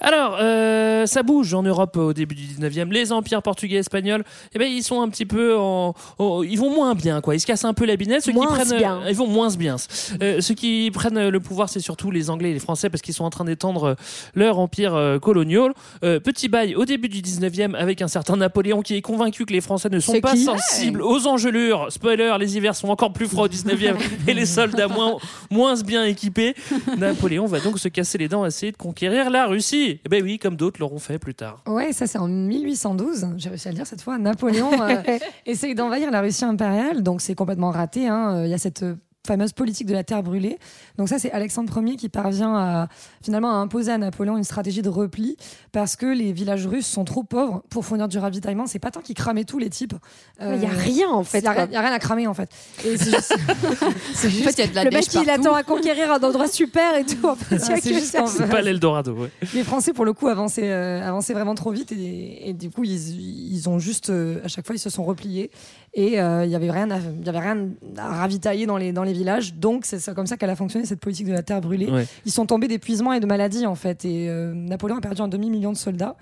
Alors, 0.01 0.39
euh, 0.41 1.07
ça 1.07 1.23
bouge 1.23 1.53
en 1.55 1.63
Europe 1.63 1.97
au 1.97 2.13
début 2.13 2.35
du 2.35 2.43
19e. 2.45 2.91
Les 2.93 3.13
empires 3.13 3.43
portugais 3.43 3.77
et 3.77 3.79
espagnols, 3.79 4.25
eh 4.55 4.59
ben, 4.59 4.71
ils 4.71 4.83
sont 4.83 5.01
un 5.01 5.09
petit 5.09 5.27
peu 5.27 5.57
en, 5.57 5.95
en- 6.19 6.43
Ils 6.43 6.59
vont 6.59 6.73
moins 6.75 6.95
bien, 6.95 7.21
quoi. 7.21 7.35
Ils 7.35 7.41
se 7.41 7.47
cassent 7.47 7.65
un 7.65 7.75
peu 7.75 7.85
la 7.85 7.97
binette. 7.97 8.23
Ceux 8.23 8.33
Moins 8.33 8.47
qui 8.47 8.53
prennent, 8.55 8.79
bien. 8.79 9.01
euh, 9.05 9.11
Ils 9.11 9.17
vont 9.17 9.27
moins 9.27 9.49
bien. 9.55 9.77
Euh, 10.23 10.41
ceux 10.41 10.55
qui 10.55 10.91
prennent 10.93 11.29
le 11.29 11.41
pouvoir, 11.41 11.69
c'est 11.69 11.81
surtout 11.81 12.11
les 12.11 12.31
Anglais 12.31 12.51
et 12.51 12.55
les 12.55 12.59
Français 12.61 12.91
parce 12.91 13.03
qu'ils 13.03 13.15
sont 13.15 13.25
en 13.25 13.31
train 13.31 13.45
d'étendre 13.45 13.97
leur 14.35 14.59
empire 14.59 15.19
colonial. 15.23 15.73
Euh, 16.05 16.21
petit 16.21 16.49
bail 16.49 16.75
au 16.75 16.85
début 16.85 17.09
du 17.09 17.21
19e 17.21 17.75
avec 17.75 18.03
un 18.03 18.09
certain 18.09 18.37
Napoléon 18.37 18.83
qui 18.83 18.95
est 18.97 19.03
convaincu 19.03 19.47
que 19.47 19.53
les 19.53 19.61
Français 19.61 19.89
ne 19.91 19.99
sont 20.01 20.13
pas 20.21 20.35
sensibles 20.45 21.03
aux 21.03 21.27
engelures. 21.27 21.87
Spoiler, 21.91 22.35
les 22.39 22.57
hivers 22.57 22.77
sont 22.77 22.89
encore 22.89 23.13
plus 23.13 23.27
froids 23.27 23.45
au 23.45 23.49
19e 23.49 23.95
et 24.29 24.35
les 24.35 24.47
soldats 24.47 24.89
moins, 24.89 25.17
moins 25.51 25.75
bien 25.83 26.05
équipés. 26.05 26.55
Napoléon 26.97 27.47
va 27.47 27.61
donc 27.61 27.79
se 27.79 27.89
casser 27.89 28.19
les 28.19 28.29
dents 28.29 28.43
à 28.45 28.49
essayer 28.49 28.73
de 28.73 28.77
conquérir 28.77 29.31
la 29.31 29.47
Russie. 29.47 29.88
Eh 30.05 30.09
ben 30.09 30.23
oui, 30.23 30.39
comme 30.39 30.57
d'autres 30.57 30.81
l'auront 30.81 30.99
fait 30.99 31.19
plus 31.19 31.35
tard. 31.35 31.63
Ouais, 31.67 31.93
ça 31.93 32.07
c'est 32.07 32.19
en 32.19 32.29
1812, 32.29 33.35
j'ai 33.37 33.49
réussi 33.49 33.69
à 33.69 33.71
le 33.71 33.77
dire 33.77 33.87
cette 33.87 34.03
fois. 34.03 34.19
Napoléon 34.19 34.71
euh, 34.83 35.03
essaye 35.47 35.75
d'envahir 35.75 36.11
la 36.11 36.21
Russie 36.21 36.45
impériale, 36.45 37.03
donc 37.03 37.21
c'est 37.21 37.35
complètement 37.35 37.71
raté. 37.71 38.09
hein. 38.09 38.37
Euh, 38.37 38.47
Il 38.47 38.51
y 38.51 38.55
a 38.55 38.59
cette 38.59 38.83
euh, 38.83 38.95
fameuse 39.27 39.53
politique 39.53 39.87
de 39.87 39.93
la 39.93 40.05
terre 40.05 40.23
brûlée. 40.23 40.59
Donc 40.97 41.09
ça 41.09 41.19
c'est 41.19 41.31
Alexandre 41.33 41.83
Ier 41.83 41.97
qui 41.97 42.09
parvient 42.09 42.55
à 42.57 42.89
finalement 43.23 43.51
à 43.51 43.55
imposer 43.55 43.93
à 43.93 43.99
Napoléon 43.99 44.37
une 44.37 44.45
stratégie 44.45 44.83
de 44.83 44.89
repli 44.89 45.37
parce 45.73 45.97
que 45.97 46.07
les 46.07 46.33
villages 46.33 46.67
russes 46.67 46.87
sont 46.87 47.05
trop 47.05 47.23
pauvres 47.23 47.63
pour 47.71 47.85
fournir 47.85 48.09
du 48.09 48.19
ravitaillement. 48.19 48.67
C'est 48.67 48.79
pas 48.79 48.91
tant 48.91 49.01
qu'ils 49.01 49.15
cramaient 49.17 49.45
tous 49.45 49.59
les 49.59 49.71
types. 49.71 49.95
Euh, 50.43 50.55
Il 50.57 50.63
y 50.63 50.67
a 50.67 50.71
rien, 50.71 51.09
en 51.11 51.25
fait, 51.25 51.39
Il 51.41 51.45
y 51.45 51.49
a, 51.49 51.53
rien- 51.53 51.69
il 51.71 51.77
a 51.77 51.93
à 51.93 51.99
cramer 51.99 52.27
en 52.27 52.35
fait. 52.35 52.49
Et 52.85 52.97
c'est 52.97 53.11
juste- 53.11 53.35
c'est 54.15 54.27
En 54.27 54.31
juste- 54.31 54.45
fait, 54.45 54.53
il 54.53 54.59
y 54.61 54.63
a 54.63 54.67
de 54.69 54.75
la 54.75 54.85
le 54.85 54.91
mec, 54.91 55.07
il 55.07 55.25
partout. 55.25 55.31
attend 55.31 55.55
à 55.55 55.63
conquérir 55.63 56.13
un 56.13 56.21
endroit 56.21 56.49
super 56.49 56.97
et 56.97 57.05
tout. 57.05 57.27
En 57.27 57.35
fait, 57.37 57.57
il 57.85 57.93
y 57.93 57.97
a 57.97 58.27
c'est 58.27 58.49
pas 58.49 58.61
l'Eldorado, 58.63 59.13
ouais. 59.13 59.31
les 59.55 59.65
Français, 59.65 59.93
pour 59.93 60.05
le 60.05 60.13
coup, 60.13 60.29
avançaient, 60.29 60.71
euh, 60.71 61.03
avançaient 61.07 61.35
vraiment 61.35 61.55
trop 61.55 61.71
vite 61.71 61.93
et, 61.93 62.49
et 62.49 62.53
du 62.53 62.71
coup, 62.71 62.85
ils, 62.85 63.53
ils 63.55 63.69
ont 63.69 63.79
juste, 63.79 64.11
euh, 64.11 64.41
à 64.45 64.49
chaque 64.49 64.67
fois, 64.67 64.75
ils 64.75 64.79
se 64.81 64.91
sont 64.91 65.05
repliés 65.05 65.51
et 65.95 66.21
euh, 66.21 66.45
il 66.45 66.51
y 66.51 66.55
avait 66.55 66.71
rien, 66.71 66.91
à, 66.91 66.99
il 66.99 67.25
y 67.25 67.29
avait 67.29 67.39
rien 67.41 67.69
à 67.97 68.09
ravitailler 68.09 68.67
dans 68.67 68.77
les 68.77 68.93
dans 68.93 69.03
les 69.05 69.13
villages. 69.15 69.55
Donc 69.55 69.85
c'est 69.87 70.15
comme 70.15 70.27
ça 70.27 70.37
qu'elle 70.37 70.51
a 70.51 70.57
fonctionné 70.57 70.85
cette 70.87 71.01
politique 71.01 71.27
de 71.27 71.33
la 71.33 71.43
terre 71.43 71.61
brûlée. 71.61 71.91
Ouais. 71.91 72.07
Ils 72.27 72.33
sont 72.33 72.45
tombés 72.47 72.69
d'épuisement 72.69 73.08
et 73.13 73.21
de 73.21 73.27
maladie 73.27 73.67
en 73.67 73.75
fait. 73.75 74.05
Et 74.05 74.29
euh, 74.29 74.53
Napoléon 74.55 74.97
a 74.99 75.01
perdu 75.01 75.23
un 75.23 75.29
demi 75.29 75.51
million 75.51 75.73
de 75.73 75.77
soldats. 75.77 76.17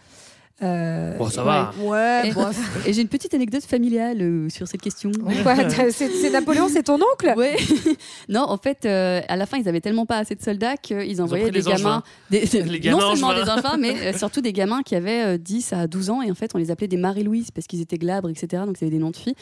Euh, 0.63 1.17
Bon, 1.19 1.29
ça 1.29 1.43
va. 1.43 1.73
Ouais, 1.83 2.29
Et, 2.29 2.33
et 2.89 2.93
j'ai 2.95 3.03
une 3.03 3.09
petite 3.09 3.35
anecdote 3.35 3.65
familiale 3.65 4.23
euh, 4.23 4.49
sur 4.49 4.67
cette 4.67 4.81
question. 4.81 5.11
Ouais, 5.23 5.35
t'as- 5.45 5.91
c'est 5.93 6.09
c'est 6.09 6.31
Napoléon, 6.31 6.69
c'est 6.73 6.85
ton 6.85 6.95
oncle? 6.95 7.35
Ouais. 7.37 7.57
non, 8.31 8.41
en 8.49 8.57
fait, 8.57 8.87
euh, 8.87 9.21
à 9.29 9.37
la 9.37 9.45
fin, 9.45 9.59
ils 9.59 9.69
avaient 9.69 9.83
tellement 9.83 10.07
pas 10.07 10.17
assez 10.17 10.35
de 10.35 10.43
soldats 10.43 10.77
qu'ils 10.79 11.21
envoyaient 11.21 11.51
des 11.51 11.61
gamins, 11.61 12.03
des, 12.31 12.41
Les 12.65 12.81
gamins 12.81 12.99
non 12.99 13.11
seulement 13.15 13.35
des 13.35 13.51
enfants, 13.51 13.77
mais 13.79 13.95
euh, 14.15 14.17
surtout 14.17 14.41
des 14.41 14.53
gamins 14.55 14.83
qui 14.83 14.95
avaient 14.95 15.35
euh, 15.35 15.39
10 15.39 15.73
à 15.75 15.87
12 15.87 16.09
ans 16.11 16.23
et 16.23 16.31
en 16.31 16.35
fait, 16.35 16.51
on 16.55 16.59
les 16.59 16.71
appelait 16.71 16.89
des 16.89 16.97
Marie-Louise 16.97 17.51
parce 17.51 17.67
qu'ils 17.67 17.83
étaient 17.83 17.99
glabres, 17.99 18.31
etc. 18.31 18.63
Donc, 18.67 18.77
c'était 18.79 18.91
des 18.93 18.99
noms 18.99 19.11
de 19.11 19.17
filles. 19.17 19.35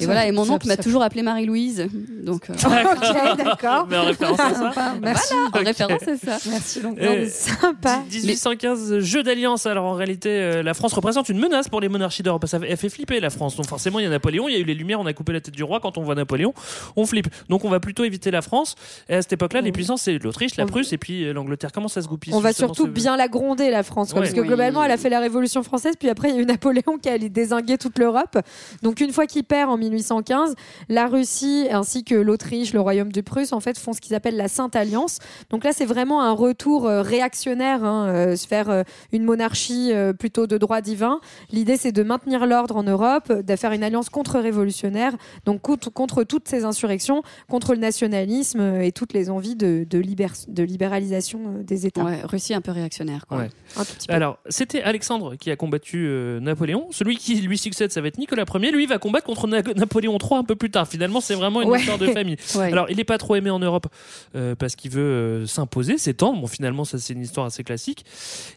Et 0.00 0.04
Ça- 0.04 0.06
voilà, 0.12 0.26
et 0.28 0.32
mon 0.32 0.44
ça- 0.44 0.52
oncle 0.52 0.68
m'a 0.68 0.76
ça- 0.76 0.82
toujours 0.82 1.02
appelé 1.02 1.22
Marie-Louise. 1.22 1.86
Donc, 2.22 2.50
euh, 2.50 2.52
Ok, 2.54 3.36
d'accord. 3.38 3.86
Mais 3.90 3.96
en 3.96 4.04
référence 4.04 4.38
à 4.38 4.50
ça. 4.50 4.54
Sympa, 4.54 4.94
merci. 5.02 5.32
en 5.34 5.58
référence 5.58 6.02
à 6.06 6.16
ça. 6.38 6.38
Merci. 6.50 6.80
Donc, 6.82 6.98
Sympa. 7.28 8.02
1815, 8.12 8.98
jeu 9.00 9.22
d'alliance. 9.22 9.66
Alors 9.66 9.86
en 9.86 9.94
réalité, 9.94 10.28
euh, 10.58 10.62
la 10.62 10.74
France 10.74 10.92
représente 10.92 11.28
une 11.28 11.38
menace 11.38 11.68
pour 11.68 11.80
les 11.80 11.88
monarchies 11.88 12.22
d'Europe. 12.22 12.44
Ça 12.46 12.58
fait- 12.60 12.68
elle 12.70 12.76
fait 12.76 12.88
flipper 12.88 13.20
la 13.20 13.30
France. 13.30 13.56
Donc 13.56 13.66
forcément, 13.66 13.98
il 13.98 14.04
y 14.04 14.06
a 14.06 14.10
Napoléon, 14.10 14.48
il 14.48 14.54
y 14.54 14.56
a 14.56 14.60
eu 14.60 14.64
les 14.64 14.74
Lumières, 14.74 15.00
on 15.00 15.06
a 15.06 15.12
coupé 15.12 15.32
la 15.32 15.40
tête 15.40 15.54
du 15.54 15.62
roi. 15.62 15.80
Quand 15.80 15.98
on 15.98 16.02
voit 16.02 16.14
Napoléon, 16.14 16.52
on 16.96 17.06
flippe. 17.06 17.28
Donc 17.48 17.64
on 17.64 17.68
va 17.70 17.80
plutôt 17.80 18.04
éviter 18.04 18.30
la 18.30 18.42
France. 18.42 18.74
Et 19.08 19.14
à 19.14 19.22
cette 19.22 19.32
époque-là, 19.32 19.60
les 19.60 19.72
puissances, 19.72 20.02
c'est 20.02 20.18
l'Autriche, 20.18 20.56
la 20.56 20.66
Prusse 20.66 20.92
et 20.92 20.98
puis 20.98 21.24
euh, 21.24 21.32
l'Angleterre. 21.32 21.72
Comment 21.72 21.88
ça 21.88 22.02
se 22.02 22.08
goupille 22.08 22.32
On 22.34 22.40
va 22.40 22.52
surtout 22.52 22.84
ce- 22.86 22.90
bien 22.90 23.16
la 23.16 23.28
gronder, 23.28 23.70
la 23.70 23.82
France, 23.82 24.10
quoi, 24.12 24.20
Ouais. 24.20 24.26
parce 24.28 24.38
que 24.38 24.44
globalement, 24.46 24.82
elle 24.84 24.90
a 24.90 24.96
fait 24.96 25.10
la 25.10 25.20
Révolution 25.20 25.62
française, 25.62 25.94
puis 25.98 26.08
après, 26.08 26.30
il 26.30 26.34
y 26.36 26.38
a 26.38 26.42
eu 26.42 26.46
Napoléon 26.46 26.98
qui 27.02 27.08
allait 27.08 27.28
désinguer 27.28 27.78
toute 27.78 27.98
l'Europe. 27.98 28.38
Donc, 28.82 29.00
une 29.00 29.12
fois 29.12 29.26
qu'il 29.26 29.44
perd 29.44 29.70
en 29.70 29.76
1815, 29.76 30.54
la 30.88 31.06
Russie 31.06 31.66
ainsi 31.70 32.04
que 32.04 32.14
l'Autriche, 32.14 32.72
le 32.72 32.80
Royaume 32.80 33.12
de 33.12 33.20
Prusse, 33.20 33.52
en 33.52 33.60
fait, 33.60 33.78
font 33.78 33.92
ce 33.92 34.00
qu'ils 34.00 34.14
appellent 34.14 34.36
la 34.36 34.48
Sainte 34.48 34.74
Alliance. 34.76 35.18
Donc 35.50 35.64
là, 35.64 35.72
c'est 35.72 35.84
vraiment 35.86 36.22
un 36.22 36.32
retour 36.32 36.86
euh, 36.86 37.02
réactionnaire, 37.02 37.84
hein, 37.84 38.08
euh, 38.08 38.36
se 38.36 38.46
faire 38.46 38.70
euh, 38.70 38.82
une 39.12 39.24
monarchie 39.24 39.92
plutôt 40.18 40.46
de 40.48 40.58
droit 40.58 40.80
divin. 40.80 41.20
L'idée, 41.52 41.76
c'est 41.76 41.92
de 41.92 42.02
maintenir 42.02 42.46
l'ordre 42.46 42.76
en 42.76 42.82
Europe, 42.82 43.32
de 43.32 43.56
faire 43.56 43.72
une 43.72 43.82
alliance 43.82 44.08
contre-révolutionnaire, 44.08 45.12
donc 45.44 45.60
contre, 45.62 45.90
contre 45.90 46.24
toutes 46.24 46.48
ces 46.48 46.64
insurrections, 46.64 47.22
contre 47.48 47.74
le 47.74 47.80
nationalisme 47.80 48.60
et 48.80 48.92
toutes 48.92 49.12
les 49.12 49.30
envies 49.30 49.56
de, 49.56 49.86
de, 49.88 49.98
libér- 49.98 50.46
de 50.48 50.62
libéralisation 50.62 51.40
euh, 51.46 51.62
des 51.62 51.86
États. 51.86 52.04
Ouais, 52.04 52.20
Russie 52.24 52.54
un 52.54 52.60
peu 52.60 52.72
réactionnaire. 52.72 53.26
Quoi. 53.26 53.38
Ouais. 53.38 53.48
Un 53.76 53.84
tout 53.84 53.94
petit 53.94 54.06
peu. 54.08 54.14
Alors, 54.14 54.38
c'était 54.48 54.82
Alexandre 54.82 55.36
qui 55.36 55.50
a 55.50 55.56
combattu 55.56 56.06
euh, 56.08 56.40
Napoléon. 56.40 56.86
Celui 56.90 57.16
qui 57.16 57.34
lui 57.40 57.58
succède, 57.58 57.92
ça 57.92 58.00
va 58.00 58.08
être 58.08 58.18
Nicolas 58.18 58.44
Ier. 58.54 58.70
Lui, 58.72 58.84
il 58.84 58.88
va 58.88 58.98
combattre 58.98 59.26
contre 59.26 59.46
Na- 59.46 59.62
Napoléon 59.62 60.16
III 60.18 60.38
un 60.40 60.44
peu 60.44 60.56
plus 60.56 60.70
tard. 60.70 60.88
Finalement, 60.88 61.20
c'est 61.20 61.34
vraiment 61.34 61.60
une 61.62 61.68
Ouais. 61.68 61.80
histoire 61.80 61.98
de 61.98 62.06
famille. 62.12 62.36
Ouais. 62.54 62.72
Alors, 62.72 62.88
il 62.90 62.96
n'est 62.96 63.04
pas 63.04 63.18
trop 63.18 63.34
aimé 63.36 63.50
en 63.50 63.58
Europe 63.58 63.86
euh, 64.34 64.54
parce 64.54 64.74
qu'il 64.76 64.90
veut 64.90 65.02
euh, 65.02 65.46
s'imposer, 65.46 65.98
s'étendre. 65.98 66.40
Bon, 66.40 66.46
finalement, 66.46 66.84
ça, 66.84 66.98
c'est 66.98 67.12
une 67.12 67.22
histoire 67.22 67.46
assez 67.46 67.64
classique. 67.64 68.04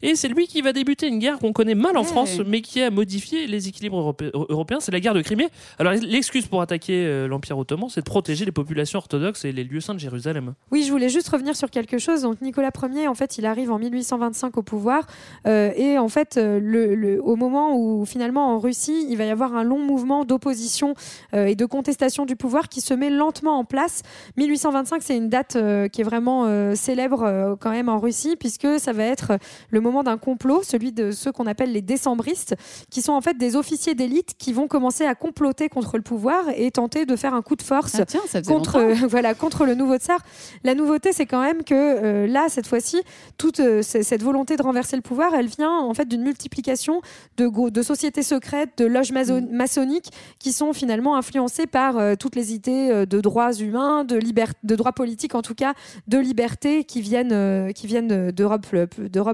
Et 0.02 0.16
c'est 0.16 0.28
lui 0.30 0.48
qui 0.48 0.62
va 0.62 0.72
débuter 0.74 1.08
une 1.08 1.20
guerre 1.20 1.40
qu'on 1.40 1.54
connaît 1.54 1.76
mal 1.82 1.98
en 1.98 2.02
Ouais. 2.02 2.08
France, 2.08 2.40
mais 2.46 2.62
qui 2.62 2.82
a 2.82 2.90
modifié 2.90 3.48
les 3.48 3.68
équilibres 3.68 3.98
europé- 4.00 4.32
européens. 4.34 4.80
C'est 4.80 4.92
la 4.92 5.00
guerre 5.00 5.14
de 5.14 5.22
Crimée. 5.22 5.50
Alors, 5.80 5.94
l'excuse 5.94 6.46
pour 6.48 6.62
attaquer 6.62 7.06
euh, 7.06 7.28
l'Empire 7.28 7.58
ottoman, 7.58 7.90
c'est 7.90 8.02
de 8.02 8.06
protéger 8.06 8.46
les 8.46 8.52
populations 8.52 9.00
orthodoxes 9.00 9.46
et 9.46 9.52
les 9.52 9.64
lieux 9.64 9.82
saints 9.82 9.94
de 9.94 10.00
Jérusalem. 10.00 10.54
Oui, 10.72 10.84
je 10.84 10.92
voulais 10.92 11.10
juste 11.10 11.28
revenir 11.30 11.56
sur 11.56 11.70
quelque 11.70 11.98
chose. 11.98 12.22
Donc 12.22 12.42
Nicolas 12.42 12.72
Ier, 12.94 13.08
en 13.08 13.16
fait, 13.16 13.38
il 13.38 13.46
arrive 13.46 13.72
en 13.72 13.80
1825 13.80 14.58
au 14.58 14.62
pouvoir 14.64 15.06
euh, 15.48 15.72
et 15.76 15.98
en 15.98 16.08
fait, 16.08 16.38
euh, 16.38 16.60
le, 16.62 16.96
le- 16.96 17.22
au 17.24 17.36
moment 17.36 17.76
où 17.76 18.06
finalement 18.06 18.54
en 18.56 18.60
Russie, 18.60 19.06
il 19.10 19.18
va 19.18 19.26
y 19.26 19.30
avoir 19.30 19.56
un 19.56 19.64
long 19.64 19.80
mouvement 19.80 20.24
d'opposition 20.26 20.94
euh, 21.34 21.46
et 21.46 21.56
de 21.56 21.66
contestation 21.66 22.26
du 22.26 22.36
pouvoir 22.36 22.70
qui 22.70 22.82
se 22.82 22.94
met 22.94 23.10
lentement 23.10 23.58
en 23.58 23.64
place. 23.66 24.04
1825, 24.38 25.02
c'est 25.04 25.18
une 25.18 25.30
date 25.30 25.56
euh, 25.56 25.88
qui 25.88 26.02
est 26.02 26.04
vraiment 26.04 26.46
euh, 26.46 26.76
célèbre 26.76 27.24
euh, 27.24 27.56
quand 27.60 27.72
même 27.72 27.90
en 27.90 28.00
Russie 28.00 28.36
puisque 28.38 28.68
ça 28.80 28.94
va 28.94 29.04
être 29.04 29.34
le 29.70 29.82
moment 29.82 30.04
d'un 30.04 30.18
complot, 30.18 30.62
celui 30.64 30.92
de 30.92 31.12
ceux 31.12 31.32
qu'on 31.32 31.48
appelle 31.48 31.71
les 31.72 31.82
décembristes, 31.82 32.56
qui 32.90 33.02
sont 33.02 33.14
en 33.14 33.22
fait 33.22 33.38
des 33.38 33.56
officiers 33.56 33.96
d'élite 33.96 34.34
qui 34.38 34.54
vont 34.54 34.68
commencer 34.68 35.06
à 35.06 35.16
comploter 35.16 35.70
contre 35.70 35.98
le 35.98 36.04
pouvoir 36.04 36.46
et 36.56 36.70
tenter 36.72 37.06
de 37.06 37.16
faire 37.16 37.34
un 37.34 37.42
coup 37.42 37.56
de 37.56 37.62
force 37.62 37.96
Ah 37.96 38.06
tiens, 38.06 38.22
contre 38.54 38.80
voilà 39.08 39.34
contre 39.34 39.66
le 39.66 39.76
nouveau 39.76 39.98
tsar. 39.98 40.20
La 40.64 40.76
nouveauté, 40.76 41.12
c'est 41.14 41.26
quand 41.26 41.42
même 41.42 41.64
que 41.64 41.74
euh, 41.76 42.28
là, 42.28 42.48
cette 42.50 42.68
fois-ci, 42.68 43.02
toute 43.38 43.60
euh, 43.60 43.82
cette 43.82 44.24
volonté 44.24 44.56
de 44.58 44.62
renverser 44.64 44.96
le 44.96 45.02
pouvoir, 45.02 45.34
elle 45.34 45.48
vient 45.48 45.78
en 45.80 45.94
fait 45.94 46.06
d'une 46.08 46.22
multiplication 46.24 47.02
de, 47.38 47.70
de 47.70 47.82
sociétés 47.82 48.24
secrètes, 48.24 48.72
de 48.78 48.86
loges 48.86 49.12
maso- 49.12 49.42
maçonniques 49.50 50.12
qui 50.40 50.52
sont 50.52 50.74
finalement 50.74 51.16
influencées 51.16 51.68
par 51.68 51.98
euh, 51.98 52.16
toutes 52.16 52.36
les 52.36 52.54
idées 52.54 53.06
de 53.10 53.22
droits 53.22 53.54
humains, 53.54 54.04
de, 54.04 54.20
de 54.64 54.76
droits 54.76 54.92
politiques 54.94 55.36
en 55.36 55.42
tout 55.42 55.56
cas, 55.56 55.74
de 56.08 56.18
liberté 56.18 56.84
qui 56.84 57.02
viennent, 57.02 57.74
qui 57.74 57.88
viennent 57.88 58.32
d'Europe 58.32 58.66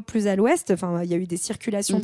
plus 0.05 0.27
à 0.27 0.35
l'ouest. 0.35 0.71
Enfin, 0.71 1.01
il 1.03 1.09
y 1.09 1.13
a 1.13 1.17
eu 1.17 1.25
des 1.27 1.37
circulations 1.37 1.97
Mhm. 1.97 2.03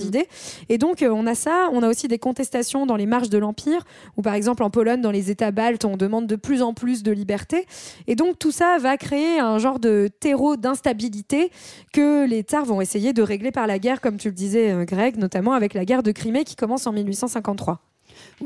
Et 0.70 0.78
donc, 0.78 1.02
euh, 1.02 1.10
on 1.10 1.28
a 1.28 1.36
ça. 1.36 1.70
On 1.72 1.84
a 1.84 1.90
aussi 1.90 2.08
des 2.08 2.20
contestations 2.20 2.86
dans 2.86 2.96
les 2.96 3.06
marches 3.06 3.30
de 3.30 3.38
l'Empire, 3.38 3.84
où 4.18 4.22
par 4.22 4.34
exemple 4.34 4.64
en 4.64 4.70
Pologne, 4.70 5.02
dans 5.02 5.12
les 5.12 5.32
États 5.32 5.52
baltes, 5.52 5.86
on 5.86 5.98
demande 5.98 6.28
de 6.28 6.36
plus 6.36 6.62
en 6.62 6.74
plus 6.74 7.04
de 7.04 7.12
liberté. 7.12 7.66
Et 8.08 8.16
donc, 8.16 8.40
tout 8.40 8.52
ça 8.52 8.78
va 8.80 8.98
créer 8.98 9.40
un 9.40 9.58
genre 9.60 9.80
de 9.80 10.10
terreau 10.20 10.56
d'instabilité 10.56 11.52
que 11.94 12.26
les 12.26 12.42
tsars 12.42 12.66
vont 12.66 12.82
essayer 12.82 13.14
de 13.14 13.22
régler 13.22 13.52
par 13.52 13.68
la 13.68 13.80
guerre, 13.80 14.02
comme 14.02 14.18
tu 14.18 14.30
le 14.30 14.36
disais, 14.36 14.72
euh, 14.72 14.86
Greg, 14.86 15.18
notamment 15.18 15.54
avec 15.54 15.74
la 15.74 15.86
guerre 15.86 16.04
de 16.04 16.12
Crimée 16.12 16.44
qui 16.44 16.56
commence 16.56 16.88
en 16.88 16.94
1853. 16.94 17.93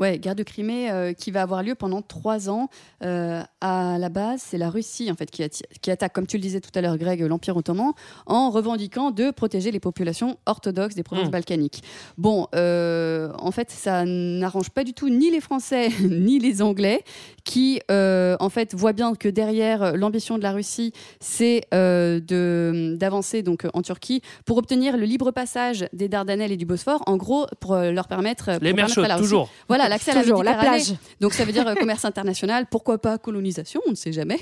Ouais, 0.00 0.18
guerre 0.18 0.34
de 0.34 0.42
Crimée 0.42 0.90
euh, 0.90 1.12
qui 1.12 1.30
va 1.30 1.42
avoir 1.42 1.62
lieu 1.62 1.74
pendant 1.74 2.02
trois 2.02 2.48
ans. 2.48 2.68
Euh, 3.04 3.42
à 3.60 3.96
la 3.98 4.08
base, 4.08 4.42
c'est 4.44 4.58
la 4.58 4.70
Russie 4.70 5.10
en 5.10 5.14
fait 5.14 5.30
qui, 5.30 5.42
attaque, 5.90 6.12
comme 6.12 6.26
tu 6.26 6.36
le 6.36 6.42
disais 6.42 6.60
tout 6.60 6.70
à 6.74 6.80
l'heure, 6.80 6.96
Greg, 6.98 7.20
l'Empire 7.22 7.56
ottoman, 7.56 7.92
en 8.26 8.50
revendiquant 8.50 9.10
de 9.10 9.30
protéger 9.30 9.70
les 9.70 9.80
populations 9.80 10.36
orthodoxes 10.46 10.94
des 10.94 11.02
provinces 11.02 11.28
Mm. 11.28 11.32
balkaniques. 11.32 11.82
Bon, 12.16 12.46
euh, 12.54 13.32
en 13.38 13.50
fait, 13.50 13.70
ça 13.70 14.04
n'arrange 14.04 14.70
pas 14.70 14.84
du 14.84 14.92
tout 14.94 15.08
ni 15.08 15.30
les 15.30 15.40
Français 15.40 15.88
ni 16.02 16.38
les 16.38 16.62
Anglais, 16.62 17.02
qui 17.44 17.80
en 17.88 18.48
fait 18.50 18.74
voient 18.74 18.92
bien 18.92 19.14
que 19.14 19.28
derrière 19.28 19.96
l'ambition 19.96 20.38
de 20.38 20.42
la 20.42 20.52
Russie, 20.52 20.92
c'est 21.20 21.62
d'avancer 21.72 23.42
donc 23.42 23.66
en 23.74 23.82
Turquie 23.82 24.22
pour 24.44 24.58
obtenir 24.58 24.96
le 24.96 25.04
libre 25.04 25.30
passage 25.30 25.86
des 25.92 26.08
Dardanelles 26.08 26.52
et 26.52 26.56
du 26.56 26.66
Bosphore. 26.66 27.02
En 27.06 27.16
gros, 27.16 27.46
pour 27.60 27.76
leur 27.76 28.06
permettre 28.08 28.50
Les 28.60 28.70
pour 28.70 28.76
permettre 28.76 28.98
à 28.98 29.02
la 29.02 29.08
chaudes, 29.08 29.18
Russie- 29.20 29.22
toujours. 29.22 29.48
Voilà, 29.68 29.87
l'accès 29.88 30.10
à 30.12 30.14
la 30.14 30.22
Toujours, 30.22 30.42
la 30.42 30.52
Méditerranée. 30.52 30.82
plage. 30.84 30.96
Donc 31.20 31.32
ça 31.32 31.44
veut 31.44 31.52
dire 31.52 31.66
euh, 31.66 31.74
commerce 31.74 32.04
international, 32.04 32.66
pourquoi 32.70 32.98
pas 32.98 33.18
colonisation, 33.18 33.80
on 33.86 33.90
ne 33.90 33.96
sait 33.96 34.12
jamais. 34.12 34.38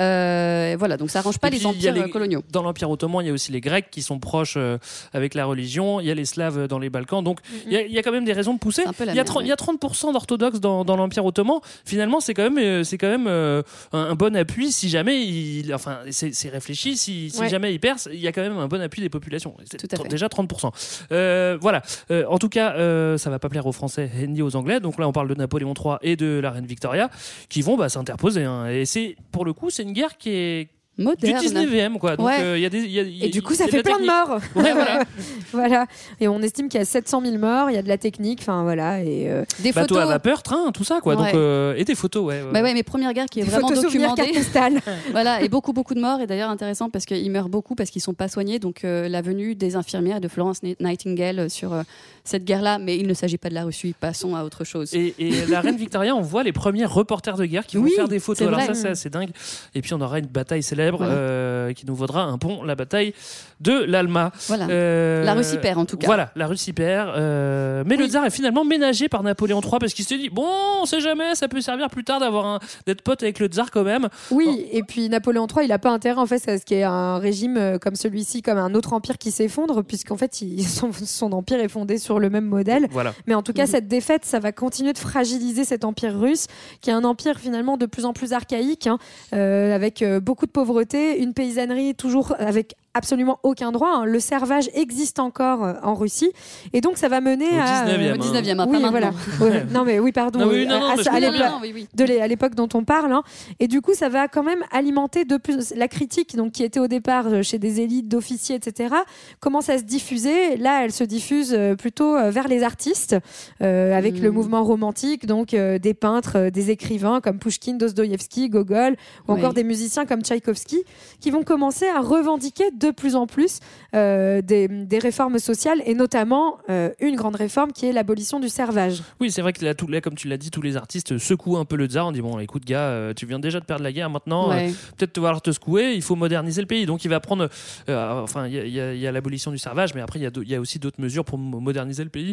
Euh, 0.00 0.76
voilà, 0.78 0.96
donc 0.96 1.10
ça 1.10 1.20
arrange 1.20 1.38
pas 1.38 1.48
Mm. 1.48 1.52
Les 1.54 1.66
empires 1.66 1.94
euh, 1.96 2.08
coloniaux. 2.08 2.42
Dans 2.50 2.62
l'Empire 2.62 2.90
ottoman, 2.90 3.24
il 3.24 3.28
y 3.28 3.30
a 3.30 3.34
aussi 3.34 3.52
les 3.52 3.60
Grecs 3.60 3.86
qui 3.90 4.02
sont 4.02 4.18
proches 4.18 4.54
euh, 4.56 4.78
avec 5.12 5.34
la 5.34 5.44
religion. 5.44 6.00
Il 6.00 6.06
y 6.06 6.10
a 6.10 6.14
les 6.14 6.24
Slaves 6.24 6.66
dans 6.68 6.78
les 6.78 6.90
Balkans. 6.90 7.22
Donc, 7.22 7.40
il 7.66 7.72
y, 7.72 7.76
a- 7.76 7.82
il 7.82 7.92
y 7.92 7.98
a 7.98 8.02
quand 8.02 8.10
même 8.12 8.24
des 8.24 8.32
raisons 8.32 8.54
de 8.54 8.58
pousser. 8.58 8.82
Il 8.82 9.06
y, 9.06 9.10
a 9.10 9.14
merde, 9.14 9.26
30 9.26 9.36
ouais. 9.38 9.44
il 9.44 9.48
y 9.48 9.52
a 9.52 9.56
30% 9.56 10.12
d'orthodoxes 10.12 10.60
dans, 10.60 10.84
dans 10.84 10.96
l'Empire 10.96 11.24
ottoman. 11.24 11.58
Finalement, 11.84 12.20
c'est 12.20 12.34
quand 12.34 12.42
même, 12.42 12.58
euh, 12.58 12.82
c'est 12.84 12.98
quand 12.98 13.08
même 13.08 13.26
euh, 13.28 13.62
un, 13.92 13.98
un 14.10 14.14
bon 14.14 14.34
appui 14.36 14.72
si 14.72 14.88
jamais 14.88 15.22
il. 15.24 15.72
Enfin, 15.74 15.98
c'est 16.10 16.48
réfléchi. 16.48 16.96
Si, 16.96 17.30
si 17.30 17.40
Ouais. 17.40 17.48
jamais 17.48 17.72
il 17.74 17.78
perce, 17.80 18.08
il 18.12 18.20
y 18.20 18.26
a 18.26 18.32
quand 18.32 18.42
même 18.42 18.56
un 18.58 18.66
bon 18.68 18.80
appui 18.80 19.02
des 19.02 19.08
populations. 19.10 19.54
C'est 19.70 19.76
Tout 19.76 19.88
à 19.92 20.02
fait. 20.02 20.08
Déjà 20.08 20.26
30%. 20.28 20.70
Euh, 21.12 21.58
voilà. 21.60 21.82
Euh, 22.10 22.24
en 22.28 22.38
tout 22.38 22.48
cas, 22.48 22.72
euh, 22.74 23.18
ça 23.18 23.28
va 23.30 23.38
pas 23.38 23.48
plaire 23.48 23.66
aux 23.66 23.72
Français 23.72 24.10
ni 24.28 24.40
aux 24.42 24.56
Anglais. 24.56 24.63
Donc 24.80 24.98
là, 24.98 25.08
on 25.08 25.12
parle 25.12 25.28
de 25.28 25.34
Napoléon 25.34 25.74
III 25.74 25.96
et 26.02 26.16
de 26.16 26.40
la 26.42 26.50
reine 26.50 26.66
Victoria 26.66 27.10
qui 27.48 27.62
vont 27.62 27.76
bah, 27.76 27.88
s'interposer. 27.88 28.44
hein. 28.44 28.66
Et 28.68 28.84
c'est, 28.84 29.16
pour 29.32 29.44
le 29.44 29.52
coup, 29.52 29.70
c'est 29.70 29.82
une 29.82 29.92
guerre 29.92 30.16
qui 30.16 30.30
est 30.30 30.68
Moderne. 30.96 31.40
du 31.40 31.46
19e 31.48 31.98
quoi 31.98 32.16
donc 32.16 32.26
Ouais. 32.26 32.40
euh, 32.40 32.56
il 32.56 32.62
y 32.62 32.66
a 32.66 32.70
des 32.70 32.78
il 32.78 32.90
y 32.92 33.00
a- 33.00 33.02
il 33.02 33.16
y 33.18 33.22
a- 33.22 33.26
Et 33.26 33.28
du 33.30 33.42
coup, 33.42 33.54
ça 33.54 33.64
a 33.64 33.68
fait 33.68 33.82
plein 33.82 33.98
de 33.98 34.06
morts. 34.06 34.38
Ouais, 34.54 34.72
voilà. 34.72 35.02
voilà. 35.52 35.86
Et 36.20 36.28
on 36.28 36.40
estime 36.40 36.68
qu'il 36.68 36.78
y 36.78 36.82
a 36.82 36.84
700 36.84 37.20
000 37.24 37.38
morts, 37.38 37.68
il 37.70 37.74
y 37.74 37.78
a 37.78 37.82
de 37.82 37.88
la 37.88 37.98
technique, 37.98 38.38
enfin 38.42 38.62
voilà. 38.62 39.02
Et 39.02 39.28
euh, 39.28 39.44
Des 39.60 39.70
à 39.70 39.72
photos. 39.82 40.06
vapeur 40.06 40.42
train 40.44 40.70
tout 40.72 40.84
ça 40.84 41.00
quoi 41.00 41.16
Ouais. 41.16 41.24
donc 41.24 41.34
euh, 41.34 41.74
et 41.76 41.84
des 41.84 41.94
photos 41.96 42.24
ouais, 42.24 42.42
ouais. 42.42 42.52
Bah 42.52 42.62
ouais, 42.62 42.74
mais 42.74 42.82
première 42.84 43.12
guerre 43.12 43.26
qui 43.26 43.40
est 43.40 43.44
Des 43.44 43.50
vraiment 43.50 43.70
documentée. 43.70 44.32
voilà, 45.10 45.42
et 45.42 45.48
beaucoup 45.48 45.72
beaucoup 45.72 45.94
de 45.94 46.00
morts 46.00 46.20
et 46.20 46.26
d'ailleurs 46.26 46.50
intéressant 46.50 46.90
parce 46.90 47.06
qu'ils 47.06 47.30
meurent 47.30 47.48
beaucoup 47.48 47.74
parce 47.74 47.90
qu'ils 47.90 48.02
sont 48.02 48.14
pas 48.14 48.28
soignés. 48.28 48.58
Donc 48.60 48.84
euh, 48.84 49.08
la 49.08 49.20
venue 49.22 49.54
des 49.56 49.74
infirmières 49.76 50.20
de 50.20 50.28
Florence 50.28 50.60
Nightingale 50.62 51.50
sur 51.50 51.72
euh, 51.72 51.82
cette 52.22 52.44
guerre-là, 52.44 52.78
mais 52.78 52.96
il 52.96 53.06
ne 53.08 53.14
s'agit 53.14 53.38
pas 53.38 53.48
de 53.48 53.54
la 53.54 53.64
Russie. 53.64 53.94
Passons 53.98 54.36
à 54.36 54.44
autre 54.44 54.64
chose. 54.64 54.94
et, 54.94 55.14
et 55.18 55.46
la 55.46 55.60
reine 55.60 55.76
Victoria, 55.76 56.14
on 56.14 56.20
voit 56.20 56.42
les 56.44 56.52
premiers 56.52 56.84
reporters 56.84 57.36
de 57.36 57.46
guerre 57.46 57.66
qui 57.66 57.76
vont 57.78 57.82
Oui, 57.84 57.92
faire 57.96 58.08
des 58.08 58.20
photos. 58.20 58.46
Alors 58.46 58.60
vrai. 58.60 58.68
ça, 58.68 58.74
c'est 58.74 58.88
assez 58.88 59.10
dingue. 59.10 59.30
Et 59.74 59.82
puis 59.82 59.92
on 59.94 60.00
aura 60.00 60.18
une 60.20 60.26
bataille 60.26 60.62
célèbre 60.62 60.83
Voilà. 60.92 61.12
euh, 61.12 61.72
qui 61.72 61.86
nous 61.86 61.94
vaudra 61.94 62.22
un 62.24 62.38
pont, 62.38 62.62
la 62.62 62.74
bataille 62.74 63.14
de 63.60 63.72
l'Alma. 63.72 64.30
Voilà. 64.48 64.66
Euh, 64.68 65.24
La 65.24 65.34
Russie 65.34 65.58
perd, 65.58 65.78
en 65.78 65.84
tout 65.86 65.96
cas. 65.96 66.06
Voilà, 66.06 66.30
la 66.36 66.46
Russie 66.46 66.72
perd. 66.72 67.08
euh, 67.16 67.82
mais 67.86 67.96
le 67.96 68.06
tsar 68.06 68.24
est 68.26 68.30
finalement 68.30 68.64
ménagé 68.64 69.08
par 69.08 69.22
Napoléon 69.22 69.60
III 69.60 69.78
parce 69.80 69.94
qu'il 69.94 70.04
s'est 70.04 70.18
dit 70.18 70.28
bon, 70.30 70.46
on 70.82 70.84
sait 70.86 71.00
jamais, 71.00 71.34
ça 71.34 71.48
peut 71.48 71.60
servir 71.60 71.88
plus 71.88 72.04
tard 72.04 72.20
d'avoir 72.20 72.58
d'être 72.86 73.02
pote 73.02 73.22
avec 73.22 73.38
le 73.38 73.46
tsar 73.46 73.70
quand 73.70 73.84
même. 73.84 74.08
Oui, 74.30 74.66
et 74.72 74.82
puis 74.82 75.08
Napoléon 75.08 75.46
III, 75.46 75.64
il 75.64 75.68
n'a 75.68 75.78
pas 75.78 75.90
intérêt 75.90 76.20
en 76.20 76.26
fait 76.26 76.46
à 76.48 76.58
ce 76.58 76.64
qu'il 76.64 76.76
y 76.76 76.80
ait 76.80 76.84
un 76.84 77.18
régime 77.18 77.78
comme 77.80 77.94
celui-ci, 77.94 78.42
comme 78.42 78.58
un 78.58 78.74
autre 78.74 78.92
empire 78.92 79.18
qui 79.18 79.30
s'effondre, 79.30 79.82
puisqu'en 79.84 80.16
fait 80.16 80.42
il- 80.42 80.64
son, 80.66 80.90
son 80.92 81.32
empire 81.32 81.60
est 81.60 81.68
fondé 81.68 81.98
sur 81.98 82.18
le 82.18 82.30
même 82.30 82.44
modèle. 82.46 82.86
Voilà. 82.90 83.14
Mais 83.26 83.34
en 83.34 83.42
tout 83.42 83.52
cas, 83.52 83.66
cette 83.66 83.88
défaite, 83.88 84.24
ça 84.24 84.40
va 84.40 84.52
continuer 84.52 84.92
de 84.92 84.98
fragiliser 84.98 85.64
cet 85.64 85.84
empire 85.84 86.18
russe, 86.18 86.46
qui 86.80 86.90
est 86.90 86.92
un 86.92 87.04
empire 87.04 87.38
finalement 87.38 87.76
de 87.76 87.86
plus 87.86 88.04
en 88.04 88.12
plus 88.12 88.32
archaïque, 88.32 88.86
hein, 88.88 88.98
avec 89.32 90.04
beaucoup 90.22 90.46
de 90.46 90.50
pauvreté, 90.50 90.73
une 91.18 91.34
paysannerie 91.34 91.94
toujours 91.94 92.34
avec 92.38 92.74
absolument 92.94 93.38
aucun 93.42 93.72
droit. 93.72 93.90
hein. 93.92 94.04
Le 94.04 94.20
servage 94.20 94.70
existe 94.74 95.18
encore 95.18 95.64
euh, 95.64 95.72
en 95.82 95.94
Russie, 95.94 96.30
et 96.72 96.80
donc 96.80 96.96
ça 96.96 97.08
va 97.08 97.20
mener 97.20 97.46
Au 97.48 97.60
à 97.60 97.84
19e, 97.86 98.14
Au 98.14 98.16
19e, 98.16 98.50
hein, 98.52 98.56
pas 98.56 98.64
oui, 98.66 98.72
maintenant. 98.80 98.90
voilà. 98.90 99.12
Ouais, 99.40 99.66
non 99.72 99.84
mais 99.84 99.98
oui, 99.98 100.12
pardon. 100.12 100.38
Non, 100.40 100.48
oui, 100.48 100.66
non, 100.66 100.80
non, 100.80 100.86
à- 100.86 100.96
l'époque- 101.20 102.52
oui, 102.52 102.56
dont 102.56 102.68
on 102.74 102.84
parle. 102.84 103.12
hein. 103.12 103.22
Et 103.60 103.68
du 103.68 103.80
coup, 103.80 103.94
ça 103.94 104.08
va 104.08 104.28
quand 104.28 104.42
même 104.42 104.62
alimenter 104.70 105.24
de 105.24 105.36
plus 105.36 105.72
la 105.76 105.88
critique, 105.88 106.36
donc 106.36 106.52
qui 106.52 106.62
était 106.62 106.80
au 106.80 106.86
départ 106.86 107.26
euh, 107.26 107.42
chez 107.42 107.58
des 107.58 107.80
élites 107.80 108.08
d'officiers, 108.08 108.56
etc. 108.56 108.94
Commence 109.40 109.68
à 109.68 109.78
se 109.78 109.82
diffuser. 109.84 110.56
Là, 110.56 110.84
elle 110.84 110.92
se 110.92 111.04
diffuse 111.04 111.52
euh, 111.52 111.74
plutôt 111.74 112.14
vers 112.30 112.48
les 112.48 112.62
artistes, 112.62 113.16
euh, 113.62 113.96
avec 113.96 114.18
le 114.20 114.30
mouvement 114.30 114.62
romantique, 114.62 115.26
donc 115.26 115.54
euh, 115.54 115.78
des 115.78 115.94
peintres, 115.94 116.36
euh, 116.36 116.50
des 116.50 116.70
écrivains 116.70 117.20
comme 117.20 117.38
Pushkin, 117.38 117.74
Dostoïevski, 117.74 118.48
Gogol, 118.48 118.96
ou 119.28 119.32
encore 119.32 119.48
Oui. 119.50 119.54
des 119.56 119.64
musiciens 119.64 120.06
comme 120.06 120.22
Tchaïkovski, 120.22 120.82
qui 121.20 121.30
vont 121.30 121.42
commencer 121.42 121.86
à 121.86 122.00
revendiquer 122.00 122.70
de 122.72 122.83
plus 122.92 123.16
en 123.16 123.26
plus 123.26 123.60
euh, 123.94 124.42
des, 124.42 124.68
des 124.68 124.98
réformes 124.98 125.38
sociales, 125.38 125.80
et 125.86 125.94
notamment 125.94 126.58
euh, 126.68 126.90
une 127.00 127.16
grande 127.16 127.36
réforme 127.36 127.72
qui 127.72 127.86
est 127.86 127.92
l'abolition 127.92 128.40
du 128.40 128.48
servage. 128.48 129.02
Oui, 129.20 129.30
c'est 129.30 129.42
vrai 129.42 129.52
que 129.52 129.64
là, 129.64 129.74
tout, 129.74 129.86
là, 129.88 130.00
comme 130.00 130.14
tu 130.14 130.28
l'as 130.28 130.36
dit, 130.36 130.50
tous 130.50 130.62
les 130.62 130.76
artistes 130.76 131.18
secouent 131.18 131.56
un 131.58 131.64
peu 131.64 131.76
le 131.76 131.86
tsar. 131.86 132.06
On 132.06 132.12
dit 132.12 132.20
bon, 132.20 132.38
écoute, 132.38 132.64
gars, 132.64 132.80
euh, 132.80 133.14
tu 133.14 133.26
viens 133.26 133.38
déjà 133.38 133.60
de 133.60 133.64
perdre 133.64 133.82
la 133.84 133.92
guerre. 133.92 134.10
Maintenant, 134.10 134.48
Ouais. 134.50 134.72
peut-être 134.96 135.12
te 135.12 135.20
voir 135.20 135.40
te 135.42 135.50
secouer. 135.52 135.92
Il 135.94 136.02
faut 136.02 136.16
moderniser 136.16 136.60
le 136.60 136.66
pays. 136.66 136.86
Donc, 136.86 137.04
il 137.04 137.08
va 137.08 137.20
prendre. 137.20 137.48
enfin, 137.88 138.46
il 138.46 138.68
y 138.68 139.06
a- 139.06 139.12
l'abolition 139.12 139.50
du 139.50 139.58
servage, 139.58 139.94
mais 139.94 140.00
après, 140.00 140.18
il 140.18 140.22
y 140.22 140.26
a, 140.26 140.56
y 140.56 140.58
aussi 140.58 140.78
d'autres 140.78 141.00
mesures 141.00 141.24
pour 141.24 141.38
mo- 141.38 141.60
moderniser 141.60 142.02
le 142.04 142.10
pays. 142.10 142.30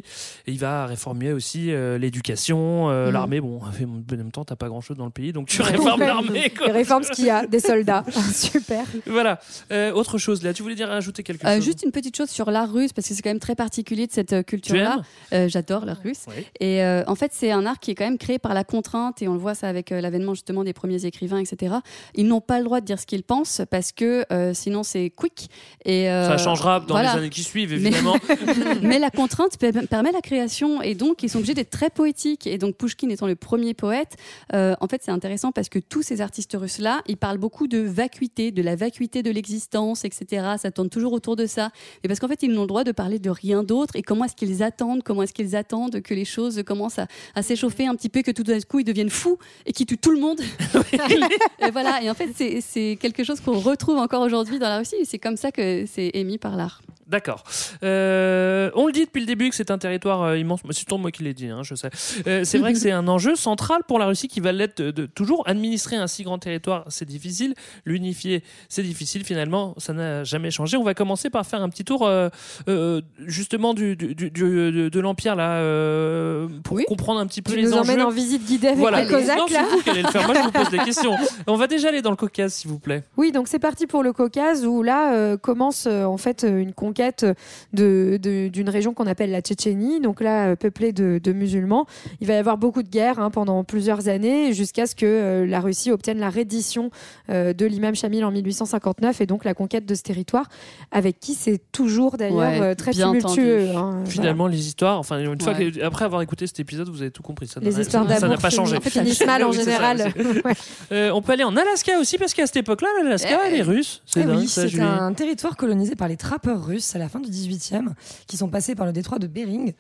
Et 0.48 0.52
il 0.52 0.60
va 0.60 0.86
réformer 0.88 1.32
aussi 1.34 1.72
l'éducation, 2.00 2.90
Mhm. 2.90 3.12
l'armée. 3.12 3.40
Bon, 3.42 3.60
en 3.62 4.16
même 4.16 4.32
temps, 4.32 4.44
t'as 4.46 4.56
pas 4.56 4.68
grand-chose 4.68 4.98
dans 4.98 5.06
le 5.06 5.12
pays, 5.12 5.32
donc 5.34 5.48
tu 5.48 5.62
réformes 5.62 6.02
l'armée. 6.02 6.52
Les 6.66 6.72
réformes, 6.72 7.04
ce 7.04 7.12
qu'il 7.12 7.26
y 7.26 7.30
a, 7.30 7.46
des 7.46 7.60
soldats. 7.60 8.04
Super. 8.34 8.84
Voilà. 9.08 9.40
Euh, 9.72 9.92
autre 9.94 10.18
chose, 10.18 10.41
là, 10.44 10.54
tu 10.54 10.64
voulais 10.64 10.76
dire 10.76 10.88
rajouter 10.88 11.24
quelque 11.24 11.46
Euh, 11.46 11.56
chose 11.56 11.66
juste 11.66 11.84
une 11.84 11.92
petite 11.92 12.16
chose 12.16 12.30
sur 12.30 12.52
l'art 12.52 12.72
russe, 12.72 12.94
parce 12.94 13.08
que 13.08 13.14
c'est 13.14 13.22
quand 13.22 13.30
même 13.30 13.40
très 13.40 13.56
particulier 13.56 14.08
de 14.08 14.12
cette 14.12 14.34
euh, 14.34 14.44
culture-là. 14.44 15.02
Euh, 15.34 15.48
J'adore 15.48 15.86
l'art 15.86 16.00
russe. 16.04 16.26
Oui. 16.28 16.46
Et 16.60 16.84
euh, 16.84 17.04
en 17.08 17.16
fait, 17.16 17.32
c'est 17.34 17.52
un 17.52 17.66
art 17.66 17.80
qui 17.80 17.92
est 17.92 17.96
quand 17.96 18.04
même 18.06 18.18
créé 18.18 18.40
par 18.40 18.54
la 18.54 18.64
contrainte, 18.64 19.22
et 19.22 19.28
on 19.28 19.34
le 19.34 19.40
voit 19.40 19.56
ça 19.56 19.68
avec 19.68 19.90
l'avènement 19.92 20.34
justement 20.34 20.64
des 20.64 20.74
premiers 20.74 21.06
écrivains, 21.06 21.40
etc. 21.40 21.76
Ils 22.16 22.28
n'ont 22.28 22.42
pas 22.42 22.58
le 22.60 22.66
droit 22.66 22.82
de 22.82 22.86
dire 22.86 23.00
ce 23.00 23.06
qu'ils 23.06 23.24
pensent, 23.24 23.62
parce 23.70 23.92
que 23.92 24.26
sinon 24.54 24.84
c'est 24.84 25.10
quick. 25.10 25.50
Et, 25.86 26.06
Ça 26.06 26.38
changera 26.38 26.80
dans 26.80 26.88
voilà. 26.96 27.14
les 27.14 27.20
années 27.20 27.30
qui 27.30 27.44
suivent, 27.44 27.70
Mais- 27.72 27.88
évidemment. 27.90 28.16
Mais 28.82 29.00
la 29.00 29.10
contrainte 29.10 29.58
per- 29.58 29.72
permet 29.90 30.12
la 30.12 30.22
création 30.22 30.82
et 30.82 30.96
donc 30.96 31.24
ils 31.24 31.30
sont 31.30 31.38
obligés 31.40 31.54
d'être 31.54 31.70
très 31.70 31.90
poétiques. 31.90 32.48
Et 32.48 32.58
donc 32.58 32.76
Pushkin 32.78 33.10
étant 33.10 33.28
le 33.28 33.36
premier 33.36 33.74
poète, 33.74 34.16
en 34.54 34.88
fait 34.90 35.02
c'est 35.04 35.12
intéressant 35.12 35.52
parce 35.52 35.70
que 35.70 35.80
tous 35.80 36.02
ces 36.02 36.22
artistes 36.22 36.56
russes-là, 36.60 37.02
ils 37.08 37.18
parlent 37.18 37.38
beaucoup 37.38 37.68
de 37.68 37.80
vacuité, 37.80 38.52
de 38.52 38.62
la 38.62 38.76
vacuité 38.76 39.24
de 39.24 39.32
l'existence, 39.32 40.06
etc. 40.06 40.31
etc. 40.32 40.56
Ça 40.58 40.72
tourne 40.72 40.90
toujours 40.90 41.14
autour 41.14 41.36
de 41.36 41.46
ça. 41.46 41.72
Et 42.04 42.08
parce 42.08 42.20
qu'en 42.20 42.28
fait, 42.28 42.42
ils 42.44 42.52
n'ont 42.52 42.62
le 42.62 42.68
droit 42.68 42.84
de 42.84 42.92
parler 42.92 43.20
de 43.20 43.30
rien 43.30 43.64
d'autre. 43.64 43.96
Et 43.96 44.02
comment 44.04 44.26
est-ce 44.26 44.36
qu'ils 44.36 44.64
attendent? 44.64 45.04
Comment 45.04 45.24
est-ce 45.24 45.34
qu'ils 45.34 45.56
attendent 45.56 46.02
que 46.02 46.14
les 46.14 46.26
choses 46.26 46.62
commencent 46.66 47.00
à, 47.00 47.08
à 47.36 47.42
s'échauffer 47.44 47.88
un 47.88 47.96
petit 47.96 48.10
peu, 48.10 48.22
que 48.22 48.32
tout 48.32 48.44
d'un 48.44 48.60
coup 48.62 48.80
ils 48.80 48.84
deviennent 48.86 49.10
fous 49.10 49.38
et 49.66 49.74
qu'ils 49.74 49.86
tuent 49.86 49.98
tout 49.98 50.12
le 50.12 50.20
monde? 50.20 50.40
Et 51.60 51.72
voilà. 51.72 52.02
Et 52.04 52.10
en 52.10 52.14
fait, 52.14 52.30
c'est- 52.36 52.98
quelque 53.00 53.24
chose 53.24 53.40
qu'on 53.42 53.60
retrouve 53.60 53.98
encore 53.98 54.22
aujourd'hui 54.22 54.60
dans 54.60 54.70
la 54.70 54.78
Russie. 54.80 54.96
C'est 55.06 55.20
comme 55.20 55.38
ça 55.38 55.52
que 55.52 55.86
c'est 55.86 56.12
émis 56.14 56.38
par 56.38 56.56
l'art. 56.56 56.82
D'accord. 57.08 57.44
Euh, 57.84 58.72
on 58.76 58.86
le 58.88 58.94
dit 58.94 59.02
depuis 59.06 59.20
le 59.20 59.26
début 59.26 59.50
que 59.50 59.56
c'est 59.56 59.70
un 59.72 59.78
territoire 59.78 60.22
euh, 60.24 60.38
immense. 60.38 60.62
Mais 60.64 60.72
C'est 60.74 60.80
surtout 60.80 60.98
moi 60.98 61.12
qui 61.12 61.24
l'ai 61.24 61.34
dit, 61.34 61.48
hein, 61.48 61.62
je 61.64 61.76
sais. 61.76 61.90
Euh, 62.28 62.44
c'est 62.46 62.58
vrai 62.58 62.72
que 62.72 62.80
c'est 62.80 62.92
un 62.92 63.08
enjeu 63.10 63.36
central 63.36 63.82
pour 63.88 64.00
la 64.00 64.06
Russie 64.06 64.28
qui 64.30 64.40
va 64.40 64.52
l'être 64.54 64.82
de, 64.82 64.92
de- 64.92 65.06
toujours. 65.08 65.44
Administrer 65.48 65.98
un 65.98 66.08
si 66.08 66.24
grand 66.24 66.40
territoire, 66.40 66.86
c'est 66.88 67.06
difficile. 67.06 67.54
L'unifier, 67.86 68.44
c'est 68.70 68.84
difficile. 68.84 69.26
Finalement, 69.26 69.74
ça 69.78 69.92
n'a 70.22 70.26
jamais 70.26 70.52
changé. 70.52 70.78
On 70.78 70.84
va 70.84 70.94
commencer 70.94 71.30
par 71.30 71.46
faire 71.46 71.62
un 71.62 71.70
petit 71.70 71.84
tour 71.84 72.06
euh, 72.08 72.30
euh, 72.68 73.02
justement 73.26 73.74
du, 73.74 73.96
du- 73.96 74.16
du- 74.16 74.32
du- 74.32 74.72
de, 74.72 74.90
de 74.90 75.00
l'Empire 75.00 75.36
là 75.36 75.56
euh, 75.56 76.48
pour 76.64 76.80
comprendre 76.86 77.20
un 77.20 77.28
petit 77.28 77.42
peu 77.42 77.52
Tu 77.52 77.58
les 77.58 77.64
nous 77.66 77.74
enjeux. 77.74 77.92
emmènes 77.94 78.02
en 78.06 78.10
visite 78.10 78.46
guidée 78.46 78.68
avec 78.68 78.80
Voilà. 78.80 79.02
les 79.04 79.08
Cosaques, 79.08 79.38
Non, 79.38 79.46
là 79.52 79.66
vous 79.70 79.82
qui 79.82 79.90
allez 79.90 80.02
le 80.04 80.08
faire. 80.10 80.26
Moi, 80.26 80.36
je 80.36 80.42
vous 80.44 80.52
pose 80.52 80.70
des 80.70 80.78
questions. 80.86 81.16
On 81.48 81.56
va 81.56 81.68
déjà 81.68 81.90
aller 81.90 82.02
dans 82.02 82.10
le 82.12 82.16
Caucase, 82.16 82.54
s'il 82.54 82.70
vous 82.72 82.80
plaît. 82.80 83.04
Oui, 83.18 83.32
donc 83.32 83.48
c'est 83.48 83.60
parti 83.60 83.88
pour 83.88 84.04
le 84.04 84.14
Caucase 84.14 84.66
où 84.66 84.84
là 84.84 85.36
commence 85.38 85.88
en 85.88 86.18
fait 86.18 86.44
une 86.48 86.74
conquête 86.74 87.26
de- 87.74 88.18
de- 88.22 88.48
d'une 88.50 88.70
région 88.70 88.94
qu'on 88.94 89.08
appelle 89.08 89.32
la 89.32 89.42
Tchétchénie, 89.42 90.00
donc 90.00 90.22
là 90.22 90.56
peuplée 90.56 90.92
de, 90.94 91.20
de 91.24 91.32
musulmans. 91.34 91.86
Il 92.20 92.28
va 92.28 92.34
y 92.34 92.38
avoir 92.38 92.58
beaucoup 92.58 92.84
de 92.84 92.90
guerres 92.90 93.20
hein, 93.20 93.30
pendant 93.32 93.64
plusieurs 93.64 94.08
années 94.08 94.54
jusqu'à 94.54 94.86
ce 94.86 94.96
que 94.96 95.06
euh, 95.06 95.46
la 95.46 95.60
Russie 95.60 95.92
obtienne 95.92 96.20
la 96.20 96.30
reddition 96.30 96.90
euh, 97.30 97.54
de 97.54 97.66
l'imam 97.66 97.96
Shamil 97.96 98.24
en 98.26 98.32
1859 98.32 99.22
et 99.22 99.26
donc 99.26 99.44
la 99.46 99.54
conquête 99.54 99.86
de 99.86 99.96
ce 100.02 100.04
territoire, 100.04 100.48
avec 100.92 101.20
qui 101.20 101.34
c'est 101.36 101.62
toujours 101.72 102.18
d'ailleurs 102.18 102.38
Ouais, 102.38 102.62
euh, 102.62 102.76
très 102.76 102.92
bien 102.92 103.12
tumultueux. 103.12 103.70
hein, 103.76 104.04
Finalement, 104.06 104.48
les 104.48 104.68
histoires, 104.68 104.98
enfin, 105.00 105.20
une 105.20 105.40
fois 105.40 105.54
Ouais. 105.54 105.72
que, 105.72 105.84
après 105.84 106.06
avoir 106.06 106.22
écouté 106.22 106.48
cet 106.48 106.60
épisode, 106.60 106.90
vous 106.90 107.02
avez 107.02 107.12
tout 107.12 107.24
compris. 107.24 107.48
Ça 107.48 107.60
Les 107.60 107.80
histoires 107.80 108.04
ça 108.08 108.14
n'a 108.16 108.20
d'amour 108.20 108.38
pas 108.40 108.50
changé. 108.50 108.78
finissent- 108.82 108.94
finissent 109.18 109.26
mal 109.26 109.44
en 109.44 109.52
général. 109.62 110.12
Ouais. 110.46 110.54
Euh, 110.92 111.12
on 111.14 111.22
peut 111.22 111.34
aller 111.34 111.44
en 111.44 111.56
Alaska 111.56 112.00
aussi, 112.00 112.18
parce 112.18 112.34
qu'à 112.34 112.46
cette 112.48 112.58
époque-là, 112.58 112.88
l'Alaska, 113.04 113.30
Eh, 113.44 113.48
elle 113.48 113.56
est 113.60 113.62
russe. 113.62 114.02
C'est 114.06 114.22
Eh 114.22 114.26
oui, 114.26 114.48
c'est 114.48 114.80
un 114.80 115.14
territoire 115.14 115.56
colonisé 115.56 115.96
par 115.96 116.08
les 116.08 116.18
trappeurs 116.18 116.66
russes 116.66 116.96
à 116.96 117.00
la 117.00 117.10
fin 117.10 117.20
du 117.20 117.30
18e, 117.30 117.94
qui 118.28 118.38
sont 118.38 118.48
passés 118.50 118.74
par 118.76 118.86
le 118.88 118.92
détroit 118.94 119.20
de 119.20 119.28
Bering. 119.28 119.74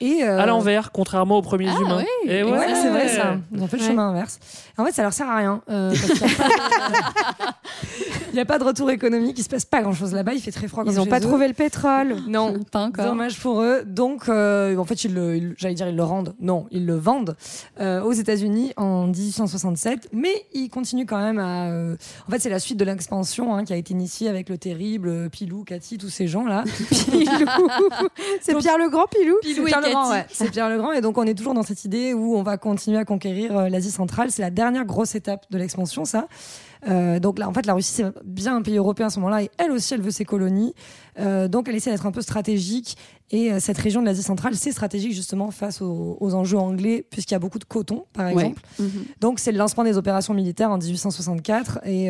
Et, 0.00 0.22
euh, 0.24 0.38
À 0.38 0.46
l'envers, 0.46 0.92
contrairement 0.92 1.38
aux 1.38 1.42
premiers 1.42 1.70
Ah, 1.74 1.80
humains. 1.80 1.98
oui. 2.24 2.30
Et 2.30 2.42
Ouais, 2.42 2.50
ouais, 2.52 2.74
c'est 2.74 2.90
vrai 2.90 3.08
ça. 3.08 3.36
Ils 3.52 3.62
ont 3.62 3.66
fait 3.66 3.76
le 3.78 3.82
Ouais. 3.82 3.88
chemin 3.88 4.10
inverse. 4.10 4.38
En 4.76 4.84
fait, 4.84 4.92
ça 4.92 5.02
leur 5.02 5.12
sert 5.12 5.28
à 5.28 5.36
rien. 5.36 5.62
euh, 5.70 5.90
parce 5.90 6.02
qu'il 6.12 6.20
y 6.20 6.24
a 6.24 6.36
pas 6.36 6.48
de- 6.48 7.52
Il 8.32 8.34
n'y 8.34 8.40
a 8.40 8.44
pas 8.44 8.58
de 8.58 8.64
retour 8.64 8.90
économique, 8.90 9.38
il 9.38 9.42
se 9.42 9.48
passe 9.48 9.64
pas 9.64 9.80
grand 9.80 9.94
chose 9.94 10.12
là-bas, 10.12 10.34
il 10.34 10.40
fait 10.42 10.50
très 10.50 10.68
froid. 10.68 10.82
Ils 10.86 10.94
n'ont 10.96 11.06
pas 11.06 11.18
eux. 11.18 11.22
trouvé 11.22 11.48
le 11.48 11.54
pétrole. 11.54 12.16
Non, 12.28 12.54
Pas 12.70 12.80
encore. 12.80 13.06
Dommage 13.06 13.40
pour 13.40 13.62
eux. 13.62 13.82
Donc, 13.86 14.28
euh, 14.28 14.76
en 14.76 14.84
fait, 14.84 15.04
ils 15.04 15.14
le, 15.14 15.36
ils- 15.36 15.54
j'allais 15.56 15.74
dire, 15.74 15.88
ils 15.88 15.96
le 15.96 16.02
rendent. 16.02 16.34
Non, 16.38 16.66
ils 16.70 16.84
le 16.84 16.96
vendent 16.96 17.34
euh, 17.80 18.02
aux 18.02 18.12
États-Unis 18.12 18.74
en 18.76 19.06
1867. 19.06 20.10
Mais 20.12 20.44
ils 20.52 20.68
continuent 20.68 21.06
quand 21.06 21.18
même 21.20 21.38
à. 21.38 21.68
euh, 21.70 21.96
En 22.28 22.30
fait, 22.30 22.38
c'est 22.40 22.50
la 22.50 22.58
suite 22.58 22.76
de 22.78 22.84
l'expansion 22.84 23.54
hein, 23.54 23.64
qui 23.64 23.72
a 23.72 23.76
été 23.76 23.94
initiée 23.94 24.28
avec 24.28 24.50
le 24.50 24.58
terrible 24.58 25.08
euh, 25.08 25.28
Pilou, 25.30 25.64
Cathy, 25.64 25.96
tous 25.96 26.10
ces 26.10 26.26
gens-là. 26.28 26.64
Pilou. 27.10 27.68
C'est 28.42 28.54
Pierre 28.58 28.76
le 28.78 28.90
Grand 28.90 29.06
Pilou. 29.06 29.36
Pierre 29.64 29.80
le 29.86 29.92
Grand, 29.92 30.10
ouais. 30.10 30.26
C'est 30.30 30.50
Pierre 30.50 30.68
le 30.68 30.78
Grand. 30.78 30.92
Et 30.92 31.00
donc, 31.00 31.18
on 31.18 31.24
est 31.24 31.34
toujours 31.34 31.54
dans 31.54 31.62
cette 31.62 31.84
idée 31.84 32.14
où 32.14 32.36
on 32.36 32.42
va 32.42 32.56
continuer 32.56 32.98
à 32.98 33.04
conquérir 33.04 33.56
euh, 33.56 33.68
l'Asie 33.68 33.90
centrale. 33.90 34.30
C'est 34.30 34.42
la 34.42 34.50
dernière 34.50 34.84
grosse 34.84 35.14
étape 35.14 35.46
de 35.50 35.58
l'expansion, 35.58 36.04
ça. 36.04 36.28
Euh, 36.88 37.18
donc 37.18 37.38
là, 37.38 37.48
en 37.48 37.52
fait, 37.52 37.66
la 37.66 37.74
Russie, 37.74 37.92
c'est 37.92 38.04
bien 38.24 38.56
un 38.56 38.62
pays 38.62 38.76
européen 38.76 39.06
à 39.06 39.10
ce 39.10 39.18
moment-là. 39.20 39.42
Et 39.42 39.50
elle 39.58 39.72
aussi, 39.72 39.94
elle 39.94 40.02
veut 40.02 40.10
ses 40.10 40.24
colonies. 40.24 40.74
Euh, 41.18 41.48
donc, 41.48 41.68
elle 41.68 41.74
essaie 41.74 41.90
d'être 41.90 42.06
un 42.06 42.12
peu 42.12 42.20
stratégique. 42.22 42.96
Et 43.32 43.50
euh, 43.52 43.58
cette 43.58 43.78
région 43.78 44.02
de 44.02 44.06
l'Asie 44.06 44.22
centrale, 44.22 44.54
c'est 44.54 44.70
stratégique 44.70 45.12
justement 45.12 45.50
face 45.50 45.82
aux, 45.82 46.16
aux 46.20 46.34
enjeux 46.34 46.58
anglais, 46.58 47.04
puisqu'il 47.10 47.34
y 47.34 47.34
a 47.34 47.40
beaucoup 47.40 47.58
de 47.58 47.64
coton, 47.64 48.04
par 48.12 48.26
Ouais. 48.26 48.32
exemple. 48.34 48.62
Mhm. 48.78 48.90
Donc, 49.20 49.40
c'est 49.40 49.50
le 49.50 49.58
lancement 49.58 49.82
des 49.82 49.96
opérations 49.96 50.32
militaires 50.32 50.70
en 50.70 50.78
1864. 50.78 51.80
Et 51.86 52.08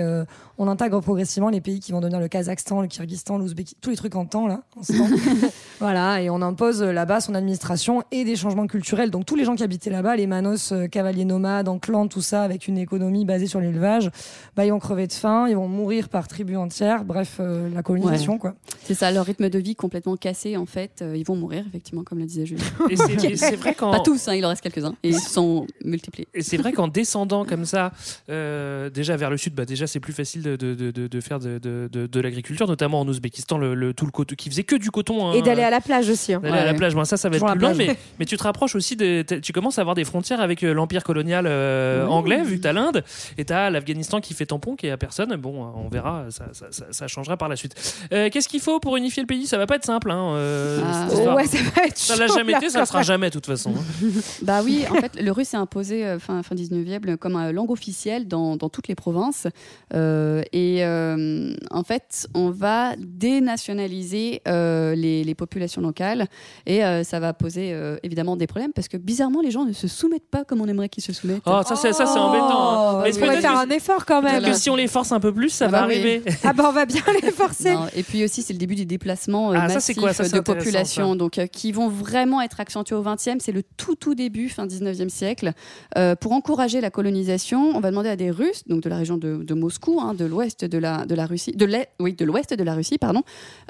on 0.59 0.68
intègre 0.68 1.01
progressivement 1.01 1.49
les 1.49 1.61
pays 1.62 1.81
qui 1.81 1.93
vont 1.93 2.01
devenir 2.01 2.20
le 2.20 2.29
Kazakhstan, 2.29 2.83
le 2.83 2.89
Kyrgyzstan, 2.89 3.39
l'Ouzbékistan, 3.39 3.79
tous 3.81 3.91
les 3.91 3.97
trucs 3.97 4.14
en 4.16 4.27
temps, 4.27 4.47
là, 4.47 4.62
en 4.77 4.83
ce 4.83 4.93
temps. 4.93 5.07
voilà, 5.81 6.20
et 6.20 6.29
on 6.29 6.43
impose 6.43 6.83
là-bas 6.83 7.20
son 7.20 7.35
administration 7.35 8.03
et 8.11 8.24
des 8.24 8.37
changements 8.37 8.66
culturels. 8.66 9.11
Donc, 9.11 9.24
tous 9.24 9.37
les 9.37 9.45
gens 9.45 9.55
qui 9.55 9.62
habitaient 9.62 9.91
là-bas, 9.91 10.16
les 10.16 10.27
manos, 10.27 10.74
cavaliers 10.91 11.24
nomades, 11.24 11.68
en 11.68 11.79
clan, 11.79 12.09
tout 12.09 12.20
ça, 12.20 12.43
avec 12.43 12.68
une 12.68 12.77
économie 12.77 13.24
basée 13.24 13.47
sur 13.47 13.61
l'élevage, 13.61 14.11
bah, 14.55 14.66
ils 14.67 14.71
vont 14.71 14.79
crever 14.79 15.07
de 15.07 15.12
faim, 15.12 15.47
ils 15.49 15.57
vont 15.57 15.69
mourir 15.69 16.09
par 16.09 16.29
tribus 16.29 16.57
entières. 16.57 17.05
Bref, 17.05 17.37
euh, 17.41 17.69
la 17.75 17.83
colonisation, 17.83 18.35
Ouais. 18.35 18.39
quoi. 18.39 18.55
C'est 18.85 18.95
ça, 18.95 19.11
leur 19.11 19.25
rythme 19.25 19.49
de 19.49 19.59
vie 19.59 19.75
complètement 19.75 20.17
cassé, 20.17 20.57
en 20.57 20.67
fait. 20.67 21.01
euh, 21.03 21.17
ils 21.17 21.25
vont 21.25 21.37
mourir, 21.37 21.64
effectivement, 21.69 22.03
comme 22.05 22.19
le 22.19 22.27
disait 22.27 22.47
Julie. 22.47 22.62
Et 22.91 22.97
c'est- 23.37 23.57
vrai 23.57 23.75
qu'en- 23.75 23.91
Pas 23.91 24.01
tous, 24.01 24.29
hein, 24.29 24.35
il 24.35 24.45
en 24.45 24.49
reste 24.51 24.62
quelques-uns. 24.62 24.95
Et 25.03 25.09
ils 25.11 25.19
sont 25.21 25.67
multipliés. 25.85 26.27
Et 26.35 26.43
c'est 26.43 26.57
vrai 26.57 26.73
qu'en 26.73 26.89
descendant 26.89 27.45
comme 27.45 27.64
ça, 27.64 27.93
euh, 28.31 28.91
déjà 28.91 29.17
vers 29.17 29.31
le 29.31 29.37
sud, 29.37 29.55
bah 29.55 29.64
déjà 29.64 29.87
c'est 29.87 30.01
plus 30.01 30.12
facile 30.12 30.43
de, 30.43 30.57
de, 30.57 30.75
de, 30.91 31.21
faire 31.21 31.39
de, 31.39 31.59
de, 31.59 31.89
de- 31.93 32.07
de 32.07 32.21
l'agriculture, 32.21 32.67
notamment 32.67 33.01
en 33.01 33.09
Ouzbékistan, 33.09 33.59
le, 33.59 33.75
le- 33.75 33.95
tout 33.95 34.05
le 34.07 34.11
coton 34.11 34.35
qui 34.37 34.51
faisait 34.51 34.64
que 34.64 34.77
du 34.77 34.91
coton. 34.91 35.29
hein. 35.29 35.33
Et 35.35 35.43
d'aller 35.43 35.62
à 35.62 35.71
la 35.71 35.81
plage 35.81 36.09
aussi. 36.09 36.33
hein. 36.35 36.41
À 36.45 36.64
la 36.64 36.75
plage, 36.75 36.95
bon, 36.95 37.05
ça, 37.05 37.17
ça 37.17 37.29
va 37.29 37.37
être 37.37 37.47
plus 37.53 37.61
long, 37.61 37.75
mais, 37.75 37.97
mais 38.19 38.25
tu 38.25 38.37
te 38.37 38.43
rapproches 38.43 38.75
aussi, 38.75 38.97
de, 38.97 39.23
t'as- 39.23 39.41
tu 39.41 39.53
commences 39.53 39.79
à 39.79 39.83
avoir 39.83 39.95
des 39.95 40.05
frontières 40.05 40.41
avec 40.41 40.62
l'empire 40.62 41.05
colonial 41.05 41.47
euh, 41.47 42.07
anglais, 42.07 42.43
vu 42.43 42.57
que 42.59 42.62
t'as 42.62 42.73
l'Inde, 42.73 43.05
et 43.39 43.45
t'as 43.45 43.71
l'Afghanistan 43.71 44.21
qui 44.21 44.35
fait 44.35 44.45
tampon, 44.47 44.76
qui 44.76 44.86
est 44.86 44.90
à 44.90 44.97
personne. 44.97 45.34
Bon, 45.36 45.64
euh, 45.64 45.68
on 45.76 45.88
verra, 45.88 46.24
ça, 46.30 46.47
ça, 46.53 46.66
ça, 46.70 46.84
ça 46.90 47.09
changera 47.09 47.36
par 47.36 47.49
la 47.49 47.57
suite. 47.57 47.74
Euh, 48.12 48.28
Qu'est-ce 48.30 48.49
qu'il 48.49 48.61
faut 48.61 48.80
pour 48.80 48.97
unifier 48.97 49.22
le 49.22 49.26
pays? 49.26 49.47
Ça 49.47 49.59
va 49.59 49.66
pas 49.66 49.76
être 49.76 49.84
simple, 49.84 50.11
hein, 50.11 50.32
euh, 50.34 50.80
Ah. 50.84 51.34
Ouais, 51.34 51.47
ça 51.47 51.59
va 51.74 51.84
être 51.84 51.97
Ça 51.99 52.16
l'a 52.16 52.26
jamais 52.28 52.53
été, 52.55 52.68
ça 52.70 52.80
le 52.80 52.86
sera 52.86 53.03
jamais, 53.03 53.28
de 53.28 53.34
toute 53.34 53.47
façon. 53.47 53.72
hein. 53.76 54.07
Bah 54.42 54.61
oui, 54.64 54.84
en 54.90 54.94
fait, 54.94 55.20
le 55.20 55.30
russe 55.32 55.49
s'est 55.49 55.57
imposé 55.57 56.05
euh, 56.07 56.18
fin, 56.18 56.42
fin 56.42 56.55
19e 56.55 57.16
comme 57.16 57.51
langue 57.51 57.70
officielle 57.70 58.28
dans, 58.28 58.57
dans 58.57 58.68
toutes 58.68 58.88
les 58.88 58.94
provinces. 58.94 59.47
Et 59.92 60.84
en 60.84 61.82
fait, 61.84 62.28
on 62.34 62.51
va 62.51 62.94
dénationaliser 62.97 64.42
les, 64.47 65.24
les 65.24 65.34
populations 65.34 65.82
locales. 65.82 66.26
Et 66.66 66.80
ça 67.05 67.20
va 67.20 67.32
poser 67.32 67.76
évidemment 68.03 68.36
des 68.36 68.47
problèmes 68.47 68.72
parce 68.72 68.88
que 68.88 68.97
bizarrement, 68.97 69.40
les 69.40 69.51
gens 69.51 69.64
ne 69.64 69.72
se 69.72 69.88
soumettent 69.88 70.28
pas 70.30 70.44
comme 70.44 70.61
on 70.61 70.66
aimerait 70.68 70.88
qu'ils 70.88 71.03
se 71.05 71.12
soumettent. 71.12 71.42
Oh, 71.47 71.61
ça, 71.66 71.76
c'est, 71.76 71.88
embêtant. 72.01 72.99
hein. 72.99 73.03
Mais 73.05 73.14
On 73.16 73.20
peut-être 73.20 73.40
faire 73.40 73.59
un 73.59 73.70
effort 73.70 74.05
quand 74.07 74.22
même. 74.22 74.36
Que 74.41 74.53
si 74.53 74.70
on 74.70 74.76
les 74.76 74.87
force 74.89 75.12
un 75.12 75.20
peu 75.20 75.32
plus, 75.32 75.51
ça 75.51 75.66
Ah 75.66 75.68
va 75.68 75.80
bah 75.82 75.87
oui. 75.89 75.95
arriver. 75.95 76.22
Ah 76.45 76.53
bah 76.53 76.64
on 76.68 76.72
va 76.72 76.87
bien 76.87 77.03
les 77.22 77.30
forcer. 77.32 77.72
Non, 77.74 77.87
et 77.95 78.03
puis 78.03 78.24
aussi, 78.24 78.43
c'est 78.43 78.53
le 78.53 78.59
début 78.59 78.74
du 78.74 78.87
déplacement 78.87 79.53
euh, 79.53 79.57
Ah, 79.59 79.68
ça, 79.68 79.80
c'est 79.80 79.93
massif 79.93 79.97
quoi? 79.99 80.12
Ça, 80.12 80.24
c'est 80.24 80.34
de 80.37 80.41
population, 80.41 81.11
ça. 81.12 81.16
donc 81.16 81.39
euh, 81.39 81.47
qui 81.47 81.72
vont 81.72 81.89
vraiment 81.89 82.41
être 82.43 82.61
accentués 82.61 82.95
au 82.95 83.03
20e. 83.03 83.37
C'est 83.41 83.53
le 83.53 83.62
tout 83.76 83.95
tout 83.95 84.14
début, 84.14 84.49
fin 84.49 84.66
19e 84.66 85.09
siècle. 85.09 85.53
Euh, 85.97 86.14
pour 86.16 86.32
encourager 86.32 86.80
la 86.80 86.91
colonisation, 86.91 87.72
on 87.74 87.80
va 87.80 87.91
demander 87.91 88.09
à 88.09 88.16
des 88.16 88.30
Russes, 88.30 88.62
donc 88.66 88.82
de 88.82 88.89
la 88.89 88.97
région 88.99 89.16
de, 89.16 89.37
de 89.43 89.55
Moscou, 89.55 90.01
hein, 90.01 90.14
de 90.14 90.24
l'ouest 90.24 90.64
de 90.64 90.78
la 90.78 91.05
de 91.07 91.14
la 91.14 91.26
Russie, 91.26 91.53
de 91.53 91.64
l'est, 91.64 91.89
oui, 92.01 92.14
de 92.14 92.24
l'ouest 92.24 92.53
de 92.55 92.62
la 92.64 92.74
Russie, 92.74 92.99
pardon, 92.99 93.22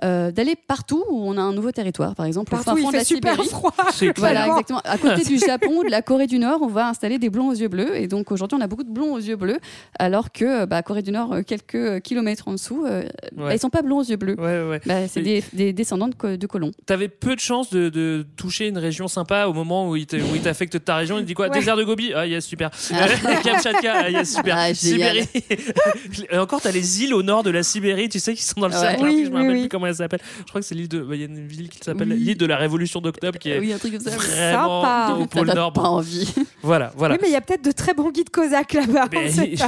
euh, 0.05 0.31
d'aller 0.31 0.55
partout 0.57 1.05
où 1.11 1.29
on 1.29 1.37
a 1.37 1.41
un 1.41 1.53
nouveau 1.53 1.73
territoire. 1.73 2.15
Par 2.15 2.27
exemple, 2.27 2.55
au 2.55 2.57
Partout, 2.57 2.71
fin 2.71 2.77
il 2.77 2.83
fond 2.83 2.91
de 2.91 2.97
la 2.97 3.05
super 3.05 3.33
Sibérie. 3.33 3.49
froid. 3.49 3.75
Voilà, 4.17 4.47
exactement. 4.49 4.81
À 4.85 4.99
côté 4.99 5.23
du 5.25 5.39
Japon, 5.47 5.83
de 5.83 5.91
la 5.91 6.03
Corée 6.03 6.27
du 6.27 6.39
Nord, 6.39 6.61
on 6.63 6.67
va 6.69 6.89
installer 6.89 7.19
des 7.19 7.31
blonds 7.31 7.49
aux 7.49 7.55
yeux 7.55 7.69
bleus. 7.69 7.97
Et 7.97 8.07
donc 8.09 8.31
aujourd'hui, 8.33 8.57
on 8.59 8.63
a 8.63 8.67
beaucoup 8.67 8.85
de 8.85 8.91
blonds 8.93 9.13
aux 9.15 9.19
yeux 9.19 9.37
bleus, 9.37 9.59
alors 9.99 10.33
que 10.33 10.56
bah, 10.65 10.83
Corée 10.83 11.03
du 11.03 11.11
Nord, 11.11 11.33
euh, 11.35 11.43
quelques 11.43 11.75
euh, 11.75 12.01
kilomètres 12.01 12.49
en 12.49 12.53
dessous, 12.53 12.87
euh, 12.87 13.03
bah, 13.37 13.53
ils 13.55 13.59
sont 13.59 13.69
pas 13.69 13.83
blonds 13.83 13.99
aux 13.99 14.05
yeux 14.05 14.17
bleus. 14.17 14.37
Ouais, 14.39 14.67
ouais. 14.67 14.81
Bah, 14.87 15.07
c'est 15.09 15.21
des, 15.21 15.45
des 15.53 15.73
descendants 15.75 16.09
de, 16.09 16.37
de 16.37 16.47
colons. 16.47 16.71
T'avais 16.87 17.09
peu 17.09 17.35
de 17.35 17.41
chances 17.41 17.69
de, 17.71 17.89
de 17.91 18.25
toucher 18.37 18.69
une 18.69 18.79
région 18.79 19.09
sympa 19.09 19.47
au 19.47 19.53
moment 19.53 19.91
où 19.91 19.97
il 19.97 20.07
t'affecte 20.07 20.83
ta 20.85 20.97
région. 20.97 21.19
Il 21.19 21.23
te 21.23 21.27
dit 21.27 21.35
quoi 21.35 21.49
Ouais. 21.49 21.59
Désert 21.59 21.77
de 21.77 21.85
Gobi? 21.85 22.13
Ah, 22.15 22.27
yes, 22.27 22.47
super. 22.47 22.71
Kamchatka 23.45 23.93
Ah, 24.05 24.11
yes, 24.11 24.35
super. 24.37 24.57
Ah. 24.57 24.73
Sibérie. 24.73 25.29
Et 26.31 26.39
encore, 26.39 26.61
t'as 26.63 26.71
les 26.73 27.03
îles 27.05 27.13
au 27.15 27.23
nord 27.23 27.43
de 27.43 27.51
la 27.51 27.63
Sibérie, 27.63 28.09
tu 28.09 28.21
sais, 28.21 28.35
qui 28.35 28.43
sont 28.43 28.61
dans 28.61 28.69
le 28.69 28.75
Ouais. 28.75 28.81
cercle. 28.81 29.03
Oui, 29.05 29.23
je 29.27 29.31
me 29.31 29.35
oui, 29.37 29.41
rappelle 29.43 29.55
oui. 29.57 29.61
plus 29.63 29.69
comment 29.69 29.87
elle 29.87 29.95
s'appelle. 29.97 30.21
Je 30.41 30.45
crois 30.49 30.61
que 30.61 30.67
c'est 30.67 30.75
l'île 30.75 30.89
de. 30.89 31.01
bah, 31.01 31.15
Il 31.17 31.21
y 31.21 31.25
a 31.25 31.27
une 31.27 31.47
ville 31.47 31.69
qui 31.69 31.79
s'appelle 31.79 32.09
Oui. 32.13 32.19
l'île 32.19 32.37
de 32.39 32.47
la 32.47 32.57
Révolution 32.57 33.01
d'octobre 33.01 33.39
qui 33.39 33.51
est 33.51 33.59
Oui, 33.59 33.73
un 33.73 33.79
truc 33.79 33.93
comme 33.93 34.01
ça. 34.01 34.11
vraiment 34.11 34.83
Sympa. 34.83 35.17
au 35.21 35.27
pôle 35.27 35.53
nord. 35.55 35.73
pas 35.73 35.83
envie. 35.83 36.33
Voilà, 36.63 36.93
voilà. 36.97 37.15
Oui, 37.15 37.21
mais 37.23 37.29
il 37.29 37.33
y 37.33 37.37
a 37.37 37.41
peut-être 37.41 37.65
de 37.65 37.73
très 37.73 37.95
bons 37.95 38.11
guides 38.11 38.31
cosaques 38.31 38.73
là-bas. 38.73 39.09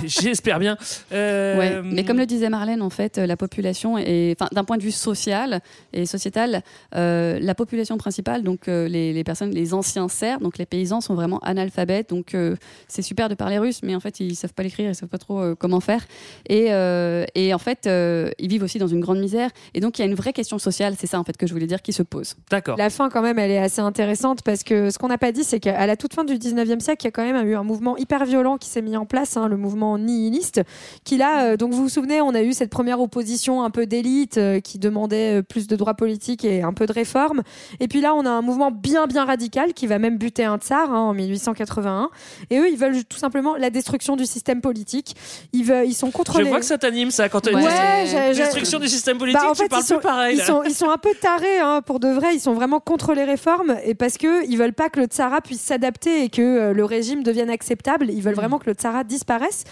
J'espère 0.07 0.59
bien. 0.59 0.77
Euh, 1.13 1.57
Ouais, 1.59 1.81
mais 1.83 2.05
comme 2.05 2.19
le 2.19 2.27
disait 2.27 2.49
Marlène, 2.51 2.83
en 2.83 2.91
fait, 2.91 3.19
la 3.19 3.37
population 3.37 3.99
est, 3.99 4.37
enfin, 4.39 4.49
d'un 4.53 4.65
point 4.65 4.77
de 4.77 4.83
vue 4.83 4.93
social 4.93 5.61
et 5.93 6.07
sociétal, 6.07 6.63
euh, 6.95 7.39
la 7.41 7.55
population 7.55 7.97
principale, 7.99 8.43
donc 8.43 8.69
euh, 8.69 8.87
les, 8.89 9.13
les 9.13 9.25
personnes, 9.25 9.51
les 9.51 9.75
anciens 9.75 10.09
serfs, 10.09 10.41
donc 10.41 10.59
les 10.59 10.67
paysans 10.67 11.01
sont 11.01 11.15
vraiment 11.15 11.39
analphabètes. 11.41 12.11
Donc 12.11 12.35
euh, 12.35 12.57
c'est 12.87 13.03
super 13.03 13.29
de 13.29 13.35
parler 13.35 13.59
russe, 13.59 13.81
mais 13.83 13.95
en 13.95 14.01
fait 14.01 14.21
ils 14.21 14.37
savent 14.37 14.53
pas 14.55 14.63
l'écrire, 14.63 14.91
ils 14.91 14.95
savent 14.95 15.09
pas 15.09 15.19
trop 15.19 15.41
euh, 15.41 15.55
comment 15.59 15.81
faire. 15.81 16.05
Et, 16.49 16.67
euh, 16.73 17.25
et 17.35 17.53
en 17.55 17.59
fait 17.59 17.87
euh, 17.87 18.31
ils 18.39 18.49
vivent 18.49 18.63
aussi 18.63 18.79
dans 18.79 18.87
une 18.87 19.01
grande 19.01 19.19
misère. 19.19 19.51
Et 19.75 19.81
donc 19.81 19.99
il 19.99 20.03
y 20.03 20.05
a 20.05 20.09
une 20.09 20.15
vraie 20.15 20.33
question 20.33 20.59
sociale, 20.59 20.95
c'est 20.99 21.07
ça 21.07 21.19
en 21.19 21.25
fait 21.25 21.37
que 21.37 21.47
je 21.47 21.53
voulais 21.53 21.67
dire, 21.67 21.83
qui 21.83 21.93
se 21.93 22.03
pose. 22.03 22.35
D'accord. 22.51 22.77
La 22.77 22.91
fin, 22.91 23.09
quand 23.11 23.23
même, 23.23 23.39
elle 23.39 23.51
est 23.51 23.59
assez 23.59 23.81
intéressante 23.81 24.43
parce 24.43 24.63
que 24.63 24.91
ce 24.91 24.99
qu'on 24.99 25.09
n'a 25.09 25.19
pas 25.19 25.33
dit, 25.33 25.45
c'est 25.45 25.61
qu'à 25.61 25.87
la 25.87 25.97
toute 25.97 26.15
fin 26.15 26.25
du 26.25 26.35
19e 26.35 26.81
siècle, 26.81 27.03
il 27.03 27.07
y 27.07 27.09
a 27.09 27.11
quand 27.13 27.25
même 27.25 27.47
eu 27.47 27.57
un 27.57 27.63
mouvement 27.65 27.97
hyper 27.97 28.25
violent 28.25 28.59
qui 28.59 28.69
s'est 28.69 28.83
mis 28.83 28.97
en 28.97 29.07
place, 29.07 29.37
hein, 29.37 29.49
le 29.49 29.57
mouvement 29.57 29.99
nihiliste, 29.99 30.63
qui 31.05 31.17
là, 31.17 31.45
euh, 31.53 31.57
donc 31.57 31.73
vous 31.73 31.83
vous 31.83 31.89
souvenez, 31.89 32.21
on 32.21 32.35
a 32.35 32.43
eu 32.43 32.53
cette 32.53 32.71
première 32.71 33.01
opposition 33.01 33.63
un 33.63 33.71
peu 33.71 33.87
d'élite 33.87 34.39
euh, 34.39 34.61
qui 34.61 34.79
demandait 34.79 35.39
euh, 35.39 35.43
plus 35.43 35.67
de 35.67 35.77
droits 35.77 35.95
politiques 35.95 36.45
et 36.45 36.63
un 36.63 36.73
peu 36.73 36.87
de 36.87 36.93
réforme. 36.93 37.43
Et 37.81 37.89
puis 37.89 38.01
là, 38.01 38.15
on 38.15 38.25
a 38.27 38.31
un 38.31 38.43
mouvement 38.43 38.71
bien, 38.71 39.07
bien 39.07 39.25
radical 39.25 39.73
qui 39.75 39.87
va 39.87 39.99
même 39.99 40.19
buter 40.19 40.45
un 40.45 40.59
tsar 40.59 40.93
hein, 40.93 41.01
en 41.01 41.15
1881. 41.15 42.11
Et 42.51 42.59
eux, 42.59 42.69
ils 42.71 42.77
veulent 42.79 43.05
tout 43.05 43.19
simplement 43.19 43.57
la 43.57 43.71
destruction 43.71 44.17
du 44.17 44.27
système 44.27 44.61
politique. 44.61 45.17
Ils, 45.53 45.65
veulent, 45.65 45.87
ils 45.87 45.95
sont 45.95 46.11
contre 46.11 46.39
Je 46.41 46.47
vois 46.47 46.61
que 46.61 46.65
ça 46.67 46.79
t'anime 46.79 47.11
ça 47.11 47.29
quand 47.29 47.41
tu 47.41 47.55
Ouais, 47.55 47.63
j'ai- 48.07 48.35
destruction 48.43 48.79
du 48.79 48.89
système 48.89 49.19
politique, 49.19 49.41
Bah, 49.41 49.51
en 49.51 49.53
tu 49.55 49.63
fait, 49.63 49.69
parles 49.69 49.83
ils 49.83 49.87
sont, 49.87 49.95
plus 49.97 50.03
pareil. 50.03 50.37
Ils 50.39 50.43
sont, 50.45 50.63
ils 50.65 50.75
sont 50.75 50.91
un 50.91 50.99
peu 50.99 51.11
tarés 51.21 51.59
hein, 51.61 51.83
pour 51.85 52.01
de 52.01 52.09
vrai. 52.09 52.35
Ils 52.35 52.41
sont 52.41 52.55
vraiment 52.55 52.81
contre 52.81 53.15
les 53.15 53.25
réformes 53.25 53.77
et 53.85 53.95
parce 53.95 54.19
que 54.19 54.47
ils 54.49 54.57
veulent 54.59 54.73
pas 54.75 54.89
que 54.91 55.01
le 55.01 55.07
Tsara 55.07 55.41
puisse 55.41 55.61
s'adapter 55.61 56.25
et 56.25 56.29
que 56.29 56.73
le 56.73 56.85
régime 56.85 57.23
devienne 57.23 57.51
acceptable. 57.51 58.11
Ils 58.11 58.23
veulent 58.23 58.33
Mm. 58.35 58.37
vraiment 58.37 58.59
que 58.59 58.67
le 58.67 58.75
Tsara 58.75 59.05
disparaisse. 59.05 59.65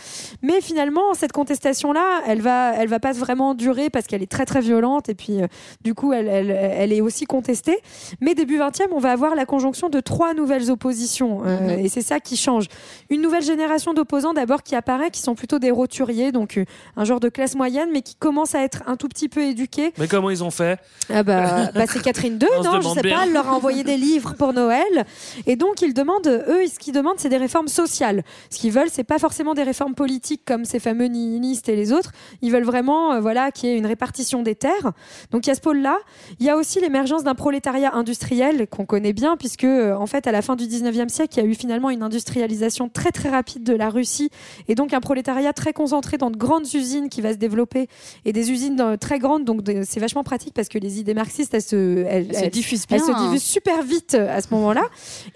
Mais 0.43 0.61
finalement, 0.61 0.86
cette 1.15 1.33
contestation-là, 1.33 2.23
elle 2.27 2.41
va, 2.41 2.73
elle 2.77 2.89
va 2.89 3.01
pas 3.01 3.13
vraiment 3.13 3.55
durer 3.55 3.91
parce 3.91 4.07
qu'elle 4.07 4.23
est 4.23 4.31
très 4.31 4.45
très 4.47 4.61
violente 4.61 5.09
et 5.09 5.15
puis 5.15 5.43
euh, 5.43 5.47
du 5.83 5.95
coup, 5.95 6.13
elle, 6.13 6.29
elle, 6.29 6.51
elle 6.51 6.93
est 6.93 7.01
aussi 7.01 7.25
contestée. 7.25 7.79
Mais 8.21 8.35
début 8.35 8.59
20e, 8.59 8.87
on 8.93 8.99
va 8.99 9.13
avoir 9.13 9.35
la 9.35 9.47
conjonction 9.47 9.89
de 9.89 10.01
trois 10.01 10.35
nouvelles 10.35 10.71
oppositions 10.71 11.43
euh, 11.45 11.57
Mhm. 11.77 11.85
et 11.85 11.89
c'est 11.89 12.03
ça 12.03 12.21
qui 12.21 12.37
change. 12.37 12.67
Une 13.11 13.23
nouvelle 13.23 13.43
génération 13.43 13.95
d'opposants 13.95 14.33
d'abord 14.35 14.63
qui 14.63 14.75
apparaît, 14.75 15.11
qui 15.11 15.21
sont 15.21 15.35
plutôt 15.35 15.59
des 15.59 15.71
roturiers, 15.71 16.33
donc 16.33 16.59
euh, 16.59 16.65
un 16.97 17.05
genre 17.05 17.21
de 17.21 17.29
classe 17.29 17.55
moyenne, 17.55 17.89
mais 17.93 18.03
qui 18.03 18.15
commence 18.15 18.55
à 18.55 18.63
être 18.63 18.83
un 18.87 18.97
tout 18.97 19.09
petit 19.09 19.29
peu 19.29 19.43
éduqués. 19.43 19.93
Mais 19.99 20.09
comment 20.09 20.31
ils 20.31 20.45
ont 20.45 20.51
fait? 20.51 20.79
Ah 21.13 21.23
bah, 21.23 21.71
bah, 21.75 21.85
c'est 21.89 22.03
Catherine 22.03 22.39
II, 22.41 22.49
On 22.59 22.63
non 22.63 22.81
Je 22.81 22.89
sais 22.89 23.03
bien. 23.03 23.17
pas, 23.19 23.25
elle 23.27 23.33
leur 23.33 23.49
a 23.49 23.53
envoyé 23.55 23.85
des 23.85 23.97
livres 23.97 24.35
pour 24.39 24.53
Noël. 24.53 25.07
Et 25.47 25.57
donc, 25.57 25.83
ils 25.83 25.95
demandent, 25.95 26.27
eux, 26.27 26.67
ce 26.73 26.79
qu'ils 26.79 26.93
demandent, 26.95 27.19
c'est 27.19 27.29
des 27.29 27.37
réformes 27.37 27.69
sociales. 27.69 28.23
Ce 28.51 28.59
qu'ils 28.59 28.73
veulent, 28.73 28.91
c'est 28.91 29.05
pas 29.05 29.19
forcément 29.19 29.55
des 29.55 29.63
réformes 29.63 29.95
politiques 29.95 30.43
comme 30.45 30.65
ces 30.77 30.81
fameux 30.81 31.07
nihilistes 31.07 31.71
et 31.71 31.77
les 31.77 31.93
autres. 31.93 32.13
Ils 32.43 32.53
veulent 32.53 32.65
vraiment, 32.65 33.15
euh, 33.15 33.21
voilà, 33.21 33.51
qu'il 33.51 33.71
y 33.71 33.73
ait 33.73 33.79
une 33.79 33.87
répartition 33.87 34.43
des 34.43 34.55
terres. 34.55 34.93
Donc, 35.31 35.47
il 35.47 35.49
y 35.49 35.53
a 35.53 35.55
ce 35.55 35.61
pôle-là. 35.61 35.99
Il 36.39 36.45
y 36.45 36.51
a 36.51 36.57
aussi 36.57 36.81
l'émergence 36.81 37.25
d'un 37.25 37.35
prolétariat 37.35 37.95
industriel 37.95 38.67
qu'on 38.69 38.85
connaît 38.85 39.15
bien, 39.15 39.37
puisque, 39.39 39.65
euh, 39.65 39.95
en 39.95 40.07
fait, 40.07 40.27
à 40.27 40.33
la 40.33 40.43
fin 40.43 40.55
du 40.55 40.65
19e 40.65 41.09
siècle, 41.09 41.39
il 41.39 41.45
y 41.45 41.47
a 41.47 41.49
eu 41.49 41.55
finalement 41.55 41.89
une 41.89 42.03
industrialisation 42.03 42.91
très, 42.91 43.11
très 43.11 43.31
rapide 43.31 43.63
de 43.63 43.73
la 43.73 43.89
Russie. 43.89 44.29
Et 44.69 44.75
donc, 44.75 44.93
un 44.93 45.01
prolétariat 45.01 45.55
très 45.55 45.73
concentré 45.73 46.19
dans 46.19 46.31
de 46.31 46.37
grandes 46.37 46.67
usines 46.75 47.09
qui 47.09 47.23
va 47.23 47.33
se 47.33 47.39
développer 47.39 47.89
et 48.27 48.33
des 48.33 48.51
usines 48.53 48.81
euh, 48.81 48.97
très 48.99 49.19
grandes. 49.19 49.45
Donc, 49.45 49.63
c'est 49.85 50.01
vachement 50.01 50.25
pratique 50.25 50.53
parce 50.53 50.69
que 50.69 50.79
les 50.79 51.01
idées 51.01 51.15
marxistes, 51.15 51.55
elles 51.55 51.63
se, 51.63 52.05
elles, 52.05 52.29
Elles 52.31 52.45
se 52.45 52.51
diffusent 52.51 52.85
elles 52.91 53.01
se 53.01 53.25
diffusent 53.25 53.43
super 53.43 53.83
vite 53.83 54.15
à 54.15 54.43
ce 54.43 54.49
moment-là. 54.51 54.83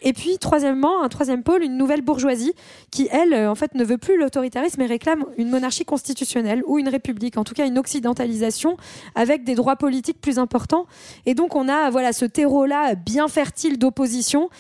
Et 0.03 0.13
puis, 0.13 0.37
troisièmement, 0.39 1.03
un 1.03 1.09
troisième 1.09 1.43
pôle, 1.43 1.63
une 1.63 1.79
nouvelle 1.79 2.03
bourgeoisie 2.03 2.53
qui, 2.91 3.09
elle, 3.11 3.35
en 3.35 3.55
fait, 3.55 3.75
ne 3.75 3.85
veut 3.85 3.99
plus 3.99 4.19
l'autoritarisme 4.19 4.81
et 4.83 4.87
réclame 4.87 5.25
une 5.37 5.51
monarchie 5.51 5.85
constitutionnelle 5.85 6.63
ou 6.67 6.79
une 6.79 6.89
république, 6.89 7.37
en 7.37 7.45
tout 7.45 7.55
cas 7.55 7.67
une 7.67 7.79
occidentalisation 7.79 8.77
avec 9.15 9.45
des 9.45 9.55
droits 9.55 9.77
politiques 9.77 10.21
plus 10.21 10.39
importants. 10.39 10.87
Et 11.27 11.35
donc, 11.35 11.57
on 11.57 11.69
a 11.69 11.91
voilà 11.91 12.13
ce 12.13 12.25
terreau-là 12.25 12.95
bien 12.95 13.29
fertile 13.29 13.79
d'opposition. 13.79 14.51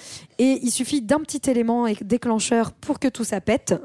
Et 0.43 0.59
il 0.62 0.70
suffit 0.70 1.03
d'un 1.03 1.18
petit 1.20 1.51
élément 1.51 1.86
et- 1.86 1.97
déclencheur 2.01 2.72
pour 2.72 2.99
que 2.99 3.09
tout 3.09 3.24
ça 3.24 3.41
pète. 3.43 3.74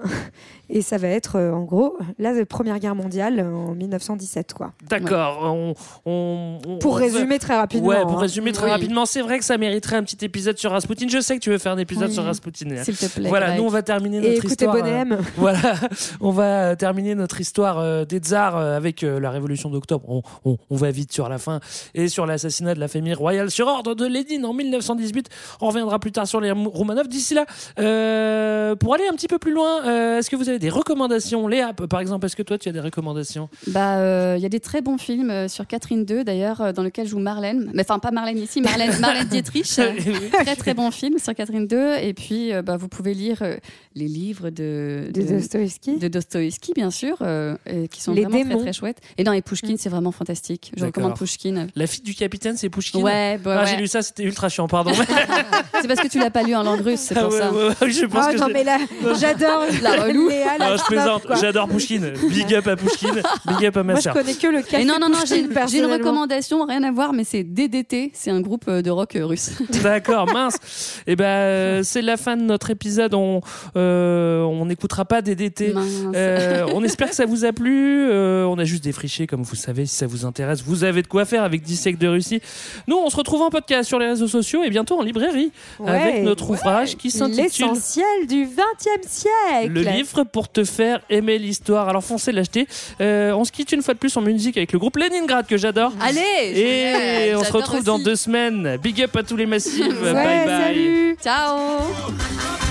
Et 0.67 0.81
ça 0.81 0.97
va 0.97 1.09
être, 1.09 1.35
euh, 1.35 1.51
en 1.51 1.61
gros, 1.61 1.95
la 2.17 2.43
Première 2.43 2.79
Guerre 2.79 2.95
mondiale 2.95 3.39
euh, 3.39 3.53
en 3.53 3.75
1917, 3.75 4.55
quoi. 4.55 4.73
D'accord. 4.89 5.41
On, 5.43 5.75
on- 6.07 6.57
on- 6.67 6.77
Pour 6.79 6.93
on- 6.93 6.95
résumer 6.95 7.37
très 7.37 7.55
rapidement, 7.55 7.89
Ouais, 7.89 8.01
pour 8.01 8.13
hein. 8.17 8.21
résumer 8.21 8.51
très 8.51 8.65
Oui. 8.65 8.71
rapidement, 8.71 9.05
c'est 9.05 9.21
vrai 9.21 9.37
que 9.37 9.45
ça 9.45 9.59
mériterait 9.59 9.97
un 9.97 10.03
petit 10.03 10.25
épisode 10.25 10.57
sur 10.57 10.71
Rasputin. 10.71 11.05
Je 11.07 11.19
sais 11.21 11.35
que 11.35 11.41
tu 11.41 11.51
veux 11.51 11.59
faire 11.59 11.73
un 11.73 11.77
épisode 11.77 12.07
Oui. 12.07 12.13
sur 12.15 12.23
Rasputin. 12.23 12.69
là. 12.69 12.83
S'il 12.83 12.97
te 12.97 13.05
plaît, 13.05 13.29
Voilà, 13.29 13.47
Greg. 13.49 13.59
nous 13.59 13.65
on 13.65 13.69
va 13.69 13.83
terminer 13.83 14.17
Et 14.17 14.21
notre 14.21 14.31
écoutez 14.37 14.65
histoire. 14.65 14.73
Bonnet 14.75 14.89
M. 15.01 15.19
voilà, 15.37 15.75
on 16.19 16.31
va 16.31 16.69
euh, 16.71 16.75
terminer 16.75 17.13
notre 17.13 17.39
histoire 17.41 17.77
euh, 17.77 18.03
des 18.05 18.17
tsars 18.17 18.57
euh, 18.57 18.75
avec 18.75 19.03
euh, 19.03 19.19
la 19.19 19.29
révolution 19.29 19.69
d'octobre. 19.69 20.03
On, 20.09 20.23
on- 20.45 20.57
on 20.71 20.75
va 20.77 20.89
vite 20.89 21.13
sur 21.13 21.29
la 21.29 21.37
fin 21.37 21.59
et 21.93 22.07
sur 22.07 22.25
l'assassinat 22.25 22.73
de 22.73 22.79
la 22.79 22.87
famille 22.87 23.13
royale 23.13 23.51
sur 23.51 23.67
ordre 23.67 23.93
de 23.93 24.05
Lénine 24.07 24.45
en 24.45 24.53
1918. 24.53 25.29
On 25.61 25.67
reviendra 25.67 25.99
plus 25.99 26.11
tard 26.11 26.25
sur 26.25 26.41
les 26.41 26.44
Romanov. 26.51 27.07
D'ici 27.07 27.33
là, 27.33 27.45
euh, 27.79 28.75
pour 28.75 28.93
aller 28.93 29.03
un 29.09 29.13
petit 29.13 29.27
peu 29.27 29.37
plus 29.39 29.51
loin, 29.53 29.85
euh, 29.85 30.19
est-ce 30.19 30.29
que 30.29 30.35
vous 30.35 30.49
avez 30.49 30.59
des 30.59 30.69
recommandations, 30.69 31.47
Léa, 31.47 31.73
par 31.73 31.99
exemple 31.99 32.25
Est-ce 32.25 32.35
que 32.35 32.43
toi 32.43 32.57
tu 32.57 32.69
as 32.69 32.71
des 32.71 32.79
recommandations? 32.79 33.49
Bah, 33.67 33.97
euh, 33.97 34.35
il 34.37 34.43
y 34.43 34.45
a 34.45 34.49
des 34.49 34.59
très 34.59 34.81
bons 34.81 34.97
films 34.97 35.29
euh, 35.29 35.47
sur 35.47 35.67
Catherine 35.67 36.05
II, 36.09 36.23
d'ailleurs, 36.23 36.61
euh, 36.61 36.71
dans 36.71 36.83
lequel 36.83 37.07
joue 37.07 37.19
Marlène. 37.19 37.69
Mais 37.73 37.83
enfin, 37.83 37.99
pas 37.99 38.11
Marlène 38.11 38.37
ici, 38.37 38.61
Marlène, 38.61 38.91
Marlène 38.99 39.27
Dietrich. 39.27 39.67
Euh, 39.79 39.91
très 40.43 40.55
très 40.55 40.73
bon 40.73 40.91
film 40.91 41.17
sur 41.19 41.33
Catherine 41.35 41.67
II. 41.71 42.03
Et 42.07 42.13
puis, 42.13 42.53
euh, 42.53 42.61
bah, 42.61 42.77
vous 42.77 42.87
pouvez 42.87 43.13
lire 43.13 43.39
euh, 43.41 43.55
les 43.95 44.07
livres 44.07 44.49
de, 44.49 45.09
De 45.13 45.21
Dostoïevski. 45.21 45.97
de 45.97 46.07
Dostoïevski, 46.07 46.73
bien 46.73 46.91
sûr, 46.91 47.17
euh, 47.21 47.55
et 47.65 47.87
qui 47.87 48.01
sont 48.01 48.13
Les 48.13 48.23
vraiment 48.23 48.37
démons. 48.37 48.55
très 48.55 48.63
très 48.65 48.73
chouettes. 48.73 49.01
Et 49.17 49.23
non, 49.23 49.33
et 49.33 49.41
Pushkin, 49.41 49.75
c'est 49.77 49.89
vraiment 49.89 50.11
fantastique. 50.11 50.71
Je 50.75 50.85
recommande 50.85 51.15
Pushkin. 51.17 51.67
La 51.75 51.87
fille 51.87 52.01
du 52.03 52.13
capitaine, 52.15 52.57
c'est 52.57 52.69
Pushkin 52.69 52.99
Ouais, 52.99 53.37
bah 53.37 53.57
Ah, 53.59 53.63
ouais. 53.63 53.69
j'ai 53.69 53.77
lu 53.77 53.87
ça, 53.87 54.01
c'était 54.01 54.23
ultra 54.23 54.49
chiant, 54.49 54.67
pardon. 54.67 54.91
C'est 55.81 55.87
parce 55.87 55.99
que 55.99 56.07
tu 56.07 56.19
l'as 56.19 56.31
pas 56.35 56.43
lu 56.43 56.53
en 56.53 56.63
langue 56.63 56.81
russe, 56.81 56.99
c'est 56.99 57.17
Ah 57.17 57.21
pour 57.23 57.31
ça. 57.31 57.51
ouais, 57.51 57.63
ouais, 57.81 57.89
je 57.89 58.05
pense 58.05 58.25
Ah 58.27 58.33
que 58.33 58.37
non, 58.39 58.47
je- 58.49 58.53
mais 58.53 58.63
là, 58.65 58.77
j'adore 59.19 59.63
La 59.81 60.03
relou. 60.03 60.27
Léa, 60.27 60.57
la 60.59 60.71
Non, 60.71 60.77
je 60.77 60.83
plaisante, 60.83 61.23
j'adore 61.39 61.67
Pushkin. 61.69 62.01
Big 62.29 62.53
up 62.53 62.67
à 62.67 62.75
Pushkin, 62.75 63.13
big 63.47 63.65
up 63.67 63.77
à 63.77 63.83
ma 63.83 63.93
Moi, 63.93 64.01
je 64.03 64.09
connais 64.09 64.33
que 64.33 64.47
le 64.47 64.61
café 64.61 64.81
Et 64.81 64.85
non, 64.85 64.95
non, 64.99 65.07
non, 65.09 65.19
j'ai 65.25 65.47
j'ai 65.69 65.77
une 65.79 65.85
recommandation, 65.91 66.65
rien 66.65 66.83
à 66.83 66.91
voir, 66.91 67.13
mais 67.13 67.23
c'est 67.23 67.43
DDT, 67.43 68.11
c'est 68.13 68.31
un 68.31 68.41
groupe 68.41 68.65
euh, 68.67 68.81
de 68.81 68.89
rock 68.91 69.15
euh, 69.15 69.25
russe. 69.25 69.51
D'accord, 69.83 70.27
mince. 70.33 70.57
Et 71.07 71.15
ben, 71.15 71.23
euh, 71.25 71.81
c'est 71.83 72.01
la 72.01 72.17
fin 72.17 72.35
de 72.35 72.41
notre 72.43 72.69
épisode. 72.69 73.13
On 73.13 73.39
euh, 73.77 74.41
on 74.41 74.65
n'écoutera 74.65 75.05
pas 75.05 75.21
DDT. 75.21 75.73
Euh, 76.15 76.65
on 76.73 76.83
espère 76.83 77.09
que 77.09 77.15
ça 77.15 77.25
vous 77.25 77.45
a 77.45 77.53
plu. 77.53 78.09
Euh, 78.09 78.43
on 78.45 78.57
a 78.57 78.63
juste 78.65 78.83
défriché, 78.83 79.25
comme 79.27 79.43
vous 79.43 79.55
savez, 79.55 79.85
si 79.85 79.95
ça 79.95 80.07
vous 80.07 80.25
intéresse, 80.25 80.63
vous 80.65 80.83
avez 80.83 81.01
de 81.01 81.07
quoi 81.07 81.25
faire 81.25 81.43
avec 81.43 81.61
10 81.63 81.75
siècles 81.77 81.99
de 81.99 82.07
Russie. 82.07 82.41
Nous, 82.87 82.97
on 82.97 83.09
se 83.09 83.15
retrouve 83.15 83.41
en 83.41 83.49
podcast 83.49 83.87
sur 83.87 83.99
les 83.99 84.07
réseaux 84.07 84.27
sociaux 84.27 84.63
et 84.63 84.69
bientôt 84.69 84.99
en 84.99 85.03
librairie 85.03 85.51
Ouais. 85.79 85.89
avec 85.91 86.23
notre 86.25 86.49
ouvrage 86.49 86.95
qui 86.97 87.11
s'intitule 87.11 87.43
L'essentiel 87.43 88.27
du 88.27 88.45
20e 88.45 89.07
siècle. 89.07 89.69
Le 89.69 89.81
livre 89.81 90.23
pour 90.23 90.49
te 90.49 90.63
faire 90.63 91.01
aimer 91.09 91.37
l'histoire. 91.37 91.89
Alors 91.89 92.03
foncez 92.03 92.31
l'acheter. 92.31 92.67
Euh, 93.01 93.31
on 93.33 93.43
se 93.43 93.51
quitte 93.51 93.71
une 93.71 93.81
fois 93.81 93.93
de 93.93 93.99
plus 93.99 94.15
en 94.17 94.21
musique 94.21 94.57
avec 94.57 94.71
le 94.71 94.79
groupe 94.79 94.97
Leningrad 94.97 95.47
que 95.47 95.57
j'adore. 95.57 95.93
Allez 96.01 96.59
Et 96.59 97.35
on 97.35 97.43
se 97.43 97.51
retrouve 97.51 97.83
dans 97.83 97.99
deux 97.99 98.15
semaines. 98.15 98.77
Big 98.81 99.01
up 99.01 99.15
à 99.15 99.23
tous 99.23 99.37
les 99.37 99.45
massifs. 99.45 99.85
Ouais, 100.01 100.13
bye 100.13 100.45
bye. 100.45 100.47
salut. 100.47 101.17
Ciao 101.21 102.64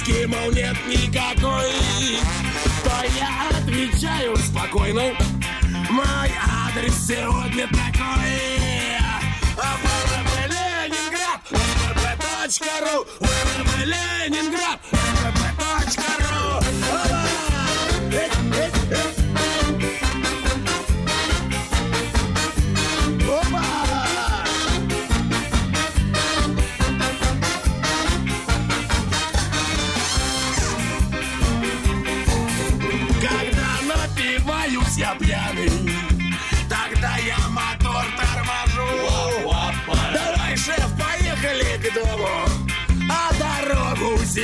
Прописки, 0.00 0.24
мол, 0.26 0.50
нет 0.52 0.76
никакой. 0.86 1.70
То 2.84 3.04
я 3.18 3.48
отвечаю 3.50 4.36
спокойно. 4.36 5.14
Мой 5.90 6.30
адрес 6.66 7.06
сегодня 7.06 7.66
такой. 7.68 8.98
ВВП 9.56 10.48
Ленинград. 10.48 11.40
ВВП.ру 11.50 13.06
ВВП 13.20 13.84
Ленинград 13.84 14.80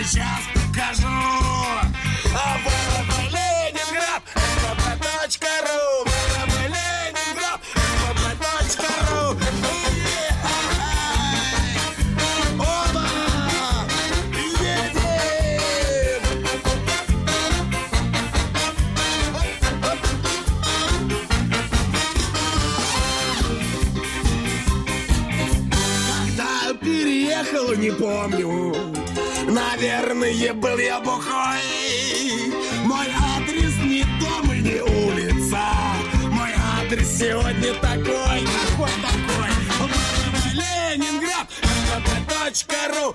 сейчас 0.06 0.40
покажу. 0.54 1.06
А 2.34 2.58
ВВП 2.58 3.12
Ленинград, 3.30 4.22
это 4.34 5.08
.ру. 5.08 5.66
ВВП.ру, 5.66 6.04
ВВП 6.04 6.56
Ленинград, 6.68 7.60
ВВП.ру. 7.74 8.86
не 27.76 27.90
помню. 27.90 28.65
Наверное, 29.76 30.30
был 30.54 30.78
я 30.78 31.00
бухой. 31.00 31.60
Мой 32.84 33.06
адрес 33.36 33.76
не 33.84 34.04
дом 34.18 34.50
и 34.50 34.60
не 34.60 34.80
улица. 34.80 35.60
Мой 36.30 36.48
адрес 36.80 37.18
сегодня 37.18 37.74
такой, 37.74 38.40
такой, 38.40 38.90
такой. 39.02 39.50
Ленинград, 40.54 41.46
ВТБ 41.60 42.56
Ленинград, 42.58 43.14